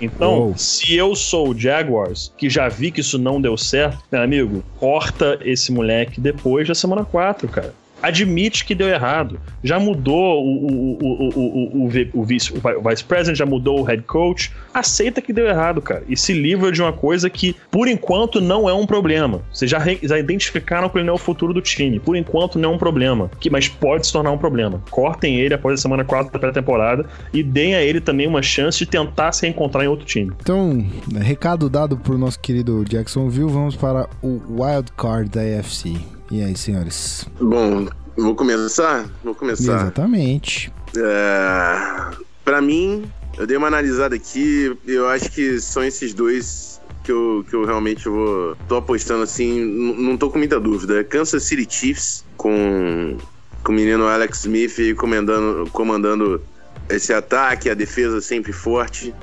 Então, 0.00 0.38
Uou. 0.38 0.54
se 0.56 0.94
eu 0.94 1.14
sou 1.14 1.50
o 1.50 1.58
Jaguars, 1.58 2.32
que 2.36 2.50
já 2.50 2.68
vi 2.68 2.90
que 2.90 3.00
isso 3.00 3.18
não 3.18 3.40
deu 3.40 3.56
certo, 3.56 3.98
meu 4.10 4.22
amigo, 4.22 4.64
corta 4.78 5.38
esse 5.42 5.72
moleque 5.72 6.20
depois 6.20 6.68
da 6.68 6.74
semana 6.74 7.04
4, 7.04 7.48
cara 7.48 7.72
admite 8.02 8.64
que 8.64 8.74
deu 8.74 8.88
errado. 8.88 9.40
Já 9.62 9.78
mudou 9.78 10.44
o, 10.44 10.66
o, 10.66 10.98
o, 11.02 11.84
o, 11.84 11.84
o, 12.14 12.24
vice, 12.24 12.52
o 12.52 12.88
vice 12.88 13.04
president, 13.04 13.36
já 13.36 13.46
mudou 13.46 13.80
o 13.80 13.82
head 13.82 14.02
coach. 14.02 14.52
Aceita 14.72 15.20
que 15.20 15.32
deu 15.32 15.46
errado, 15.46 15.80
cara. 15.80 16.02
E 16.08 16.16
se 16.16 16.32
livra 16.32 16.72
de 16.72 16.80
uma 16.80 16.92
coisa 16.92 17.28
que, 17.28 17.54
por 17.70 17.88
enquanto, 17.88 18.40
não 18.40 18.68
é 18.68 18.74
um 18.74 18.86
problema. 18.86 19.42
Vocês 19.52 19.70
já, 19.70 19.78
já 20.02 20.18
identificaram 20.18 20.88
que 20.88 20.98
ele 20.98 21.04
não 21.04 21.14
é 21.14 21.16
o 21.16 21.18
futuro 21.18 21.52
do 21.52 21.60
time. 21.60 21.98
Por 21.98 22.16
enquanto, 22.16 22.58
não 22.58 22.72
é 22.72 22.74
um 22.74 22.78
problema. 22.78 23.30
Que, 23.40 23.50
mas 23.50 23.68
pode 23.68 24.06
se 24.06 24.12
tornar 24.12 24.30
um 24.30 24.38
problema. 24.38 24.82
Cortem 24.90 25.38
ele 25.38 25.54
após 25.54 25.78
a 25.78 25.82
semana 25.82 26.04
4 26.04 26.32
da 26.32 26.38
pré-temporada 26.38 27.06
e 27.32 27.42
deem 27.42 27.74
a 27.74 27.82
ele 27.82 28.00
também 28.00 28.26
uma 28.26 28.42
chance 28.42 28.78
de 28.78 28.86
tentar 28.86 29.32
se 29.32 29.42
reencontrar 29.42 29.84
em 29.84 29.88
outro 29.88 30.06
time. 30.06 30.32
Então, 30.40 30.84
recado 31.20 31.68
dado 31.68 31.96
pro 31.96 32.18
nosso 32.18 32.38
querido 32.40 32.84
Jacksonville, 32.84 33.50
vamos 33.50 33.76
para 33.76 34.08
o 34.22 34.40
wild 34.62 34.92
card 34.96 35.30
da 35.30 35.40
AFC. 35.40 36.19
E 36.30 36.42
aí, 36.42 36.56
senhores? 36.56 37.26
Bom, 37.40 37.88
vou 38.16 38.34
começar? 38.34 39.08
Vou 39.24 39.34
começar. 39.34 39.74
Exatamente. 39.74 40.72
É, 40.96 42.16
para 42.44 42.60
mim, 42.60 43.04
eu 43.36 43.46
dei 43.46 43.56
uma 43.56 43.66
analisada 43.66 44.14
aqui, 44.14 44.76
eu 44.86 45.08
acho 45.08 45.30
que 45.30 45.60
são 45.60 45.82
esses 45.82 46.14
dois 46.14 46.80
que 47.02 47.10
eu, 47.10 47.44
que 47.48 47.54
eu 47.54 47.64
realmente 47.64 48.08
vou. 48.08 48.56
tô 48.68 48.76
apostando 48.76 49.22
assim, 49.22 49.64
não 49.64 50.16
tô 50.16 50.30
com 50.30 50.38
muita 50.38 50.60
dúvida. 50.60 51.02
Kansas 51.02 51.42
City 51.42 51.66
Chiefs 51.68 52.24
com, 52.36 53.16
com 53.64 53.72
o 53.72 53.74
menino 53.74 54.06
Alex 54.06 54.40
Smith 54.40 54.94
comandando, 54.96 55.68
comandando 55.72 56.40
esse 56.88 57.12
ataque, 57.12 57.68
a 57.70 57.74
defesa 57.74 58.20
sempre 58.20 58.52
forte. 58.52 59.14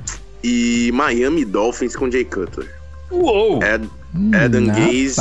E 0.42 0.90
Miami 0.92 1.44
Dolphins 1.44 1.96
com 1.96 2.10
Jay 2.10 2.24
Cutler. 2.24 2.77
Uou! 3.10 3.60
É, 3.62 3.80
Adam 4.44 4.66
Gaze. 4.66 5.20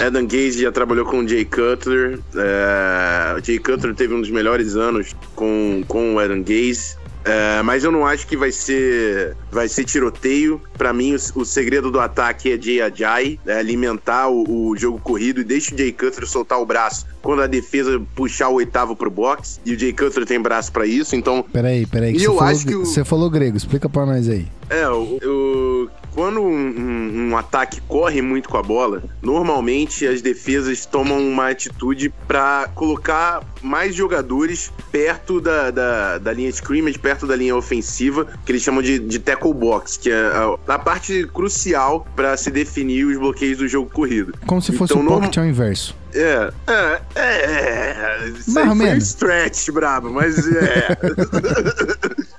Adam 0.00 0.26
Gaze 0.26 0.62
já 0.62 0.72
trabalhou 0.72 1.04
com 1.04 1.20
o 1.20 1.28
Jay 1.28 1.44
Cutler. 1.44 2.18
É, 2.34 3.38
o 3.38 3.44
Jay 3.44 3.58
Cutler 3.58 3.94
teve 3.94 4.14
um 4.14 4.20
dos 4.20 4.30
melhores 4.30 4.76
anos 4.76 5.14
com, 5.34 5.82
com 5.86 6.14
o 6.14 6.18
Adam 6.18 6.42
Gaze. 6.42 6.96
É, 7.24 7.62
mas 7.62 7.84
eu 7.84 7.92
não 7.92 8.06
acho 8.06 8.26
que 8.26 8.36
vai 8.36 8.50
ser 8.50 9.36
vai 9.50 9.68
ser 9.68 9.84
tiroteio. 9.84 10.60
Para 10.78 10.92
mim, 10.92 11.14
o, 11.14 11.40
o, 11.40 11.44
segredo 11.44 11.90
do 11.90 12.00
ataque 12.00 12.50
é 12.52 12.60
Jay 12.60 12.80
Ajay, 12.80 13.38
é 13.46 13.58
alimentar 13.58 14.28
o, 14.28 14.70
o, 14.70 14.76
jogo 14.76 14.98
corrido 14.98 15.40
e 15.40 15.44
deixa 15.44 15.74
o 15.74 15.78
Jay 15.78 15.92
Cutler 15.92 16.26
soltar 16.26 16.58
o 16.60 16.64
braço 16.64 17.06
quando 17.20 17.42
a 17.42 17.46
defesa 17.46 18.00
puxar 18.14 18.48
o 18.48 18.54
oitavo 18.54 18.96
pro 18.96 19.10
box. 19.10 19.60
E 19.66 19.74
o 19.74 19.78
Jay 19.78 19.92
Cutler 19.92 20.24
tem 20.24 20.40
braço 20.40 20.72
para 20.72 20.86
isso, 20.86 21.14
então. 21.14 21.44
Peraí, 21.52 21.84
peraí. 21.84 22.16
E 22.16 22.24
eu 22.24 22.36
falou, 22.36 22.50
acho 22.50 22.66
que 22.66 22.74
o... 22.74 22.86
você 22.86 23.04
falou 23.04 23.28
grego, 23.28 23.56
explica 23.56 23.88
para 23.88 24.06
nós 24.06 24.28
aí. 24.28 24.46
É, 24.70 24.88
o, 24.88 25.18
o 25.22 25.90
quando 26.18 26.40
um, 26.40 26.50
um, 26.50 27.28
um, 27.28 27.36
ataque 27.36 27.80
corre 27.82 28.20
muito 28.20 28.48
com 28.48 28.56
a 28.56 28.62
bola, 28.62 29.04
normalmente 29.22 30.04
as 30.04 30.20
defesas 30.20 30.84
tomam 30.84 31.16
uma 31.16 31.50
atitude 31.50 32.12
para 32.26 32.68
colocar 32.74 33.40
mais 33.62 33.94
jogadores 33.94 34.72
perto 34.90 35.40
da, 35.40 35.70
da, 35.70 36.18
da, 36.18 36.32
linha 36.32 36.48
scrimmage, 36.48 36.98
perto 36.98 37.24
da 37.24 37.36
linha 37.36 37.54
ofensiva, 37.54 38.26
que 38.44 38.50
eles 38.50 38.62
chamam 38.62 38.82
de, 38.82 38.98
de 38.98 39.20
tackle 39.20 39.54
box, 39.54 39.96
que 39.96 40.10
é 40.10 40.16
a, 40.16 40.74
a 40.74 40.78
parte 40.80 41.24
crucial 41.32 42.04
para 42.16 42.36
se 42.36 42.50
definir 42.50 43.04
os 43.04 43.16
bloqueios 43.16 43.58
do 43.58 43.68
jogo 43.68 43.88
corrido. 43.88 44.34
Como 44.44 44.60
se 44.60 44.72
fosse 44.72 44.94
então, 44.94 45.06
o 45.06 45.08
pocket 45.08 45.36
norm... 45.36 45.46
ao 45.46 45.52
inverso. 45.52 45.94
É, 46.12 46.52
é, 46.66 47.00
é. 47.14 47.20
é. 47.20 48.28
Isso 48.36 48.52
Mais 48.54 48.68
ou 48.68 48.74
menos. 48.74 49.04
stretch, 49.04 49.70
brabo, 49.70 50.10
mas 50.10 50.36
é. 50.48 50.98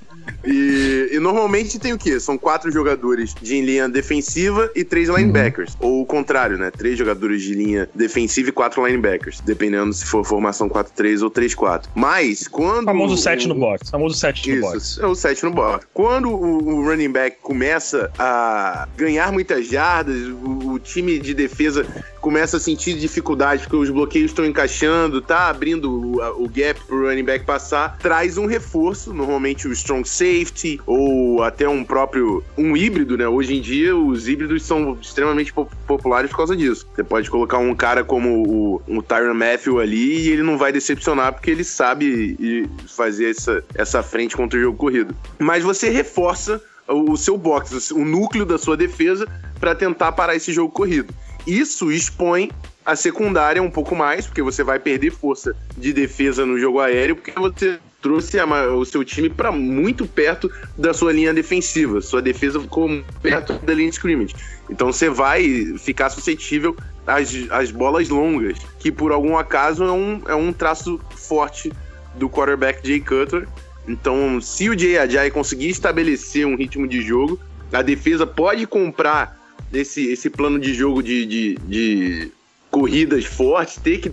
E, 0.44 1.09
e 1.10 1.18
normalmente 1.18 1.78
tem 1.78 1.92
o 1.92 1.98
quê? 1.98 2.18
São 2.20 2.38
quatro 2.38 2.70
jogadores 2.70 3.34
de 3.34 3.60
linha 3.60 3.88
defensiva 3.88 4.70
e 4.74 4.84
três 4.84 5.08
linebackers. 5.08 5.76
Uhum. 5.80 5.88
Ou 5.88 6.02
o 6.02 6.06
contrário, 6.06 6.56
né? 6.56 6.70
Três 6.70 6.96
jogadores 6.96 7.42
de 7.42 7.54
linha 7.54 7.88
defensiva 7.94 8.48
e 8.48 8.52
quatro 8.52 8.86
linebackers. 8.86 9.40
Dependendo 9.40 9.92
se 9.92 10.04
for 10.04 10.24
formação 10.24 10.68
4-3 10.68 11.22
ou 11.22 11.30
3-4. 11.30 11.86
Mas 11.94 12.46
quando. 12.46 12.82
O 12.82 12.86
famoso 12.86 13.16
7 13.16 13.48
no 13.48 13.54
box. 13.54 13.90
famoso 13.90 14.16
7 14.16 14.54
no 14.54 14.60
box. 14.60 15.00
É 15.00 15.06
o 15.06 15.14
7 15.14 15.44
no 15.44 15.50
box. 15.50 15.86
Quando 15.92 16.28
o, 16.30 16.62
o, 16.62 16.84
running 16.84 17.10
back 17.10 17.38
começa 17.42 18.10
a 18.18 18.88
ganhar 18.96 19.32
muitas 19.32 19.66
jardas, 19.66 20.16
o, 20.42 20.72
o 20.72 20.78
time 20.78 21.18
de 21.18 21.34
defesa 21.34 21.86
começa 22.20 22.58
a 22.58 22.60
sentir 22.60 22.98
dificuldade 22.98 23.62
porque 23.62 23.76
os 23.76 23.90
bloqueios 23.90 24.30
estão 24.30 24.44
encaixando, 24.44 25.20
tá 25.20 25.48
abrindo 25.48 25.90
o, 25.90 26.44
o 26.44 26.48
gap 26.48 26.80
pro 26.86 27.08
running 27.08 27.24
back 27.24 27.44
passar, 27.44 27.98
traz 27.98 28.36
um 28.36 28.46
reforço, 28.46 29.12
normalmente 29.12 29.66
o 29.66 29.72
strong 29.72 30.06
safety 30.06 30.80
ou 30.86 31.00
até 31.42 31.68
um 31.68 31.84
próprio 31.84 32.42
um 32.56 32.76
híbrido, 32.76 33.16
né? 33.16 33.26
Hoje 33.26 33.56
em 33.56 33.60
dia 33.60 33.96
os 33.96 34.28
híbridos 34.28 34.62
são 34.62 34.98
extremamente 35.00 35.52
populares 35.86 36.30
por 36.30 36.38
causa 36.38 36.56
disso. 36.56 36.86
Você 36.94 37.04
pode 37.04 37.30
colocar 37.30 37.58
um 37.58 37.74
cara 37.74 38.04
como 38.04 38.46
o, 38.46 38.82
o 38.98 39.02
Tyron 39.02 39.34
Matthew 39.34 39.80
ali 39.80 40.26
e 40.26 40.28
ele 40.30 40.42
não 40.42 40.58
vai 40.58 40.72
decepcionar 40.72 41.32
porque 41.32 41.50
ele 41.50 41.64
sabe 41.64 42.68
fazer 42.86 43.30
essa, 43.30 43.64
essa 43.74 44.02
frente 44.02 44.36
contra 44.36 44.58
o 44.58 44.62
jogo 44.62 44.76
corrido. 44.76 45.14
Mas 45.38 45.64
você 45.64 45.88
reforça 45.90 46.60
o 46.88 47.16
seu 47.16 47.36
box, 47.36 47.92
o 47.92 48.04
núcleo 48.04 48.44
da 48.44 48.58
sua 48.58 48.76
defesa 48.76 49.26
para 49.58 49.74
tentar 49.74 50.12
parar 50.12 50.34
esse 50.34 50.52
jogo 50.52 50.72
corrido. 50.72 51.14
Isso 51.46 51.90
expõe 51.90 52.50
a 52.84 52.96
secundária 52.96 53.62
um 53.62 53.70
pouco 53.70 53.94
mais, 53.94 54.26
porque 54.26 54.42
você 54.42 54.64
vai 54.64 54.78
perder 54.78 55.10
força 55.10 55.54
de 55.76 55.92
defesa 55.92 56.44
no 56.44 56.58
jogo 56.58 56.80
aéreo, 56.80 57.16
porque 57.16 57.30
você 57.32 57.78
trouxe 58.00 58.38
a, 58.38 58.46
o 58.74 58.84
seu 58.84 59.04
time 59.04 59.28
para 59.28 59.52
muito 59.52 60.06
perto 60.06 60.50
da 60.76 60.92
sua 60.92 61.12
linha 61.12 61.32
defensiva. 61.32 62.00
Sua 62.00 62.22
defesa 62.22 62.60
ficou 62.60 62.88
perto 63.22 63.54
da 63.64 63.74
linha 63.74 63.88
de 63.88 63.96
scrimmage. 63.96 64.34
Então 64.68 64.92
você 64.92 65.08
vai 65.08 65.76
ficar 65.78 66.10
suscetível 66.10 66.76
às, 67.06 67.30
às 67.50 67.70
bolas 67.70 68.08
longas, 68.08 68.58
que 68.78 68.90
por 68.90 69.12
algum 69.12 69.36
acaso 69.36 69.84
é 69.84 69.92
um, 69.92 70.22
é 70.28 70.34
um 70.34 70.52
traço 70.52 71.00
forte 71.16 71.72
do 72.14 72.28
quarterback 72.28 72.86
Jay 72.86 73.00
Cutler. 73.00 73.46
Então, 73.88 74.40
se 74.40 74.68
o 74.68 74.78
Jay 74.78 74.98
Ajay 74.98 75.30
conseguir 75.30 75.68
estabelecer 75.68 76.46
um 76.46 76.54
ritmo 76.54 76.86
de 76.86 77.02
jogo, 77.02 77.40
a 77.72 77.82
defesa 77.82 78.26
pode 78.26 78.66
comprar 78.66 79.40
esse, 79.72 80.10
esse 80.10 80.28
plano 80.28 80.58
de 80.58 80.74
jogo 80.74 81.02
de, 81.02 81.24
de, 81.26 81.58
de 81.66 82.32
corridas 82.70 83.24
fortes, 83.24 83.76
ter 83.76 83.98
que, 83.98 84.12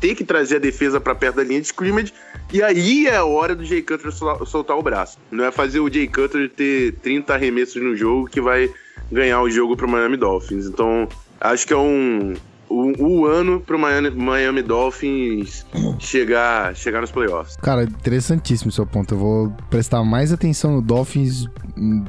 ter 0.00 0.14
que 0.14 0.24
trazer 0.24 0.56
a 0.56 0.60
defesa 0.60 1.00
para 1.00 1.14
perto 1.14 1.36
da 1.36 1.44
linha 1.44 1.60
de 1.60 1.66
scrimmage, 1.66 2.12
e 2.52 2.62
aí 2.62 3.06
é 3.06 3.16
a 3.16 3.24
hora 3.24 3.54
do 3.54 3.64
Jay 3.64 3.82
Cutler 3.82 4.12
soltar 4.12 4.78
o 4.78 4.82
braço. 4.82 5.18
Não 5.30 5.44
é 5.44 5.50
fazer 5.50 5.80
o 5.80 5.92
Jay 5.92 6.06
Cutler 6.06 6.48
ter 6.48 6.94
30 7.02 7.34
arremessos 7.34 7.82
no 7.82 7.96
jogo 7.96 8.28
que 8.28 8.40
vai 8.40 8.70
ganhar 9.10 9.42
o 9.42 9.50
jogo 9.50 9.76
para 9.76 9.86
o 9.86 9.90
Miami 9.90 10.16
Dolphins. 10.16 10.66
Então, 10.66 11.08
acho 11.40 11.66
que 11.66 11.72
é 11.72 11.76
um, 11.76 12.34
o, 12.68 13.04
o 13.04 13.26
ano 13.26 13.60
pro 13.60 13.78
Miami, 13.78 14.10
Miami 14.10 14.62
Dolphins 14.62 15.66
chegar, 15.98 16.74
chegar 16.76 17.00
nos 17.00 17.10
playoffs. 17.10 17.56
Cara, 17.56 17.84
interessantíssimo 17.84 18.68
o 18.68 18.72
seu 18.72 18.86
ponto. 18.86 19.14
Eu 19.14 19.18
vou 19.18 19.52
prestar 19.70 20.04
mais 20.04 20.32
atenção 20.32 20.72
no 20.72 20.82
Dolphins, 20.82 21.46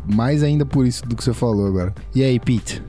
mais 0.05 0.43
ainda 0.43 0.65
por 0.65 0.85
isso 0.85 1.05
do 1.07 1.15
que 1.15 1.23
você 1.23 1.33
falou 1.33 1.65
agora. 1.67 1.93
E 2.13 2.23
aí, 2.23 2.39
Pete? 2.39 2.81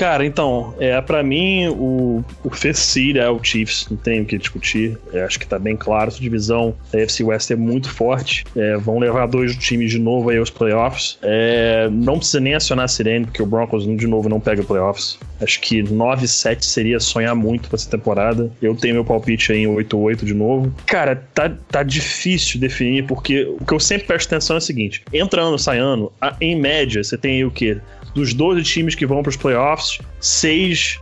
Cara, 0.00 0.24
então, 0.24 0.74
é, 0.80 0.98
para 1.02 1.22
mim, 1.22 1.68
o, 1.68 2.24
o 2.42 2.48
Fecir 2.48 3.18
é 3.18 3.28
o 3.28 3.38
Chiefs, 3.44 3.86
não 3.90 3.98
tem 3.98 4.22
o 4.22 4.24
que 4.24 4.38
discutir. 4.38 4.96
É, 5.12 5.24
acho 5.24 5.38
que 5.38 5.46
tá 5.46 5.58
bem 5.58 5.76
claro. 5.76 6.08
Essa 6.08 6.18
divisão 6.18 6.74
da 6.90 7.00
FC 7.00 7.22
West 7.22 7.50
é 7.50 7.56
muito 7.56 7.90
forte. 7.90 8.46
É, 8.56 8.78
vão 8.78 8.98
levar 8.98 9.26
dois 9.26 9.54
times 9.56 9.90
de 9.90 9.98
novo 9.98 10.30
aí 10.30 10.38
aos 10.38 10.48
playoffs. 10.48 11.18
É, 11.20 11.86
não 11.92 12.16
precisa 12.16 12.40
nem 12.40 12.54
acionar 12.54 12.86
a 12.86 12.88
sirene, 12.88 13.26
porque 13.26 13.42
o 13.42 13.46
Broncos, 13.46 13.84
de 13.84 14.06
novo, 14.06 14.26
não 14.30 14.40
pega 14.40 14.62
playoffs. 14.62 15.18
Acho 15.38 15.60
que 15.60 15.82
9-7 15.82 16.62
seria 16.62 16.98
sonhar 16.98 17.34
muito 17.34 17.68
pra 17.68 17.76
essa 17.76 17.90
temporada. 17.90 18.50
Eu 18.62 18.74
tenho 18.74 18.94
meu 18.94 19.04
palpite 19.04 19.52
aí 19.52 19.64
em 19.64 19.66
8-8 19.66 20.24
de 20.24 20.32
novo. 20.32 20.74
Cara, 20.86 21.22
tá, 21.34 21.52
tá 21.70 21.82
difícil 21.82 22.58
definir, 22.58 23.04
porque 23.06 23.44
o 23.60 23.66
que 23.66 23.74
eu 23.74 23.80
sempre 23.80 24.06
presto 24.06 24.28
atenção 24.28 24.56
é 24.56 24.58
o 24.58 24.62
seguinte: 24.62 25.02
entra 25.12 25.42
ano, 25.42 25.58
sai 25.58 25.78
ano, 25.78 26.10
em 26.40 26.58
média, 26.58 27.04
você 27.04 27.18
tem 27.18 27.34
aí 27.34 27.44
o 27.44 27.50
quê? 27.50 27.76
Dos 28.14 28.34
12 28.34 28.62
times 28.62 28.94
que 28.94 29.06
vão 29.06 29.22
para 29.22 29.30
os 29.30 29.36
playoffs, 29.36 29.98
seis 30.20 30.98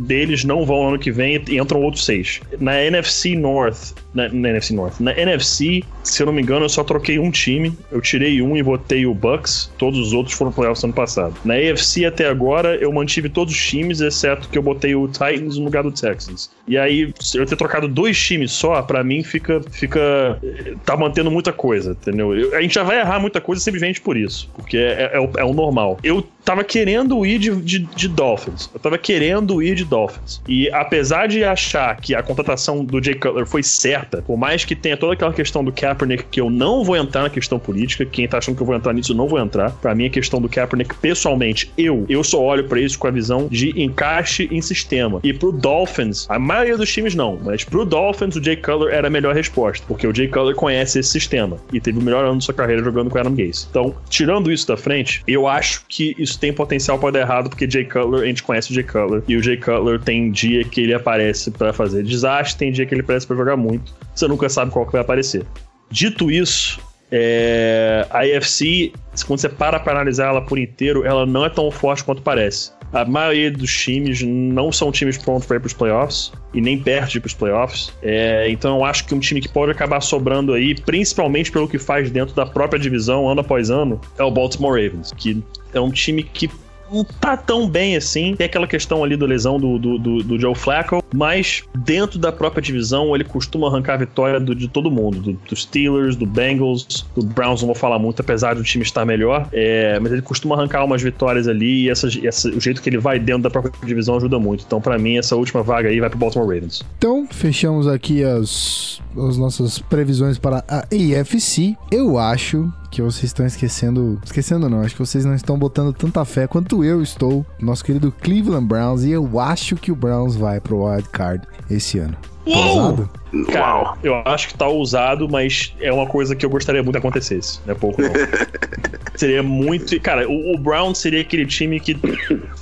deles 0.00 0.44
não 0.44 0.64
vão 0.64 0.88
ano 0.88 0.98
que 0.98 1.12
vem 1.12 1.42
e 1.48 1.58
entram 1.58 1.82
outros 1.82 2.04
seis. 2.04 2.40
Na 2.58 2.82
NFC 2.82 3.36
North, 3.36 3.94
na, 4.14 4.28
na, 4.28 4.50
NFC 4.50 4.74
North, 4.74 5.00
na 5.00 5.16
NFC, 5.16 5.82
se 6.02 6.22
eu 6.22 6.26
não 6.26 6.32
me 6.32 6.42
engano, 6.42 6.64
eu 6.64 6.68
só 6.68 6.82
troquei 6.82 7.18
um 7.18 7.30
time, 7.30 7.72
eu 7.90 8.00
tirei 8.00 8.42
um 8.42 8.56
e 8.56 8.62
botei 8.62 9.06
o 9.06 9.14
Bucks, 9.14 9.70
todos 9.78 9.98
os 9.98 10.12
outros 10.12 10.36
foram 10.36 10.52
playoffs 10.52 10.82
ano 10.84 10.92
passado. 10.92 11.34
Na 11.44 11.54
AFC 11.54 12.04
até 12.04 12.28
agora, 12.28 12.76
eu 12.76 12.92
mantive 12.92 13.28
todos 13.28 13.54
os 13.54 13.60
times, 13.60 14.00
exceto 14.00 14.48
que 14.48 14.58
eu 14.58 14.62
botei 14.62 14.94
o 14.94 15.06
Titans 15.08 15.56
no 15.56 15.64
lugar 15.64 15.82
do 15.82 15.92
Texans. 15.92 16.50
E 16.66 16.76
aí, 16.76 17.12
eu 17.34 17.46
ter 17.46 17.56
trocado 17.56 17.88
dois 17.88 18.20
times 18.20 18.52
só, 18.52 18.80
para 18.82 19.02
mim 19.02 19.22
fica, 19.22 19.60
fica. 19.70 20.38
tá 20.84 20.96
mantendo 20.96 21.30
muita 21.30 21.52
coisa, 21.52 21.92
entendeu? 21.92 22.34
Eu, 22.36 22.56
a 22.56 22.62
gente 22.62 22.74
já 22.74 22.82
vai 22.82 22.98
errar 23.00 23.20
muita 23.20 23.40
coisa 23.40 23.60
simplesmente 23.60 24.00
por 24.00 24.16
isso, 24.16 24.48
porque 24.54 24.76
é, 24.76 25.10
é, 25.14 25.20
o, 25.20 25.30
é 25.36 25.44
o 25.44 25.52
normal. 25.52 25.98
Eu 26.02 26.26
tava 26.44 26.64
querendo 26.64 27.24
ir 27.24 27.38
de, 27.38 27.54
de, 27.56 27.78
de 27.80 28.08
Dolphins, 28.08 28.70
eu 28.72 28.80
tava 28.80 28.98
querendo 28.98 29.62
ir 29.62 29.74
de 29.74 29.84
Dolphins. 29.84 30.40
E 30.48 30.70
apesar 30.70 31.28
de 31.28 31.44
achar 31.44 31.96
que 31.96 32.14
a 32.14 32.22
contratação 32.22 32.84
do 32.84 33.02
Jay 33.02 33.14
Cutler 33.14 33.46
foi 33.46 33.62
certa, 33.62 33.99
por 34.26 34.36
mais 34.36 34.64
que 34.64 34.74
tenha 34.74 34.96
toda 34.96 35.14
aquela 35.14 35.32
questão 35.32 35.64
do 35.64 35.72
Kaepernick, 35.72 36.24
que 36.30 36.40
eu 36.40 36.50
não 36.50 36.84
vou 36.84 36.96
entrar 36.96 37.22
na 37.22 37.30
questão 37.30 37.58
política, 37.58 38.04
quem 38.04 38.26
tá 38.26 38.38
achando 38.38 38.56
que 38.56 38.62
eu 38.62 38.66
vou 38.66 38.76
entrar 38.76 38.92
nisso, 38.92 39.12
eu 39.12 39.16
não 39.16 39.28
vou 39.28 39.38
entrar. 39.38 39.70
Para 39.72 39.94
mim, 39.94 40.06
a 40.06 40.10
questão 40.10 40.40
do 40.40 40.48
Kaepernick, 40.48 40.94
pessoalmente, 40.96 41.70
eu, 41.76 42.04
eu 42.08 42.22
só 42.22 42.42
olho 42.42 42.64
para 42.64 42.80
isso 42.80 42.98
com 42.98 43.06
a 43.06 43.10
visão 43.10 43.48
de 43.50 43.80
encaixe 43.80 44.48
em 44.50 44.60
sistema. 44.60 45.20
E 45.22 45.32
pro 45.32 45.52
Dolphins, 45.52 46.26
a 46.28 46.38
maioria 46.38 46.76
dos 46.76 46.92
times 46.92 47.14
não, 47.14 47.38
mas 47.42 47.64
pro 47.64 47.84
Dolphins, 47.84 48.36
o 48.36 48.42
Jay 48.42 48.56
Cutler 48.56 48.94
era 48.94 49.08
a 49.08 49.10
melhor 49.10 49.34
resposta, 49.34 49.84
porque 49.86 50.06
o 50.06 50.14
Jay 50.14 50.28
Cutler 50.28 50.54
conhece 50.54 50.98
esse 50.98 51.10
sistema 51.10 51.56
e 51.72 51.80
teve 51.80 51.98
o 51.98 52.02
melhor 52.02 52.24
ano 52.24 52.34
da 52.34 52.40
sua 52.40 52.54
carreira 52.54 52.82
jogando 52.82 53.10
com 53.10 53.18
Adam 53.18 53.34
Gase. 53.34 53.66
Então, 53.70 53.94
tirando 54.08 54.50
isso 54.50 54.66
da 54.66 54.76
frente, 54.76 55.22
eu 55.26 55.46
acho 55.46 55.84
que 55.88 56.14
isso 56.18 56.38
tem 56.38 56.52
potencial 56.52 56.98
para 56.98 57.12
dar 57.12 57.20
errado, 57.20 57.48
porque 57.48 57.68
Jay 57.70 57.84
Cutler, 57.84 58.22
a 58.22 58.26
gente 58.26 58.42
conhece 58.42 58.70
o 58.70 58.74
Jay 58.74 58.84
Cutler, 58.84 59.22
e 59.28 59.36
o 59.36 59.42
Jay 59.42 59.56
Cutler 59.56 60.00
tem 60.00 60.30
dia 60.30 60.64
que 60.64 60.80
ele 60.80 60.94
aparece 60.94 61.50
para 61.50 61.72
fazer 61.72 62.02
desastre, 62.02 62.58
tem 62.58 62.72
dia 62.72 62.86
que 62.86 62.94
ele 62.94 63.02
aparece 63.02 63.26
para 63.26 63.36
jogar 63.36 63.56
muito. 63.56 63.89
Você 64.14 64.28
nunca 64.28 64.48
sabe 64.48 64.70
qual 64.70 64.86
que 64.86 64.92
vai 64.92 65.00
aparecer. 65.00 65.46
Dito 65.90 66.30
isso, 66.30 66.80
é, 67.12 68.06
a 68.10 68.20
AFC, 68.20 68.92
quando 69.26 69.40
você 69.40 69.48
para 69.48 69.80
para 69.80 69.92
analisar 69.92 70.28
ela 70.28 70.40
por 70.40 70.58
inteiro, 70.58 71.04
ela 71.04 71.26
não 71.26 71.44
é 71.44 71.50
tão 71.50 71.70
forte 71.70 72.04
quanto 72.04 72.22
parece. 72.22 72.72
A 72.92 73.04
maioria 73.04 73.50
dos 73.52 73.72
times 73.72 74.20
não 74.22 74.72
são 74.72 74.90
times 74.90 75.16
prontos 75.16 75.46
para 75.46 75.56
ir 75.56 75.60
para 75.60 75.68
os 75.68 75.72
playoffs 75.72 76.32
e 76.52 76.60
nem 76.60 76.78
perto 76.78 77.10
de 77.12 77.18
ir 77.18 77.20
para 77.20 77.28
os 77.28 77.34
playoffs. 77.34 77.92
É, 78.02 78.48
então 78.50 78.78
eu 78.78 78.84
acho 78.84 79.06
que 79.06 79.14
um 79.14 79.20
time 79.20 79.40
que 79.40 79.48
pode 79.48 79.70
acabar 79.70 80.00
sobrando 80.00 80.52
aí, 80.52 80.74
principalmente 80.74 81.52
pelo 81.52 81.68
que 81.68 81.78
faz 81.78 82.10
dentro 82.10 82.34
da 82.34 82.44
própria 82.44 82.80
divisão 82.80 83.28
ano 83.28 83.40
após 83.40 83.70
ano, 83.70 84.00
é 84.18 84.24
o 84.24 84.30
Baltimore 84.30 84.72
Ravens, 84.72 85.12
que 85.16 85.40
é 85.72 85.80
um 85.80 85.90
time 85.90 86.24
que 86.24 86.50
não 86.92 87.04
tá 87.04 87.36
tão 87.36 87.68
bem 87.68 87.96
assim. 87.96 88.34
Tem 88.36 88.46
aquela 88.46 88.66
questão 88.66 89.04
ali 89.04 89.16
da 89.16 89.26
lesão 89.26 89.58
do, 89.58 89.78
do, 89.78 89.98
do, 89.98 90.22
do 90.22 90.40
Joe 90.40 90.54
Flacco, 90.54 91.02
mas 91.14 91.62
dentro 91.74 92.18
da 92.18 92.32
própria 92.32 92.62
divisão 92.62 93.14
ele 93.14 93.24
costuma 93.24 93.68
arrancar 93.68 93.94
a 93.94 93.98
vitória 93.98 94.40
do, 94.40 94.54
de 94.54 94.68
todo 94.68 94.90
mundo, 94.90 95.20
do, 95.20 95.32
dos 95.48 95.62
Steelers, 95.62 96.16
do 96.16 96.26
Bengals, 96.26 97.06
do 97.14 97.22
Browns, 97.22 97.60
não 97.60 97.66
vou 97.66 97.74
falar 97.74 97.98
muito, 97.98 98.20
apesar 98.20 98.54
do 98.54 98.62
time 98.62 98.84
estar 98.84 99.04
melhor, 99.04 99.48
é, 99.52 99.98
mas 100.00 100.12
ele 100.12 100.22
costuma 100.22 100.54
arrancar 100.54 100.84
umas 100.84 101.02
vitórias 101.02 101.48
ali 101.48 101.84
e 101.84 101.90
essa, 101.90 102.08
essa, 102.26 102.48
o 102.48 102.60
jeito 102.60 102.82
que 102.82 102.88
ele 102.88 102.98
vai 102.98 103.18
dentro 103.18 103.42
da 103.42 103.50
própria 103.50 103.72
divisão 103.84 104.16
ajuda 104.16 104.38
muito. 104.38 104.64
Então, 104.66 104.80
para 104.80 104.98
mim, 104.98 105.18
essa 105.18 105.36
última 105.36 105.62
vaga 105.62 105.88
aí 105.88 106.00
vai 106.00 106.08
pro 106.08 106.18
Baltimore 106.18 106.48
Ravens. 106.48 106.82
Então, 106.98 107.26
fechamos 107.30 107.86
aqui 107.86 108.22
as, 108.24 109.00
as 109.16 109.36
nossas 109.36 109.78
previsões 109.78 110.38
para 110.38 110.64
a 110.68 110.80
AFC. 110.80 111.76
Eu 111.90 112.18
acho 112.18 112.72
que 112.90 113.00
vocês 113.00 113.24
estão 113.24 113.46
esquecendo. 113.46 114.20
Esquecendo 114.24 114.68
não, 114.68 114.80
acho 114.80 114.94
que 114.94 115.04
vocês 115.04 115.24
não 115.24 115.34
estão 115.34 115.58
botando 115.58 115.92
tanta 115.92 116.24
fé 116.24 116.46
quanto 116.46 116.84
eu 116.84 117.02
estou. 117.02 117.46
Nosso 117.60 117.84
querido 117.84 118.12
Cleveland 118.12 118.66
Browns. 118.66 119.04
E 119.04 119.10
eu 119.10 119.38
acho 119.38 119.76
que 119.76 119.92
o 119.92 119.96
Browns 119.96 120.34
vai 120.34 120.60
pro 120.60 120.84
wild 120.84 121.08
card 121.10 121.46
esse 121.70 121.98
ano. 121.98 122.16
Uou! 122.46 123.08
Cara, 123.52 123.82
Uau. 123.82 123.98
eu 124.02 124.22
acho 124.24 124.48
que 124.48 124.54
tá 124.54 124.66
ousado, 124.66 125.28
mas 125.28 125.74
é 125.80 125.92
uma 125.92 126.06
coisa 126.06 126.34
que 126.34 126.44
eu 126.44 126.50
gostaria 126.50 126.82
muito 126.82 126.92
que 126.92 126.98
acontecesse. 126.98 127.60
Não 127.66 127.74
é 127.74 127.78
pouco, 127.78 128.02
não. 128.02 128.10
seria 129.14 129.42
muito. 129.42 129.98
Cara, 130.00 130.28
o, 130.28 130.54
o 130.54 130.58
Brown 130.58 130.94
seria 130.94 131.20
aquele 131.20 131.46
time 131.46 131.78
que 131.78 131.94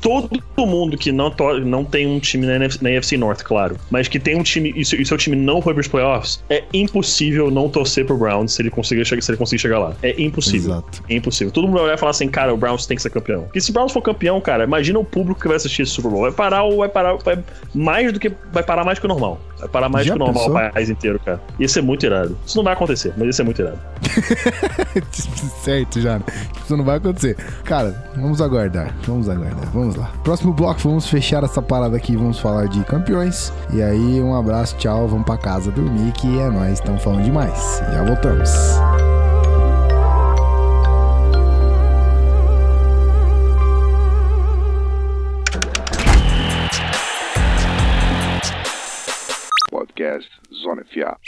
todo 0.00 0.42
mundo 0.58 0.96
que 0.96 1.12
não, 1.12 1.32
não 1.64 1.84
tem 1.84 2.06
um 2.06 2.18
time 2.18 2.46
na 2.46 2.56
NFC, 2.56 2.82
na 2.82 2.90
NFC 2.90 3.16
North, 3.16 3.42
claro, 3.42 3.76
mas 3.90 4.08
que 4.08 4.18
tem 4.18 4.36
um 4.36 4.42
time 4.42 4.72
e 4.76 4.84
seu, 4.84 5.00
e 5.00 5.06
seu 5.06 5.16
time 5.16 5.36
não 5.36 5.62
foi 5.62 5.72
pros 5.72 5.88
playoffs, 5.88 6.42
é 6.50 6.64
impossível 6.72 7.50
não 7.50 7.68
torcer 7.68 8.04
pro 8.04 8.16
Browns 8.16 8.52
se 8.52 8.62
ele 8.62 8.70
conseguir, 8.70 9.06
se 9.06 9.14
ele 9.30 9.36
conseguir 9.36 9.60
chegar 9.60 9.78
lá. 9.78 9.94
É 10.02 10.20
impossível. 10.20 10.72
Exato. 10.72 11.02
É 11.08 11.14
impossível. 11.14 11.52
Todo 11.52 11.66
mundo 11.66 11.74
vai 11.74 11.84
olhar 11.84 11.94
e 11.94 11.98
falar 11.98 12.10
assim, 12.10 12.28
cara, 12.28 12.52
o 12.52 12.56
Browns 12.56 12.86
tem 12.86 12.96
que 12.96 13.02
ser 13.02 13.10
campeão. 13.10 13.42
Porque 13.42 13.60
se 13.60 13.70
o 13.70 13.72
Browns 13.72 13.92
for 13.92 14.02
campeão, 14.02 14.40
cara, 14.40 14.64
imagina 14.64 14.98
o 14.98 15.04
público 15.04 15.40
que 15.40 15.48
vai 15.48 15.56
assistir 15.56 15.82
esse 15.82 15.92
Super 15.92 16.10
Bowl. 16.10 16.22
Vai 16.22 16.32
parar, 16.32 16.68
vai 16.68 16.88
parar, 16.88 17.14
vai 17.16 17.38
mais 17.74 18.12
do 18.12 18.20
que. 18.20 18.32
Vai 18.52 18.62
parar 18.62 18.84
mais 18.84 18.98
que 18.98 19.06
o 19.06 19.08
normal. 19.08 19.40
Vai 19.58 19.68
parar 19.68 19.88
mais 19.88 20.06
Já 20.06 20.14
que 20.14 20.22
o 20.22 20.24
normal 20.24 20.57
país 20.72 20.90
inteiro, 20.90 21.20
cara. 21.24 21.40
Isso 21.58 21.78
é 21.78 21.82
muito 21.82 22.04
irado. 22.06 22.36
Isso 22.46 22.56
não 22.56 22.64
vai 22.64 22.72
acontecer, 22.72 23.12
mas 23.16 23.28
isso 23.28 23.42
é 23.42 23.44
muito 23.44 23.62
irado. 23.62 23.78
certo, 25.62 26.00
já. 26.00 26.20
Isso 26.64 26.76
não 26.76 26.84
vai 26.84 26.96
acontecer. 26.96 27.36
Cara, 27.64 27.94
vamos 28.16 28.40
aguardar. 28.40 28.94
Vamos 29.06 29.28
aguardar. 29.28 29.68
Vamos 29.72 29.96
lá. 29.96 30.10
Próximo 30.24 30.52
bloco, 30.52 30.80
vamos 30.80 31.08
fechar 31.08 31.42
essa 31.44 31.62
parada 31.62 31.96
aqui. 31.96 32.16
Vamos 32.16 32.38
falar 32.38 32.68
de 32.68 32.82
campeões. 32.84 33.52
E 33.72 33.82
aí, 33.82 34.20
um 34.20 34.34
abraço, 34.34 34.76
tchau. 34.76 35.08
Vamos 35.08 35.24
pra 35.24 35.36
casa 35.36 35.70
dormir, 35.70 36.12
que 36.12 36.38
é 36.38 36.50
nós. 36.50 36.74
Estamos 36.74 37.02
falando 37.02 37.24
demais. 37.24 37.82
Já 37.92 38.04
voltamos. 38.04 39.17
Podcast 49.98 50.30
Zona 50.54 50.84
FA. 50.84 51.18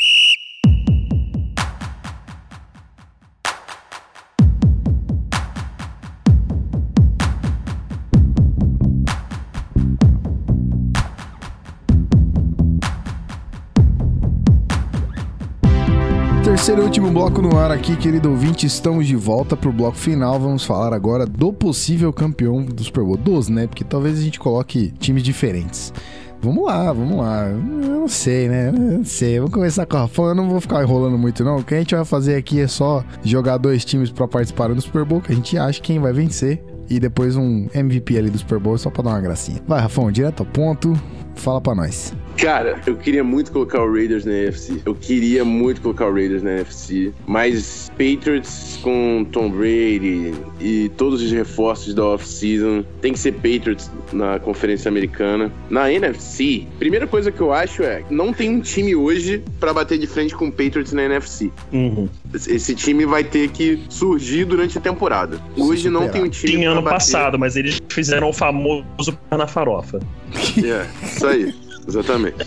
Terceiro 16.44 16.82
e 16.82 16.84
último 16.84 17.10
bloco 17.10 17.42
no 17.42 17.58
ar 17.58 17.72
aqui, 17.72 17.96
querido 17.96 18.30
ouvinte. 18.30 18.66
Estamos 18.66 19.08
de 19.08 19.16
volta 19.16 19.56
pro 19.56 19.72
bloco 19.72 19.96
final. 19.96 20.38
Vamos 20.38 20.64
falar 20.64 20.92
agora 20.94 21.26
do 21.26 21.52
possível 21.52 22.12
campeão 22.12 22.64
do 22.64 22.84
Super 22.84 23.02
Bowl. 23.02 23.16
Dos, 23.16 23.48
né? 23.48 23.66
Porque 23.66 23.82
talvez 23.82 24.16
a 24.16 24.22
gente 24.22 24.38
coloque 24.38 24.92
times 24.92 25.24
diferentes. 25.24 25.92
Vamos 26.42 26.64
lá, 26.64 26.92
vamos 26.92 27.18
lá. 27.18 27.48
Eu 27.48 27.58
não 27.58 28.08
sei, 28.08 28.48
né? 28.48 28.68
Eu 28.68 28.72
não 28.72 29.04
sei. 29.04 29.38
Vamos 29.38 29.52
começar 29.52 29.84
com 29.84 29.96
a 29.96 30.00
Rafão. 30.00 30.26
Eu 30.26 30.34
não 30.34 30.48
vou 30.48 30.60
ficar 30.60 30.82
enrolando 30.82 31.18
muito, 31.18 31.44
não. 31.44 31.58
O 31.58 31.64
que 31.64 31.74
a 31.74 31.78
gente 31.78 31.94
vai 31.94 32.04
fazer 32.04 32.36
aqui 32.36 32.60
é 32.60 32.66
só 32.66 33.04
jogar 33.22 33.58
dois 33.58 33.84
times 33.84 34.10
para 34.10 34.26
participar 34.26 34.68
do 34.68 34.80
Super 34.80 35.04
Bowl, 35.04 35.20
que 35.20 35.32
a 35.32 35.34
gente 35.34 35.58
acha 35.58 35.80
quem 35.80 35.98
vai 35.98 36.12
vencer. 36.12 36.62
E 36.88 36.98
depois 36.98 37.36
um 37.36 37.68
MVP 37.74 38.18
ali 38.18 38.30
do 38.30 38.38
Super 38.38 38.58
Bowl 38.58 38.76
só 38.78 38.90
pra 38.90 39.02
dar 39.02 39.10
uma 39.10 39.20
gracinha. 39.20 39.60
Vai, 39.66 39.80
Rafão, 39.80 40.10
direto 40.10 40.40
ao 40.40 40.46
ponto. 40.46 40.98
Fala 41.34 41.60
pra 41.60 41.74
nós. 41.74 42.12
Cara, 42.36 42.80
eu 42.86 42.96
queria 42.96 43.22
muito 43.22 43.52
colocar 43.52 43.82
o 43.82 43.92
Raiders 43.92 44.24
na 44.24 44.32
NFC. 44.32 44.80
Eu 44.84 44.94
queria 44.94 45.44
muito 45.44 45.80
colocar 45.80 46.06
o 46.06 46.12
Raiders 46.12 46.42
na 46.42 46.52
NFC. 46.52 47.12
Mas 47.26 47.90
Patriots 47.90 48.78
com 48.82 49.26
Tom 49.30 49.50
Brady 49.50 50.34
e 50.60 50.90
todos 50.96 51.22
os 51.22 51.30
reforços 51.30 51.94
da 51.94 52.04
off-season 52.04 52.84
tem 53.00 53.12
que 53.12 53.18
ser 53.18 53.32
Patriots 53.32 53.90
na 54.12 54.38
Conferência 54.38 54.88
Americana. 54.88 55.52
Na 55.68 55.92
NFC, 55.92 56.66
primeira 56.78 57.06
coisa 57.06 57.30
que 57.30 57.40
eu 57.40 57.52
acho 57.52 57.82
é 57.82 58.02
não 58.10 58.32
tem 58.32 58.50
um 58.50 58.60
time 58.60 58.94
hoje 58.94 59.42
para 59.58 59.72
bater 59.72 59.98
de 59.98 60.06
frente 60.06 60.34
com 60.34 60.46
o 60.46 60.52
Patriots 60.52 60.92
na 60.92 61.04
NFC. 61.04 61.50
Uhum. 61.72 62.08
Esse 62.32 62.74
time 62.74 63.04
vai 63.04 63.24
ter 63.24 63.50
que 63.50 63.82
surgir 63.88 64.44
durante 64.44 64.78
a 64.78 64.80
temporada. 64.80 65.40
Hoje 65.56 65.90
não 65.90 66.08
tem 66.08 66.22
um 66.22 66.28
time. 66.28 66.52
Tinha 66.52 66.70
ano 66.70 66.82
bater. 66.82 66.96
passado, 66.96 67.38
mas 67.38 67.56
eles 67.56 67.80
fizeram 67.88 68.30
o 68.30 68.32
famoso 68.32 69.18
na 69.30 69.46
farofa. 69.46 70.00
É, 70.64 70.86
isso 71.06 71.26
aí. 71.26 71.54
Exatamente. 71.86 72.46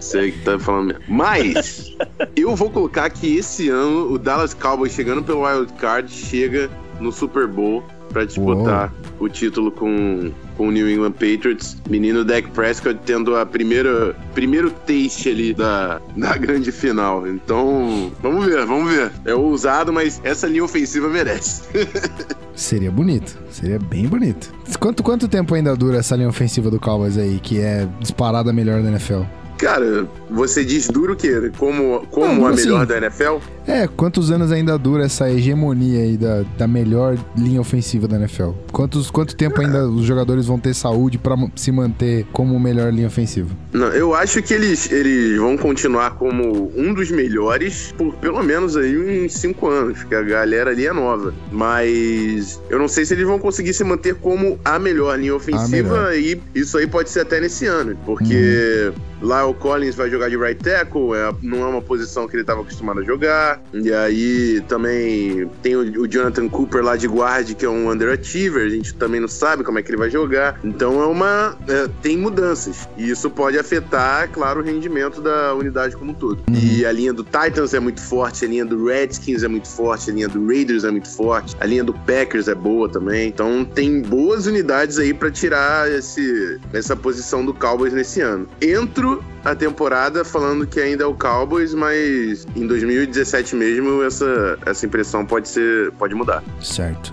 Sei 0.00 0.32
que 0.32 0.38
tá 0.40 0.58
falando 0.58 0.88
mesmo. 0.88 1.04
Mas, 1.08 1.96
eu 2.36 2.54
vou 2.56 2.70
colocar 2.70 3.08
que 3.10 3.36
esse 3.36 3.68
ano 3.68 4.12
o 4.12 4.18
Dallas 4.18 4.54
Cowboys 4.54 4.92
chegando 4.92 5.22
pelo 5.22 5.46
Wild 5.46 5.72
Card 5.74 6.10
chega 6.12 6.70
no 7.00 7.12
Super 7.12 7.46
Bowl 7.46 7.84
para 8.14 8.24
disputar 8.24 8.94
Uou. 9.18 9.26
o 9.26 9.28
título 9.28 9.72
com, 9.72 10.30
com 10.56 10.68
o 10.68 10.70
New 10.70 10.88
England 10.88 11.12
Patriots. 11.12 11.76
Menino 11.90 12.24
Dak 12.24 12.48
Prescott 12.52 12.98
tendo 13.04 13.36
a 13.36 13.44
primeira 13.44 14.14
primeiro 14.32 14.70
taste 14.70 15.28
ali 15.28 15.52
da, 15.52 16.00
da 16.16 16.36
grande 16.38 16.70
final. 16.70 17.26
Então, 17.26 18.12
vamos 18.22 18.46
ver, 18.46 18.64
vamos 18.64 18.90
ver. 18.90 19.10
É 19.24 19.34
ousado, 19.34 19.92
mas 19.92 20.20
essa 20.22 20.46
linha 20.46 20.64
ofensiva 20.64 21.08
merece. 21.08 21.62
Seria 22.54 22.88
bonito, 22.88 23.36
seria 23.50 23.80
bem 23.80 24.06
bonito. 24.06 24.54
Quanto, 24.78 25.02
quanto 25.02 25.26
tempo 25.26 25.56
ainda 25.56 25.74
dura 25.74 25.98
essa 25.98 26.14
linha 26.14 26.28
ofensiva 26.28 26.70
do 26.70 26.78
Cowboys 26.78 27.18
aí, 27.18 27.40
que 27.40 27.58
é 27.58 27.88
disparada 27.98 28.52
melhor 28.52 28.80
da 28.80 28.90
NFL? 28.90 29.22
Cara, 29.58 30.06
você 30.30 30.64
diz 30.64 30.86
duro 30.88 31.16
que 31.16 31.50
como, 31.58 32.06
como 32.10 32.26
Não, 32.26 32.46
a 32.46 32.52
melhor 32.52 32.82
assim, 32.82 32.86
da 32.86 32.98
NFL? 32.98 33.38
É, 33.66 33.86
quantos 33.86 34.30
anos 34.30 34.52
ainda 34.52 34.76
dura 34.78 35.04
essa 35.04 35.30
hegemonia 35.30 36.02
aí 36.02 36.16
da, 36.16 36.44
da 36.56 36.66
melhor 36.66 37.16
linha 37.36 37.60
ofensiva 37.60 38.06
da 38.06 38.16
NFL? 38.16 38.50
Quantos, 38.70 39.10
quanto 39.10 39.34
tempo 39.34 39.60
ainda 39.60 39.88
os 39.88 40.04
jogadores 40.04 40.46
vão 40.46 40.58
ter 40.58 40.74
saúde 40.74 41.18
para 41.18 41.34
se 41.56 41.72
manter 41.72 42.26
como 42.32 42.58
melhor 42.60 42.92
linha 42.92 43.06
ofensiva? 43.06 43.50
Não, 43.72 43.88
eu 43.88 44.14
acho 44.14 44.42
que 44.42 44.52
eles, 44.52 44.90
eles 44.92 45.38
vão 45.38 45.56
continuar 45.56 46.12
como 46.12 46.72
um 46.76 46.92
dos 46.92 47.10
melhores 47.10 47.92
por 47.96 48.14
pelo 48.16 48.42
menos 48.42 48.76
aí 48.76 49.24
uns 49.24 49.32
cinco 49.32 49.68
anos, 49.68 50.02
que 50.04 50.14
a 50.14 50.22
galera 50.22 50.70
ali 50.70 50.86
é 50.86 50.92
nova. 50.92 51.34
Mas 51.50 52.60
eu 52.68 52.78
não 52.78 52.88
sei 52.88 53.04
se 53.04 53.14
eles 53.14 53.26
vão 53.26 53.38
conseguir 53.38 53.72
se 53.72 53.84
manter 53.84 54.14
como 54.16 54.58
a 54.64 54.78
melhor 54.78 55.18
linha 55.18 55.34
ofensiva 55.34 56.10
melhor. 56.10 56.14
e 56.14 56.40
isso 56.54 56.76
aí 56.76 56.86
pode 56.86 57.10
ser 57.10 57.20
até 57.20 57.40
nesse 57.40 57.66
ano, 57.66 57.96
porque 58.04 58.92
uhum. 59.20 59.28
lá 59.28 59.46
o 59.46 59.54
Collins 59.54 59.94
vai 59.94 60.10
jogar 60.10 60.28
de 60.28 60.36
right 60.36 60.62
tackle, 60.62 61.14
é, 61.14 61.34
não 61.42 61.62
é 61.62 61.66
uma 61.66 61.82
posição 61.82 62.28
que 62.28 62.34
ele 62.34 62.42
estava 62.42 62.60
acostumado 62.60 63.00
a 63.00 63.04
jogar. 63.04 63.53
E 63.72 63.92
aí 63.92 64.60
também 64.68 65.48
tem 65.62 65.76
o, 65.76 66.02
o, 66.02 66.08
Jonathan 66.08 66.48
Cooper 66.48 66.82
lá 66.82 66.96
de 66.96 67.06
guard, 67.06 67.54
que 67.54 67.64
é 67.64 67.68
um 67.68 67.90
underachiever. 67.90 68.66
A 68.66 68.68
gente 68.68 68.94
também 68.94 69.20
não 69.20 69.28
sabe 69.28 69.64
como 69.64 69.78
é 69.78 69.82
que 69.82 69.90
ele 69.90 69.98
vai 69.98 70.10
jogar. 70.10 70.58
Então 70.64 71.02
é 71.02 71.06
uma. 71.06 71.56
É, 71.68 71.88
tem 72.02 72.16
mudanças. 72.16 72.88
E 72.96 73.10
isso 73.10 73.30
pode 73.30 73.58
afetar, 73.58 74.30
claro, 74.30 74.60
o 74.60 74.62
rendimento 74.62 75.20
da 75.20 75.54
unidade 75.54 75.96
como 75.96 76.12
um 76.12 76.14
todo. 76.14 76.42
Uhum. 76.48 76.56
E 76.56 76.86
a 76.86 76.92
linha 76.92 77.12
do 77.12 77.24
Titans 77.24 77.74
é 77.74 77.80
muito 77.80 78.00
forte, 78.00 78.44
a 78.44 78.48
linha 78.48 78.64
do 78.64 78.86
Redskins 78.86 79.42
é 79.42 79.48
muito 79.48 79.68
forte, 79.68 80.10
a 80.10 80.14
linha 80.14 80.28
do 80.28 80.46
Raiders 80.46 80.84
é 80.84 80.90
muito 80.90 81.08
forte, 81.08 81.56
a 81.60 81.66
linha 81.66 81.84
do 81.84 81.92
Packers 81.92 82.48
é 82.48 82.54
boa 82.54 82.88
também. 82.88 83.28
Então 83.28 83.64
tem 83.64 84.02
boas 84.02 84.46
unidades 84.46 84.98
aí 84.98 85.12
para 85.12 85.30
tirar 85.30 85.90
esse, 85.90 86.60
essa 86.72 86.94
posição 86.96 87.44
do 87.44 87.52
Cowboys 87.52 87.92
nesse 87.92 88.20
ano. 88.20 88.46
Entro 88.60 89.22
a 89.44 89.54
temporada 89.54 90.24
falando 90.24 90.66
que 90.66 90.80
ainda 90.80 91.04
é 91.04 91.06
o 91.06 91.14
Cowboys, 91.14 91.74
mas 91.74 92.46
em 92.56 92.66
2017 92.66 93.54
mesmo 93.54 94.02
essa, 94.02 94.58
essa 94.64 94.86
impressão 94.86 95.26
pode 95.26 95.48
ser 95.48 95.92
pode 95.92 96.14
mudar. 96.14 96.42
Certo. 96.60 97.12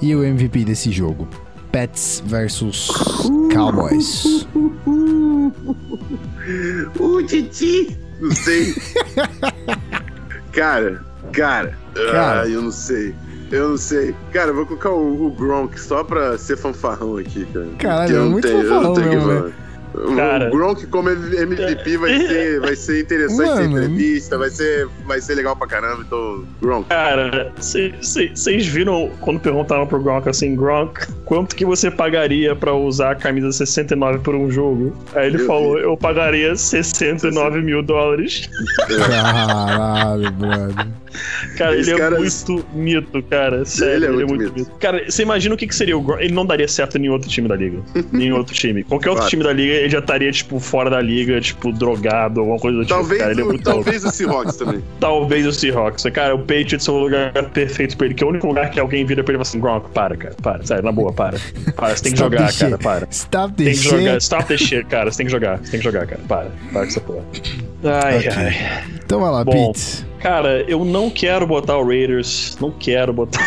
E 0.00 0.14
o 0.14 0.22
MVP 0.22 0.64
desse 0.64 0.90
jogo? 0.90 1.26
Pets 1.70 2.22
versus 2.26 2.88
Cowboys. 3.52 4.46
o 6.98 7.22
Titi! 7.22 7.96
Não 8.20 8.30
sei. 8.32 8.74
cara, 10.52 11.02
cara, 11.32 11.76
cara. 11.94 12.42
Ah, 12.42 12.48
eu 12.48 12.62
não 12.62 12.70
sei. 12.70 13.14
Eu 13.50 13.70
não 13.70 13.76
sei. 13.76 14.14
Cara, 14.32 14.50
eu 14.50 14.54
vou 14.54 14.66
colocar 14.66 14.90
o, 14.90 15.26
o 15.26 15.30
Gronk 15.30 15.78
só 15.80 16.04
pra 16.04 16.36
ser 16.38 16.56
fanfarrão 16.56 17.16
aqui, 17.16 17.46
cara. 17.46 17.68
Caralho, 17.78 18.16
é 18.16 18.20
muito 18.20 18.46
tenho, 18.46 18.62
fanfarrão, 18.62 18.94
meu, 18.94 19.52
Cara, 20.16 20.48
o 20.48 20.50
Gronk 20.50 20.86
como 20.86 21.10
MVP 21.10 21.96
vai 21.96 22.18
ser, 22.18 22.60
vai 22.60 22.76
ser 22.76 23.00
interessante 23.00 23.46
Mano. 23.46 23.56
ser 23.56 23.64
entrevista, 23.84 24.38
vai 24.38 24.50
ser, 24.50 24.88
vai 25.06 25.20
ser 25.20 25.34
legal 25.34 25.56
pra 25.56 25.66
caramba, 25.66 26.02
então, 26.06 26.44
Gronk. 26.60 26.88
Cara, 26.88 27.52
vocês 27.56 28.66
viram 28.66 29.10
quando 29.20 29.40
perguntaram 29.40 29.86
pro 29.86 30.02
Gronk 30.02 30.28
assim, 30.28 30.56
Gronk, 30.56 31.06
quanto 31.24 31.54
que 31.54 31.64
você 31.64 31.90
pagaria 31.90 32.54
pra 32.54 32.72
usar 32.74 33.12
a 33.12 33.14
camisa 33.14 33.52
69 33.52 34.20
por 34.20 34.34
um 34.34 34.50
jogo? 34.50 34.96
Aí 35.14 35.26
ele 35.26 35.42
eu 35.42 35.46
falou, 35.46 35.74
vi. 35.76 35.82
eu 35.82 35.96
pagaria 35.96 36.54
69 36.56 37.60
mil 37.62 37.82
dólares. 37.82 38.48
Caralho, 38.88 40.30
brother. 40.32 41.01
Cara, 41.56 41.76
Esse 41.76 41.90
ele 41.90 42.00
é 42.00 42.10
muito 42.10 42.64
mito, 42.72 43.22
cara. 43.24 43.64
Sério, 43.64 43.94
ele 43.94 44.04
é, 44.04 44.08
ele 44.08 44.16
muito, 44.16 44.32
é 44.32 44.36
muito 44.36 44.54
mito. 44.54 44.70
mito. 44.70 44.78
Cara, 44.78 45.04
você 45.08 45.22
imagina 45.22 45.54
o 45.54 45.58
que, 45.58 45.66
que 45.66 45.74
seria 45.74 45.96
o 45.96 46.00
Gronk? 46.00 46.22
Ele 46.22 46.32
não 46.32 46.46
daria 46.46 46.68
certo 46.68 46.96
em 46.96 47.02
nenhum 47.02 47.12
outro 47.12 47.28
time 47.28 47.48
da 47.48 47.56
liga. 47.56 47.78
nenhum 48.12 48.36
outro 48.36 48.54
time. 48.54 48.82
Qualquer 48.84 49.10
outro 49.10 49.22
claro. 49.22 49.30
time 49.30 49.44
da 49.44 49.52
liga, 49.52 49.74
ele 49.74 49.90
já 49.90 49.98
estaria, 49.98 50.30
tipo, 50.32 50.58
fora 50.58 50.90
da 50.90 51.00
liga, 51.00 51.40
tipo, 51.40 51.72
drogado, 51.72 52.40
alguma 52.40 52.58
coisa 52.58 52.78
do 52.78 52.86
talvez 52.86 53.20
tipo. 53.20 53.36
Cara, 53.36 53.40
é 53.40 53.44
o, 53.44 53.54
é 53.54 53.58
talvez 53.58 54.04
o 54.04 54.10
Seahawks 54.10 54.56
também. 54.56 54.82
talvez 55.00 55.46
o 55.46 55.52
Seahawks. 55.52 56.04
Cara, 56.12 56.34
o 56.34 56.38
Patriots 56.38 56.88
é 56.88 56.90
o 56.90 56.98
lugar 56.98 57.32
perfeito 57.50 57.96
pra 57.96 58.06
ele, 58.06 58.14
que 58.14 58.22
é 58.22 58.26
o 58.26 58.30
único 58.30 58.46
lugar 58.46 58.70
que 58.70 58.80
alguém 58.80 59.04
vira 59.04 59.22
pra 59.22 59.34
ele 59.34 59.42
e 59.42 59.44
fala 59.44 59.48
assim, 59.48 59.60
Gronk, 59.60 59.90
para, 59.90 60.16
cara, 60.16 60.34
para. 60.42 60.64
Sério, 60.64 60.84
na 60.84 60.92
boa, 60.92 61.12
para. 61.12 61.38
Para, 61.76 61.96
você 61.96 62.04
tem 62.04 62.12
que 62.12 62.18
jogar, 62.18 62.52
cara, 62.52 62.78
para. 62.78 63.08
Stop 63.10 63.54
this 63.54 63.66
tem 63.66 63.74
que 63.74 63.96
jogar. 63.98 64.18
Stop 64.18 64.44
this 64.46 64.60
shit, 64.60 64.84
cara. 64.86 65.10
Você 65.10 65.18
tem 65.18 65.26
que 65.26 65.32
jogar, 65.32 65.58
você 65.58 65.70
tem 65.70 65.80
que 65.80 65.84
jogar, 65.84 66.06
cara. 66.06 66.20
Para. 66.26 66.50
Para 66.72 66.82
com 66.82 66.88
essa 66.88 67.00
porra. 67.00 67.24
Ai, 67.84 68.18
okay. 68.18 68.30
ai. 68.30 68.84
Então 69.04 69.20
vai 69.20 69.30
lá, 69.30 69.44
Bom, 69.44 69.72
Pete. 69.72 70.06
Cara, 70.22 70.64
eu 70.68 70.84
não 70.84 71.10
quero 71.10 71.44
botar 71.44 71.76
o 71.78 71.84
Raiders, 71.84 72.56
não 72.60 72.70
quero 72.70 73.12
botar. 73.12 73.44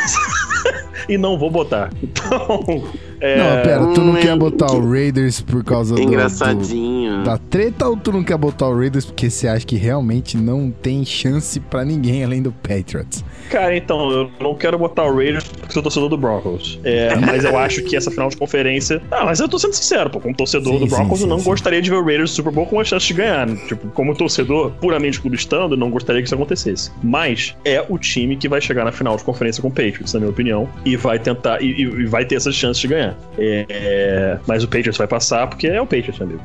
e 1.07 1.17
não 1.17 1.38
vou 1.38 1.49
botar. 1.49 1.89
Então, 2.03 2.84
É... 3.26 3.38
Não, 3.38 3.63
pera, 3.63 3.88
tu 3.93 4.01
não 4.01 4.13
Hum, 4.13 4.17
quer 4.17 4.38
botar 4.38 4.71
o 4.71 4.89
Raiders 4.91 5.41
por 5.41 5.63
causa 5.63 5.95
do, 5.95 6.01
Engraçadinho. 6.01 7.17
do- 7.19 7.23
da 7.23 7.38
treta 7.38 7.88
ou 7.88 7.97
tu 7.97 8.11
não 8.11 8.23
quer 8.23 8.38
botar 8.38 8.67
o 8.67 8.78
Raiders 8.78 9.05
porque 9.05 9.30
você 9.30 9.47
acha 9.47 9.65
que 9.65 9.76
realmente 9.76 10.38
não 10.38 10.69
tem 10.69 11.03
chance 11.05 11.59
pra 11.59 11.84
ninguém 11.84 12.23
além 12.23 12.41
do 12.41 12.51
Patriots? 12.51 13.23
Cara, 13.49 13.76
então, 13.76 14.09
eu 14.11 14.32
não 14.39 14.55
quero 14.55 14.78
botar 14.78 15.05
o 15.05 15.15
Raiders 15.15 15.43
porque 15.47 15.73
sou 15.73 15.82
torcedor 15.82 16.09
do 16.09 16.17
Broncos. 16.17 16.80
É, 16.84 17.15
mas 17.15 17.43
eu 17.43 17.57
acho 17.57 17.82
que 17.84 17.95
essa 17.95 18.09
final 18.11 18.30
de 18.30 18.38
conferência. 18.38 19.01
Ah, 19.11 19.23
mas 19.26 19.39
eu 19.39 19.47
tô 19.47 19.57
sendo 19.57 19.73
sincero, 19.73 20.09
pô. 20.09 20.19
Como 20.19 20.36
torcedor 20.36 20.73
Sim, 20.73 20.80
do 20.80 20.88
Broncos, 20.88 21.19
sim, 21.19 21.26
eu 21.26 21.30
não 21.30 21.39
sim, 21.39 21.45
gostaria 21.45 21.82
de 21.82 21.89
ver 21.89 21.95
o 21.97 22.03
Raiders 22.05 22.32
Super 22.32 22.51
Bowl 22.51 22.65
com 22.65 22.80
a 22.80 22.84
chance 22.84 23.05
de 23.07 23.13
ganhar. 23.13 23.47
né? 23.47 23.57
Tipo, 23.67 23.88
como 23.89 24.15
torcedor 24.15 24.71
puramente 24.82 25.19
clubistando, 25.21 25.73
eu 25.76 25.78
não 25.80 25.89
gostaria 25.89 26.21
que 26.21 26.28
isso 26.28 26.36
acontecesse. 26.36 26.91
Mas 27.03 27.55
é 27.63 27.84
o 27.88 27.97
time 27.97 28.36
que 28.36 28.47
vai 28.49 28.59
chegar 28.61 28.84
na 28.84 28.91
final 28.91 29.15
de 29.15 29.23
conferência 29.23 29.61
com 29.61 29.67
o 29.69 29.71
Patriots, 29.71 30.13
na 30.13 30.19
minha 30.19 30.32
opinião, 30.32 30.67
e 30.84 30.95
vai 30.97 31.17
tentar. 31.19 31.61
E, 31.61 31.67
e- 31.71 31.82
e 32.01 32.05
vai 32.05 32.26
ter 32.26 32.36
essa 32.36 32.51
chance 32.51 32.80
de 32.82 32.88
ganhar. 32.88 33.14
É, 33.38 34.38
mas 34.47 34.63
o 34.63 34.68
Patriots 34.68 34.97
vai 34.97 35.07
passar 35.07 35.47
porque 35.47 35.68
é 35.68 35.82
o 35.82 35.86
Patriots, 35.86 36.20
meu 36.20 36.28
amigo. 36.30 36.41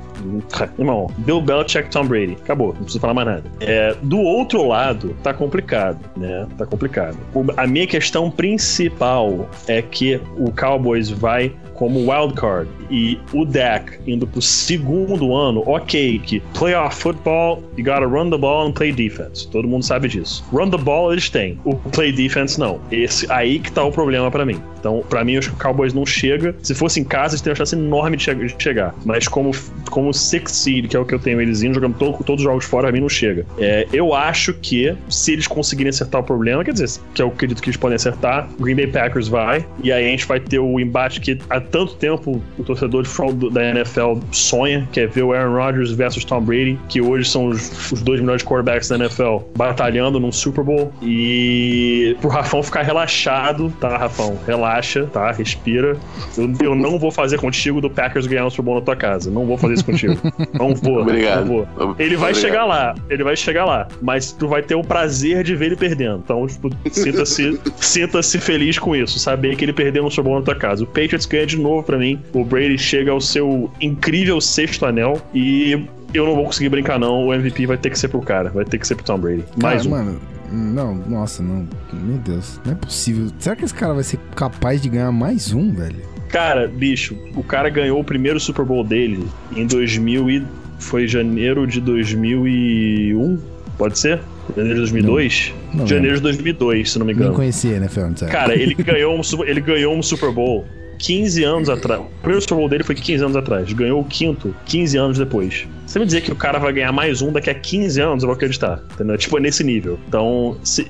Irmão, 0.79 1.07
Bill 1.19 1.41
Belichick, 1.41 1.91
Tom 1.91 2.07
Brady. 2.07 2.37
Acabou, 2.43 2.69
não 2.69 2.83
preciso 2.83 3.01
falar 3.01 3.15
mais 3.15 3.29
nada. 3.29 3.45
É, 3.61 3.95
do 4.03 4.19
outro 4.19 4.67
lado, 4.67 5.17
tá 5.23 5.33
complicado, 5.33 5.99
né? 6.17 6.47
Tá 6.59 6.67
complicado. 6.67 7.17
O- 7.35 7.45
a 7.57 7.67
minha 7.67 7.87
questão 7.87 8.31
principal 8.31 9.49
é 9.69 9.81
que 9.83 10.21
o 10.37 10.51
Cowboys 10.53 11.11
vai 11.11 11.53
como 11.81 11.99
wildcard 12.13 12.69
e 12.91 13.19
o 13.33 13.43
Dak 13.47 13.99
indo 14.07 14.27
pro 14.27 14.43
segundo 14.43 15.35
ano, 15.35 15.63
ok, 15.67 16.19
que 16.19 16.41
playoff 16.59 16.95
football, 17.01 17.63
you 17.79 17.83
gotta 17.85 18.05
run 18.07 18.29
the 18.31 18.37
ball 18.37 18.67
and 18.69 18.73
play 18.73 18.93
defense. 18.93 19.49
Todo 19.49 19.67
mundo 19.67 19.83
sabe 19.83 20.07
disso. 20.07 20.45
Run 20.53 20.69
the 20.69 20.77
ball 20.77 21.11
eles 21.11 21.31
têm, 21.31 21.59
o 21.65 21.75
play 21.75 22.13
defense 22.13 22.61
não. 22.61 22.79
Esse 22.93 23.27
aí 23.33 23.59
que 23.59 23.73
tá 23.73 23.83
o 23.83 23.91
problema 23.91 24.31
pra 24.31 24.45
mim. 24.45 24.61
Então, 24.79 25.03
pra 25.11 25.23
mim, 25.25 25.33
eu 25.33 25.39
acho 25.41 25.51
que 25.51 25.57
o 25.57 25.59
Cowboys 25.59 25.93
não 25.93 26.07
chega. 26.07 26.55
Se 26.63 26.75
fosse 26.75 27.01
em 27.01 27.05
casa, 27.05 27.35
eles 27.35 27.43
teriam 27.43 27.53
uma 27.53 27.57
chance 27.59 27.77
enorme 27.77 28.17
de, 28.17 28.23
che- 28.25 28.35
de 28.35 28.55
chegar. 28.63 28.95
Mas 29.05 29.29
como, 29.29 29.51
como 29.91 30.13
six 30.15 30.53
seed, 30.53 30.89
que 30.89 30.97
é 30.97 30.99
o 30.99 31.05
que 31.05 31.15
eu 31.15 31.19
tenho 31.19 31.39
eles 31.41 31.63
indo, 31.63 31.75
jogando 31.75 31.95
to- 31.99 32.13
todos 32.25 32.41
os 32.43 32.45
jogos 32.45 32.65
fora, 32.65 32.85
pra 32.85 32.93
mim 32.93 33.01
não 33.01 33.09
chega. 33.09 33.45
É, 33.59 33.87
eu 33.93 34.15
acho 34.15 34.55
que 34.55 34.95
se 35.11 35.35
eles 35.35 35.47
conseguirem 35.47 35.91
acertar 35.91 36.23
o 36.23 36.25
problema, 36.25 36.65
quer 36.65 36.73
dizer, 36.73 36.89
que 37.15 37.21
eu 37.21 37.29
acredito 37.29 37.61
que 37.63 37.69
eles 37.69 37.77
podem 37.77 37.97
acertar, 37.97 38.49
o 38.59 38.63
Green 38.63 38.75
Bay 38.77 38.87
Packers 38.87 39.29
vai, 39.29 39.67
e 39.83 39.93
aí 39.93 40.07
a 40.07 40.09
gente 40.09 40.25
vai 40.27 40.41
ter 40.41 40.59
o 40.59 40.81
embate 40.81 41.21
que 41.21 41.39
há 41.51 41.61
tanto 41.71 41.95
tempo 41.95 42.41
o 42.59 42.65
torcedor 42.65 43.03
de 43.03 43.51
da 43.51 43.71
NFL 43.71 44.19
sonha, 44.33 44.89
que 44.93 45.01
é 45.01 45.07
ver 45.07 45.23
o 45.23 45.33
Aaron 45.33 45.55
Rodgers 45.55 45.91
versus 45.93 46.25
Tom 46.25 46.41
Brady, 46.41 46.79
que 46.89 47.01
hoje 47.01 47.29
são 47.29 47.47
os, 47.47 47.93
os 47.93 48.03
dois 48.03 48.21
melhores 48.21 48.43
quarterbacks 48.43 48.89
da 48.89 48.97
NFL 48.97 49.39
batalhando 49.57 50.19
num 50.19 50.33
Super 50.33 50.65
Bowl. 50.65 50.93
E 51.03 52.17
pro 52.21 52.31
Rafão 52.31 52.63
ficar 52.63 52.83
relaxado, 52.83 53.73
tá, 53.81 53.97
Rafão? 53.97 54.39
Relaxa, 54.47 55.07
tá? 55.13 55.31
Respira. 55.33 55.97
Eu, 56.37 56.53
eu 56.63 56.75
não 56.75 56.99
vou 56.99 57.11
fazer 57.11 57.39
contigo 57.39 57.81
do 57.81 57.91
Packers 57.91 58.27
ganhar 58.27 58.47
um 58.47 58.51
Super 58.51 58.63
Bowl 58.63 58.75
na 58.77 58.81
tua 58.81 58.97
casa. 58.97 59.31
Não 59.31 59.47
vou 59.47 59.57
fazer 59.57 59.75
isso 59.75 59.85
contigo. 59.85 60.17
Não 60.53 60.75
vou. 60.75 61.01
Obrigado. 61.01 61.41
Não 61.41 61.47
vou. 61.47 61.69
Ele 61.99 62.17
vai 62.17 62.31
Obrigado. 62.31 62.35
chegar 62.35 62.65
lá, 62.65 62.95
ele 63.09 63.25
vai 63.25 63.37
chegar 63.37 63.65
lá, 63.65 63.89
mas 64.01 64.33
tu 64.33 64.49
vai 64.49 64.63
ter 64.63 64.75
o 64.75 64.83
prazer 64.83 65.45
de 65.45 65.55
ver 65.55 65.67
ele 65.67 65.77
perdendo. 65.77 66.23
Então, 66.25 66.47
tipo, 66.47 66.71
sinta-se 66.91 67.61
sinta-se 67.77 68.39
feliz 68.39 68.79
com 68.79 68.95
isso, 68.95 69.19
saber 69.19 69.57
que 69.57 69.65
ele 69.65 69.73
perdeu 69.73 70.05
um 70.05 70.11
Super 70.11 70.25
Bowl 70.25 70.39
na 70.39 70.45
tua 70.45 70.55
casa. 70.55 70.85
O 70.85 70.87
Patriots 70.87 71.27
ganha 71.27 71.47
de 71.47 71.57
novo 71.61 71.83
pra 71.83 71.97
mim. 71.99 72.19
O 72.33 72.45
Brady 72.45 72.79
chega 72.79 73.11
ao 73.13 73.21
seu 73.21 73.71
incrível 73.81 74.41
sexto 74.41 74.85
anel 74.87 75.21
e 75.35 75.87
eu 76.13 76.25
não 76.27 76.35
vou 76.35 76.45
conseguir 76.47 76.69
brincar 76.69 76.99
não. 76.99 77.27
O 77.27 77.35
MVP 77.35 77.67
vai 77.67 77.77
ter 77.77 77.91
que 77.91 77.99
ser 77.99 78.09
pro 78.09 78.21
cara, 78.21 78.51
vai 78.51 78.65
ter 78.65 78.79
que 78.79 78.87
ser 78.87 78.95
pro 78.97 79.05
Tom 79.05 79.19
Brady. 79.19 79.45
Mais 79.63 79.83
Cara, 79.83 79.89
um. 79.89 79.91
mano, 79.91 80.21
não, 80.53 80.95
nossa, 80.95 81.43
não. 81.43 81.69
Meu 81.93 82.19
Deus, 82.19 82.61
não 82.65 82.73
é 82.73 82.77
possível. 82.77 83.29
Será 83.39 83.55
que 83.55 83.65
esse 83.65 83.75
cara 83.75 83.95
vai 83.95 84.03
ser 84.03 84.19
capaz 84.35 84.81
de 84.83 84.89
ganhar 84.89 85.13
mais 85.13 85.53
um, 85.53 85.73
velho? 85.73 85.97
Cara, 86.29 86.69
bicho, 86.69 87.17
o 87.35 87.43
cara 87.43 87.69
ganhou 87.69 88.01
o 88.01 88.05
primeiro 88.05 88.39
Super 88.39 88.65
Bowl 88.65 88.85
dele 88.85 89.27
em 89.55 89.67
2000 89.67 90.31
e 90.31 90.43
foi 90.79 91.07
janeiro 91.07 91.67
de 91.67 91.81
2001, 91.81 93.39
pode 93.77 93.99
ser? 93.99 94.21
Janeiro 94.57 94.75
de 94.75 94.81
2002? 94.81 95.55
Não 95.75 95.87
janeiro 95.87 96.17
de 96.17 96.23
2002, 96.23 96.91
se 96.93 96.99
não 96.99 97.07
me 97.07 97.13
Nem 97.13 97.21
engano. 97.23 97.37
conhecia, 97.37 97.79
né, 97.79 97.89
Fel? 97.89 98.11
Cara, 98.31 98.55
ele 98.55 98.75
ganhou, 98.83 99.15
um, 99.17 99.45
ele 99.45 99.61
ganhou 99.61 99.97
um 99.97 100.03
Super 100.03 100.33
Bowl 100.33 100.65
15 101.01 101.43
anos 101.45 101.69
atrás. 101.71 102.01
O 102.01 102.05
primeiro 102.21 102.41
Super 102.43 102.55
Bowl 102.57 102.69
dele 102.69 102.85
foi 102.85 102.95
15 102.95 103.25
anos 103.25 103.37
atrás. 103.37 103.73
Ganhou 103.73 104.01
o 104.01 104.05
quinto 104.05 104.55
15 104.67 104.97
anos 104.99 105.19
depois. 105.19 105.67
Você 105.87 105.99
me 105.99 106.05
dizer 106.07 106.21
que 106.21 106.31
o 106.31 106.37
cara 106.37 106.59
vai 106.59 106.73
ganhar 106.73 106.93
mais 106.93 107.23
um 107.23 107.33
daqui 107.33 107.49
a 107.51 107.55
15 107.55 108.01
anos, 108.01 108.23
eu 108.23 108.29
vou 108.29 108.35
acreditar. 108.37 108.83
Entendeu? 108.93 109.17
Tipo, 109.19 109.39
é 109.39 109.41
nesse 109.41 109.65
nível. 109.65 109.99
Então, 110.07 110.57
se- 110.63 110.87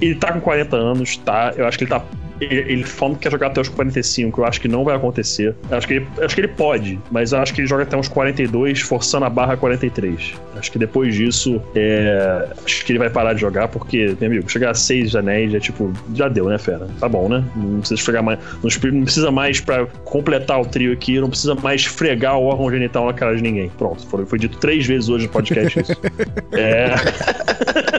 ele 0.00 0.14
tá 0.16 0.32
com 0.32 0.40
40 0.40 0.76
anos, 0.76 1.16
tá? 1.18 1.54
Eu 1.56 1.66
acho 1.66 1.78
que 1.78 1.84
ele 1.84 1.90
tá. 1.90 2.04
Ele, 2.40 2.84
falando 2.84 3.16
que 3.16 3.22
quer 3.22 3.32
jogar 3.32 3.48
até 3.48 3.60
os 3.60 3.68
45, 3.68 4.40
eu 4.40 4.44
acho 4.44 4.60
que 4.60 4.68
não 4.68 4.84
vai 4.84 4.96
acontecer. 4.96 5.54
Acho 5.70 5.86
que 5.86 5.94
ele, 5.94 6.06
acho 6.20 6.34
que 6.34 6.40
ele 6.40 6.48
pode, 6.48 6.98
mas 7.10 7.32
eu 7.32 7.38
acho 7.38 7.52
que 7.52 7.60
ele 7.60 7.68
joga 7.68 7.82
até 7.82 7.96
uns 7.96 8.08
42, 8.08 8.80
forçando 8.80 9.24
a 9.24 9.30
barra 9.30 9.56
43. 9.56 10.34
Acho 10.56 10.72
que 10.72 10.78
depois 10.78 11.14
disso, 11.14 11.60
é, 11.74 12.48
acho 12.64 12.84
que 12.84 12.92
ele 12.92 12.98
vai 12.98 13.10
parar 13.10 13.34
de 13.34 13.40
jogar, 13.40 13.68
porque, 13.68 14.16
meu 14.20 14.30
amigo, 14.30 14.50
chegar 14.50 14.70
a 14.70 14.74
6 14.74 15.16
anéis 15.16 15.54
é 15.54 15.60
tipo, 15.60 15.92
já 16.14 16.28
deu, 16.28 16.46
né, 16.46 16.58
fera? 16.58 16.86
Tá 16.98 17.08
bom, 17.08 17.28
né? 17.28 17.44
Não 17.56 17.80
precisa 17.80 18.00
chegar 18.00 18.22
mais. 18.22 18.38
Não, 18.62 19.02
precisa 19.02 19.30
mais 19.30 19.60
pra 19.60 19.86
completar 20.04 20.60
o 20.60 20.64
trio 20.64 20.92
aqui, 20.92 21.20
não 21.20 21.28
precisa 21.28 21.54
mais 21.54 21.84
fregar 21.84 22.36
o 22.36 22.44
órgão 22.44 22.70
genital 22.70 23.06
na 23.06 23.12
cara 23.12 23.36
de 23.36 23.42
ninguém. 23.42 23.70
Pronto, 23.78 24.06
foi, 24.06 24.26
foi 24.26 24.38
dito 24.38 24.58
três 24.58 24.86
vezes 24.86 25.08
hoje 25.08 25.26
no 25.26 25.32
podcast 25.32 25.80
isso. 25.80 25.92
é. 26.52 26.90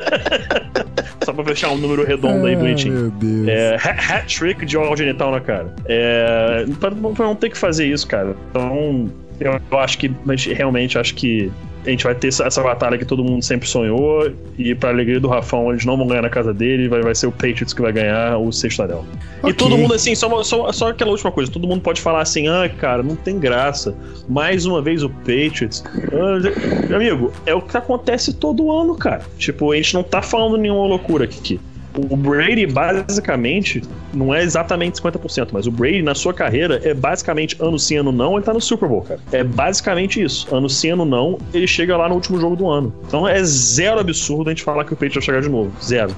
Pra 1.44 1.54
fechar 1.54 1.72
um 1.72 1.78
número 1.78 2.06
redondo 2.06 2.46
aí, 2.46 2.56
bonitinho. 2.56 2.94
Meu 2.94 3.12
Deus. 3.12 3.48
É, 3.48 3.76
ha- 3.78 4.16
hat 4.18 4.38
trick 4.40 4.66
de 4.66 4.78
órgão 4.78 4.96
genital 4.98 5.32
na 5.32 5.40
cara. 5.40 5.74
É, 5.86 6.66
pra, 6.80 6.92
pra 6.92 7.26
não 7.26 7.36
ter 7.36 7.50
que 7.50 7.58
fazer 7.58 7.86
isso, 7.88 8.08
cara. 8.08 8.36
Então, 8.50 9.10
eu, 9.40 9.60
eu 9.72 9.80
acho 9.80 9.98
que, 9.98 10.12
mas 10.26 10.46
realmente 10.46 10.98
acho 10.98 11.16
que 11.16 11.52
a 11.86 11.90
gente 11.90 12.04
vai 12.04 12.14
ter 12.14 12.28
essa, 12.28 12.62
batalha 12.62 12.98
que 12.98 13.06
todo 13.06 13.24
mundo 13.24 13.44
sempre 13.44 13.68
sonhou. 13.68 14.32
E 14.58 14.76
pra 14.76 14.90
alegria 14.90 15.20
do 15.20 15.28
Rafão, 15.28 15.72
eles 15.72 15.86
não 15.86 15.98
vão 15.98 16.08
ganhar 16.08 16.22
na 16.22 16.30
casa 16.30 16.54
dele, 16.54 16.88
vai, 16.88 17.02
vai 17.02 17.16
ser 17.16 17.28
o 17.28 17.32
Patriots 17.32 17.74
que 17.74 17.82
vai 17.82 17.92
ganhar 17.92 18.38
o 18.38 18.52
sexto 18.52 18.84
anel. 18.84 19.06
E 19.44 19.48
Ok. 19.48 19.54
todo 19.54 19.78
mundo, 19.78 19.94
assim, 19.94 20.14
só, 20.14 20.44
só, 20.44 20.72
só 20.72 20.90
aquela 20.90 21.12
última 21.12 21.32
coisa: 21.32 21.52
todo 21.52 21.68
mundo 21.68 21.82
pode 21.82 22.02
falar 22.02 22.22
assim, 22.22 22.48
ah, 22.48 22.70
cara, 22.70 23.02
não 23.02 23.16
tem 23.16 23.40
graça. 23.40 23.96
Mais 24.30 24.66
uma 24.66 24.82
vez 24.82 25.04
o 25.04 25.10
Patriots. 25.10 25.84
Ah, 26.14 26.88
meu 26.88 26.98
amigo, 26.98 27.34
é 27.46 27.54
o 27.54 27.62
que 27.62 27.76
acontece 27.76 28.34
todo 28.34 28.72
ano, 28.72 28.96
cara. 28.96 29.22
Tipo, 29.38 29.72
a 29.72 29.76
gente 29.76 29.94
não 29.94 30.04
tá 30.04 30.22
falando 30.22 30.58
nenhuma 30.58 30.86
loucura 30.86 31.26
aqui. 31.26 31.60
O 31.94 32.16
Brady, 32.16 32.66
basicamente, 32.66 33.82
não 34.14 34.34
é 34.34 34.44
exatamente 34.44 35.02
50%, 35.02 35.50
mas 35.52 35.68
o 35.68 35.72
Brady, 35.72 36.02
na 36.02 36.16
sua 36.16 36.34
carreira, 36.34 36.80
é 36.84 36.94
basicamente 36.94 37.58
ano 37.60 37.78
sim, 37.78 37.98
ano 37.98 38.12
não, 38.12 38.36
ele 38.36 38.44
tá 38.44 38.54
no 38.54 38.62
Super 38.62 38.88
Bowl, 38.88 39.02
cara. 39.02 39.20
É 39.32 39.44
basicamente 39.44 40.22
isso. 40.22 40.54
Ano 40.54 40.70
sim, 40.70 40.92
ano 40.92 41.06
não, 41.06 41.38
ele 41.54 41.68
chega 41.68 41.98
lá 41.98 42.08
no 42.08 42.16
último 42.16 42.40
jogo 42.40 42.56
do 42.56 42.70
ano. 42.70 42.94
Então 43.08 43.28
é 43.28 43.44
zero 43.44 44.00
absurdo 44.00 44.50
a 44.50 44.54
gente 44.54 44.64
falar 44.64 44.86
que 44.86 44.94
o 44.94 44.96
Patriots 44.96 45.16
vai 45.16 45.24
chegar 45.24 45.42
de 45.42 45.50
novo. 45.50 45.72
Zero. 45.84 46.16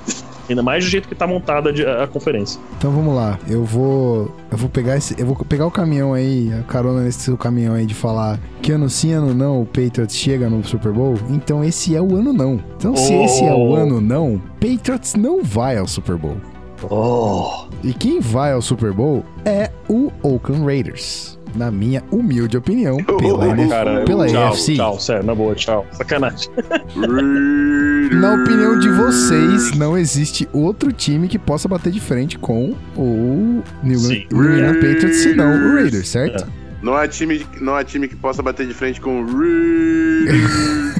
Ainda 0.49 0.61
mais 0.61 0.83
do 0.83 0.89
jeito 0.89 1.07
que 1.07 1.15
tá 1.15 1.25
montada 1.25 1.71
a, 2.03 2.07
conferência. 2.07 2.59
Então 2.77 2.91
vamos 2.91 3.15
lá. 3.15 3.39
Eu 3.47 3.63
vou. 3.63 4.33
Eu 4.51 4.57
vou 4.57 4.69
pegar 4.69 4.97
esse. 4.97 5.15
Eu 5.19 5.25
vou 5.25 5.35
pegar 5.35 5.65
o 5.65 5.71
caminhão 5.71 6.13
aí, 6.13 6.51
a 6.53 6.63
carona 6.63 7.01
nesse 7.01 7.21
seu 7.21 7.37
caminhão 7.37 7.73
aí 7.75 7.85
de 7.85 7.93
falar 7.93 8.39
que 8.61 8.71
ano 8.71 8.89
sim, 8.89 9.13
ano 9.13 9.33
não, 9.33 9.61
o 9.61 9.65
Patriots 9.65 10.15
chega 10.15 10.49
no 10.49 10.63
Super 10.63 10.91
Bowl. 10.91 11.15
Então 11.29 11.63
esse 11.63 11.95
é 11.95 12.01
o 12.01 12.15
ano 12.15 12.33
não. 12.33 12.61
Então 12.77 12.95
se 12.95 13.13
Oh. 13.13 13.23
esse 13.23 13.43
é 13.43 13.53
o 13.53 13.73
ano 13.73 14.01
não, 14.01 14.41
Patriots 14.59 15.15
não 15.15 15.43
vai 15.43 15.77
ao 15.77 15.87
Super 15.87 16.17
Bowl. 16.17 16.37
Oh. 16.89 17.65
E 17.81 17.93
quem 17.93 18.19
vai 18.19 18.51
ao 18.51 18.61
Super 18.61 18.91
Bowl 18.91 19.23
é 19.45 19.69
o 19.87 20.11
Oakland 20.21 20.65
Raiders. 20.65 21.39
Na 21.55 21.69
minha 21.69 22.03
humilde 22.11 22.57
opinião, 22.57 22.97
pela, 22.97 23.47
NF 23.49 23.69
Cara, 23.69 24.03
pela 24.05 24.27
tchau, 24.27 24.47
AFC. 24.47 24.75
tchau, 24.75 24.99
sério, 24.99 25.23
na 25.23 25.35
boa, 25.35 25.53
tchau. 25.53 25.85
Sacanagem. 25.91 26.49
Na 28.11 28.33
opinião 28.35 28.77
de 28.79 28.89
vocês, 28.89 29.71
não 29.77 29.97
existe 29.97 30.47
outro 30.53 30.91
time 30.91 31.27
que 31.27 31.37
possa 31.39 31.67
bater 31.67 31.91
de 31.91 31.99
frente 31.99 32.37
com 32.37 32.75
o 32.95 33.63
New. 33.83 33.99
England, 33.99 34.73
Patriots, 34.75 35.17
senão 35.17 35.53
o 35.53 35.75
Raiders, 35.75 36.07
certo? 36.09 36.45
Não 36.81 36.95
há, 36.95 37.07
time, 37.07 37.45
não 37.61 37.75
há 37.75 37.83
time 37.83 38.09
que 38.09 38.15
possa 38.15 38.41
bater 38.43 38.67
de 38.67 38.73
frente 38.73 38.99
com 38.99 39.21
o. 39.21 39.25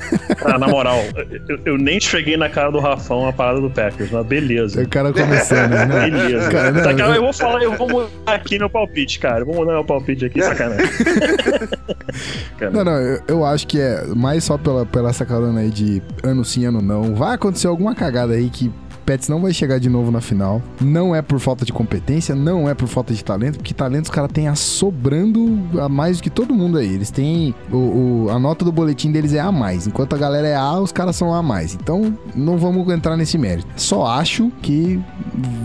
Ah, 0.45 0.57
na 0.59 0.67
moral, 0.67 0.99
eu, 1.47 1.59
eu 1.65 1.77
nem 1.77 1.99
cheguei 1.99 2.35
na 2.37 2.47
cara 2.49 2.69
do 2.71 2.79
Rafão 2.79 3.27
a 3.27 3.33
parada 3.33 3.59
do 3.61 3.69
Packers, 3.69 4.11
mas 4.11 4.25
beleza. 4.25 4.81
O 4.83 4.87
cara 4.87 5.11
começando, 5.11 5.71
né? 5.71 5.85
Beleza. 6.09 6.49
Cara, 6.49 6.71
não, 6.71 6.83
Tá, 6.83 6.93
cara, 6.93 7.11
eu- 7.11 7.15
eu 7.15 7.21
vou 7.23 7.33
falar, 7.33 7.63
eu 7.63 7.75
vou 7.77 7.87
mudar 7.89 8.09
aqui 8.27 8.59
meu 8.59 8.69
palpite, 8.69 9.19
cara. 9.19 9.39
Eu 9.41 9.45
vou 9.45 9.55
mudar 9.55 9.73
meu 9.73 9.83
palpite 9.85 10.25
aqui, 10.25 10.41
sacanagem. 10.41 10.85
Cara, 12.71 12.83
Não, 12.83 12.83
não, 12.83 12.99
eu, 12.99 13.21
eu 13.27 13.45
acho 13.45 13.67
que 13.67 13.79
é 13.79 14.05
mais 14.15 14.43
só 14.43 14.57
pela, 14.57 14.85
pela 14.85 15.09
essa 15.09 15.25
carona 15.25 15.61
aí 15.61 15.69
de 15.69 16.01
ano 16.23 16.43
sim, 16.45 16.65
ano 16.65 16.81
não. 16.81 17.15
Vai 17.15 17.35
acontecer 17.35 17.67
alguma 17.67 17.93
cagada 17.95 18.33
aí 18.33 18.49
que 18.49 18.71
Pets 19.05 19.27
não 19.29 19.41
vai 19.41 19.53
chegar 19.53 19.79
de 19.79 19.89
novo 19.89 20.11
na 20.11 20.21
final. 20.21 20.61
Não 20.81 21.15
é 21.15 21.21
por 21.21 21.39
falta 21.39 21.65
de 21.65 21.73
competência, 21.73 22.33
não 22.35 22.69
é 22.69 22.73
por 22.73 22.87
falta 22.87 23.13
de 23.13 23.23
talento, 23.23 23.57
porque 23.57 23.73
talento 23.73 24.05
os 24.05 24.11
caras 24.11 24.31
têm 24.31 24.47
assobrando 24.47 25.59
a 25.81 25.89
mais 25.89 26.17
do 26.17 26.23
que 26.23 26.29
todo 26.29 26.53
mundo 26.53 26.77
aí. 26.77 26.93
Eles 26.93 27.11
têm. 27.11 27.53
O, 27.71 27.77
o- 27.77 28.29
a 28.29 28.39
nota 28.39 28.63
do 28.65 28.71
boletim 28.71 29.11
deles 29.11 29.33
é 29.33 29.39
A 29.39 29.51
mais. 29.51 29.87
Enquanto 29.87 30.13
a 30.13 30.17
galera 30.17 30.47
é 30.47 30.55
A, 30.55 30.79
os 30.79 30.91
caras 30.91 31.15
são 31.15 31.33
A 31.33 31.41
mais. 31.43 31.73
Então, 31.73 32.17
não 32.35 32.57
vamos 32.57 32.87
entrar 32.93 33.17
nesse 33.17 33.37
mérito. 33.37 33.67
Só 33.75 34.05
acho 34.05 34.51
que 34.61 34.99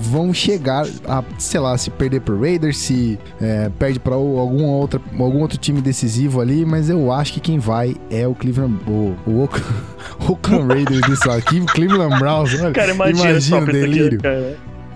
vão 0.01 0.32
chegar 0.32 0.86
a, 1.06 1.23
sei 1.39 1.60
lá, 1.60 1.77
se 1.77 1.90
perder 1.90 2.20
pro 2.20 2.40
Raiders, 2.40 2.78
se 2.78 3.19
é, 3.40 3.70
perde 3.78 3.98
pra 4.01 4.15
alguma 4.15 4.69
outra, 4.69 5.01
algum 5.19 5.40
outro 5.40 5.59
time 5.59 5.81
decisivo 5.81 6.40
ali, 6.40 6.65
mas 6.65 6.89
eu 6.90 7.12
acho 7.12 7.32
que 7.35 7.40
quem 7.40 7.59
vai 7.59 7.94
é 8.10 8.27
o 8.27 8.35
Cleveland. 8.35 8.78
O, 8.86 9.15
o 9.27 9.48
Oakland 10.29 10.73
Raiders 10.73 11.01
disso 11.03 11.31
aqui, 11.31 11.61
o 11.61 11.66
Cleveland 11.66 12.19
Browns. 12.19 12.55
Olha, 12.61 12.73
Cara, 12.73 12.93
imagina, 12.93 13.31
imagina 13.31 13.57
o 13.59 13.62
aqui, 13.62 13.73
delírio. 13.73 14.20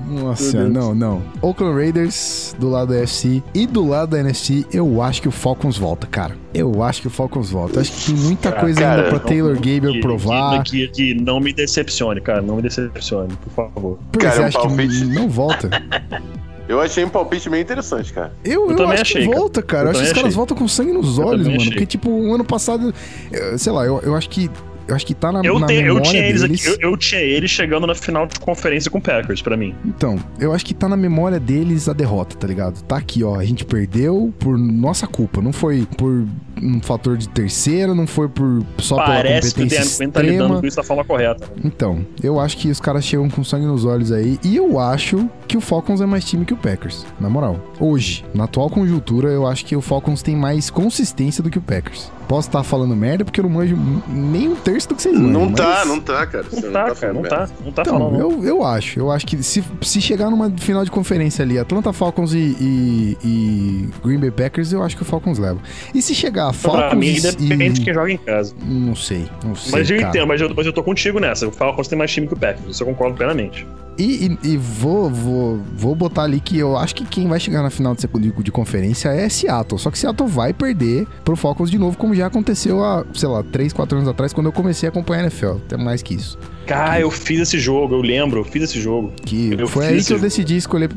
Nossa, 0.04 0.68
não, 0.68 0.94
não. 0.94 1.22
Oakland 1.40 1.74
Raiders 1.76 2.54
do 2.58 2.68
lado 2.68 2.88
da 2.88 2.98
NFC 2.98 3.42
e 3.54 3.66
do 3.66 3.86
lado 3.88 4.10
da 4.10 4.18
NFC, 4.18 4.66
eu 4.72 5.00
acho 5.00 5.22
que 5.22 5.28
o 5.28 5.30
Falcons 5.30 5.78
volta, 5.78 6.06
cara. 6.06 6.34
Eu 6.52 6.82
acho 6.82 7.00
que 7.02 7.06
o 7.06 7.10
Falcons 7.10 7.50
volta. 7.50 7.76
Eu 7.76 7.80
acho 7.82 7.92
que 7.92 8.06
tem 8.12 8.14
muita 8.16 8.50
coisa 8.52 8.80
cara, 8.80 8.96
ainda 8.96 9.08
pra 9.10 9.18
Não- 9.20 9.24
Taylor 9.26 9.54
Gabriel 9.54 9.92
que- 9.92 10.00
provar. 10.00 10.62
Que, 10.64 10.88
que, 10.88 11.14
que 11.14 11.14
não 11.22 11.38
me 11.40 11.52
decepcione, 11.52 12.20
cara. 12.20 12.42
Não 12.42 12.56
me 12.56 12.62
decepcione, 12.62 13.32
por 13.44 13.52
favor. 13.52 13.98
Por 14.10 14.18
que 14.18 14.26
Cara, 14.26 14.34
você 14.36 14.42
um 14.42 14.46
acha 14.46 14.58
que 14.60 14.66
palpite. 14.66 15.04
não 15.06 15.28
volta? 15.28 15.70
Eu 16.68 16.80
achei 16.80 17.04
um 17.04 17.08
palpite 17.08 17.50
meio 17.50 17.60
interessante, 17.62 18.12
cara. 18.12 18.32
Eu, 18.44 18.70
eu, 18.70 18.76
também 18.76 18.92
acho 18.94 19.02
achei, 19.02 19.26
que 19.28 19.34
volta, 19.34 19.60
cara. 19.62 19.82
Eu 19.82 19.86
Eu, 19.86 19.90
acho 19.90 20.00
que 20.00 20.06
os 20.06 20.12
caras 20.12 20.26
achei. 20.28 20.36
voltam 20.36 20.56
com 20.56 20.68
sangue 20.68 20.92
nos 20.92 21.18
Eu 21.18 21.26
olhos, 21.26 21.46
mano. 21.46 21.56
achei. 21.58 21.70
Porque, 21.70 21.86
tipo, 21.86 22.08
o 22.08 22.34
ano 22.34 22.44
passado, 22.44 22.94
eh, 23.30 23.58
sei 23.58 23.72
lá, 23.72 23.84
eu, 23.84 24.00
eu 24.02 24.14
acho 24.16 24.28
que. 24.30 24.48
Eu 24.86 24.94
acho 24.94 25.06
que 25.06 25.14
tá 25.14 25.30
na, 25.32 25.40
Eu, 25.42 25.58
na 25.58 25.66
tenho, 25.66 25.80
eu 25.80 25.94
memória 25.94 26.10
tinha 26.10 26.22
eles 26.26 26.42
deles. 26.42 26.66
aqui, 26.66 26.82
eu, 26.82 26.90
eu 26.90 26.96
tinha 26.96 27.20
eles 27.20 27.50
chegando 27.50 27.86
na 27.86 27.94
final 27.94 28.26
de 28.26 28.38
conferência 28.40 28.90
com 28.90 28.98
o 28.98 29.02
Packers, 29.02 29.42
pra 29.42 29.56
mim. 29.56 29.74
Então, 29.84 30.18
eu 30.38 30.52
acho 30.52 30.64
que 30.64 30.74
tá 30.74 30.88
na 30.88 30.96
memória 30.96 31.38
deles 31.40 31.88
a 31.88 31.92
derrota, 31.92 32.36
tá 32.36 32.46
ligado? 32.46 32.82
Tá 32.82 32.96
aqui, 32.96 33.22
ó. 33.24 33.36
A 33.36 33.44
gente 33.44 33.64
perdeu 33.64 34.32
por 34.38 34.58
nossa 34.58 35.06
culpa. 35.06 35.40
Não 35.40 35.52
foi 35.52 35.86
por 35.96 36.26
um 36.60 36.80
fator 36.80 37.16
de 37.16 37.28
terceiro, 37.28 37.94
não 37.94 38.06
foi 38.06 38.28
por 38.28 38.64
só 38.78 38.96
Parece 38.96 39.54
que 39.54 39.54
pela 39.54 39.66
o 39.66 39.70
Dan 39.70 39.76
competência 39.76 39.98
Quinn 40.06 40.10
tá 40.10 40.22
lidando 40.22 40.60
com 40.60 40.66
isso 40.66 40.76
da 40.76 40.82
forma 40.82 41.04
correta. 41.04 41.46
Então, 41.64 42.04
eu 42.22 42.38
acho 42.38 42.56
que 42.56 42.68
os 42.70 42.80
caras 42.80 43.04
chegam 43.04 43.28
com 43.28 43.42
sangue 43.42 43.66
nos 43.66 43.84
olhos 43.84 44.12
aí. 44.12 44.38
E 44.44 44.56
eu 44.56 44.78
acho 44.78 45.28
que 45.48 45.56
o 45.56 45.60
Falcons 45.60 46.00
é 46.00 46.06
mais 46.06 46.24
time 46.24 46.44
que 46.44 46.54
o 46.54 46.56
Packers, 46.56 47.04
na 47.20 47.28
moral. 47.28 47.58
Hoje, 47.80 48.24
na 48.34 48.44
atual 48.44 48.70
conjuntura, 48.70 49.28
eu 49.28 49.46
acho 49.46 49.64
que 49.64 49.74
o 49.76 49.80
Falcons 49.80 50.22
tem 50.22 50.36
mais 50.36 50.70
consistência 50.70 51.42
do 51.42 51.50
que 51.50 51.58
o 51.58 51.62
Packers. 51.62 52.10
Posso 52.28 52.48
estar 52.48 52.62
falando 52.62 52.96
merda 52.96 53.24
porque 53.24 53.40
eu 53.40 53.44
não 53.44 53.50
manjo 53.50 53.76
nem 54.08 54.48
um 54.48 54.56
terço 54.72 54.88
do 54.88 54.94
que 54.94 55.02
vocês. 55.02 55.18
Não 55.18 55.52
tá, 55.52 55.78
mas- 55.78 55.88
não 55.88 56.00
tá, 56.00 56.26
cara. 56.26 56.44
Você 56.44 56.66
Não 56.66 56.72
tá, 56.72 56.82
cara, 56.84 56.94
falando 56.94 57.14
não 57.16 57.22
tá. 57.22 57.48
Não 57.64 57.72
tá 57.72 57.82
Então, 57.82 57.98
falando. 57.98 58.20
eu, 58.20 58.44
eu 58.44 58.64
acho. 58.64 58.98
Eu 58.98 59.10
acho 59.10 59.26
que 59.26 59.42
se, 59.42 59.62
se 59.82 60.00
chegar 60.00 60.30
numa 60.30 60.50
final 60.58 60.84
de 60.84 60.90
conferência 60.90 61.42
ali, 61.42 61.58
Atlanta 61.58 61.92
Falcons 61.92 62.32
e, 62.34 62.56
e- 62.60 63.16
e 63.24 63.88
Green 64.04 64.18
Bay 64.18 64.30
Packers, 64.30 64.72
eu 64.72 64.82
acho 64.82 64.96
que 64.96 65.02
o 65.02 65.04
Falcons 65.04 65.38
leva. 65.38 65.58
E 65.94 66.00
se 66.00 66.14
chegar 66.14 66.44
Pra 66.46 66.52
Falcons 66.52 66.98
mim, 66.98 67.14
e, 67.16 67.20
depende 67.20 67.74
de 67.80 67.80
quem 67.84 67.94
joga 67.94 68.10
em 68.10 68.16
casa. 68.16 68.54
Não 68.64 68.94
sei, 68.94 69.26
não 69.44 69.54
sei, 69.54 69.72
Mas 69.72 69.90
eu 69.90 69.96
cara. 69.98 70.08
entendo, 70.08 70.26
mas 70.26 70.40
eu, 70.40 70.52
mas 70.56 70.66
eu 70.66 70.72
tô 70.72 70.82
contigo 70.82 71.18
nessa. 71.20 71.46
O 71.46 71.52
Falcons 71.52 71.88
tem 71.88 71.98
mais 71.98 72.10
time 72.10 72.26
que 72.26 72.34
o 72.34 72.36
Packers, 72.36 72.68
isso 72.70 72.82
eu 72.82 72.86
concordo 72.86 73.16
plenamente. 73.16 73.66
E, 73.98 74.26
e- 74.42 74.52
e 74.52 74.56
vou, 74.56 75.10
vou, 75.10 75.60
vou 75.76 75.94
botar 75.94 76.22
ali 76.22 76.40
que 76.40 76.58
eu 76.58 76.78
acho 76.78 76.94
que 76.94 77.04
quem 77.04 77.28
vai 77.28 77.38
chegar 77.38 77.62
na 77.62 77.68
final 77.68 77.94
de, 77.94 78.06
de, 78.06 78.32
de 78.42 78.50
conferência 78.50 79.10
é 79.10 79.28
Seattle. 79.28 79.78
Só 79.78 79.90
que 79.90 79.98
Seattle 79.98 80.26
vai 80.28 80.54
perder 80.54 81.06
pro 81.22 81.36
Falcons 81.36 81.70
de 81.70 81.78
novo, 81.78 81.98
como 81.98 82.14
já 82.14 82.26
aconteceu 82.26 82.82
há, 82.82 83.04
sei 83.12 83.28
lá, 83.28 83.42
3, 83.42 83.70
4 83.70 83.98
anos 83.98 84.08
atrás, 84.08 84.32
quando 84.32 84.46
eu 84.46 84.52
comecei 84.62 84.88
a 84.88 84.90
acompanhar 84.90 85.20
a 85.20 85.22
NFL. 85.24 85.56
Até 85.66 85.76
mais 85.76 86.02
que 86.02 86.14
isso. 86.14 86.38
Cara, 86.66 87.00
eu 87.00 87.10
fiz 87.10 87.40
esse 87.40 87.58
jogo, 87.58 87.94
eu 87.96 88.00
lembro, 88.00 88.40
eu 88.40 88.44
fiz 88.44 88.62
esse 88.62 88.80
jogo. 88.80 89.12
Que 89.26 89.52
Eu 89.58 89.66
foi 89.66 89.86
aí 89.88 90.02
que 90.04 90.12
eu 90.12 90.18
decidi 90.18 90.56
escolher. 90.56 90.88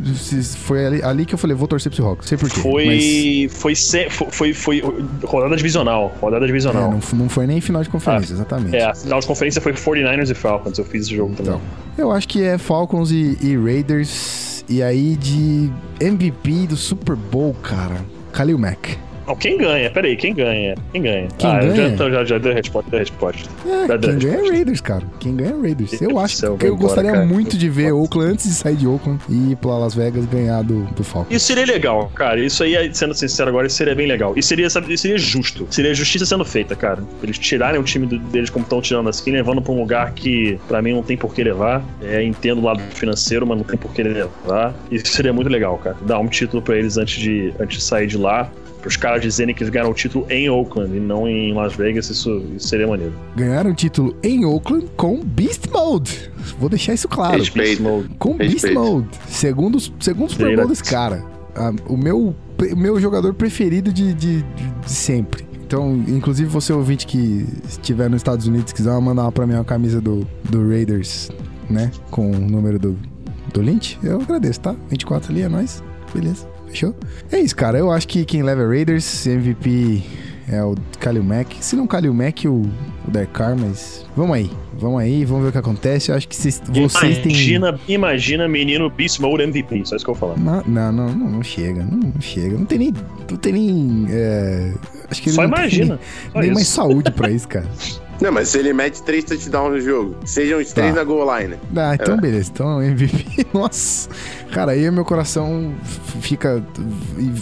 Foi 0.59 0.85
ali, 0.85 1.03
ali 1.03 1.25
que 1.25 1.33
eu 1.33 1.37
falei, 1.39 1.55
vou 1.55 1.67
torcer 1.67 1.91
pro 1.91 1.97
Seahawks. 2.01 2.27
Sei 2.29 2.37
por 2.37 2.49
quê. 2.49 2.55
mas- 2.63 2.63
Foi. 2.63 3.47
Foi, 3.49 3.75
se- 3.75 4.09
foi, 4.09 4.29
foi, 4.31 4.53
foi 4.53 4.83
rodada 5.23 5.55
divisional. 5.57 6.15
Rodada 6.21 6.45
É, 6.45 6.47
divisional. 6.47 6.91
não, 6.91 6.99
f- 6.99 7.15
não 7.15 7.27
foi 7.27 7.47
nem 7.47 7.59
final 7.59 7.81
de 7.81 7.89
conferência, 7.89 8.33
exatamente. 8.33 8.75
É, 8.75 8.85
a 8.85 8.93
final 8.93 9.19
de 9.19 9.25
conferência 9.25 9.59
foi 9.59 9.73
49ers 9.73 10.29
e 10.29 10.35
Falcons. 10.35 10.77
Eu 10.77 10.85
fiz 10.85 11.03
esse 11.07 11.15
jogo 11.15 11.33
também. 11.35 11.53
Então, 11.55 11.61
eu 11.97 12.11
acho 12.11 12.27
que 12.27 12.43
é 12.43 12.57
Falcons 12.59 13.09
e, 13.11 13.35
e 13.41 13.57
Raiders. 13.57 14.63
E 14.69 14.81
aí 14.83 15.15
de 15.15 15.69
MVP 15.99 16.67
do 16.67 16.77
Super 16.77 17.15
Bowl, 17.15 17.55
cara. 17.61 17.97
Khalil 18.33 18.57
Mack. 18.59 18.97
Não, 19.27 19.35
quem 19.35 19.57
ganha? 19.57 19.89
Peraí, 19.89 20.15
quem 20.15 20.34
ganha? 20.34 20.76
Quem 20.91 21.02
ganha? 21.02 21.27
Quem 21.38 21.49
ah, 21.49 21.60
ganha? 21.60 21.97
Já, 21.97 22.10
já, 22.10 22.26
já 22.26 22.38
dei 22.38 22.52
a 22.52 22.56
resposta, 22.56 22.89
dei 22.89 22.99
a 22.99 23.02
resposta. 23.02 23.49
É, 23.65 23.88
dar 23.88 23.99
quem 23.99 24.19
ganha 24.19 24.27
é 24.27 24.31
resposta. 24.31 24.53
Raiders, 24.53 24.81
cara. 24.81 25.03
Quem 25.19 25.35
ganha 25.35 25.52
é 25.52 25.61
Raiders. 25.61 26.02
Eu 26.02 26.19
acho 26.19 26.38
que 26.38 26.45
eu 26.45 26.53
embora, 26.53 26.76
gostaria 26.76 27.11
cara. 27.11 27.26
muito 27.26 27.57
de 27.57 27.69
ver. 27.69 27.91
Oakland 27.91 28.34
antes 28.34 28.45
de 28.47 28.53
sair 28.53 28.76
de 28.76 28.88
Oakland 28.88 29.19
e 29.30 29.52
ir 29.52 29.56
pra 29.56 29.77
Las 29.77 29.95
Vegas 29.95 30.26
ganhar 30.26 30.64
do, 30.64 30.84
do 30.93 31.03
Falcons. 31.03 31.35
Isso 31.35 31.45
seria 31.45 31.65
legal, 31.65 32.11
cara. 32.14 32.39
Isso 32.39 32.64
aí, 32.64 32.93
sendo 32.93 33.14
sincero 33.14 33.49
agora, 33.49 33.68
isso 33.68 33.76
seria 33.76 33.95
bem 33.95 34.07
legal. 34.07 34.34
E 34.35 34.43
seria, 34.43 34.69
sabe, 34.69 34.93
isso 34.93 35.03
seria 35.03 35.18
justo. 35.18 35.68
Seria 35.69 35.93
justiça 35.93 36.26
sendo 36.26 36.45
feita, 36.45 36.76
cara. 36.76 37.03
Eles 37.23 37.38
tirarem 37.38 37.80
o 37.80 37.84
time 37.84 38.06
deles 38.06 38.49
como 38.49 38.64
estão 38.64 38.81
tirando 38.81 39.10
assim, 39.10 39.31
levando 39.31 39.61
pra 39.61 39.73
um 39.73 39.80
lugar 39.80 40.11
que 40.14 40.60
pra 40.68 40.81
mim 40.81 40.93
não 40.93 41.03
tem 41.03 41.18
por 41.18 41.34
que 41.34 41.43
levar. 41.43 41.84
É, 42.02 42.23
entendo 42.23 42.60
o 42.60 42.64
lado 42.64 42.81
financeiro, 42.93 43.45
mas 43.45 43.57
não 43.57 43.64
tem 43.64 43.77
por 43.77 43.91
que 43.91 44.03
levar. 44.03 44.73
Isso 44.91 45.07
seria 45.07 45.34
muito 45.34 45.49
legal, 45.49 45.77
cara. 45.77 45.95
Dar 46.02 46.19
um 46.19 46.27
título 46.27 46.61
pra 46.61 46.77
eles 46.77 46.97
antes 46.97 47.19
de, 47.19 47.53
antes 47.60 47.77
de 47.77 47.84
sair 47.84 48.07
de 48.07 48.18
lá. 48.18 48.49
Os 48.85 48.95
caras 48.97 49.21
dizerem 49.21 49.53
que 49.55 49.63
eles 49.63 49.71
ganharam 49.73 49.91
o 49.91 49.93
título 49.93 50.25
em 50.29 50.49
Oakland 50.49 50.95
e 50.95 50.99
não 50.99 51.27
em 51.27 51.53
Las 51.53 51.75
Vegas, 51.75 52.09
isso, 52.09 52.43
isso 52.55 52.67
seria 52.67 52.87
maneiro. 52.87 53.13
Ganharam 53.35 53.71
o 53.71 53.73
título 53.75 54.15
em 54.23 54.45
Oakland 54.45 54.87
com 54.95 55.23
Beast 55.23 55.67
Mode. 55.71 56.31
Vou 56.59 56.69
deixar 56.69 56.93
isso 56.93 57.07
claro. 57.07 57.37
Respeito. 57.39 57.81
Mode. 57.81 58.09
Com 58.19 58.37
Beast. 58.37 58.71
Mode. 58.71 59.07
Segundo, 59.27 59.75
os- 59.75 59.91
segundo 59.99 60.27
o 60.27 60.31
Super 60.31 60.55
Bowl 60.55 60.67
desse 60.67 60.83
cara. 60.83 61.23
Ah, 61.55 61.71
o 61.87 61.97
meu, 61.97 62.35
o 62.71 62.75
meu 62.75 62.99
jogador 62.99 63.33
preferido 63.33 63.91
de, 63.91 64.13
de, 64.13 64.41
de- 64.43 64.71
de 64.85 64.91
sempre. 64.91 65.45
Então, 65.65 65.95
inclusive 66.07 66.47
você 66.47 66.71
ouvinte 66.71 67.07
que 67.07 67.45
estiver 67.67 68.07
nos 68.09 68.17
Estados 68.19 68.45
Unidos, 68.45 68.71
quiser 68.71 68.91
mandar 69.01 69.31
pra 69.31 69.47
mim 69.47 69.55
uma 69.55 69.63
camisa 69.65 69.99
do, 69.99 70.27
do 70.47 70.69
Raiders, 70.69 71.31
né? 71.69 71.89
Com 72.11 72.29
o 72.29 72.39
número 72.39 72.77
do, 72.77 72.95
do 73.51 73.61
Lynch, 73.61 73.97
eu 74.03 74.21
agradeço, 74.21 74.59
tá? 74.59 74.75
24 74.89 75.31
ali 75.31 75.41
é 75.41 75.49
nóis. 75.49 75.83
Beleza. 76.13 76.47
Fechou? 76.76 76.93
É 77.31 77.39
isso, 77.39 77.56
cara. 77.56 77.77
Eu 77.77 77.89
acho 77.89 78.06
que 78.06 78.26
quem 78.26 78.43
leva 78.43 78.61
é 78.61 78.68
Raiders, 78.68 79.26
MVP 79.26 80.03
é 80.52 80.61
o 80.61 80.76
Kalil 80.99 81.23
Mack. 81.23 81.56
Se 81.61 81.73
não 81.73 81.88
Kalil 81.88 82.14
Mack, 82.14 82.45
o, 82.49 82.64
o 82.64 83.27
Carr, 83.31 83.56
mas 83.57 84.06
vamos 84.15 84.35
aí. 84.35 84.52
Vamos 84.77 84.99
aí, 84.99 85.23
vamos 85.23 85.43
ver 85.43 85.49
o 85.49 85.52
que 85.53 85.57
acontece. 85.57 86.11
Eu 86.11 86.18
acho 86.18 86.27
que 86.27 86.35
vocês, 86.35 86.61
vocês 86.68 87.19
têm... 87.19 87.31
Imagina, 87.31 87.80
imagina 87.88 88.47
menino 88.47 88.89
Beast 88.89 89.22
Mode 89.22 89.43
MVP, 89.43 89.85
só 89.85 89.95
isso 89.95 90.03
que 90.03 90.11
eu 90.11 90.15
vou 90.15 90.35
falar. 90.35 90.38
Não, 90.38 90.61
não, 90.68 90.91
não, 90.91 91.30
não, 91.30 91.41
chega, 91.43 91.81
não, 91.81 92.11
não 92.14 92.22
chega. 92.22 92.57
Não 92.57 92.65
tem 92.65 92.80
nem. 92.80 92.93
Não 93.31 93.38
tem 93.38 93.53
nem. 93.53 94.06
é, 94.10 94.73
acho 95.10 95.22
que 95.22 95.30
ele 95.30 95.35
Só 95.35 95.43
não 95.43 95.47
imagina. 95.47 95.97
tem 95.97 96.31
Só 96.34 96.39
nem 96.39 96.53
mais 96.53 96.68
saúde 96.68 97.11
pra 97.11 97.30
isso, 97.30 97.47
cara. 97.47 97.65
Não, 98.21 98.31
mas 98.31 98.47
se 98.49 98.57
ele 98.57 98.71
mete 98.73 99.03
três 99.03 99.23
touchdowns 99.25 99.71
no 99.73 99.81
jogo, 99.81 100.15
sejam 100.25 100.59
os 100.59 100.71
três 100.71 100.91
Tá. 100.93 100.99
na 100.99 101.03
goal 101.03 101.37
line. 101.39 101.55
Ah, 101.75 101.95
então 101.95 102.15
É. 102.15 102.21
beleza. 102.21 102.49
Então 102.53 102.81
MVP. 102.81 103.45
Nossa. 103.53 104.09
Cara, 104.51 104.71
aí 104.71 104.89
meu 104.89 105.03
coração 105.05 105.73
fica. 106.21 106.63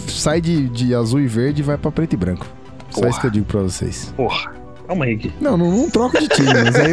sai 0.08 0.40
de, 0.40 0.68
de 0.68 0.94
azul 0.94 1.20
e 1.20 1.26
verde 1.26 1.62
e 1.62 1.64
vai 1.64 1.78
pra 1.78 1.90
preto 1.92 2.14
e 2.14 2.16
branco. 2.16 2.46
Só 2.90 3.00
Porra. 3.00 3.10
isso 3.10 3.20
que 3.20 3.26
eu 3.26 3.30
digo 3.30 3.46
pra 3.46 3.60
vocês. 3.60 4.12
Porra. 4.16 4.52
Calma 4.86 5.04
aí. 5.06 5.32
Não, 5.40 5.56
não, 5.56 5.70
não 5.70 5.90
troco 5.90 6.18
de 6.18 6.28
time, 6.28 6.48
mas 6.52 6.74
aí 6.76 6.90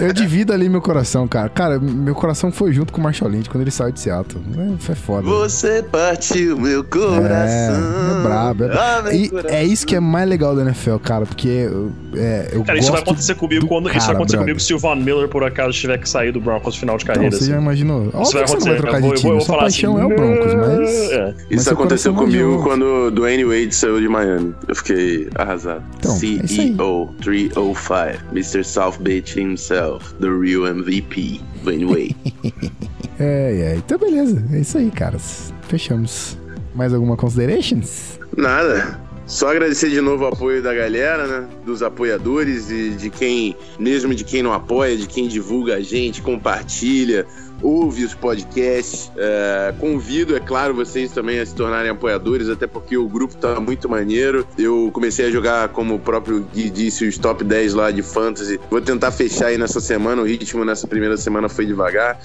eu, 0.00 0.06
eu 0.08 0.12
divido 0.14 0.52
ali 0.52 0.68
meu 0.68 0.80
coração, 0.80 1.28
cara. 1.28 1.48
Cara, 1.48 1.78
meu 1.78 2.14
coração 2.14 2.50
foi 2.50 2.72
junto 2.72 2.92
com 2.92 3.00
o 3.00 3.04
Marshall 3.04 3.30
Lynch 3.30 3.50
quando 3.50 3.62
ele 3.62 3.70
saiu 3.70 3.92
de 3.92 4.00
Seattle. 4.00 4.42
É, 4.56 4.78
foi 4.78 4.94
foda. 4.94 5.22
Você 5.28 5.82
partiu 5.82 6.58
meu 6.58 6.82
coração. 6.84 7.28
É, 7.28 8.18
é 8.20 8.22
brabo, 8.22 8.64
é 8.64 8.68
brabo. 8.68 9.08
Ah, 9.08 9.14
E 9.14 9.30
é 9.48 9.64
isso 9.64 9.86
que 9.86 9.94
é 9.94 10.00
mais 10.00 10.28
legal 10.28 10.56
da 10.56 10.62
NFL, 10.62 10.96
cara, 10.96 11.26
porque 11.26 11.68
é, 12.16 12.50
eu 12.52 12.64
Cara, 12.64 12.78
isso 12.78 12.90
vai 12.92 13.00
acontecer 13.02 13.34
comigo 13.34 13.60
do 13.62 13.66
quando. 13.66 13.86
isso 13.88 13.98
vai 13.98 14.00
cara, 14.06 14.14
acontecer 14.14 14.36
brother. 14.36 14.54
comigo 14.54 14.60
se 14.60 14.74
o 14.74 14.78
Von 14.78 14.96
Miller, 14.96 15.28
por 15.28 15.44
acaso, 15.44 15.72
tiver 15.72 15.98
que 15.98 16.08
sair 16.08 16.32
do 16.32 16.40
Broncos 16.40 16.74
no 16.74 16.80
final 16.80 16.96
de 16.96 17.04
Então, 17.04 17.14
carreira. 17.14 17.36
você 17.36 17.44
já 17.46 17.54
assim. 17.54 17.62
imaginou? 17.62 18.06
Isso 18.08 18.16
Óbvio 18.16 18.32
vai 18.32 18.42
que 18.44 18.48
você 18.50 18.56
não 18.56 18.64
vai 18.64 18.74
acontecer. 18.74 18.80
trocar 18.80 18.96
eu 18.96 19.00
de 19.00 19.06
vou, 19.06 19.10
eu 19.12 19.16
time. 19.18 19.32
vou 19.32 19.40
Sua 19.40 19.46
falar 19.54 19.62
paixão 19.62 19.96
assim, 19.96 20.02
é 20.02 20.04
o 20.04 20.16
Broncos, 20.16 20.54
mas... 20.54 21.10
É. 21.12 21.34
mas 21.50 21.60
Isso 21.60 21.72
aconteceu 21.72 22.14
comigo 22.14 22.62
quando 22.62 22.82
o 22.84 23.10
Dwayne 23.10 23.44
Wade 23.44 23.74
saiu 23.74 24.00
de 24.00 24.08
Miami. 24.08 24.54
Eu 24.66 24.74
fiquei 24.74 25.28
arrasado. 25.34 25.82
Então, 25.98 26.14
é 26.14 26.16
isso 26.44 26.60
aí. 26.60 26.69
CEO 26.76 27.14
305, 27.20 28.32
Mr. 28.32 28.64
South 28.64 28.98
Beach 29.00 29.38
himself, 29.38 30.14
the 30.20 30.28
real 30.28 30.66
MVP, 30.66 31.40
Wade. 31.64 32.16
É, 33.22 33.74
é. 33.74 33.76
Então, 33.76 33.98
beleza. 33.98 34.42
É 34.50 34.60
isso 34.60 34.78
aí, 34.78 34.90
caras. 34.90 35.52
Fechamos. 35.68 36.38
Mais 36.74 36.94
alguma 36.94 37.18
considerations? 37.18 38.18
Nada. 38.34 38.98
Só 39.26 39.50
agradecer 39.50 39.90
de 39.90 40.00
novo 40.00 40.24
o 40.24 40.26
apoio 40.26 40.62
da 40.62 40.74
galera, 40.74 41.26
né? 41.26 41.48
Dos 41.64 41.82
apoiadores 41.82 42.70
e 42.70 42.90
de 42.90 43.10
quem, 43.10 43.54
mesmo 43.78 44.14
de 44.14 44.24
quem 44.24 44.42
não 44.42 44.52
apoia, 44.52 44.96
de 44.96 45.06
quem 45.06 45.28
divulga 45.28 45.76
a 45.76 45.80
gente, 45.80 46.22
compartilha, 46.22 47.26
ouve 47.62 48.04
os 48.04 48.14
podcasts. 48.14 49.10
É, 49.16 49.74
convido, 49.78 50.36
é 50.36 50.40
claro, 50.40 50.74
vocês 50.74 51.12
também 51.12 51.40
a 51.40 51.46
se 51.46 51.54
tornarem 51.54 51.90
apoiadores, 51.90 52.48
até 52.48 52.66
porque 52.66 52.96
o 52.96 53.08
grupo 53.08 53.36
tá 53.36 53.60
muito 53.60 53.88
maneiro. 53.88 54.46
Eu 54.58 54.90
comecei 54.92 55.26
a 55.26 55.30
jogar, 55.30 55.68
como 55.68 55.94
o 55.94 55.98
próprio 55.98 56.40
Gui 56.52 56.70
disse, 56.70 57.06
os 57.06 57.18
top 57.18 57.44
10 57.44 57.74
lá 57.74 57.90
de 57.90 58.02
fantasy. 58.02 58.60
Vou 58.70 58.80
tentar 58.80 59.10
fechar 59.10 59.46
aí 59.46 59.58
nessa 59.58 59.80
semana. 59.80 60.22
O 60.22 60.24
ritmo 60.24 60.64
nessa 60.64 60.86
primeira 60.86 61.16
semana 61.16 61.48
foi 61.48 61.66
devagar. 61.66 62.18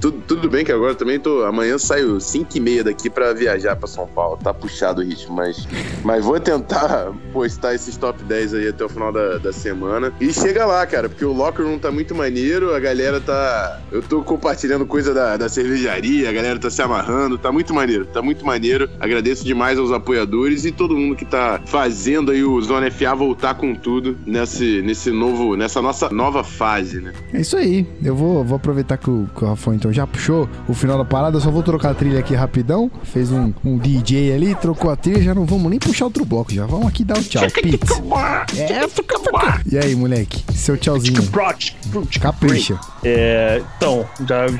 Tudo, 0.00 0.22
tudo 0.26 0.48
bem 0.48 0.64
que 0.64 0.72
agora 0.72 0.94
também 0.94 1.18
tô. 1.18 1.44
Amanhã 1.44 1.78
saio 1.78 2.20
5 2.20 2.56
e 2.56 2.60
meia 2.60 2.84
daqui 2.84 3.08
para 3.08 3.32
viajar 3.32 3.76
para 3.76 3.88
São 3.88 4.06
Paulo. 4.06 4.38
Tá 4.42 4.52
puxado 4.52 5.00
o 5.00 5.04
ritmo, 5.04 5.36
mas, 5.36 5.66
mas 6.02 6.24
vou 6.24 6.38
tentar 6.40 7.12
postar 7.32 7.74
esses 7.74 7.96
top 7.96 8.22
10 8.24 8.54
aí 8.54 8.68
até 8.68 8.84
o 8.84 8.88
final 8.88 9.12
da, 9.12 9.38
da 9.38 9.52
semana. 9.52 10.12
E 10.20 10.32
chega 10.32 10.66
lá, 10.66 10.84
cara, 10.86 11.08
porque 11.08 11.24
o 11.24 11.32
locker 11.32 11.64
room 11.64 11.78
tá 11.78 11.90
muito 11.90 12.14
maneiro. 12.14 12.74
A 12.74 12.80
galera 12.80 13.20
tá. 13.20 13.80
Eu 13.92 14.02
tô 14.02 14.22
compartilhando 14.22 14.63
coisa 14.86 15.14
da, 15.14 15.36
da 15.36 15.48
cervejaria, 15.48 16.28
a 16.28 16.32
galera 16.32 16.58
tá 16.58 16.70
se 16.70 16.80
amarrando. 16.82 17.38
Tá 17.38 17.50
muito 17.52 17.74
maneiro, 17.74 18.06
tá 18.06 18.22
muito 18.22 18.44
maneiro. 18.44 18.88
Agradeço 19.00 19.44
demais 19.44 19.78
aos 19.78 19.92
apoiadores 19.92 20.64
e 20.64 20.72
todo 20.72 20.96
mundo 20.96 21.16
que 21.16 21.24
tá 21.24 21.60
fazendo 21.66 22.30
aí 22.30 22.42
o 22.44 22.60
Zona 22.60 22.90
FA 22.90 23.14
voltar 23.14 23.54
com 23.54 23.74
tudo 23.74 24.16
nesse, 24.26 24.82
nesse 24.82 25.10
novo, 25.10 25.56
nessa 25.56 25.80
nossa 25.80 26.08
nova 26.10 26.42
fase, 26.42 27.00
né? 27.00 27.12
É 27.32 27.40
isso 27.40 27.56
aí. 27.56 27.86
Eu 28.02 28.14
vou, 28.14 28.44
vou 28.44 28.56
aproveitar 28.56 28.96
que 28.96 29.10
o, 29.10 29.28
que 29.36 29.44
o 29.44 29.48
Rafa 29.48 29.74
então 29.74 29.92
já 29.92 30.06
puxou 30.06 30.48
o 30.68 30.74
final 30.74 30.98
da 30.98 31.04
parada. 31.04 31.36
Eu 31.36 31.40
só 31.40 31.50
vou 31.50 31.62
trocar 31.62 31.90
a 31.90 31.94
trilha 31.94 32.18
aqui 32.20 32.34
rapidão. 32.34 32.90
Fez 33.02 33.30
um, 33.30 33.52
um 33.64 33.78
DJ 33.78 34.32
ali, 34.32 34.54
trocou 34.54 34.90
a 34.90 34.96
trilha. 34.96 35.22
Já 35.22 35.34
não 35.34 35.44
vamos 35.44 35.70
nem 35.70 35.78
puxar 35.78 36.06
outro 36.06 36.24
bloco. 36.24 36.52
Já 36.52 36.66
vamos 36.66 36.86
aqui 36.86 37.04
dar 37.04 37.18
o 37.18 37.22
tchau. 37.22 37.42
Pix. 37.50 37.90
É, 38.58 38.84
E 39.70 39.78
aí, 39.78 39.94
moleque? 39.94 40.44
Seu 40.52 40.76
tchauzinho. 40.76 41.20
Capricha. 42.20 42.78
É, 43.04 43.62
então, 43.76 44.06
já, 44.26 44.46
já, 44.48 44.53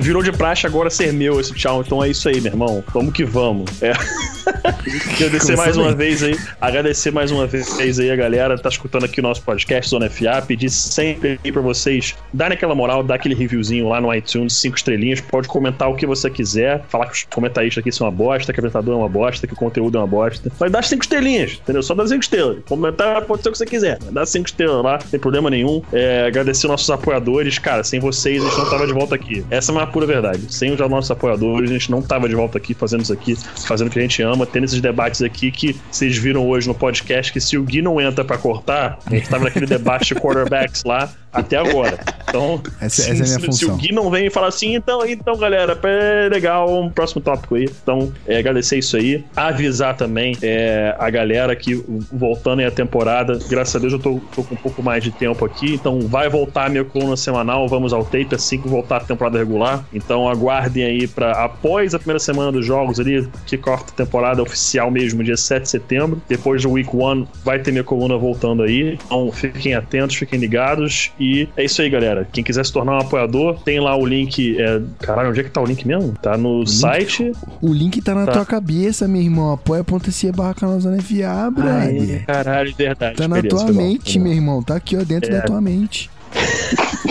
virou 0.00 0.22
de 0.22 0.32
praxe 0.32 0.66
agora 0.66 0.90
ser 0.90 1.12
meu 1.12 1.40
esse 1.40 1.52
tchau. 1.54 1.82
Então 1.84 2.02
é 2.02 2.08
isso 2.08 2.28
aí, 2.28 2.40
meu 2.40 2.52
irmão. 2.52 2.84
Vamos 2.92 3.12
que 3.12 3.24
vamos. 3.24 3.70
É. 3.82 3.92
agradecer 5.14 5.56
mais 5.56 5.76
uma 5.76 5.92
vez 5.92 6.22
aí. 6.22 6.38
Agradecer 6.60 7.10
mais 7.10 7.30
uma 7.30 7.46
vez 7.46 7.98
aí 7.98 8.10
a 8.10 8.16
galera 8.16 8.56
que 8.56 8.62
tá 8.62 8.68
escutando 8.68 9.04
aqui 9.04 9.20
o 9.20 9.22
nosso 9.22 9.42
podcast 9.42 9.90
Zona 9.90 10.08
FA. 10.08 10.42
Pedir 10.46 10.70
sempre 10.70 11.38
aí 11.44 11.52
pra 11.52 11.62
vocês 11.62 12.14
darem 12.32 12.56
aquela 12.56 12.74
moral, 12.74 13.02
dar 13.02 13.16
aquele 13.16 13.34
reviewzinho 13.34 13.88
lá 13.88 14.00
no 14.00 14.12
iTunes, 14.14 14.54
cinco 14.54 14.76
estrelinhas. 14.76 15.20
Pode 15.20 15.48
comentar 15.48 15.88
o 15.88 15.94
que 15.94 16.06
você 16.06 16.30
quiser. 16.30 16.84
Falar 16.88 17.06
que 17.06 17.12
os 17.12 17.24
comentaristas 17.24 17.82
aqui 17.82 17.92
são 17.92 18.06
uma 18.06 18.12
bosta, 18.12 18.52
que 18.52 18.58
o 18.58 18.60
apresentador 18.60 18.94
é 18.94 18.98
uma 18.98 19.08
bosta, 19.08 19.46
que 19.46 19.52
o 19.52 19.56
conteúdo 19.56 19.98
é 19.98 20.00
uma 20.00 20.06
bosta. 20.06 20.50
Mas 20.58 20.70
dá 20.70 20.82
cinco 20.82 21.02
estrelinhas, 21.02 21.52
entendeu? 21.62 21.82
Só 21.82 21.94
dá 21.94 22.06
cinco 22.06 22.22
estrelas. 22.22 22.58
Comentar 22.68 23.22
pode 23.22 23.42
ser 23.42 23.48
o 23.48 23.52
que 23.52 23.58
você 23.58 23.66
quiser. 23.66 23.98
Dá 24.10 24.24
cinco 24.24 24.46
estrelas 24.46 24.82
lá, 24.82 24.98
não 25.02 25.10
tem 25.10 25.20
problema 25.20 25.50
nenhum. 25.50 25.82
É, 25.92 26.26
agradecer 26.26 26.66
nossos 26.68 26.88
apoiadores. 26.90 27.58
Cara, 27.58 27.82
sem 27.82 28.00
vocês 28.00 28.44
a 28.44 28.48
gente 28.48 28.58
não 28.58 28.70
tava 28.70 28.86
de 28.86 28.92
volta 28.96 29.14
aqui. 29.14 29.44
Essa 29.50 29.70
é 29.70 29.74
uma 29.74 29.86
pura 29.86 30.06
verdade. 30.06 30.52
Sem 30.52 30.72
os 30.72 30.78
nossos 30.78 31.10
apoiadores, 31.10 31.70
a 31.70 31.72
gente 31.72 31.90
não 31.90 32.02
tava 32.02 32.28
de 32.28 32.34
volta 32.34 32.58
aqui 32.58 32.74
fazendo 32.74 33.02
isso 33.02 33.12
aqui, 33.12 33.36
fazendo 33.66 33.88
o 33.88 33.90
que 33.90 33.98
a 33.98 34.02
gente 34.02 34.22
ama, 34.22 34.46
tendo 34.46 34.64
esses 34.64 34.80
debates 34.80 35.22
aqui 35.22 35.50
que 35.50 35.76
vocês 35.90 36.16
viram 36.16 36.46
hoje 36.48 36.66
no 36.66 36.74
podcast 36.74 37.32
que 37.32 37.40
se 37.40 37.56
o 37.56 37.62
Gui 37.62 37.82
não 37.82 38.00
entra 38.00 38.24
para 38.24 38.38
cortar, 38.38 38.98
a 39.06 39.14
gente 39.14 39.28
tava 39.28 39.44
naquele 39.44 39.66
debate 39.66 40.14
de 40.14 40.20
quarterbacks 40.20 40.84
lá 40.84 41.10
até 41.32 41.56
agora. 41.56 41.98
Então, 42.28 42.60
essa, 42.80 43.02
se, 43.02 43.10
essa 43.10 43.10
é 43.10 43.14
minha 43.14 43.26
se, 43.26 43.46
função. 43.46 43.52
se 43.52 43.64
o 43.66 43.76
Gui 43.76 43.92
não 43.92 44.10
vem 44.10 44.26
e 44.26 44.30
fala 44.30 44.48
assim, 44.48 44.74
então, 44.74 45.06
então 45.06 45.36
galera, 45.36 45.78
é 45.84 46.28
legal, 46.28 46.82
um 46.82 46.90
próximo 46.90 47.20
tópico 47.20 47.54
aí. 47.54 47.68
Então, 47.82 48.12
é, 48.26 48.38
agradecer 48.38 48.78
isso 48.78 48.96
aí. 48.96 49.24
Avisar 49.36 49.96
também 49.96 50.36
é, 50.42 50.94
a 50.98 51.10
galera 51.10 51.54
que 51.54 51.74
voltando 52.12 52.60
aí 52.60 52.66
a 52.66 52.70
temporada, 52.70 53.38
graças 53.48 53.76
a 53.76 53.78
Deus 53.78 53.92
eu 53.92 53.98
tô, 53.98 54.20
tô, 54.34 54.42
com 54.42 54.54
um 54.54 54.58
pouco 54.58 54.82
mais 54.82 55.04
de 55.04 55.10
tempo 55.10 55.44
aqui, 55.44 55.74
então 55.74 56.00
vai 56.00 56.28
voltar 56.28 56.66
a 56.66 56.68
minha 56.68 56.84
coluna 56.84 57.16
semanal, 57.16 57.68
vamos 57.68 57.92
ao 57.92 58.04
tape 58.04 58.34
assim 58.34 58.60
que 58.60 58.68
voltar 58.68 58.85
a 58.94 59.00
temporada 59.00 59.38
regular. 59.38 59.84
Então 59.92 60.28
aguardem 60.28 60.84
aí 60.84 61.06
para 61.06 61.32
após 61.32 61.94
a 61.94 61.98
primeira 61.98 62.18
semana 62.18 62.52
dos 62.52 62.64
jogos 62.64 63.00
ali, 63.00 63.28
kickoff 63.46 63.84
da 63.86 64.04
temporada 64.04 64.42
oficial 64.42 64.90
mesmo, 64.90 65.22
dia 65.22 65.36
7 65.36 65.62
de 65.62 65.70
setembro. 65.70 66.22
Depois 66.28 66.62
do 66.62 66.70
week 66.70 66.90
one 66.94 67.26
vai 67.44 67.58
ter 67.58 67.70
minha 67.70 67.84
coluna 67.84 68.16
voltando 68.16 68.62
aí. 68.62 68.98
Então 69.06 69.30
fiquem 69.32 69.74
atentos, 69.74 70.16
fiquem 70.16 70.38
ligados 70.38 71.12
e 71.18 71.48
é 71.56 71.64
isso 71.64 71.82
aí, 71.82 71.90
galera. 71.90 72.26
Quem 72.32 72.44
quiser 72.44 72.64
se 72.64 72.72
tornar 72.72 72.94
um 72.94 73.00
apoiador, 73.00 73.58
tem 73.64 73.80
lá 73.80 73.96
o 73.96 74.06
link. 74.06 74.60
É... 74.60 74.80
Caralho, 75.00 75.30
onde 75.30 75.40
é 75.40 75.42
que 75.44 75.50
tá 75.50 75.60
o 75.60 75.66
link 75.66 75.86
mesmo? 75.86 76.12
Tá 76.20 76.36
no 76.36 76.60
o 76.60 76.66
site. 76.66 77.24
Link, 77.24 77.38
o 77.62 77.72
link 77.72 78.02
tá 78.02 78.14
na 78.14 78.26
tá. 78.26 78.32
tua 78.32 78.46
cabeça, 78.46 79.08
meu 79.08 79.22
irmão. 79.22 79.52
Apoia.se 79.52 80.30
barra 80.32 80.54
canal 80.54 80.80
Zona 80.80 81.00
FA, 81.00 81.50
brother. 81.50 82.24
caralho, 82.26 82.74
verdade. 82.74 83.16
Tá 83.16 83.28
na 83.28 83.42
tua 83.42 83.72
mente, 83.72 84.18
meu 84.18 84.32
irmão. 84.32 84.62
Tá 84.62 84.76
aqui, 84.76 84.96
ó, 84.96 85.02
dentro 85.02 85.30
é. 85.30 85.38
da 85.38 85.42
tua 85.42 85.60
mente. 85.60 86.10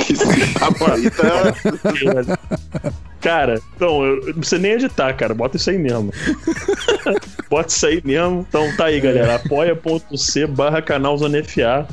Isso, 0.10 0.24
a 0.62 0.72
Paulita. 0.72 1.54
Tá 1.82 2.94
Cara, 3.26 3.60
então, 3.76 4.06
eu, 4.06 4.18
não 4.28 4.34
precisa 4.36 4.62
nem 4.62 4.74
editar, 4.74 5.12
cara. 5.14 5.34
Bota 5.34 5.58
isso 5.58 5.68
aí 5.72 5.80
mesmo. 5.80 6.14
Bota 7.50 7.70
isso 7.70 7.84
aí 7.88 8.00
mesmo. 8.06 8.46
Então 8.48 8.72
tá 8.78 8.86
aí, 8.86 9.00
galera. 9.00 9.34
apoia.c 9.34 10.46
barra 10.46 10.80
canal. 10.80 11.18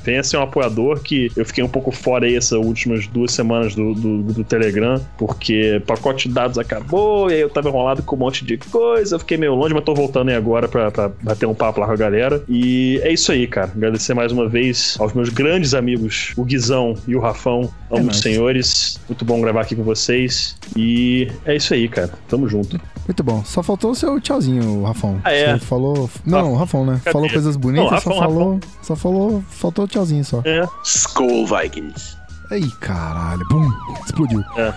Venha 0.05 0.23
ser 0.23 0.37
um 0.37 0.43
apoiador 0.43 1.01
que 1.01 1.33
eu 1.35 1.47
fiquei 1.47 1.65
um 1.65 1.69
pouco 1.69 1.91
fora 1.91 2.27
aí 2.27 2.37
essas 2.37 2.59
últimas 2.59 3.07
duas 3.07 3.33
semanas 3.33 3.75
do, 3.75 3.95
do, 3.95 4.23
do 4.25 4.45
Telegram, 4.45 5.01
porque 5.17 5.81
pacote 5.87 6.29
de 6.29 6.35
dados 6.35 6.59
acabou, 6.59 7.31
e 7.31 7.35
aí 7.35 7.41
eu 7.41 7.49
tava 7.49 7.71
enrolado 7.71 8.03
com 8.03 8.15
um 8.15 8.19
monte 8.19 8.45
de 8.45 8.59
coisa, 8.59 9.15
eu 9.15 9.19
fiquei 9.21 9.39
meio 9.39 9.55
longe, 9.55 9.73
mas 9.73 9.85
tô 9.85 9.95
voltando 9.95 10.29
aí 10.29 10.35
agora 10.35 10.69
pra, 10.69 10.91
pra 10.91 11.11
bater 11.23 11.47
um 11.47 11.55
papo 11.55 11.81
lá 11.81 11.87
com 11.87 11.93
a 11.93 11.97
galera. 11.97 12.43
E 12.47 13.01
é 13.03 13.13
isso 13.13 13.33
aí, 13.33 13.47
cara. 13.47 13.71
Agradecer 13.75 14.13
mais 14.13 14.33
uma 14.33 14.49
vez 14.49 14.97
aos 14.99 15.15
meus 15.15 15.31
grandes 15.31 15.73
amigos, 15.73 16.35
o 16.37 16.45
Guizão 16.45 16.95
e 17.07 17.17
o 17.17 17.21
Rafão, 17.21 17.73
ambos 17.91 18.19
é 18.19 18.23
senhores. 18.23 19.01
Muito 19.09 19.25
bom 19.25 19.41
gravar 19.41 19.63
aqui 19.63 19.75
com 19.75 19.83
vocês. 19.83 20.57
E 20.77 21.22
é 21.45 21.57
isso 21.57 21.75
aí, 21.75 21.89
cara. 21.89 22.11
Tamo 22.29 22.49
junto. 22.49 22.81
Muito 23.07 23.23
bom. 23.23 23.45
Só 23.45 23.63
faltou 23.63 23.91
o 23.91 23.95
seu 23.95 24.21
tchauzinho, 24.21 24.85
Rafão. 24.85 25.21
Ah, 25.25 25.33
é? 25.33 25.59
Você 25.59 25.65
falou. 25.65 26.11
Não, 26.25 26.55
Rafão, 26.55 26.87
né? 26.87 27.01
Cadê? 27.05 27.13
Falou 27.13 27.31
coisas 27.31 27.57
bonitas, 27.57 27.85
Não, 27.85 27.91
Rafão, 27.91 28.13
só 28.13 28.21
falou. 28.21 28.55
Rafão. 28.55 28.71
Só 28.83 28.97
falou. 28.97 29.45
Faltou 29.49 29.85
o 29.85 29.89
tchauzinho 29.89 30.25
só. 30.25 30.43
É. 30.45 30.67
Skull 30.85 31.47
Vikings. 31.47 32.17
Aí, 32.51 32.71
caralho. 32.81 33.47
Bum! 33.49 33.71
Explodiu. 34.05 34.45
É. 34.57 34.73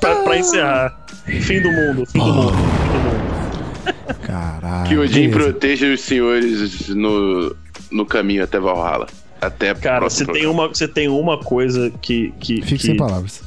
pra, 0.00 0.16
pra 0.16 0.36
encerrar. 0.36 0.98
Fim 1.24 1.60
do 1.62 1.70
mundo. 1.70 2.06
Fim 2.06 2.18
do 2.18 2.32
mundo. 2.32 2.52
Fim 2.52 2.92
do 2.92 2.98
mundo. 2.98 3.28
Caralho. 4.22 4.88
Que 4.88 4.98
Odin 4.98 5.30
proteja 5.30 5.92
os 5.92 6.00
senhores 6.00 6.88
no, 6.88 7.54
no 7.90 8.04
caminho 8.04 8.44
até 8.44 8.58
Valhalla. 8.58 9.06
Até 9.40 9.72
Cara, 9.74 10.08
você 10.08 10.26
tem, 10.26 10.46
uma, 10.46 10.68
você 10.68 10.88
tem 10.88 11.08
uma 11.08 11.38
coisa 11.38 11.90
que. 12.02 12.32
que 12.40 12.60
Fique 12.62 12.78
que... 12.78 12.86
sem 12.86 12.96
palavras. 12.96 13.42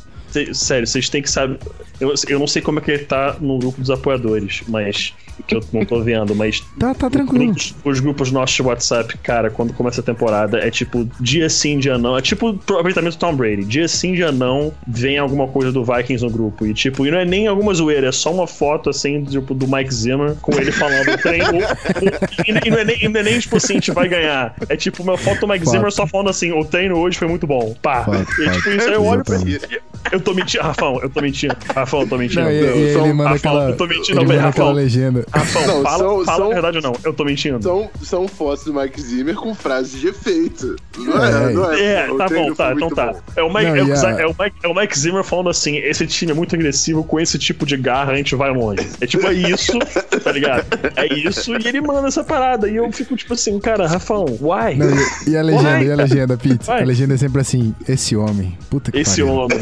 Sério, 0.53 0.87
vocês 0.87 1.09
têm 1.09 1.21
que 1.21 1.29
saber. 1.29 1.59
Eu, 1.99 2.13
eu 2.27 2.39
não 2.39 2.47
sei 2.47 2.61
como 2.61 2.79
é 2.79 2.81
que 2.81 2.91
ele 2.91 3.05
tá 3.05 3.37
no 3.39 3.59
grupo 3.59 3.79
dos 3.79 3.89
apoiadores, 3.89 4.63
mas. 4.67 5.13
Que 5.47 5.55
eu 5.55 5.63
não 5.71 5.85
tô 5.85 6.01
vendo, 6.01 6.35
mas. 6.35 6.61
Tá, 6.79 6.93
tá 6.93 7.09
tranquilo. 7.09 7.51
Os, 7.51 7.75
os, 7.83 7.99
grupos 7.99 8.31
nossos 8.31 8.55
de 8.55 8.61
WhatsApp, 8.61 9.17
cara, 9.19 9.49
quando 9.49 9.73
começa 9.73 10.01
a 10.01 10.03
temporada, 10.03 10.59
é 10.59 10.69
tipo 10.69 11.07
dia 11.19 11.49
sim, 11.49 11.79
dia 11.79 11.97
não. 11.97 12.17
É 12.17 12.21
tipo 12.21 12.47
o 12.47 12.55
aproveitamento 12.55 13.17
do 13.17 13.19
Tom 13.19 13.35
Brady. 13.35 13.63
Dia 13.63 13.87
sim, 13.87 14.13
dia 14.13 14.31
não, 14.31 14.73
vem 14.87 15.17
alguma 15.17 15.47
coisa 15.47 15.71
do 15.71 15.83
Vikings 15.83 16.23
no 16.23 16.29
grupo. 16.29 16.65
E 16.65 16.73
tipo, 16.73 17.05
e 17.05 17.11
não 17.11 17.17
é 17.17 17.25
nem 17.25 17.47
alguma 17.47 17.73
zoeira, 17.73 18.07
é 18.07 18.11
só 18.11 18.31
uma 18.31 18.47
foto 18.47 18.89
assim, 18.89 19.23
tipo, 19.23 19.53
do 19.53 19.67
Mike 19.67 19.93
Zimmer 19.93 20.35
com 20.41 20.53
ele 20.59 20.71
falando 20.71 21.17
treino. 21.21 21.59
e, 22.45 22.69
não 22.69 22.77
é 22.77 22.85
nem, 22.85 23.09
não 23.09 23.19
é 23.19 23.23
nem 23.23 23.39
tipo 23.39 23.57
assim, 23.57 23.73
a 23.73 23.75
gente 23.75 23.91
vai 23.91 24.07
ganhar. 24.07 24.55
É 24.69 24.75
tipo 24.75 25.03
uma 25.03 25.17
foto 25.17 25.41
do 25.41 25.47
Mike 25.47 25.65
Fato. 25.65 25.71
Zimmer 25.71 25.91
só 25.91 26.07
falando 26.07 26.29
assim: 26.29 26.51
o 26.51 26.63
treino 26.65 26.97
hoje 26.97 27.17
foi 27.17 27.27
muito 27.27 27.47
bom. 27.47 27.75
Pá. 27.81 28.03
Fato, 28.03 28.41
e 28.41 28.49
tipo, 28.49 28.69
isso 28.69 28.87
aí 28.87 28.93
eu 28.93 29.05
olho 29.05 29.23
pra 29.23 29.35
ele. 29.35 29.59
Eu 30.11 30.19
tô 30.19 30.33
mentindo, 30.33 30.63
Rafão, 30.63 30.99
eu 31.01 31.09
tô 31.09 31.21
mentindo. 31.21 31.55
Rafão, 31.73 32.01
eu 32.01 32.07
tô 32.07 32.17
mentindo. 32.17 32.41
Não, 32.41 32.51
e, 32.51 32.55
e 32.55 32.97
ele 32.97 33.13
manda 33.13 33.29
Rafão, 33.31 33.51
aquela, 33.51 33.69
eu 33.69 33.77
tô 33.77 33.87
mentindo, 33.87 34.25
velho. 34.25 34.41
Rafão. 34.41 34.71
legenda. 34.71 35.25
Rafão, 35.33 35.65
não, 35.65 35.83
fala, 35.83 35.97
são, 35.97 36.25
fala 36.25 36.37
são, 36.37 36.51
a 36.51 36.53
verdade 36.53 36.77
ou 36.77 36.83
não. 36.83 36.93
Eu 37.03 37.13
tô 37.13 37.23
mentindo. 37.23 37.61
São, 37.61 37.89
são 38.03 38.27
fotos 38.27 38.65
do 38.65 38.73
Mike 38.73 39.01
Zimmer 39.01 39.35
com 39.35 39.55
frases 39.55 39.99
de 39.99 40.07
efeito. 40.09 40.75
Não 40.97 41.23
é, 41.23 41.29
é 41.29 41.53
não 41.53 41.71
é. 41.71 41.81
É, 41.81 42.17
tá 42.17 42.27
bom, 42.27 42.53
tá, 42.53 42.73
então 42.73 42.89
tá. 42.89 43.15
É 43.35 43.41
o, 43.41 43.53
Mike, 43.53 43.71
não, 43.71 43.75
é, 43.77 43.83
o, 43.83 44.19
é, 44.19 44.27
o 44.27 44.35
Mike, 44.37 44.55
é 44.63 44.67
o 44.67 44.75
Mike 44.75 44.99
Zimmer 44.99 45.23
falando 45.23 45.49
assim: 45.49 45.77
esse 45.77 46.05
time 46.05 46.31
é 46.31 46.35
muito 46.35 46.55
agressivo, 46.55 47.03
com 47.03 47.19
esse 47.19 47.39
tipo 47.39 47.65
de 47.65 47.77
garra 47.77 48.11
a 48.11 48.15
gente 48.15 48.35
vai 48.35 48.51
longe. 48.51 48.87
É 48.99 49.07
tipo, 49.07 49.25
é 49.27 49.33
isso, 49.33 49.79
tá 50.23 50.31
ligado? 50.31 50.65
É 50.95 51.13
isso, 51.13 51.55
e 51.55 51.67
ele 51.67 51.81
manda 51.81 52.07
essa 52.07 52.23
parada. 52.23 52.69
E 52.69 52.75
eu 52.75 52.91
fico 52.91 53.15
tipo 53.15 53.33
assim, 53.33 53.57
cara, 53.59 53.87
Rafão, 53.87 54.25
why? 54.25 54.75
Não, 54.75 54.87
e, 54.89 55.29
e, 55.31 55.37
a 55.37 55.41
legenda, 55.41 55.79
why? 55.79 55.85
e 55.85 55.91
a 55.91 55.95
legenda, 55.95 56.37
Pete? 56.37 56.69
A 56.69 56.83
legenda 56.83 57.13
é 57.13 57.17
sempre 57.17 57.41
assim: 57.41 57.73
esse 57.87 58.15
homem. 58.15 58.57
Puta 58.69 58.91
que 58.91 58.99
Esse 58.99 59.21
pariu. 59.21 59.33
homem. 59.33 59.57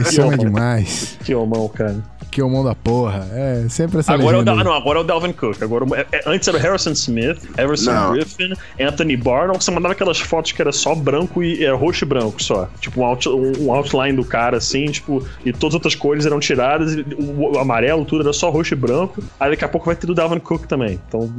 Esse 0.00 0.20
homem 0.20 0.34
é 0.34 0.36
demais. 0.36 1.18
Que 1.24 1.34
homão, 1.34 1.68
cara. 1.68 1.96
Que 2.30 2.40
é 2.40 2.44
o 2.44 2.50
mão 2.50 2.64
da 2.64 2.74
porra. 2.74 3.26
É, 3.32 3.66
sempre 3.68 3.98
essa 4.00 4.12
agora 4.14 4.36
é, 4.36 4.40
o 4.40 4.44
da, 4.44 4.52
aí. 4.52 4.64
não, 4.64 4.72
agora 4.72 4.98
é 4.98 5.02
o 5.02 5.04
Dalvin 5.04 5.32
Cook. 5.32 5.62
Agora, 5.62 5.84
é- 5.96 6.06
é- 6.16 6.22
antes 6.26 6.46
era 6.48 6.56
o 6.56 6.60
Harrison 6.60 6.92
Smith, 6.92 7.38
Everson 7.56 7.92
Não. 7.92 8.12
Griffin, 8.12 8.52
Anthony 8.80 9.16
Barr. 9.16 9.48
Não, 9.48 9.54
você 9.54 9.70
mandava 9.70 9.92
aquelas 9.92 10.18
fotos 10.20 10.52
que 10.52 10.60
era 10.62 10.72
só 10.72 10.94
branco 10.94 11.42
e 11.42 11.64
era 11.64 11.74
roxo 11.76 12.04
e 12.04 12.08
branco 12.08 12.42
só. 12.42 12.68
Tipo, 12.80 13.00
um, 13.00 13.04
out- 13.04 13.28
um- 13.28 13.66
um 13.66 13.72
outline 13.72 14.16
do 14.16 14.24
cara, 14.24 14.56
assim, 14.58 14.86
tipo, 14.86 15.24
e 15.44 15.52
todas 15.52 15.68
as 15.72 15.74
outras 15.74 15.94
cores 15.94 16.26
eram 16.26 16.38
tiradas, 16.40 16.94
e 16.94 17.00
o, 17.18 17.54
o 17.54 17.58
amarelo, 17.58 18.04
tudo 18.04 18.22
era 18.22 18.32
só 18.32 18.50
roxo 18.50 18.74
e 18.74 18.76
branco. 18.76 19.22
Aí 19.40 19.50
daqui 19.50 19.64
a 19.64 19.68
pouco 19.68 19.86
vai 19.86 19.96
ter 19.96 20.06
do 20.06 20.14
Dalvin 20.14 20.38
Cook 20.38 20.66
também. 20.66 21.00
Então, 21.08 21.30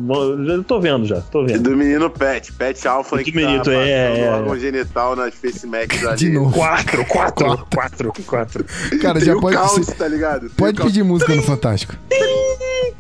já 0.46 0.64
tô 0.64 0.80
vendo 0.80 1.06
já, 1.06 1.22
tô 1.22 1.44
E 1.44 1.48
vendo. 1.48 1.70
do 1.70 1.78
menino 1.78 2.10
Pet, 2.10 2.52
Pet 2.54 2.88
Alpha 2.88 3.18
Do 3.18 3.24
que 3.24 3.36
menino, 3.36 3.64
tá 3.64 3.72
é, 3.74 4.10
passando 4.10 4.24
é, 4.26 4.32
órgão 4.32 4.60
genital 4.60 5.16
nas 5.16 5.34
Face 5.36 5.66
Max 5.68 6.06
ali. 6.06 6.18
De 6.18 6.30
novo. 6.30 6.52
Quatro, 6.52 7.06
quatro, 7.06 7.68
quatro, 7.74 8.14
quatro. 8.26 8.66
Cara, 9.02 9.16
Tem 9.20 9.26
já 9.28 9.36
o 9.36 9.42
pode, 9.42 9.56
Caos, 9.56 9.72
você- 9.86 9.94
tá 9.94 10.08
ligado? 10.08 10.42
Tem 10.42 10.50
pode 10.58 10.78
Caos. 10.80 10.92
pedir 10.92 11.04
música 11.04 11.36
no 11.36 11.44
Fantástico. 11.44 11.96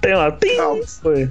Tem 0.01 0.15
lá, 0.15 0.31
tem. 0.31 0.57
Foi. 1.01 1.29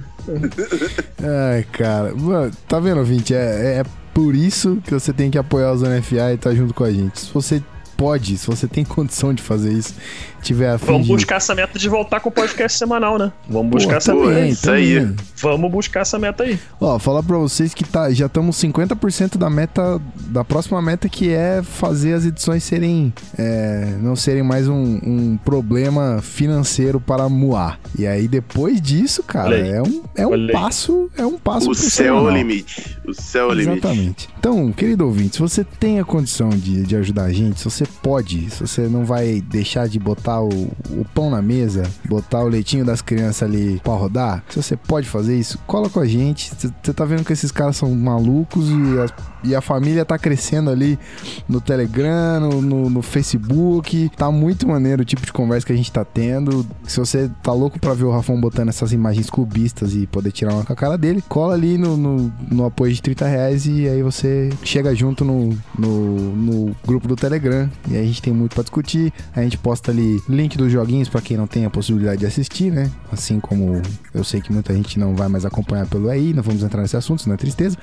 Ai, 1.23 1.65
cara. 1.71 2.13
Mano, 2.13 2.51
tá 2.67 2.79
vendo, 2.79 2.99
ouvinte? 2.99 3.33
É, 3.33 3.79
é 3.79 3.83
por 4.13 4.35
isso 4.35 4.77
que 4.83 4.93
você 4.93 5.11
tem 5.11 5.31
que 5.31 5.37
apoiar 5.37 5.71
o 5.71 5.77
Zona 5.77 6.01
FA 6.01 6.33
e 6.33 6.37
tá 6.37 6.53
junto 6.53 6.73
com 6.73 6.83
a 6.83 6.91
gente. 6.91 7.19
Se 7.19 7.33
você 7.33 7.63
pode, 7.99 8.37
se 8.37 8.47
você 8.47 8.65
tem 8.65 8.85
condição 8.85 9.33
de 9.33 9.43
fazer 9.43 9.73
isso, 9.73 9.93
tiver 10.41 10.69
a 10.69 10.77
fim 10.77 10.85
Vamos 10.85 11.07
de... 11.07 11.13
buscar 11.13 11.35
essa 11.35 11.53
meta 11.53 11.77
de 11.77 11.89
voltar 11.89 12.21
com 12.21 12.29
o 12.29 12.31
podcast 12.31 12.77
semanal, 12.77 13.19
né? 13.19 13.29
Vamos 13.49 13.71
buscar 13.71 13.91
Pô, 13.91 13.97
essa 13.97 14.15
meta. 14.15 14.27
também, 14.27 14.49
isso 14.49 14.71
aí. 14.71 15.13
Vamos 15.35 15.69
buscar 15.69 15.99
essa 16.01 16.17
meta 16.17 16.43
aí. 16.43 16.57
Ó, 16.79 16.97
falar 16.97 17.21
pra 17.21 17.35
vocês 17.37 17.73
que 17.73 17.83
tá, 17.83 18.09
já 18.11 18.27
estamos 18.27 18.55
50% 18.55 19.37
da 19.37 19.49
meta, 19.49 20.01
da 20.15 20.45
próxima 20.45 20.81
meta, 20.81 21.09
que 21.09 21.29
é 21.29 21.61
fazer 21.61 22.13
as 22.13 22.25
edições 22.25 22.63
serem, 22.63 23.13
é, 23.37 23.97
não 23.99 24.15
serem 24.15 24.43
mais 24.43 24.69
um, 24.69 24.99
um 25.03 25.37
problema 25.43 26.21
financeiro 26.21 27.01
para 27.01 27.27
Moar. 27.27 27.79
E 27.97 28.07
aí, 28.07 28.29
depois 28.29 28.81
disso, 28.81 29.21
cara, 29.23 29.57
é 29.57 29.81
um, 29.81 30.03
é 30.15 30.25
um 30.25 30.47
passo, 30.47 31.11
é 31.17 31.25
um 31.25 31.37
passo 31.37 31.69
O 31.69 31.75
céu 31.75 32.17
é 32.17 32.21
o 32.21 32.29
limite. 32.29 32.97
O 33.09 33.13
céu 33.13 33.49
é 33.49 33.51
o 33.51 33.53
limite. 33.53 33.87
Exatamente. 33.87 34.29
Então, 34.37 34.71
querido 34.71 35.05
ouvinte, 35.05 35.35
se 35.35 35.41
você 35.41 35.63
tem 35.63 35.99
a 35.99 36.05
condição 36.05 36.49
de, 36.49 36.83
de 36.83 36.95
ajudar 36.95 37.23
a 37.23 37.33
gente, 37.33 37.59
se 37.59 37.65
você 37.65 37.85
pode, 37.85 38.49
se 38.49 38.61
você 38.61 38.81
não 38.87 39.05
vai 39.05 39.41
deixar 39.41 39.87
de 39.87 39.99
botar 39.99 40.41
o, 40.41 40.49
o 40.49 41.05
pão 41.13 41.29
na 41.29 41.41
mesa, 41.41 41.89
botar 42.05 42.43
o 42.43 42.47
leitinho 42.47 42.85
das 42.85 43.01
crianças 43.01 43.43
ali 43.43 43.79
pra 43.83 43.93
rodar, 43.93 44.43
se 44.49 44.61
você 44.61 44.75
pode 44.75 45.07
fazer 45.07 45.37
isso, 45.37 45.57
cola 45.65 45.89
com 45.89 45.99
a 45.99 46.05
gente. 46.05 46.51
Você 46.83 46.93
tá 46.93 47.05
vendo 47.05 47.23
que 47.23 47.33
esses 47.33 47.51
caras 47.51 47.77
são 47.77 47.93
malucos 47.95 48.69
e 48.69 48.99
a, 48.99 49.05
e 49.43 49.55
a 49.55 49.61
família 49.61 50.05
tá 50.05 50.17
crescendo 50.17 50.69
ali 50.69 50.99
no 51.47 51.59
Telegram, 51.59 52.39
no, 52.39 52.61
no, 52.61 52.89
no 52.89 53.01
Facebook. 53.01 54.09
Tá 54.15 54.31
muito 54.31 54.67
maneiro 54.67 55.01
o 55.01 55.05
tipo 55.05 55.25
de 55.25 55.33
conversa 55.33 55.65
que 55.65 55.73
a 55.73 55.75
gente 55.75 55.91
tá 55.91 56.05
tendo. 56.05 56.65
Se 56.83 56.99
você 56.99 57.29
tá 57.41 57.53
louco 57.53 57.79
pra 57.79 57.93
ver 57.93 58.03
o 58.03 58.11
Rafão 58.11 58.39
botando 58.39 58.69
essas 58.69 58.91
imagens 58.91 59.29
clubistas 59.29 59.95
e 59.95 60.05
poder 60.07 60.31
tirar 60.31 60.53
uma 60.53 60.63
com 60.63 60.73
a 60.73 60.75
cara 60.75 60.97
dele, 60.97 61.23
cola 61.27 61.53
ali 61.53 61.77
no, 61.77 61.97
no, 61.97 62.33
no 62.49 62.65
apoio 62.65 62.91
de 62.99 63.03
30 63.03 63.27
reais 63.27 63.65
e 63.65 63.87
aí 63.87 64.03
você 64.03 64.49
chega 64.63 64.93
junto 64.93 65.23
no, 65.23 65.57
no, 65.77 66.35
no 66.35 66.75
grupo 66.85 67.07
do 67.07 67.15
Telegram. 67.15 67.69
E 67.89 67.95
aí 67.95 68.03
a 68.03 68.05
gente 68.05 68.21
tem 68.21 68.33
muito 68.33 68.53
pra 68.53 68.63
discutir. 68.63 69.11
A 69.33 69.41
gente 69.41 69.57
posta 69.57 69.91
ali 69.91 70.21
link 70.27 70.57
dos 70.57 70.71
joguinhos 70.71 71.07
pra 71.07 71.21
quem 71.21 71.37
não 71.37 71.47
tem 71.47 71.65
a 71.65 71.69
possibilidade 71.69 72.19
de 72.19 72.25
assistir, 72.25 72.71
né? 72.71 72.91
Assim 73.11 73.39
como 73.39 73.81
eu 74.13 74.23
sei 74.23 74.41
que 74.41 74.51
muita 74.51 74.73
gente 74.73 74.99
não 74.99 75.15
vai 75.15 75.27
mais 75.27 75.45
acompanhar 75.45 75.87
pelo 75.87 76.11
EI, 76.11 76.33
não 76.33 76.43
vamos 76.43 76.61
entrar 76.61 76.81
nesse 76.81 76.97
assunto, 76.97 77.21
senão 77.21 77.35
é 77.35 77.37
tristeza. 77.37 77.77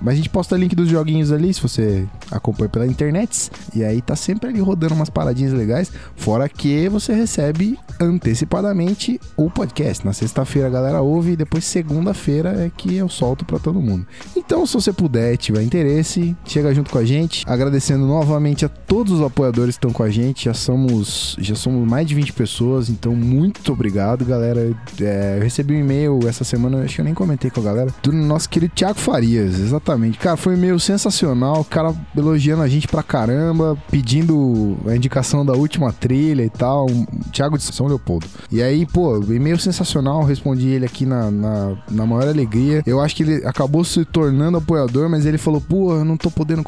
Mas 0.00 0.14
a 0.14 0.16
gente 0.16 0.28
posta 0.28 0.56
link 0.56 0.74
dos 0.74 0.88
joguinhos 0.88 1.32
ali, 1.32 1.52
se 1.52 1.60
você 1.60 2.06
acompanha 2.30 2.68
pela 2.68 2.86
internet. 2.86 3.50
E 3.74 3.82
aí 3.84 4.00
tá 4.00 4.14
sempre 4.14 4.48
ali 4.48 4.60
rodando 4.60 4.94
umas 4.94 5.10
paradinhas 5.10 5.52
legais. 5.52 5.92
Fora 6.16 6.48
que 6.48 6.88
você 6.88 7.12
recebe 7.12 7.78
antecipadamente 7.98 9.20
o 9.36 9.50
podcast. 9.50 10.04
Na 10.06 10.12
sexta-feira 10.12 10.68
a 10.68 10.70
galera 10.70 11.00
ouve 11.00 11.32
e 11.32 11.36
depois 11.36 11.64
segunda-feira 11.64 12.50
é 12.66 12.70
que 12.74 12.94
eu 12.94 13.08
solto 13.08 13.44
pra 13.44 13.58
todo 13.58 13.80
mundo. 13.80 14.06
Então, 14.36 14.59
se 14.66 14.74
você 14.74 14.92
puder, 14.92 15.36
tiver 15.36 15.62
interesse, 15.62 16.36
chega 16.44 16.74
junto 16.74 16.90
com 16.90 16.98
a 16.98 17.04
gente. 17.04 17.44
Agradecendo 17.46 18.06
novamente 18.06 18.64
a 18.64 18.68
todos 18.68 19.12
os 19.12 19.22
apoiadores 19.22 19.76
que 19.76 19.78
estão 19.78 19.92
com 19.92 20.02
a 20.02 20.10
gente. 20.10 20.44
Já 20.44 20.54
somos, 20.54 21.36
já 21.38 21.54
somos 21.54 21.88
mais 21.88 22.06
de 22.06 22.14
20 22.14 22.32
pessoas, 22.32 22.88
então 22.88 23.14
muito 23.14 23.72
obrigado, 23.72 24.24
galera. 24.24 24.76
É, 25.00 25.36
eu 25.38 25.42
recebi 25.42 25.74
um 25.74 25.80
e-mail 25.80 26.20
essa 26.26 26.44
semana, 26.44 26.82
acho 26.82 26.96
que 26.96 27.00
eu 27.00 27.04
nem 27.04 27.14
comentei 27.14 27.50
com 27.50 27.60
a 27.60 27.64
galera, 27.64 27.94
do 28.02 28.12
nosso 28.12 28.48
querido 28.48 28.74
Thiago 28.74 28.98
Farias, 28.98 29.58
exatamente. 29.58 30.18
Cara, 30.18 30.36
foi 30.36 30.54
um 30.54 30.56
e-mail 30.56 30.78
sensacional, 30.78 31.60
o 31.60 31.64
cara 31.64 31.94
elogiando 32.16 32.62
a 32.62 32.68
gente 32.68 32.88
pra 32.88 33.02
caramba, 33.02 33.76
pedindo 33.90 34.76
a 34.86 34.94
indicação 34.94 35.44
da 35.44 35.52
última 35.52 35.92
trilha 35.92 36.42
e 36.42 36.50
tal. 36.50 36.86
Um, 36.90 37.06
Thiago 37.32 37.56
de 37.56 37.64
São 37.64 37.86
Leopoldo. 37.86 38.26
E 38.50 38.62
aí, 38.62 38.86
pô, 38.86 39.18
e-mail 39.32 39.58
sensacional, 39.58 40.24
respondi 40.24 40.68
ele 40.68 40.84
aqui 40.84 41.06
na, 41.06 41.30
na, 41.30 41.76
na 41.90 42.06
maior 42.06 42.28
alegria. 42.28 42.82
Eu 42.86 43.00
acho 43.00 43.14
que 43.16 43.22
ele 43.22 43.46
acabou 43.46 43.84
se 43.84 44.04
tornando 44.04 44.39
apoiador, 44.48 45.08
mas 45.08 45.26
ele 45.26 45.38
falou, 45.38 45.60
pô, 45.60 45.94
eu 45.94 46.04
não 46.04 46.16
tô 46.16 46.30
podendo 46.30 46.64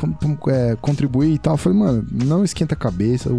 é, 0.49 0.77
contribuir 0.81 1.35
e 1.35 1.39
tal. 1.39 1.55
Eu 1.55 1.59
falei, 1.59 1.78
mano, 1.78 2.07
não 2.11 2.44
esquenta 2.44 2.74
a 2.74 2.77
cabeça, 2.77 3.31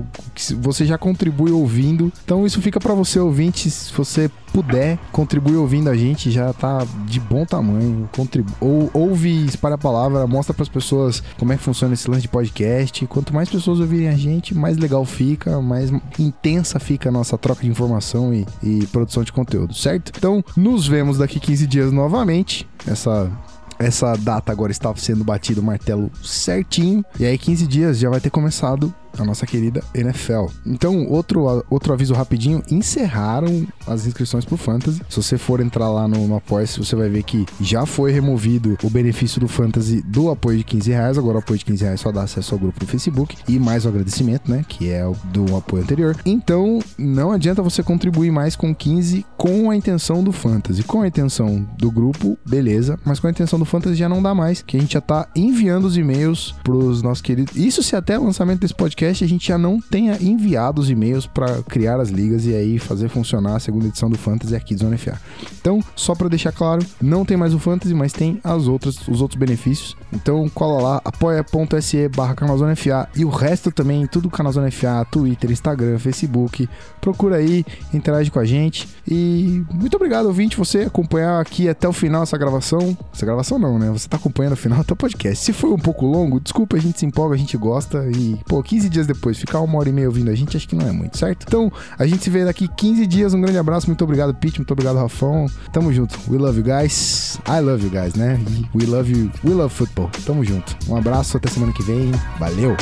você 0.60 0.86
já 0.86 0.98
contribui 0.98 1.52
ouvindo, 1.52 2.12
então 2.24 2.46
isso 2.46 2.62
fica 2.62 2.80
pra 2.80 2.94
você, 2.94 3.20
ouvinte, 3.20 3.70
se 3.70 3.94
você 3.94 4.30
puder, 4.54 5.00
contribui 5.12 5.56
ouvindo 5.56 5.90
a 5.90 5.96
gente, 5.96 6.30
já 6.30 6.54
tá 6.54 6.86
de 7.06 7.20
bom 7.20 7.44
tamanho. 7.44 8.08
Contribu 8.16 8.54
ou, 8.62 8.90
ouve, 8.94 9.46
espalha 9.46 9.76
a 9.76 9.78
palavra, 9.78 10.28
mostra 10.28 10.54
pras 10.54 10.70
pessoas 10.70 11.24
como 11.38 11.52
é 11.52 11.58
que 11.58 11.64
funciona 11.64 11.94
esse 11.96 12.10
lance 12.10 12.22
de 12.22 12.28
podcast. 12.28 13.06
Quanto 13.08 13.34
mais 13.34 13.50
pessoas 13.50 13.80
ouvirem 13.80 14.08
a 14.08 14.16
gente, 14.16 14.54
mais 14.54 14.78
legal 14.78 15.04
fica, 15.04 15.60
mais 15.60 15.92
intensa 16.20 16.80
fica 16.80 17.10
a 17.10 17.12
nossa 17.12 17.38
troca 17.38 17.64
de 17.64 17.70
informação 17.70 18.34
e, 18.34 18.46
e 18.62 18.86
produção 18.88 19.24
de 19.24 19.34
conteúdo, 19.34 19.74
certo? 19.74 20.12
Então, 20.16 20.44
nos 20.56 20.88
vemos 20.88 21.18
daqui 21.18 21.40
15 21.40 21.66
dias 21.66 21.92
novamente. 21.92 22.68
Essa 22.86 23.32
essa 23.80 24.16
data 24.16 24.52
agora 24.52 24.72
está 24.72 24.94
sendo 24.96 25.24
batido 25.24 25.62
o 25.62 25.64
martelo 25.64 26.12
certinho. 26.24 27.04
E 27.20 27.26
aí, 27.26 27.38
15 27.38 27.68
dias 27.68 28.00
já 28.00 28.10
vai 28.10 28.20
ter 28.20 28.30
começado 28.30 28.94
a 29.18 29.24
nossa 29.24 29.46
querida 29.46 29.84
NFL. 29.94 30.46
Então, 30.66 31.06
outro, 31.08 31.64
outro 31.70 31.94
aviso 31.94 32.14
rapidinho: 32.14 32.64
encerraram 32.70 33.66
as 33.88 34.06
inscrições 34.06 34.46
pro 34.46 34.58
Fantasy. 34.58 35.02
Se 35.10 35.22
você 35.22 35.38
for 35.38 35.60
entrar 35.60 35.90
lá 35.90 36.08
no, 36.08 36.34
Apoia-se, 36.34 36.80
você 36.80 36.96
vai 36.96 37.10
ver 37.10 37.24
que 37.24 37.46
já 37.62 37.86
foi 37.86 38.12
removido 38.12 38.78
o 38.84 38.90
benefício 38.90 39.40
do 39.40 39.48
Fantasy 39.48 40.02
do 40.02 40.30
apoio 40.30 40.58
de 40.58 40.64
15 40.64 40.92
reais. 40.92 41.18
Agora, 41.18 41.38
o 41.38 41.40
apoio 41.40 41.60
de 41.60 41.66
15 41.66 41.84
reais 41.84 42.00
só 42.00 42.12
dá 42.12 42.24
acesso 42.24 42.56
ao 42.56 42.60
grupo 42.60 42.80
no 42.82 42.88
Facebook 42.88 43.38
e 43.48 43.60
mais 43.60 43.86
o 43.86 43.90
agradecimento, 43.90 44.50
né? 44.50 44.66
Que 44.68 44.90
é 44.90 45.06
o 45.06 45.16
do 45.26 45.56
apoio 45.56 45.84
anterior. 45.84 46.16
Então, 46.26 46.80
não 46.98 47.32
adianta 47.32 47.62
você 47.62 47.84
contribuir 47.84 48.32
mais 48.32 48.56
com 48.56 48.74
15 48.74 49.26
com 49.38 49.70
a 49.70 49.76
intenção 49.76 50.24
do 50.24 50.32
Fantasy. 50.32 50.84
Com 50.84 51.02
a 51.02 51.08
intenção 51.08 51.68
do 51.78 51.92
grupo, 51.92 52.38
beleza. 52.46 53.00
Mas 53.06 53.20
com 53.20 53.28
a 53.28 53.32
intenção 53.32 53.60
do 53.60 53.66
Fantasy 53.66 53.96
já 53.96 54.10
não 54.10 54.22
dá 54.22 54.34
mais, 54.34 54.62
que 54.62 54.78
a 54.78 54.80
gente 54.80 54.94
já 54.94 55.02
tá 55.02 55.28
enviando 55.36 55.86
os 55.86 55.98
e-mails 55.98 56.56
pros 56.64 57.02
nossos 57.02 57.22
queridos. 57.22 57.56
Isso 57.56 57.84
se 57.84 57.96
até 57.96 58.18
o 58.18 58.24
lançamento 58.24 58.62
desse 58.62 58.74
podcast 59.04 59.24
a 59.24 59.28
gente 59.28 59.48
já 59.48 59.58
não 59.58 59.82
tenha 59.82 60.18
enviado 60.22 60.80
os 60.80 60.90
e-mails 60.90 61.28
para 61.28 61.62
criar 61.64 62.00
as 62.00 62.10
ligas 62.10 62.46
e 62.46 62.56
aí 62.56 62.80
fazer 62.80 63.10
funcionar 63.10 63.58
a 63.58 63.60
segunda 63.60 63.88
edição 63.88 64.10
do 64.10 64.18
Fantasy 64.18 64.56
aqui 64.56 64.76
do 64.76 64.82
Zona 64.82 64.98
FA. 64.98 65.20
Então, 65.60 65.84
só 65.96 66.16
para 66.16 66.30
deixar 66.30 66.54
claro, 66.54 66.86
não 67.02 67.26
tem 67.26 67.36
mais 67.36 67.54
o 67.54 67.60
Fantasy, 67.60 67.94
mas 67.94 68.14
tem 68.14 68.40
as 68.44 68.68
outras, 68.68 69.06
os 69.08 69.22
outros 69.22 69.38
benefícios. 69.38 69.98
Então, 70.12 70.48
cola 70.50 70.82
lá, 70.82 71.02
apoia.se 71.04 72.08
barra 72.10 72.34
Canalzona 72.34 72.76
FA 72.76 73.10
e 73.16 73.26
o 73.26 73.30
resto 73.30 73.72
também, 73.72 74.08
tudo 74.08 74.30
Canalzona 74.30 74.72
FA, 74.72 75.06
Twitter, 75.10 75.52
Instagram, 75.52 76.00
Facebook. 76.00 76.70
Procura 77.02 77.38
aí, 77.38 77.66
interage 77.94 78.32
com 78.32 78.40
a 78.40 78.46
gente. 78.46 78.88
E 79.06 79.64
muito 79.74 79.96
obrigado, 79.96 80.28
ouvinte, 80.28 80.56
você 80.56 80.82
acompanhar 80.82 81.42
aqui 81.42 81.68
até 81.68 81.88
o 81.88 81.94
final 81.94 82.24
essa 82.24 82.38
gravação. 82.38 82.98
Essa 83.14 83.26
gravação 83.26 83.60
não, 83.60 83.78
né? 83.78 83.90
Você 83.90 84.08
tá 84.08 84.16
acompanhando 84.16 84.54
o 84.54 84.58
final 84.58 84.82
do 84.84 84.96
podcast. 84.96 85.44
Se 85.44 85.52
foi 85.52 85.72
um 85.72 85.80
pouco 85.80 86.06
longo, 86.06 86.40
desculpa, 86.40 86.78
a 86.78 86.80
gente 86.80 87.00
se 87.00 87.06
empolga, 87.06 87.36
a 87.36 87.38
gente 87.38 87.58
gosta. 87.58 88.06
E, 88.16 88.40
pô, 88.48 88.64
15 88.64 88.93
dias 88.94 89.08
depois, 89.08 89.38
ficar 89.38 89.60
uma 89.60 89.78
hora 89.78 89.90
e 89.90 89.92
meia 89.92 90.08
ouvindo 90.08 90.30
a 90.30 90.36
gente, 90.36 90.56
acho 90.56 90.68
que 90.68 90.76
não 90.76 90.88
é 90.88 90.92
muito, 90.92 91.18
certo? 91.18 91.46
Então, 91.48 91.72
a 91.98 92.06
gente 92.06 92.24
se 92.24 92.30
vê 92.30 92.46
daqui 92.46 92.68
15 92.68 93.06
dias. 93.06 93.34
Um 93.34 93.42
grande 93.42 93.58
abraço, 93.58 93.88
muito 93.88 94.04
obrigado, 94.04 94.34
Pete, 94.34 94.60
muito 94.60 94.72
obrigado, 94.72 94.98
Rafão. 94.98 95.48
Tamo 95.72 95.92
junto. 95.92 96.18
We 96.30 96.38
love 96.38 96.58
you 96.58 96.64
guys. 96.64 97.40
I 97.48 97.60
love 97.60 97.84
you 97.84 97.90
guys, 97.90 98.14
né? 98.16 98.40
We 98.74 98.86
love 98.86 99.12
you. 99.12 99.32
We 99.44 99.54
love 99.54 99.74
football. 99.74 100.10
Tamo 100.26 100.44
junto. 100.46 100.76
Um 100.88 100.96
abraço, 100.96 101.38
até 101.38 101.50
semana 101.50 101.74
que 101.74 101.84
vem. 101.84 102.12
Valeu! 102.40 102.76